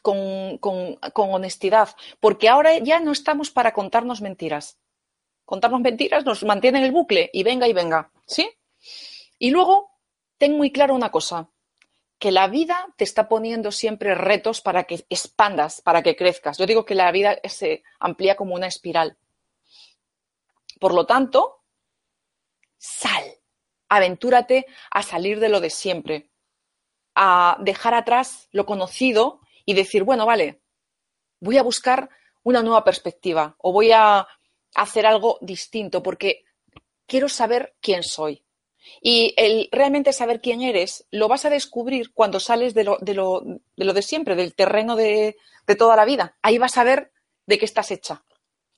con, 0.00 0.56
con, 0.56 0.98
honestidad, 1.14 1.90
porque 2.20 2.48
ahora 2.48 2.78
ya 2.78 3.00
no 3.00 3.12
estamos 3.12 3.50
para 3.50 3.74
contarnos 3.74 4.22
mentiras. 4.22 4.80
Contarnos 5.44 5.82
mentiras 5.82 6.24
nos 6.24 6.42
mantiene 6.42 6.78
en 6.78 6.84
el 6.84 6.92
bucle 6.92 7.28
y 7.34 7.42
venga 7.42 7.68
y 7.68 7.74
venga, 7.74 8.12
¿sí? 8.26 8.48
Y 9.38 9.50
luego, 9.50 9.90
ten 10.38 10.56
muy 10.56 10.72
claro 10.72 10.94
una 10.94 11.10
cosa, 11.10 11.50
que 12.22 12.30
la 12.30 12.46
vida 12.46 12.86
te 12.96 13.02
está 13.02 13.28
poniendo 13.28 13.72
siempre 13.72 14.14
retos 14.14 14.60
para 14.60 14.84
que 14.84 15.04
expandas, 15.10 15.80
para 15.80 16.04
que 16.04 16.14
crezcas. 16.14 16.56
Yo 16.56 16.66
digo 16.66 16.84
que 16.84 16.94
la 16.94 17.10
vida 17.10 17.40
se 17.48 17.82
amplía 17.98 18.36
como 18.36 18.54
una 18.54 18.68
espiral. 18.68 19.18
Por 20.78 20.94
lo 20.94 21.04
tanto, 21.04 21.64
sal, 22.78 23.24
aventúrate 23.88 24.66
a 24.92 25.02
salir 25.02 25.40
de 25.40 25.48
lo 25.48 25.58
de 25.58 25.70
siempre, 25.70 26.30
a 27.16 27.56
dejar 27.58 27.94
atrás 27.94 28.48
lo 28.52 28.66
conocido 28.66 29.40
y 29.64 29.74
decir, 29.74 30.04
bueno, 30.04 30.24
vale, 30.24 30.62
voy 31.40 31.58
a 31.58 31.64
buscar 31.64 32.08
una 32.44 32.62
nueva 32.62 32.84
perspectiva 32.84 33.56
o 33.58 33.72
voy 33.72 33.90
a 33.90 34.28
hacer 34.76 35.06
algo 35.06 35.38
distinto 35.40 36.04
porque 36.04 36.44
quiero 37.04 37.28
saber 37.28 37.74
quién 37.80 38.04
soy. 38.04 38.41
Y 39.00 39.34
el 39.36 39.68
realmente 39.72 40.12
saber 40.12 40.40
quién 40.40 40.62
eres 40.62 41.06
lo 41.10 41.28
vas 41.28 41.44
a 41.44 41.50
descubrir 41.50 42.12
cuando 42.12 42.40
sales 42.40 42.74
de 42.74 42.84
lo 42.84 42.98
de, 43.00 43.14
lo, 43.14 43.42
de, 43.76 43.84
lo 43.84 43.92
de 43.92 44.02
siempre, 44.02 44.36
del 44.36 44.54
terreno 44.54 44.96
de, 44.96 45.36
de 45.66 45.76
toda 45.76 45.96
la 45.96 46.04
vida. 46.04 46.36
Ahí 46.42 46.58
vas 46.58 46.76
a 46.78 46.84
ver 46.84 47.12
de 47.46 47.58
qué 47.58 47.64
estás 47.64 47.90
hecha. 47.90 48.24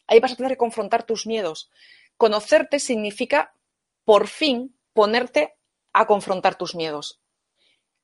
Ahí 0.06 0.20
vas 0.20 0.32
a 0.32 0.36
tener 0.36 0.52
que 0.52 0.58
confrontar 0.58 1.04
tus 1.04 1.26
miedos. 1.26 1.70
Conocerte 2.16 2.78
significa, 2.78 3.54
por 4.04 4.28
fin, 4.28 4.76
ponerte 4.92 5.54
a 5.92 6.06
confrontar 6.06 6.56
tus 6.56 6.74
miedos. 6.74 7.20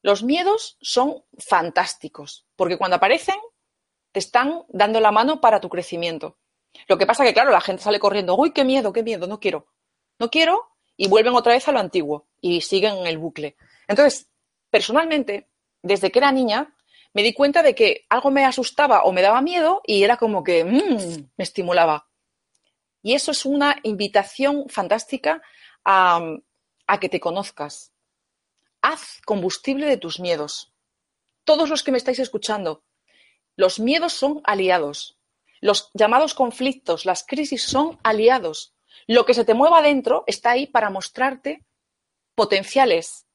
Los 0.03 0.23
miedos 0.23 0.79
son 0.81 1.25
fantásticos, 1.39 2.47
porque 2.57 2.79
cuando 2.79 2.97
aparecen 2.97 3.37
te 4.13 4.19
están 4.19 4.65
dando 4.69 4.99
la 5.01 5.13
mano 5.13 5.41
para 5.41 5.61
tu 5.61 5.69
crecimiento. 5.69 6.39
Lo 6.89 6.99
que 6.99 7.07
pasa 7.07 7.25
que, 7.25 7.35
claro, 7.35 7.51
la 7.51 7.61
gente 7.61 7.83
sale 7.83 8.01
corriendo, 8.01 8.35
uy, 8.37 8.53
qué 8.53 8.65
miedo, 8.65 8.93
qué 8.93 9.03
miedo, 9.03 9.27
no 9.27 9.41
quiero. 9.41 9.67
No 10.19 10.31
quiero 10.31 10.70
y 11.01 11.09
vuelven 11.09 11.35
otra 11.35 11.55
vez 11.55 11.67
a 11.67 11.73
lo 11.73 11.79
antiguo 11.79 12.29
y 12.43 12.61
siguen 12.61 12.99
en 12.99 13.07
el 13.07 13.17
bucle. 13.17 13.57
Entonces, 13.89 14.29
personalmente, 14.69 15.49
desde 15.81 16.11
que 16.11 16.19
era 16.19 16.31
niña, 16.31 16.77
me 17.15 17.23
di 17.23 17.33
cuenta 17.33 17.63
de 17.63 17.75
que 17.75 18.05
algo 18.11 18.31
me 18.31 18.45
asustaba 18.45 19.05
o 19.05 19.11
me 19.11 19.23
daba 19.23 19.41
miedo 19.41 19.81
y 19.87 20.03
era 20.03 20.19
como 20.19 20.45
que 20.45 20.63
mmm, 20.63 21.31
me 21.39 21.43
estimulaba. 21.43 22.07
Y 23.03 23.15
eso 23.15 23.31
es 23.31 23.47
una 23.47 23.77
invitación 23.83 24.67
fantástica 24.69 25.41
a, 25.87 26.21
a 26.87 27.01
que 27.01 27.09
te 27.09 27.19
conozcas, 27.19 27.95
haz 28.83 29.23
combustible 29.25 29.87
de 29.87 29.97
tus 29.97 30.21
miedos. 30.21 30.75
Todos 31.45 31.71
los 31.71 31.83
que 31.83 31.93
me 31.93 31.99
estáis 31.99 32.19
escuchando, 32.19 32.85
los 33.57 33.81
miedos 33.81 34.13
son 34.13 34.43
aliados. 34.45 35.17
Los 35.63 35.91
llamados 35.95 36.35
conflictos, 36.35 37.07
las 37.07 37.25
crisis 37.27 37.63
son 37.63 37.99
aliados. 38.03 38.75
Lo 39.07 39.25
que 39.25 39.35
se 39.35 39.45
te 39.45 39.55
mueva 39.55 39.83
dentro 39.83 40.25
está 40.27 40.51
ahí 40.53 40.67
para 40.67 40.91
mostrarte 40.91 41.65
potenciales 42.35 43.27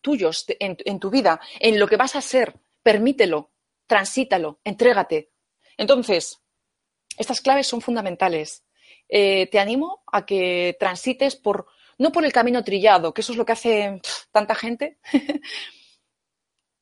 tuyos 0.00 0.46
en, 0.48 0.98
tu 0.98 1.10
vida, 1.10 1.40
en 1.60 1.78
lo 1.78 1.86
que 1.86 1.96
vas 1.96 2.16
a 2.16 2.22
ser. 2.22 2.58
Permítelo, 2.82 3.50
transítalo, 3.86 4.60
entrégate. 4.64 5.32
Entonces, 5.76 6.40
estas 7.16 7.40
claves 7.40 7.66
son 7.66 7.80
fundamentales. 7.80 8.64
Eh, 9.08 9.48
te 9.50 9.58
animo 9.58 10.02
a 10.06 10.24
que 10.24 10.76
transites 10.78 11.36
por 11.36 11.66
no 11.98 12.12
por 12.12 12.24
el 12.24 12.32
camino 12.32 12.62
trillado, 12.62 13.12
que 13.12 13.22
eso 13.22 13.32
es 13.32 13.38
lo 13.38 13.44
que 13.44 13.52
hace 13.52 14.00
tanta 14.30 14.54
gente. 14.54 14.98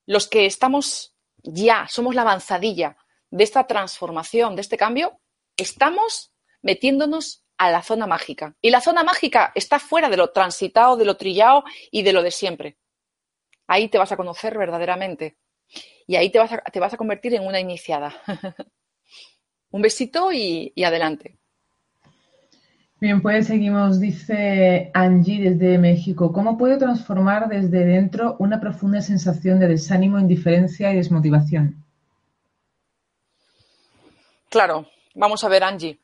Los 0.06 0.28
que 0.28 0.46
estamos 0.46 1.16
ya, 1.42 1.88
somos 1.88 2.14
la 2.14 2.22
avanzadilla 2.22 2.96
de 3.30 3.42
esta 3.42 3.66
transformación, 3.66 4.54
de 4.54 4.62
este 4.62 4.76
cambio, 4.76 5.20
estamos 5.56 6.32
metiéndonos 6.62 7.45
a 7.58 7.70
la 7.70 7.82
zona 7.82 8.06
mágica. 8.06 8.54
Y 8.60 8.70
la 8.70 8.80
zona 8.80 9.04
mágica 9.04 9.52
está 9.54 9.78
fuera 9.78 10.08
de 10.08 10.16
lo 10.16 10.30
transitado, 10.30 10.96
de 10.96 11.04
lo 11.04 11.16
trillado 11.16 11.64
y 11.90 12.02
de 12.02 12.12
lo 12.12 12.22
de 12.22 12.30
siempre. 12.30 12.76
Ahí 13.66 13.88
te 13.88 13.98
vas 13.98 14.12
a 14.12 14.16
conocer 14.16 14.56
verdaderamente. 14.56 15.36
Y 16.06 16.16
ahí 16.16 16.30
te 16.30 16.38
vas 16.38 16.52
a, 16.52 16.58
te 16.58 16.80
vas 16.80 16.94
a 16.94 16.96
convertir 16.96 17.34
en 17.34 17.46
una 17.46 17.60
iniciada. 17.60 18.14
Un 19.70 19.82
besito 19.82 20.32
y 20.32 20.72
adelante. 20.84 21.38
Bien, 22.98 23.20
pues 23.20 23.46
seguimos. 23.46 24.00
Dice 24.00 24.90
Angie 24.94 25.50
desde 25.50 25.76
México. 25.76 26.32
¿Cómo 26.32 26.56
puede 26.56 26.78
transformar 26.78 27.46
desde 27.48 27.84
dentro 27.84 28.36
una 28.38 28.58
profunda 28.58 29.02
sensación 29.02 29.60
de 29.60 29.68
desánimo, 29.68 30.18
indiferencia 30.18 30.90
y 30.92 30.96
desmotivación? 30.96 31.84
Claro, 34.48 34.88
vamos 35.14 35.44
a 35.44 35.48
ver, 35.48 35.62
Angie. 35.62 36.00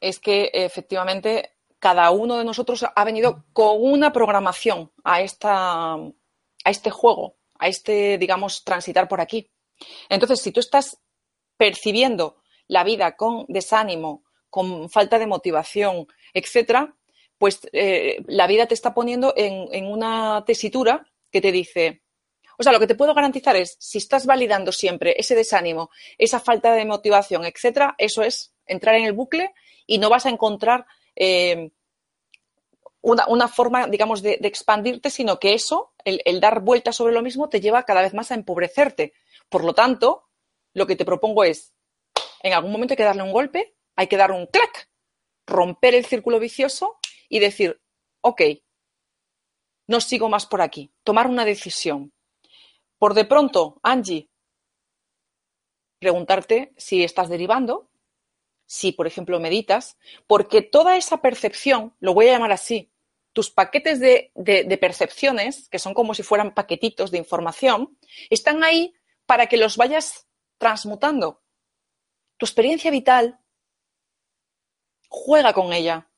Es 0.00 0.18
que 0.18 0.50
efectivamente 0.52 1.56
cada 1.78 2.10
uno 2.10 2.38
de 2.38 2.44
nosotros 2.44 2.84
ha 2.94 3.04
venido 3.04 3.44
con 3.52 3.76
una 3.78 4.12
programación 4.12 4.92
a, 5.04 5.20
esta, 5.20 5.94
a 5.94 6.12
este 6.64 6.90
juego, 6.90 7.36
a 7.58 7.68
este, 7.68 8.18
digamos, 8.18 8.64
transitar 8.64 9.08
por 9.08 9.20
aquí. 9.20 9.50
Entonces, 10.08 10.40
si 10.40 10.52
tú 10.52 10.60
estás 10.60 10.98
percibiendo 11.56 12.36
la 12.66 12.84
vida 12.84 13.16
con 13.16 13.44
desánimo, 13.48 14.24
con 14.50 14.88
falta 14.90 15.18
de 15.18 15.26
motivación, 15.26 16.06
etcétera, 16.32 16.96
pues 17.38 17.60
eh, 17.72 18.22
la 18.26 18.46
vida 18.46 18.66
te 18.66 18.74
está 18.74 18.94
poniendo 18.94 19.34
en, 19.36 19.86
una 19.86 20.44
tesitura 20.46 21.06
que 21.30 21.40
te 21.40 21.52
dice, 21.52 22.02
o 22.58 22.62
sea, 22.62 22.72
lo 22.72 22.80
que 22.80 22.86
te 22.86 22.94
puedo 22.94 23.14
garantizar 23.14 23.56
es, 23.56 23.76
si 23.78 23.98
estás 23.98 24.24
validando 24.24 24.72
siempre 24.72 25.14
ese 25.18 25.34
desánimo, 25.34 25.90
esa 26.16 26.40
falta 26.40 26.72
de 26.72 26.86
motivación, 26.86 27.44
etcétera, 27.44 27.94
eso 27.98 28.22
es 28.22 28.54
entrar 28.66 28.94
en 28.94 29.04
el 29.04 29.12
bucle 29.12 29.52
y 29.86 29.98
no 29.98 30.10
vas 30.10 30.26
a 30.26 30.30
encontrar 30.30 30.86
eh, 31.14 31.70
una, 33.00 33.48
forma, 33.48 33.86
digamos, 33.86 34.22
de, 34.22 34.38
expandirte, 34.42 35.10
sino 35.10 35.38
que 35.38 35.54
eso, 35.54 35.92
el, 36.04 36.20
el, 36.24 36.40
dar 36.40 36.60
vueltas 36.60 36.96
sobre 36.96 37.14
lo 37.14 37.22
mismo, 37.22 37.48
te 37.48 37.60
lleva 37.60 37.84
cada 37.84 38.02
vez 38.02 38.14
más 38.14 38.32
a 38.32 38.34
empobrecerte. 38.34 39.12
Por 39.48 39.64
lo 39.64 39.74
tanto, 39.74 40.24
lo 40.74 40.86
que 40.86 40.96
te 40.96 41.04
propongo 41.04 41.44
es, 41.44 41.72
en 42.42 42.52
algún 42.52 42.72
momento 42.72 42.92
hay 42.92 42.96
que 42.96 43.04
darle 43.04 43.22
un 43.22 43.32
golpe 43.32 43.76
hay 43.96 44.06
que 44.06 44.18
dar 44.18 44.30
un 44.30 44.46
clac, 44.46 44.90
romper 45.46 45.94
el 45.94 46.04
círculo 46.04 46.38
vicioso 46.38 46.98
y 47.28 47.40
decir, 47.40 47.80
ok, 48.20 48.42
no 49.88 50.00
sigo 50.00 50.28
más 50.28 50.46
por 50.46 50.60
aquí, 50.60 50.92
tomar 51.02 51.26
una 51.26 51.44
decisión. 51.44 52.12
Por 52.98 53.14
de 53.14 53.24
pronto, 53.24 53.80
Angie, 53.82 54.28
preguntarte 55.98 56.72
si 56.76 57.02
estás 57.02 57.28
derivando, 57.28 57.90
si, 58.66 58.92
por 58.92 59.06
ejemplo, 59.06 59.40
meditas, 59.40 59.96
porque 60.26 60.62
toda 60.62 60.96
esa 60.96 61.22
percepción, 61.22 61.94
lo 62.00 62.14
voy 62.14 62.28
a 62.28 62.32
llamar 62.32 62.52
así, 62.52 62.92
tus 63.32 63.50
paquetes 63.50 64.00
de, 64.00 64.78
percepciones, 64.80 65.68
que 65.68 65.78
son 65.78 65.94
como 65.94 66.14
si 66.14 66.22
fueran 66.22 66.54
paquetitos 66.54 67.10
de 67.10 67.18
información, 67.18 67.98
están 68.30 68.64
ahí 68.64 68.94
para 69.26 69.46
que 69.46 69.56
los 69.56 69.76
vayas 69.76 70.26
transmutando. 70.58 71.42
Tu 72.38 72.46
experiencia 72.46 72.90
vital 72.90 73.38
juega 75.08 75.52
con 75.52 75.72
ella, 75.72 76.10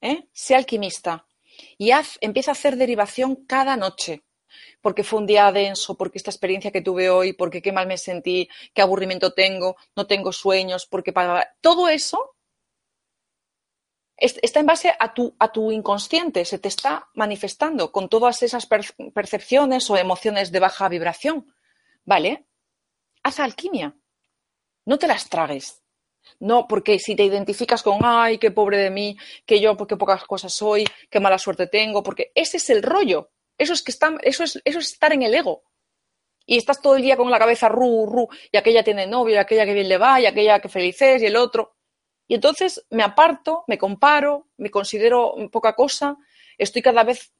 ¿eh? 0.00 0.28
sé 0.32 0.54
alquimista 0.54 1.26
y 1.78 1.90
haz, 1.90 2.18
empieza 2.20 2.50
a 2.50 2.52
hacer 2.52 2.76
derivación 2.76 3.36
cada 3.46 3.76
noche. 3.76 4.24
Porque 4.80 5.04
fue 5.04 5.20
un 5.20 5.26
día 5.26 5.50
denso, 5.52 5.96
porque 5.96 6.18
esta 6.18 6.30
experiencia 6.30 6.70
que 6.70 6.82
tuve 6.82 7.10
hoy, 7.10 7.32
porque 7.32 7.62
qué 7.62 7.72
mal 7.72 7.86
me 7.86 7.98
sentí, 7.98 8.48
qué 8.72 8.82
aburrimiento 8.82 9.32
tengo, 9.32 9.76
no 9.96 10.06
tengo 10.06 10.32
sueños, 10.32 10.86
porque 10.86 11.12
para 11.12 11.56
todo 11.60 11.88
eso 11.88 12.34
está 14.16 14.60
en 14.60 14.66
base 14.66 14.94
a 14.98 15.12
tu, 15.12 15.34
a 15.38 15.50
tu 15.52 15.72
inconsciente, 15.72 16.44
se 16.44 16.58
te 16.58 16.68
está 16.68 17.08
manifestando 17.14 17.90
con 17.92 18.08
todas 18.08 18.42
esas 18.42 18.66
percepciones 18.66 19.90
o 19.90 19.96
emociones 19.96 20.52
de 20.52 20.60
baja 20.60 20.88
vibración. 20.88 21.52
¿Vale? 22.04 22.46
Haz 23.22 23.40
alquimia. 23.40 23.96
No 24.84 24.98
te 24.98 25.06
las 25.06 25.28
tragues. 25.28 25.82
No, 26.40 26.66
porque 26.66 26.98
si 26.98 27.14
te 27.14 27.24
identificas 27.24 27.82
con, 27.82 28.00
ay, 28.02 28.38
qué 28.38 28.50
pobre 28.50 28.78
de 28.78 28.90
mí, 28.90 29.16
que 29.46 29.60
yo, 29.60 29.76
porque 29.76 29.96
pocas 29.96 30.24
cosas 30.24 30.52
soy, 30.52 30.86
qué 31.10 31.20
mala 31.20 31.38
suerte 31.38 31.66
tengo, 31.66 32.02
porque 32.02 32.32
ese 32.34 32.56
es 32.58 32.70
el 32.70 32.82
rollo. 32.82 33.30
Eso 33.58 33.72
es, 33.72 33.82
que 33.82 33.92
está, 33.92 34.14
eso 34.22 34.44
es, 34.44 34.60
eso 34.64 34.78
es 34.78 34.92
estar 34.92 35.12
en 35.12 35.22
el 35.22 35.34
ego. 35.34 35.62
Y 36.46 36.58
estás 36.58 36.82
todo 36.82 36.96
el 36.96 37.02
día 37.02 37.16
con 37.16 37.30
la 37.30 37.38
cabeza 37.38 37.68
ru, 37.68 38.06
ru, 38.06 38.28
y 38.52 38.56
aquella 38.56 38.84
tiene 38.84 39.06
novio, 39.06 39.34
y 39.34 39.38
aquella 39.38 39.64
que 39.64 39.74
bien 39.74 39.88
le 39.88 39.98
va, 39.98 40.20
y 40.20 40.26
aquella 40.26 40.60
que 40.60 40.68
feliz 40.68 41.00
es, 41.00 41.22
y 41.22 41.26
el 41.26 41.36
otro. 41.36 41.76
Y 42.26 42.34
entonces 42.34 42.84
me 42.90 43.02
aparto, 43.02 43.64
me 43.66 43.78
comparo, 43.78 44.48
me 44.56 44.70
considero 44.70 45.34
poca 45.50 45.74
cosa, 45.74 46.16
estoy 46.58 46.82
cada 46.82 47.04
vez 47.04 47.32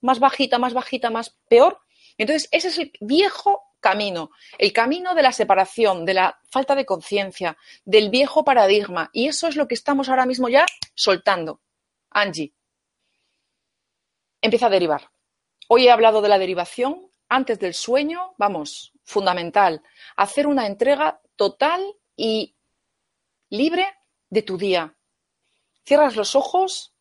más 0.00 0.18
bajita, 0.18 0.58
más 0.58 0.74
bajita, 0.74 1.10
más 1.10 1.36
peor. 1.48 1.80
Entonces, 2.18 2.48
ese 2.52 2.68
es 2.68 2.78
el 2.78 2.92
viejo 3.00 3.62
camino. 3.80 4.30
El 4.58 4.72
camino 4.72 5.14
de 5.14 5.22
la 5.22 5.32
separación, 5.32 6.04
de 6.04 6.14
la 6.14 6.38
falta 6.50 6.74
de 6.74 6.84
conciencia, 6.84 7.56
del 7.84 8.10
viejo 8.10 8.44
paradigma. 8.44 9.10
Y 9.12 9.28
eso 9.28 9.48
es 9.48 9.56
lo 9.56 9.66
que 9.66 9.74
estamos 9.74 10.08
ahora 10.08 10.26
mismo 10.26 10.48
ya 10.48 10.66
soltando. 10.94 11.60
Angie. 12.10 12.52
Empieza 14.42 14.66
a 14.66 14.70
derivar. 14.70 15.09
Hoy 15.72 15.86
he 15.86 15.92
hablado 15.92 16.20
de 16.20 16.28
la 16.28 16.40
derivación. 16.40 17.08
Antes 17.28 17.60
del 17.60 17.74
sueño, 17.74 18.34
vamos, 18.38 18.92
fundamental. 19.04 19.84
Hacer 20.16 20.48
una 20.48 20.66
entrega 20.66 21.20
total 21.36 21.94
y 22.16 22.56
libre 23.50 23.86
de 24.30 24.42
tu 24.42 24.58
día. 24.58 24.96
Cierras 25.86 26.16
los 26.16 26.34
ojos 26.34 26.92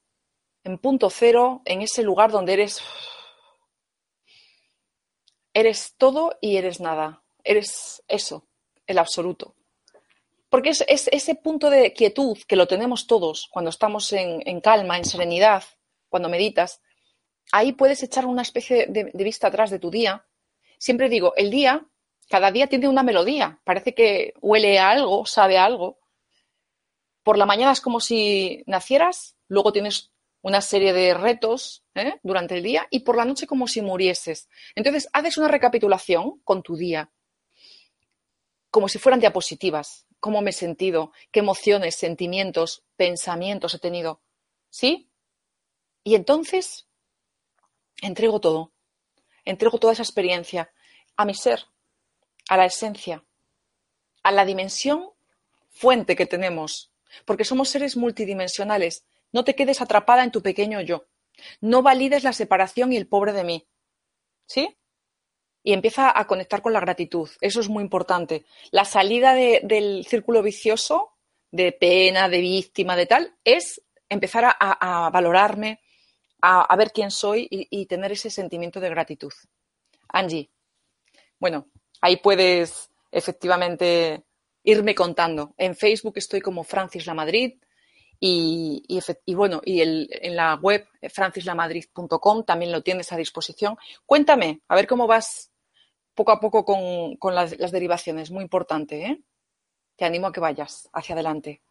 en 0.64 0.78
punto 0.78 1.10
cero, 1.10 1.64
en 1.66 1.82
ese 1.82 2.04
lugar 2.04 2.30
donde 2.30 2.54
eres 2.54 2.80
eres 5.52 5.96
todo 5.98 6.38
y 6.40 6.58
eres 6.58 6.80
nada. 6.80 7.24
Eres 7.44 8.04
eso, 8.08 8.46
el 8.86 9.00
absoluto. 9.00 9.56
Porque 10.48 10.70
es, 10.70 10.84
ese 10.88 11.34
punto 11.34 11.72
de 11.72 11.92
quietud 11.92 12.38
que 12.48 12.56
lo 12.56 12.68
tenemos 12.68 13.08
todos 13.08 13.48
cuando 13.52 13.70
estamos 13.72 14.14
en, 14.14 14.62
calma, 14.62 14.96
en 14.96 15.06
serenidad, 15.06 15.64
cuando 16.08 16.30
meditas. 16.30 16.84
Ahí 17.52 17.72
puedes 17.74 18.04
echar 18.04 18.26
una 18.26 18.42
especie 18.42 18.86
de, 18.88 19.12
vista 19.14 19.48
atrás 19.48 19.70
de 19.70 19.80
tu 19.80 19.90
día. 19.90 20.26
Siempre 20.78 21.10
digo, 21.10 21.34
el 21.36 21.50
día, 21.50 21.86
cada 22.30 22.52
día 22.52 22.68
tiene 22.68 22.88
una 22.88 23.04
melodía. 23.04 23.60
Parece 23.64 23.94
que 23.94 24.34
huele 24.42 24.80
a 24.80 24.92
algo, 24.92 25.26
sabe 25.26 25.58
algo. 25.58 26.00
Por 27.24 27.38
la 27.38 27.46
mañana 27.46 27.72
es 27.72 27.82
como 27.82 28.00
si 28.00 28.64
nacieras, 28.68 29.36
luego 29.48 29.74
tienes 29.74 30.12
una 30.42 30.62
serie 30.62 30.94
de 30.94 31.14
retos 31.14 31.84
¿eh? 31.96 32.20
durante 32.24 32.56
el 32.56 32.64
día 32.64 32.88
y 32.90 33.02
por 33.02 33.18
la 33.18 33.26
noche 33.26 33.48
como 33.48 33.68
si 33.68 33.82
murieses. 33.82 34.48
Entonces, 34.76 35.10
haces 35.12 35.38
una 35.38 35.48
recapitulación 35.48 36.40
con 36.44 36.64
tu 36.64 36.78
día, 36.78 37.12
como 38.72 38.88
si 38.88 39.00
fueran 39.00 39.20
diapositivas. 39.20 40.06
¿Cómo 40.20 40.42
me 40.42 40.50
he 40.50 40.54
sentido? 40.54 41.14
¿Qué 41.32 41.40
emociones, 41.40 41.96
sentimientos, 41.96 42.84
pensamientos 42.96 43.74
he 43.74 43.80
tenido? 43.80 44.22
¿Sí? 44.70 45.10
Y 46.04 46.16
entonces, 46.16 46.89
entrego 48.02 48.40
todo. 48.40 48.72
Entrego 49.46 49.80
toda 49.80 49.94
esa 49.94 50.04
experiencia 50.04 50.72
a 51.16 51.26
mi 51.26 51.34
ser, 51.34 51.66
a 52.50 52.58
la 52.58 52.66
esencia, 52.66 53.24
a 54.24 54.32
la 54.32 54.46
dimensión 54.46 55.10
fuente 55.70 56.16
que 56.16 56.26
tenemos, 56.26 56.92
porque 57.26 57.46
somos 57.46 57.70
seres 57.70 57.98
multidimensionales 57.98 59.06
no 59.32 59.44
te 59.44 59.56
quedes 59.56 59.82
atrapada 59.82 60.24
en 60.24 60.32
tu 60.32 60.42
pequeño 60.42 60.82
yo. 60.82 61.06
No 61.62 61.82
valides 61.82 62.24
la 62.24 62.34
separación 62.34 62.92
y 62.94 62.98
el 62.98 63.08
pobre 63.08 63.34
de 63.34 63.44
mí. 63.44 63.68
¿Sí? 64.46 64.78
Y 65.64 65.74
empieza 65.74 66.18
a 66.18 66.26
conectar 66.26 66.62
con 66.62 66.74
la 66.74 66.80
gratitud. 66.80 67.30
Eso 67.42 67.60
es 67.60 67.70
muy 67.70 67.84
importante. 67.84 68.46
La 68.72 68.86
salida 68.86 69.34
del 69.34 70.06
círculo 70.08 70.42
vicioso, 70.42 71.14
de 71.52 71.72
pena, 71.72 72.30
de 72.30 72.40
víctima, 72.40 72.96
de 72.96 73.06
tal, 73.06 73.36
es 73.44 73.82
empezar 74.08 74.56
a, 74.60 75.10
valorarme, 75.12 75.82
a, 76.42 76.76
ver 76.76 76.92
quién 76.92 77.12
soy 77.12 77.48
y, 77.50 77.86
tener 77.86 78.12
ese 78.12 78.30
sentimiento 78.30 78.80
de 78.80 78.90
gratitud. 78.90 79.34
Angie, 80.08 80.50
bueno, 81.40 81.68
ahí 82.02 82.18
puedes 82.18 82.90
efectivamente 83.12 84.24
irme 84.64 84.96
contando. 84.96 85.54
En 85.58 85.76
Facebook 85.76 86.14
estoy 86.18 86.42
como 86.42 86.64
Francis 86.64 87.06
La 87.06 87.14
Madrid, 87.14 87.54
y, 88.22 89.00
bueno, 89.34 89.62
y 89.64 89.82
en 89.82 90.36
la 90.36 90.56
web 90.56 90.86
francislamadrid.com 91.10 92.44
también 92.44 92.72
lo 92.72 92.82
tienes 92.82 93.12
a 93.14 93.18
disposición. 93.18 93.78
Cuéntame, 94.06 94.62
a 94.68 94.76
ver 94.76 94.88
cómo 94.88 95.08
vas 95.08 95.52
poco 96.14 96.32
a 96.34 96.40
poco 96.40 96.66
con, 96.66 97.36
las, 97.36 97.72
derivaciones. 97.72 98.30
Muy 98.30 98.44
importante, 98.44 99.06
¿eh? 99.06 99.22
Te 99.96 100.06
animo 100.06 100.28
a 100.28 100.32
que 100.34 100.42
vayas 100.42 100.90
hacia 100.92 101.16
adelante. 101.16 101.62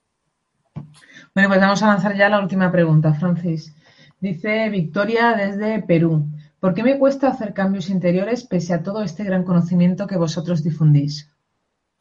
Bueno, 1.34 1.48
pues 1.48 1.60
vamos 1.60 1.82
a 1.82 1.86
avanzar 1.86 2.16
ya 2.16 2.26
a 2.26 2.30
la 2.30 2.40
última 2.40 2.72
pregunta, 2.72 3.12
Francis. 3.12 3.74
Dice 4.20 4.68
Victoria 4.68 5.34
desde 5.36 5.82
Perú. 5.82 6.26
¿Por 6.60 6.74
qué 6.74 6.82
me 6.82 6.98
cuesta 6.98 7.28
hacer 7.28 7.54
cambios 7.54 7.88
interiores 7.88 8.44
pese 8.44 8.74
a 8.74 8.82
todo 8.82 9.02
este 9.02 9.22
gran 9.22 9.44
conocimiento 9.44 10.06
que 10.06 10.16
vosotros 10.16 10.64
difundís? 10.64 11.30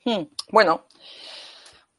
Hmm, 0.03 0.23
bueno, 0.49 0.87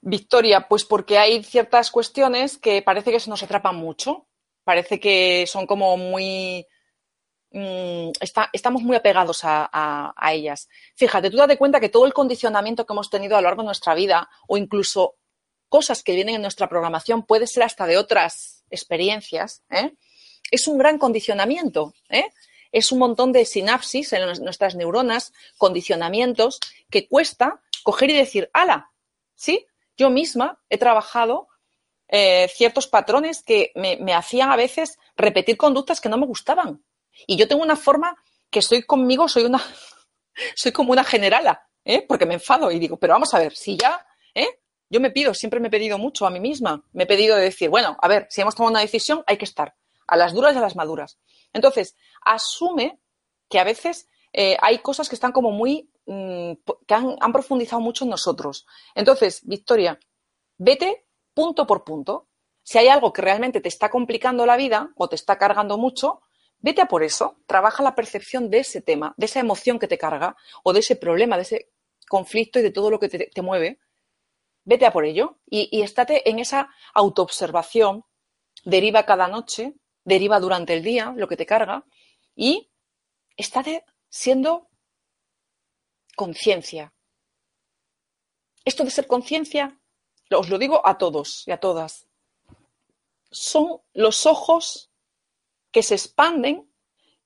Victoria, 0.01 0.67
pues 0.69 0.85
porque 0.85 1.19
hay 1.19 1.43
ciertas 1.43 1.91
cuestiones 1.91 2.59
que 2.59 2.83
parece 2.83 3.11
que 3.11 3.21
se 3.21 3.31
nos 3.31 3.43
atrapan 3.43 3.77
mucho. 3.77 4.27
Parece 4.65 5.01
que 5.01 5.47
son 5.47 5.67
como 5.67 5.97
muy. 5.97 6.67
Mm, 7.51 8.11
estamos 8.53 8.83
muy 8.83 8.97
apegados 8.97 9.41
a, 9.43 10.13
ellas. 10.33 10.69
Fíjate, 10.95 11.31
tú 11.31 11.37
date 11.37 11.57
cuenta 11.57 11.81
que 11.81 11.89
todo 11.89 12.07
el 12.07 12.13
condicionamiento 12.13 12.85
que 12.85 12.93
hemos 12.93 13.11
tenido 13.11 13.37
a 13.37 13.41
lo 13.41 13.47
largo 13.47 13.63
de 13.63 13.67
nuestra 13.67 13.95
vida, 13.95 14.29
o 14.47 14.57
incluso 14.57 15.17
cosas 15.69 16.03
que 16.03 16.15
vienen 16.15 16.37
en 16.37 16.43
nuestra 16.43 16.69
programación, 16.69 17.25
puede 17.25 17.47
ser 17.47 17.63
hasta 17.63 17.87
de 17.87 17.99
otras 17.99 18.65
experiencias, 18.71 19.63
¿eh? 19.71 19.93
Es 20.51 20.69
un 20.69 20.79
gran 20.79 20.99
condicionamiento. 20.99 21.95
¿eh? 22.09 22.27
Es 22.73 22.93
un 22.93 22.99
montón 22.99 23.33
de 23.33 23.45
sinapsis 23.45 24.13
en 24.13 24.27
nuestras 24.43 24.75
neuronas, 24.75 25.33
condicionamientos, 25.57 26.61
que 26.91 27.09
cuesta 27.09 27.61
coger 27.83 28.11
y 28.11 28.17
decir, 28.17 28.51
ala, 28.53 28.91
¿sí? 29.35 29.67
yo 29.97 30.11
misma 30.11 30.61
he 30.69 30.79
trabajado 30.79 31.49
eh, 32.09 32.49
ciertos 32.49 32.87
patrones 32.87 33.43
que 33.43 33.73
me, 33.75 34.15
hacían 34.15 34.51
a 34.51 34.57
veces 34.57 34.99
repetir 35.17 35.57
conductas 35.57 36.01
que 36.01 36.09
no 36.09 36.17
me 36.17 36.27
gustaban. 36.27 36.83
Y 37.27 37.37
yo 37.37 37.49
tengo 37.49 37.63
una 37.63 37.77
forma 37.77 38.17
que 38.51 38.61
estoy 38.61 38.83
conmigo, 38.83 39.29
soy 39.29 39.45
una, 39.45 39.63
soy 40.55 40.73
como 40.73 40.93
una 40.93 41.05
generala, 41.05 41.69
¿eh? 41.85 42.05
porque 42.07 42.27
me 42.27 42.35
enfado 42.35 42.71
y 42.71 42.79
digo, 42.79 42.99
pero 42.99 43.15
vamos 43.15 43.35
a 43.35 43.39
ver, 43.39 43.55
si 43.55 43.77
ya, 43.77 44.07
¿eh? 44.35 44.49
yo 44.89 45.01
me 45.01 45.11
pido, 45.11 45.35
siempre 45.35 45.61
me 45.61 45.69
he 45.69 45.71
pedido 45.71 45.99
mucho 45.99 46.27
a 46.27 46.31
mí 46.31 46.41
misma, 46.41 46.83
me 46.93 47.05
he 47.05 47.07
pedido 47.07 47.37
de 47.37 47.43
decir, 47.43 47.69
bueno, 47.69 47.97
a 48.01 48.09
ver, 48.09 48.27
si 48.31 48.41
hemos 48.41 48.55
tomado 48.55 48.71
una 48.71 48.81
decisión, 48.81 49.23
hay 49.27 49.37
que 49.37 49.45
estar 49.45 49.75
a 50.09 50.17
las 50.17 50.33
duras 50.33 50.55
y 50.55 50.59
a 50.59 50.63
las 50.63 50.75
maduras. 50.75 51.21
Entonces, 51.53 51.95
asume 52.25 53.01
que 53.49 53.61
a 53.61 53.65
veces 53.65 54.09
hay 54.61 54.79
cosas 54.81 55.09
que 55.09 55.15
están 55.15 55.33
como 55.33 55.51
muy 55.51 55.91
Mm, 56.11 56.55
que 56.87 56.95
han, 56.95 57.33
profundizado 57.35 57.83
mucho 57.83 58.05
en 58.05 58.11
nosotros. 58.11 58.67
Entonces, 58.95 59.43
Victoria, 59.45 59.99
vete 60.57 61.05
punto 61.35 61.67
por 61.67 61.85
punto. 61.85 62.29
Si 62.63 62.79
hay 62.79 62.89
algo 62.89 63.13
que 63.13 63.21
realmente 63.21 63.61
te 63.61 63.69
está 63.69 63.91
complicando 63.91 64.47
la 64.47 64.57
vida 64.57 64.91
o 64.97 65.11
te 65.11 65.17
está 65.17 65.37
cargando 65.37 65.77
mucho, 65.77 66.23
vete 66.61 66.81
a 66.81 66.87
por 66.87 67.03
eso. 67.03 67.37
Trabaja 67.47 67.83
la 67.83 67.95
percepción 67.95 68.49
de 68.49 68.61
ese 68.61 68.81
tema, 68.81 69.13
de 69.19 69.27
esa 69.27 69.41
emoción 69.41 69.79
que 69.79 69.87
te 69.87 69.99
carga 69.99 70.35
o 70.63 70.73
de 70.73 70.81
ese 70.81 70.97
problema, 70.97 71.37
de 71.37 71.43
ese 71.43 71.73
conflicto 72.09 72.59
y 72.59 72.63
de 72.63 72.71
todo 72.71 72.91
lo 72.91 72.99
que 72.99 73.11
te, 73.11 73.43
mueve. 73.43 73.79
Vete 74.65 74.87
a 74.87 74.93
por 74.93 75.05
ello 75.05 75.37
y, 75.45 75.69
y 75.71 75.83
estate 75.83 76.31
en 76.31 76.39
esa 76.39 76.71
autoobservación. 76.95 78.07
Deriva 78.65 79.05
cada 79.05 79.29
noche, 79.29 79.75
deriva 80.09 80.41
durante 80.41 80.73
el 80.75 80.83
día 80.83 81.13
lo 81.17 81.29
que 81.29 81.37
te 81.37 81.47
carga 81.47 81.85
y 82.35 82.71
estate 83.37 83.85
siendo 84.09 84.69
conciencia. 86.17 86.95
Esto 88.65 88.85
de 88.85 88.91
ser 88.91 89.07
conciencia, 89.07 89.79
os 90.31 90.49
lo 90.49 90.59
digo 90.59 90.87
a 90.87 90.99
todos 90.99 91.45
y 91.47 91.53
a 91.53 91.61
todas, 91.61 92.09
son 93.31 93.81
los 93.93 94.25
ojos 94.27 94.91
que 95.71 95.83
se 95.83 95.95
expanden, 95.95 96.73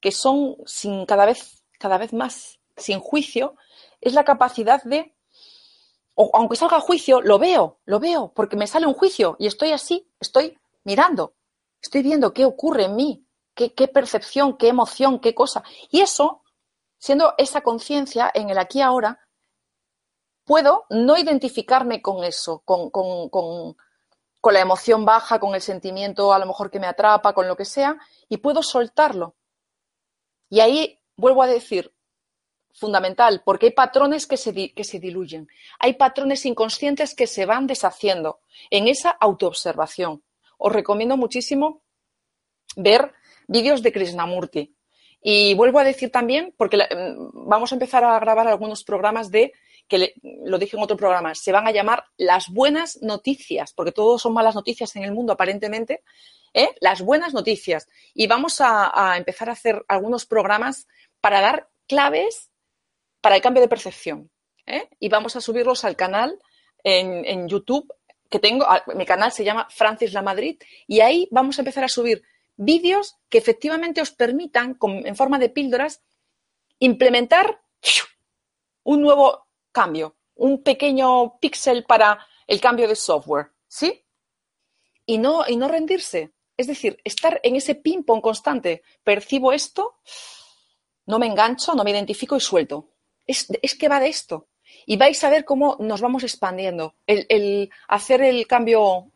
que 0.01 0.11
son 0.11 0.57
sin 0.67 1.07
cada 1.07 1.25
vez, 1.25 1.65
cada 1.79 1.99
vez 1.99 2.13
más 2.13 2.59
sin 2.77 2.99
juicio, 2.99 3.57
es 4.01 4.15
la 4.15 4.25
capacidad 4.25 4.83
de, 4.83 5.15
aunque 6.17 6.57
salga 6.57 6.81
juicio, 6.81 7.21
lo 7.21 7.39
veo, 7.39 7.81
lo 7.85 8.01
veo, 8.01 8.33
porque 8.35 8.57
me 8.57 8.67
sale 8.67 8.87
un 8.87 8.95
juicio 8.95 9.37
y 9.39 9.47
estoy 9.47 9.71
así, 9.71 10.11
estoy 10.21 10.59
mirando, 10.83 11.35
estoy 11.83 12.03
viendo 12.03 12.33
qué 12.33 12.45
ocurre 12.45 12.85
en 12.85 12.97
mí, 12.97 13.27
qué, 13.55 13.89
percepción, 13.89 14.57
qué 14.57 14.69
emoción, 14.69 15.19
qué 15.19 15.35
cosa. 15.35 15.63
Y 15.91 16.01
eso 16.01 16.43
siendo 17.03 17.35
esa 17.37 17.63
conciencia 17.63 18.31
en 18.33 18.49
el 18.49 18.59
aquí 18.59 18.81
ahora, 18.81 19.19
puedo 20.45 20.87
no 20.89 21.19
identificarme 21.19 22.01
con 22.01 22.23
eso, 22.23 22.63
con, 22.65 23.75
la 24.53 24.61
emoción 24.61 25.05
baja, 25.05 25.41
con 25.41 25.57
el 25.57 25.63
sentimiento 25.63 26.33
a 26.33 26.39
lo 26.39 26.47
mejor 26.47 26.71
que 26.71 26.79
me 26.79 26.87
atrapa, 26.87 27.33
con 27.33 27.49
lo 27.49 27.57
que 27.57 27.65
sea, 27.65 27.97
y 28.29 28.37
puedo 28.37 28.63
soltarlo. 28.63 29.35
Y 30.49 30.61
ahí 30.61 31.01
vuelvo 31.17 31.43
a 31.43 31.49
decir, 31.49 31.93
fundamental, 32.73 33.43
porque 33.45 33.67
hay 33.67 33.73
patrones 33.73 34.29
que 34.29 34.37
se 34.37 34.53
diluyen, 35.01 35.49
hay 35.81 35.95
patrones 35.95 36.47
inconscientes 36.47 37.17
que 37.17 37.27
se 37.27 37.47
van 37.47 37.67
deshaciendo 37.67 38.39
en 38.71 38.87
esa 38.87 39.11
autoobservación. 39.11 40.23
Os 40.65 40.73
recomiendo 40.73 41.17
muchísimo 41.17 41.83
ver 42.77 43.13
vídeos 43.49 43.83
de 43.83 43.91
Krishnamurti. 43.91 44.77
Y 45.21 45.55
vuelvo 45.55 45.81
a 45.81 45.85
decir 45.85 46.11
también, 46.11 46.55
porque 46.57 46.77
mm, 46.77 47.49
vamos 47.49 47.73
a 47.73 47.75
empezar 47.75 48.05
a 48.05 48.19
grabar 48.21 48.47
algunos 48.47 48.85
programas 48.85 49.33
de, 49.33 49.53
que 49.89 50.15
lo 50.23 50.59
dije 50.59 50.77
en 50.77 50.83
otro 50.85 50.97
programa, 50.97 51.35
se 51.35 51.51
van 51.51 51.67
a 51.67 51.73
llamar 51.73 52.05
las 52.17 52.49
buenas 52.49 53.03
noticias, 53.03 53.73
porque 53.73 53.91
todos 53.91 54.23
son 54.23 54.35
malas 54.35 54.55
noticias 54.55 54.95
en 54.95 55.03
el 55.03 55.11
mundo 55.11 55.33
aparentemente, 55.33 56.05
¿eh? 56.55 56.69
las 56.81 57.03
buenas 57.03 57.35
noticias. 57.35 57.89
Y 58.15 58.29
vamos 58.29 58.61
a, 58.61 59.17
empezar 59.17 59.49
a 59.49 59.55
hacer 59.55 59.85
algunos 59.89 60.27
programas 60.27 60.87
para 61.21 61.41
dar 61.41 61.69
claves 61.89 62.51
para 63.21 63.35
el 63.35 63.43
cambio 63.43 63.63
de 63.63 63.69
percepción. 63.69 64.31
¿eh? 64.67 64.89
Y 65.01 65.09
vamos 65.09 65.35
a 65.35 65.41
subirlos 65.41 65.85
al 65.85 65.97
canal 65.97 66.39
en, 66.85 67.49
YouTube 67.49 67.93
que 68.33 68.41
tengo. 68.41 68.67
Mi 68.97 69.07
canal 69.07 69.31
se 69.31 69.45
llama 69.45 69.69
Francis 69.71 70.13
La 70.13 70.23
Madrid 70.23 70.61
y 70.89 71.01
ahí 71.01 71.29
vamos 71.31 71.59
a 71.59 71.61
empezar 71.61 71.85
a 71.85 71.89
subir 71.89 72.25
vídeos 72.57 73.17
que 73.29 73.39
efectivamente 73.39 74.01
os 74.01 74.11
permitan, 74.11 74.77
en 74.83 75.15
forma 75.15 75.39
de 75.39 75.51
píldoras, 75.51 76.03
implementar 76.81 77.63
un 78.83 79.03
nuevo 79.03 79.47
cambio, 79.71 80.17
un 80.35 80.63
pequeño 80.63 81.39
píxel 81.39 81.85
para 81.85 82.27
el 82.47 82.61
cambio 82.61 82.89
de 82.89 82.97
software, 82.97 83.53
¿sí? 83.69 84.05
Y 85.07 85.19
no, 85.19 85.45
y 85.47 85.57
no 85.57 85.69
rendirse. 85.69 86.33
Es 86.57 86.67
decir, 86.67 86.99
estar 87.05 87.41
en 87.43 87.57
ese 87.57 87.75
ping-pong 87.75 88.21
constante. 88.21 88.83
Percibo 89.03 89.53
esto, 89.53 89.99
no 91.07 91.19
me 91.19 91.27
engancho, 91.27 91.75
no 91.75 91.85
me 91.85 91.91
identifico 91.91 92.37
y 92.37 92.41
suelto. 92.41 92.89
Es, 93.27 93.47
que 93.79 93.89
va 93.89 94.01
de 94.01 94.09
esto. 94.09 94.49
Y 94.87 94.97
vais 94.97 95.23
a 95.25 95.31
ver 95.31 95.45
cómo 95.45 95.77
nos 95.81 96.01
vamos 96.01 96.23
expandiendo. 96.23 96.95
El, 97.07 97.71
hacer 97.89 98.23
el 98.23 98.47
cambio 98.47 99.11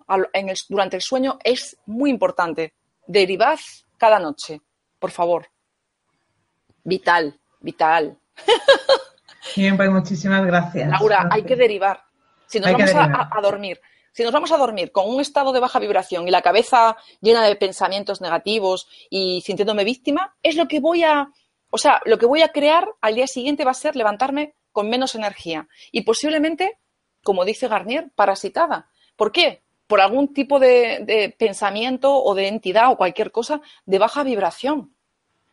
durante 0.69 0.97
el 0.97 1.03
sueño 1.03 1.39
es 1.43 1.77
muy 1.87 2.11
importante. 2.11 2.75
Derivad 3.07 3.59
cada 3.97 4.19
noche, 4.19 4.61
por 4.99 5.11
favor. 5.11 5.49
Vital, 6.85 7.39
vital. 7.61 8.19
Bien, 9.57 9.77
pues 9.77 9.91
muchísimas 9.91 10.45
gracias. 10.45 10.89
Laura, 10.89 11.29
hay 11.31 11.43
que 11.43 11.57
derivar. 11.57 12.03
Si 12.47 12.61
nos 12.61 12.73
vamos 12.73 12.93
a, 12.95 13.41
dormir, 13.41 13.81
si 14.13 14.23
nos 14.23 14.33
vamos 14.33 14.53
a 14.53 14.57
dormir 14.57 14.93
con 14.93 15.09
un 15.09 15.21
estado 15.21 15.53
de 15.53 15.61
baja 15.61 15.79
vibración 15.79 16.29
y 16.29 16.31
la 16.31 16.43
cabeza 16.43 16.97
llena 17.21 17.43
de 17.43 17.57
pensamientos 17.57 18.21
negativos 18.21 18.89
y 19.11 19.41
sintiéndome 19.41 19.85
víctima, 19.85 20.35
es 20.43 20.57
lo 20.57 20.69
que 20.69 20.81
voy 20.81 21.03
a, 21.03 21.29
o 21.71 21.79
sea, 21.79 22.01
lo 22.05 22.19
que 22.19 22.27
voy 22.27 22.43
a 22.43 22.53
crear 22.53 22.89
al 23.01 23.17
día 23.17 23.27
siguiente 23.27 23.65
va 23.65 23.73
a 23.73 23.75
ser 23.75 23.97
levantarme 23.97 24.55
con 24.77 24.91
menos 24.91 25.15
energía 25.15 25.69
y 25.91 26.03
posiblemente, 26.03 26.77
como 27.23 27.47
dice 27.47 27.67
Garnier, 27.67 28.11
parasitada. 28.15 28.91
¿Por 29.17 29.33
qué? 29.33 29.63
Por 29.87 30.03
algún 30.03 30.35
tipo 30.35 30.61
de 30.61 31.35
pensamiento 31.39 32.15
o 32.23 32.35
de 32.35 32.49
entidad 32.49 32.93
o 32.93 32.99
cualquier 32.99 33.33
cosa 33.33 33.63
de 33.87 33.99
baja 33.99 34.23
vibración. 34.23 34.93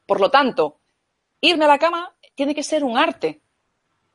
Por 0.05 0.19
lo 0.19 0.29
tanto, 0.29 0.81
irme 1.39 1.63
a 1.63 1.69
la 1.69 1.79
cama 1.79 2.11
tiene 2.35 2.53
que 2.53 2.63
ser 2.63 2.83
un 2.83 2.97
arte. 2.97 3.39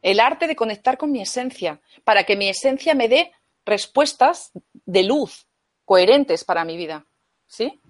El 0.02 0.20
arte 0.20 0.46
de 0.46 0.54
conectar 0.54 0.98
con 0.98 1.10
mi 1.10 1.22
esencia, 1.22 1.80
para 2.04 2.24
que 2.24 2.36
mi 2.36 2.50
esencia 2.50 2.94
me 2.94 3.08
dé 3.08 3.32
respuestas 3.64 4.52
de 4.84 5.04
luz 5.04 5.46
coherentes 5.86 6.44
para 6.44 6.66
mi 6.66 6.76
vida. 6.76 7.06
¿Sí? 7.46 7.80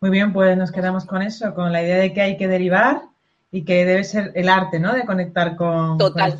Muy 0.00 0.10
bien, 0.10 0.32
pues 0.32 0.56
nos 0.56 0.70
quedamos 0.70 1.04
con 1.04 1.22
eso, 1.22 1.52
con 1.52 1.72
la 1.72 1.82
idea 1.82 1.96
de 1.96 2.12
que 2.12 2.20
hay 2.20 2.36
que 2.36 2.46
derivar 2.46 3.02
y 3.50 3.64
que 3.64 3.84
debe 3.84 4.04
ser 4.04 4.32
el 4.34 4.48
arte, 4.48 4.78
¿no? 4.78 4.94
De 4.94 5.04
conectar 5.04 5.56
con. 5.56 5.98
Total. 5.98 6.38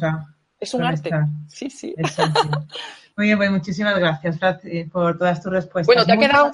es 0.58 0.74
un 0.74 0.84
arte. 0.84 1.10
Sí, 1.48 1.70
sí. 1.70 1.94
Muy 3.16 3.26
bien, 3.26 3.38
pues 3.38 3.50
muchísimas 3.50 3.98
gracias, 3.98 4.38
por 4.92 5.16
todas 5.16 5.42
tus 5.42 5.50
respuestas. 5.50 5.86
Bueno, 5.86 6.04
te 6.04 6.12
ha 6.12 6.18
quedado. 6.18 6.52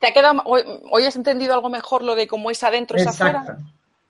¿Te 0.00 0.08
ha 0.08 0.12
quedado 0.12 0.42
hoy, 0.44 1.04
has 1.04 1.14
entendido 1.16 1.54
algo 1.54 1.70
mejor 1.70 2.02
lo 2.02 2.16
de 2.16 2.26
cómo 2.26 2.50
es 2.50 2.62
adentro, 2.64 2.96
es 2.96 3.06
afuera? 3.06 3.58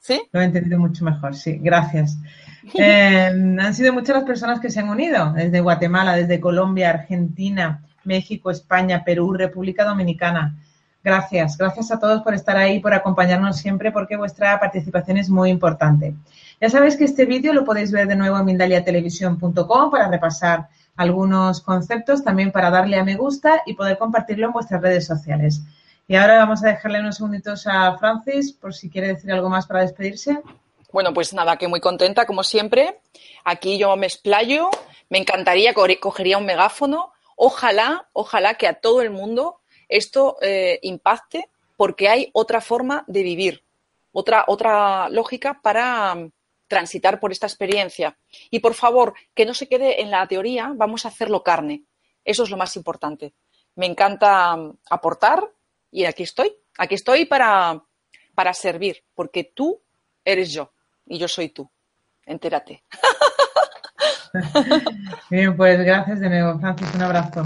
¿Sí? 0.01 0.23
Lo 0.33 0.41
he 0.41 0.45
entendido 0.45 0.79
mucho 0.79 1.05
mejor, 1.05 1.35
sí. 1.37 1.59
Gracias. 1.61 2.19
Eh, 2.73 3.27
han 3.27 3.75
sido 3.75 3.93
muchas 3.93 4.17
las 4.17 4.25
personas 4.25 4.59
que 4.59 4.71
se 4.71 4.81
han 4.81 4.89
unido, 4.89 5.35
desde 5.35 5.61
Guatemala, 5.61 6.17
desde 6.17 6.41
Colombia, 6.41 6.89
Argentina, 6.89 7.83
México, 8.05 8.51
España, 8.51 9.05
Perú, 9.05 9.35
República 9.35 9.85
Dominicana. 9.85 10.57
Gracias, 11.05 11.59
gracias 11.59 11.91
a 11.93 11.99
todos 11.99 12.23
por 12.23 12.33
estar 12.33 12.57
ahí, 12.57 12.81
por 12.81 12.95
acompañarnos 12.95 13.59
siempre, 13.59 13.93
porque 13.93 14.17
vuestra 14.17 14.59
participación 14.59 15.19
es 15.19 15.29
muy 15.29 15.51
importante. 15.51 16.15
Ya 16.59 16.71
sabéis 16.71 16.97
que 16.97 17.05
este 17.05 17.27
vídeo 17.27 17.53
lo 17.53 17.63
podéis 17.63 17.93
ver 17.93 18.09
de 18.09 18.17
nuevo 18.17 18.39
en 18.39 18.47
mindaliatelevisión.com 18.47 19.91
para 19.91 20.09
repasar 20.09 20.69
algunos 20.97 21.61
conceptos, 21.61 22.25
también 22.25 22.51
para 22.51 22.71
darle 22.71 22.99
a 22.99 23.05
me 23.05 23.17
gusta 23.17 23.61
y 23.67 23.75
poder 23.75 23.99
compartirlo 23.99 24.47
en 24.47 24.53
vuestras 24.55 24.81
redes 24.81 25.07
sociales. 25.07 25.61
Y 26.09 26.17
ahora 26.17 26.39
vamos 26.39 26.65
a 26.65 26.69
dejarle 26.69 27.01
unos 27.01 27.17
segunditos 27.17 27.67
a 27.67 27.99
Francis 27.99 28.53
por 28.53 28.73
si 28.73 28.89
quiere 28.89 29.09
decir 29.09 29.31
algo 29.31 29.51
más 29.51 29.67
para 29.67 29.83
despedirse. 29.83 30.41
Bueno, 30.91 31.13
pues 31.13 31.35
nada, 31.35 31.59
que 31.59 31.69
muy 31.69 31.81
contenta, 31.81 32.25
como 32.25 32.43
siempre. 32.43 33.01
Aquí 33.45 33.77
yo 33.77 33.95
me 33.97 34.07
explayo, 34.07 34.71
me 35.11 35.19
encantaría, 35.19 35.75
cogería 35.75 36.39
un 36.39 36.47
megáfono. 36.47 37.13
Ojalá, 37.37 38.09
ojalá 38.15 38.55
que 38.55 38.69
a 38.69 38.75
todo 38.75 39.03
el 39.03 39.11
mundo 39.11 39.61
esto 39.97 40.37
eh, 40.41 40.79
impacte, 40.83 41.51
porque 41.77 42.09
hay 42.09 42.31
otra 42.33 42.61
forma 42.61 43.05
de 43.07 43.23
vivir, 43.23 43.65
otra, 44.13 44.45
otra 44.49 45.09
lógica 45.09 45.61
para 45.63 46.15
mm, 46.15 46.31
transitar 46.67 47.21
por 47.21 47.33
esta 47.33 47.47
experiencia. 47.47 48.17
Y 48.51 48.61
por 48.61 48.75
favor, 48.75 49.15
que 49.35 49.47
no 49.47 49.55
se 49.55 49.69
quede 49.69 50.03
en 50.03 50.11
la 50.11 50.27
teoría, 50.27 50.73
vamos 50.75 51.05
a 51.05 51.09
hacerlo 51.09 51.43
carne. 51.43 51.85
Eso 52.25 52.43
es 52.43 52.51
lo 52.51 52.57
más 52.57 52.75
importante. 52.77 53.35
Me 53.77 53.87
encanta 53.87 54.57
mm, 54.57 54.79
aportar 54.91 55.49
y 55.91 56.05
aquí 56.05 56.25
estoy. 56.25 56.53
Aquí 56.79 56.97
estoy 56.97 57.25
para, 57.27 57.81
para 58.35 58.53
servir, 58.53 59.05
porque 59.15 59.53
tú 59.55 59.81
eres 60.25 60.53
yo 60.53 60.73
y 61.07 61.19
yo 61.19 61.29
soy 61.29 61.51
tú. 61.51 61.71
Entérate. 62.27 62.83
Bien, 65.31 65.57
pues 65.57 65.79
gracias 65.85 66.19
de 66.19 66.29
nuevo, 66.29 66.59
Francis. 66.59 66.95
Un 66.95 67.03
abrazo. 67.03 67.45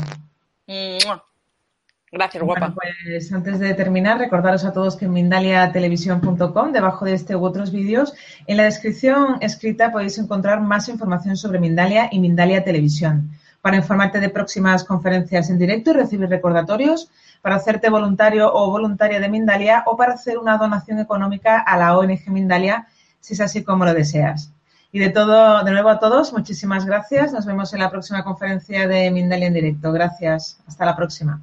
Gracias, 2.11 2.43
guapa. 2.43 2.75
pues 2.75 3.33
antes 3.33 3.59
de 3.59 3.75
terminar, 3.75 4.19
recordaros 4.19 4.65
a 4.65 4.73
todos 4.73 4.97
que 4.97 5.05
en 5.05 5.13
mindaliatelevisión.com, 5.13 6.73
debajo 6.73 7.05
de 7.05 7.13
este 7.13 7.37
u 7.37 7.45
otros 7.45 7.71
vídeos, 7.71 8.15
en 8.47 8.57
la 8.57 8.65
descripción 8.65 9.37
escrita 9.41 9.93
podéis 9.93 10.17
encontrar 10.19 10.61
más 10.61 10.89
información 10.89 11.37
sobre 11.37 11.61
Mindalia 11.61 12.09
y 12.11 12.19
Mindalia 12.19 12.65
Televisión. 12.65 13.31
Para 13.61 13.77
informarte 13.77 14.21
de 14.21 14.31
próximas 14.31 14.85
conferencias 14.85 15.51
en 15.51 15.59
directo 15.59 15.91
y 15.91 15.95
recibir 15.95 16.29
recordatorios, 16.29 17.11
para 17.43 17.57
hacerte 17.57 17.91
voluntario 17.91 18.53
o 18.53 18.71
voluntaria 18.71 19.21
de 19.21 19.29
Mindalia 19.29 19.83
o 19.87 19.97
para 19.97 20.15
hacer 20.15 20.39
una 20.39 20.57
donación 20.57 20.99
económica 21.01 21.59
a 21.59 21.77
la 21.77 21.97
ONG 21.99 22.29
Mindalia 22.29 22.87
si 23.21 23.35
es 23.35 23.41
así 23.41 23.63
como 23.63 23.85
lo 23.85 23.93
deseas. 23.93 24.53
Y 24.91 24.99
de 24.99 25.11
todo, 25.11 25.63
de 25.65 25.71
nuevo 25.73 25.91
a 25.91 25.99
todos, 25.99 26.33
muchísimas 26.33 26.87
gracias. 26.87 27.33
Nos 27.33 27.45
vemos 27.45 27.75
en 27.75 27.81
la 27.81 27.91
próxima 27.91 28.25
conferencia 28.25 28.89
de 28.89 29.11
Mindalia 29.11 29.49
en 29.49 29.55
directo. 29.55 29.93
Gracias. 29.93 30.59
Hasta 30.67 30.87
la 30.87 30.97
próxima. 30.97 31.43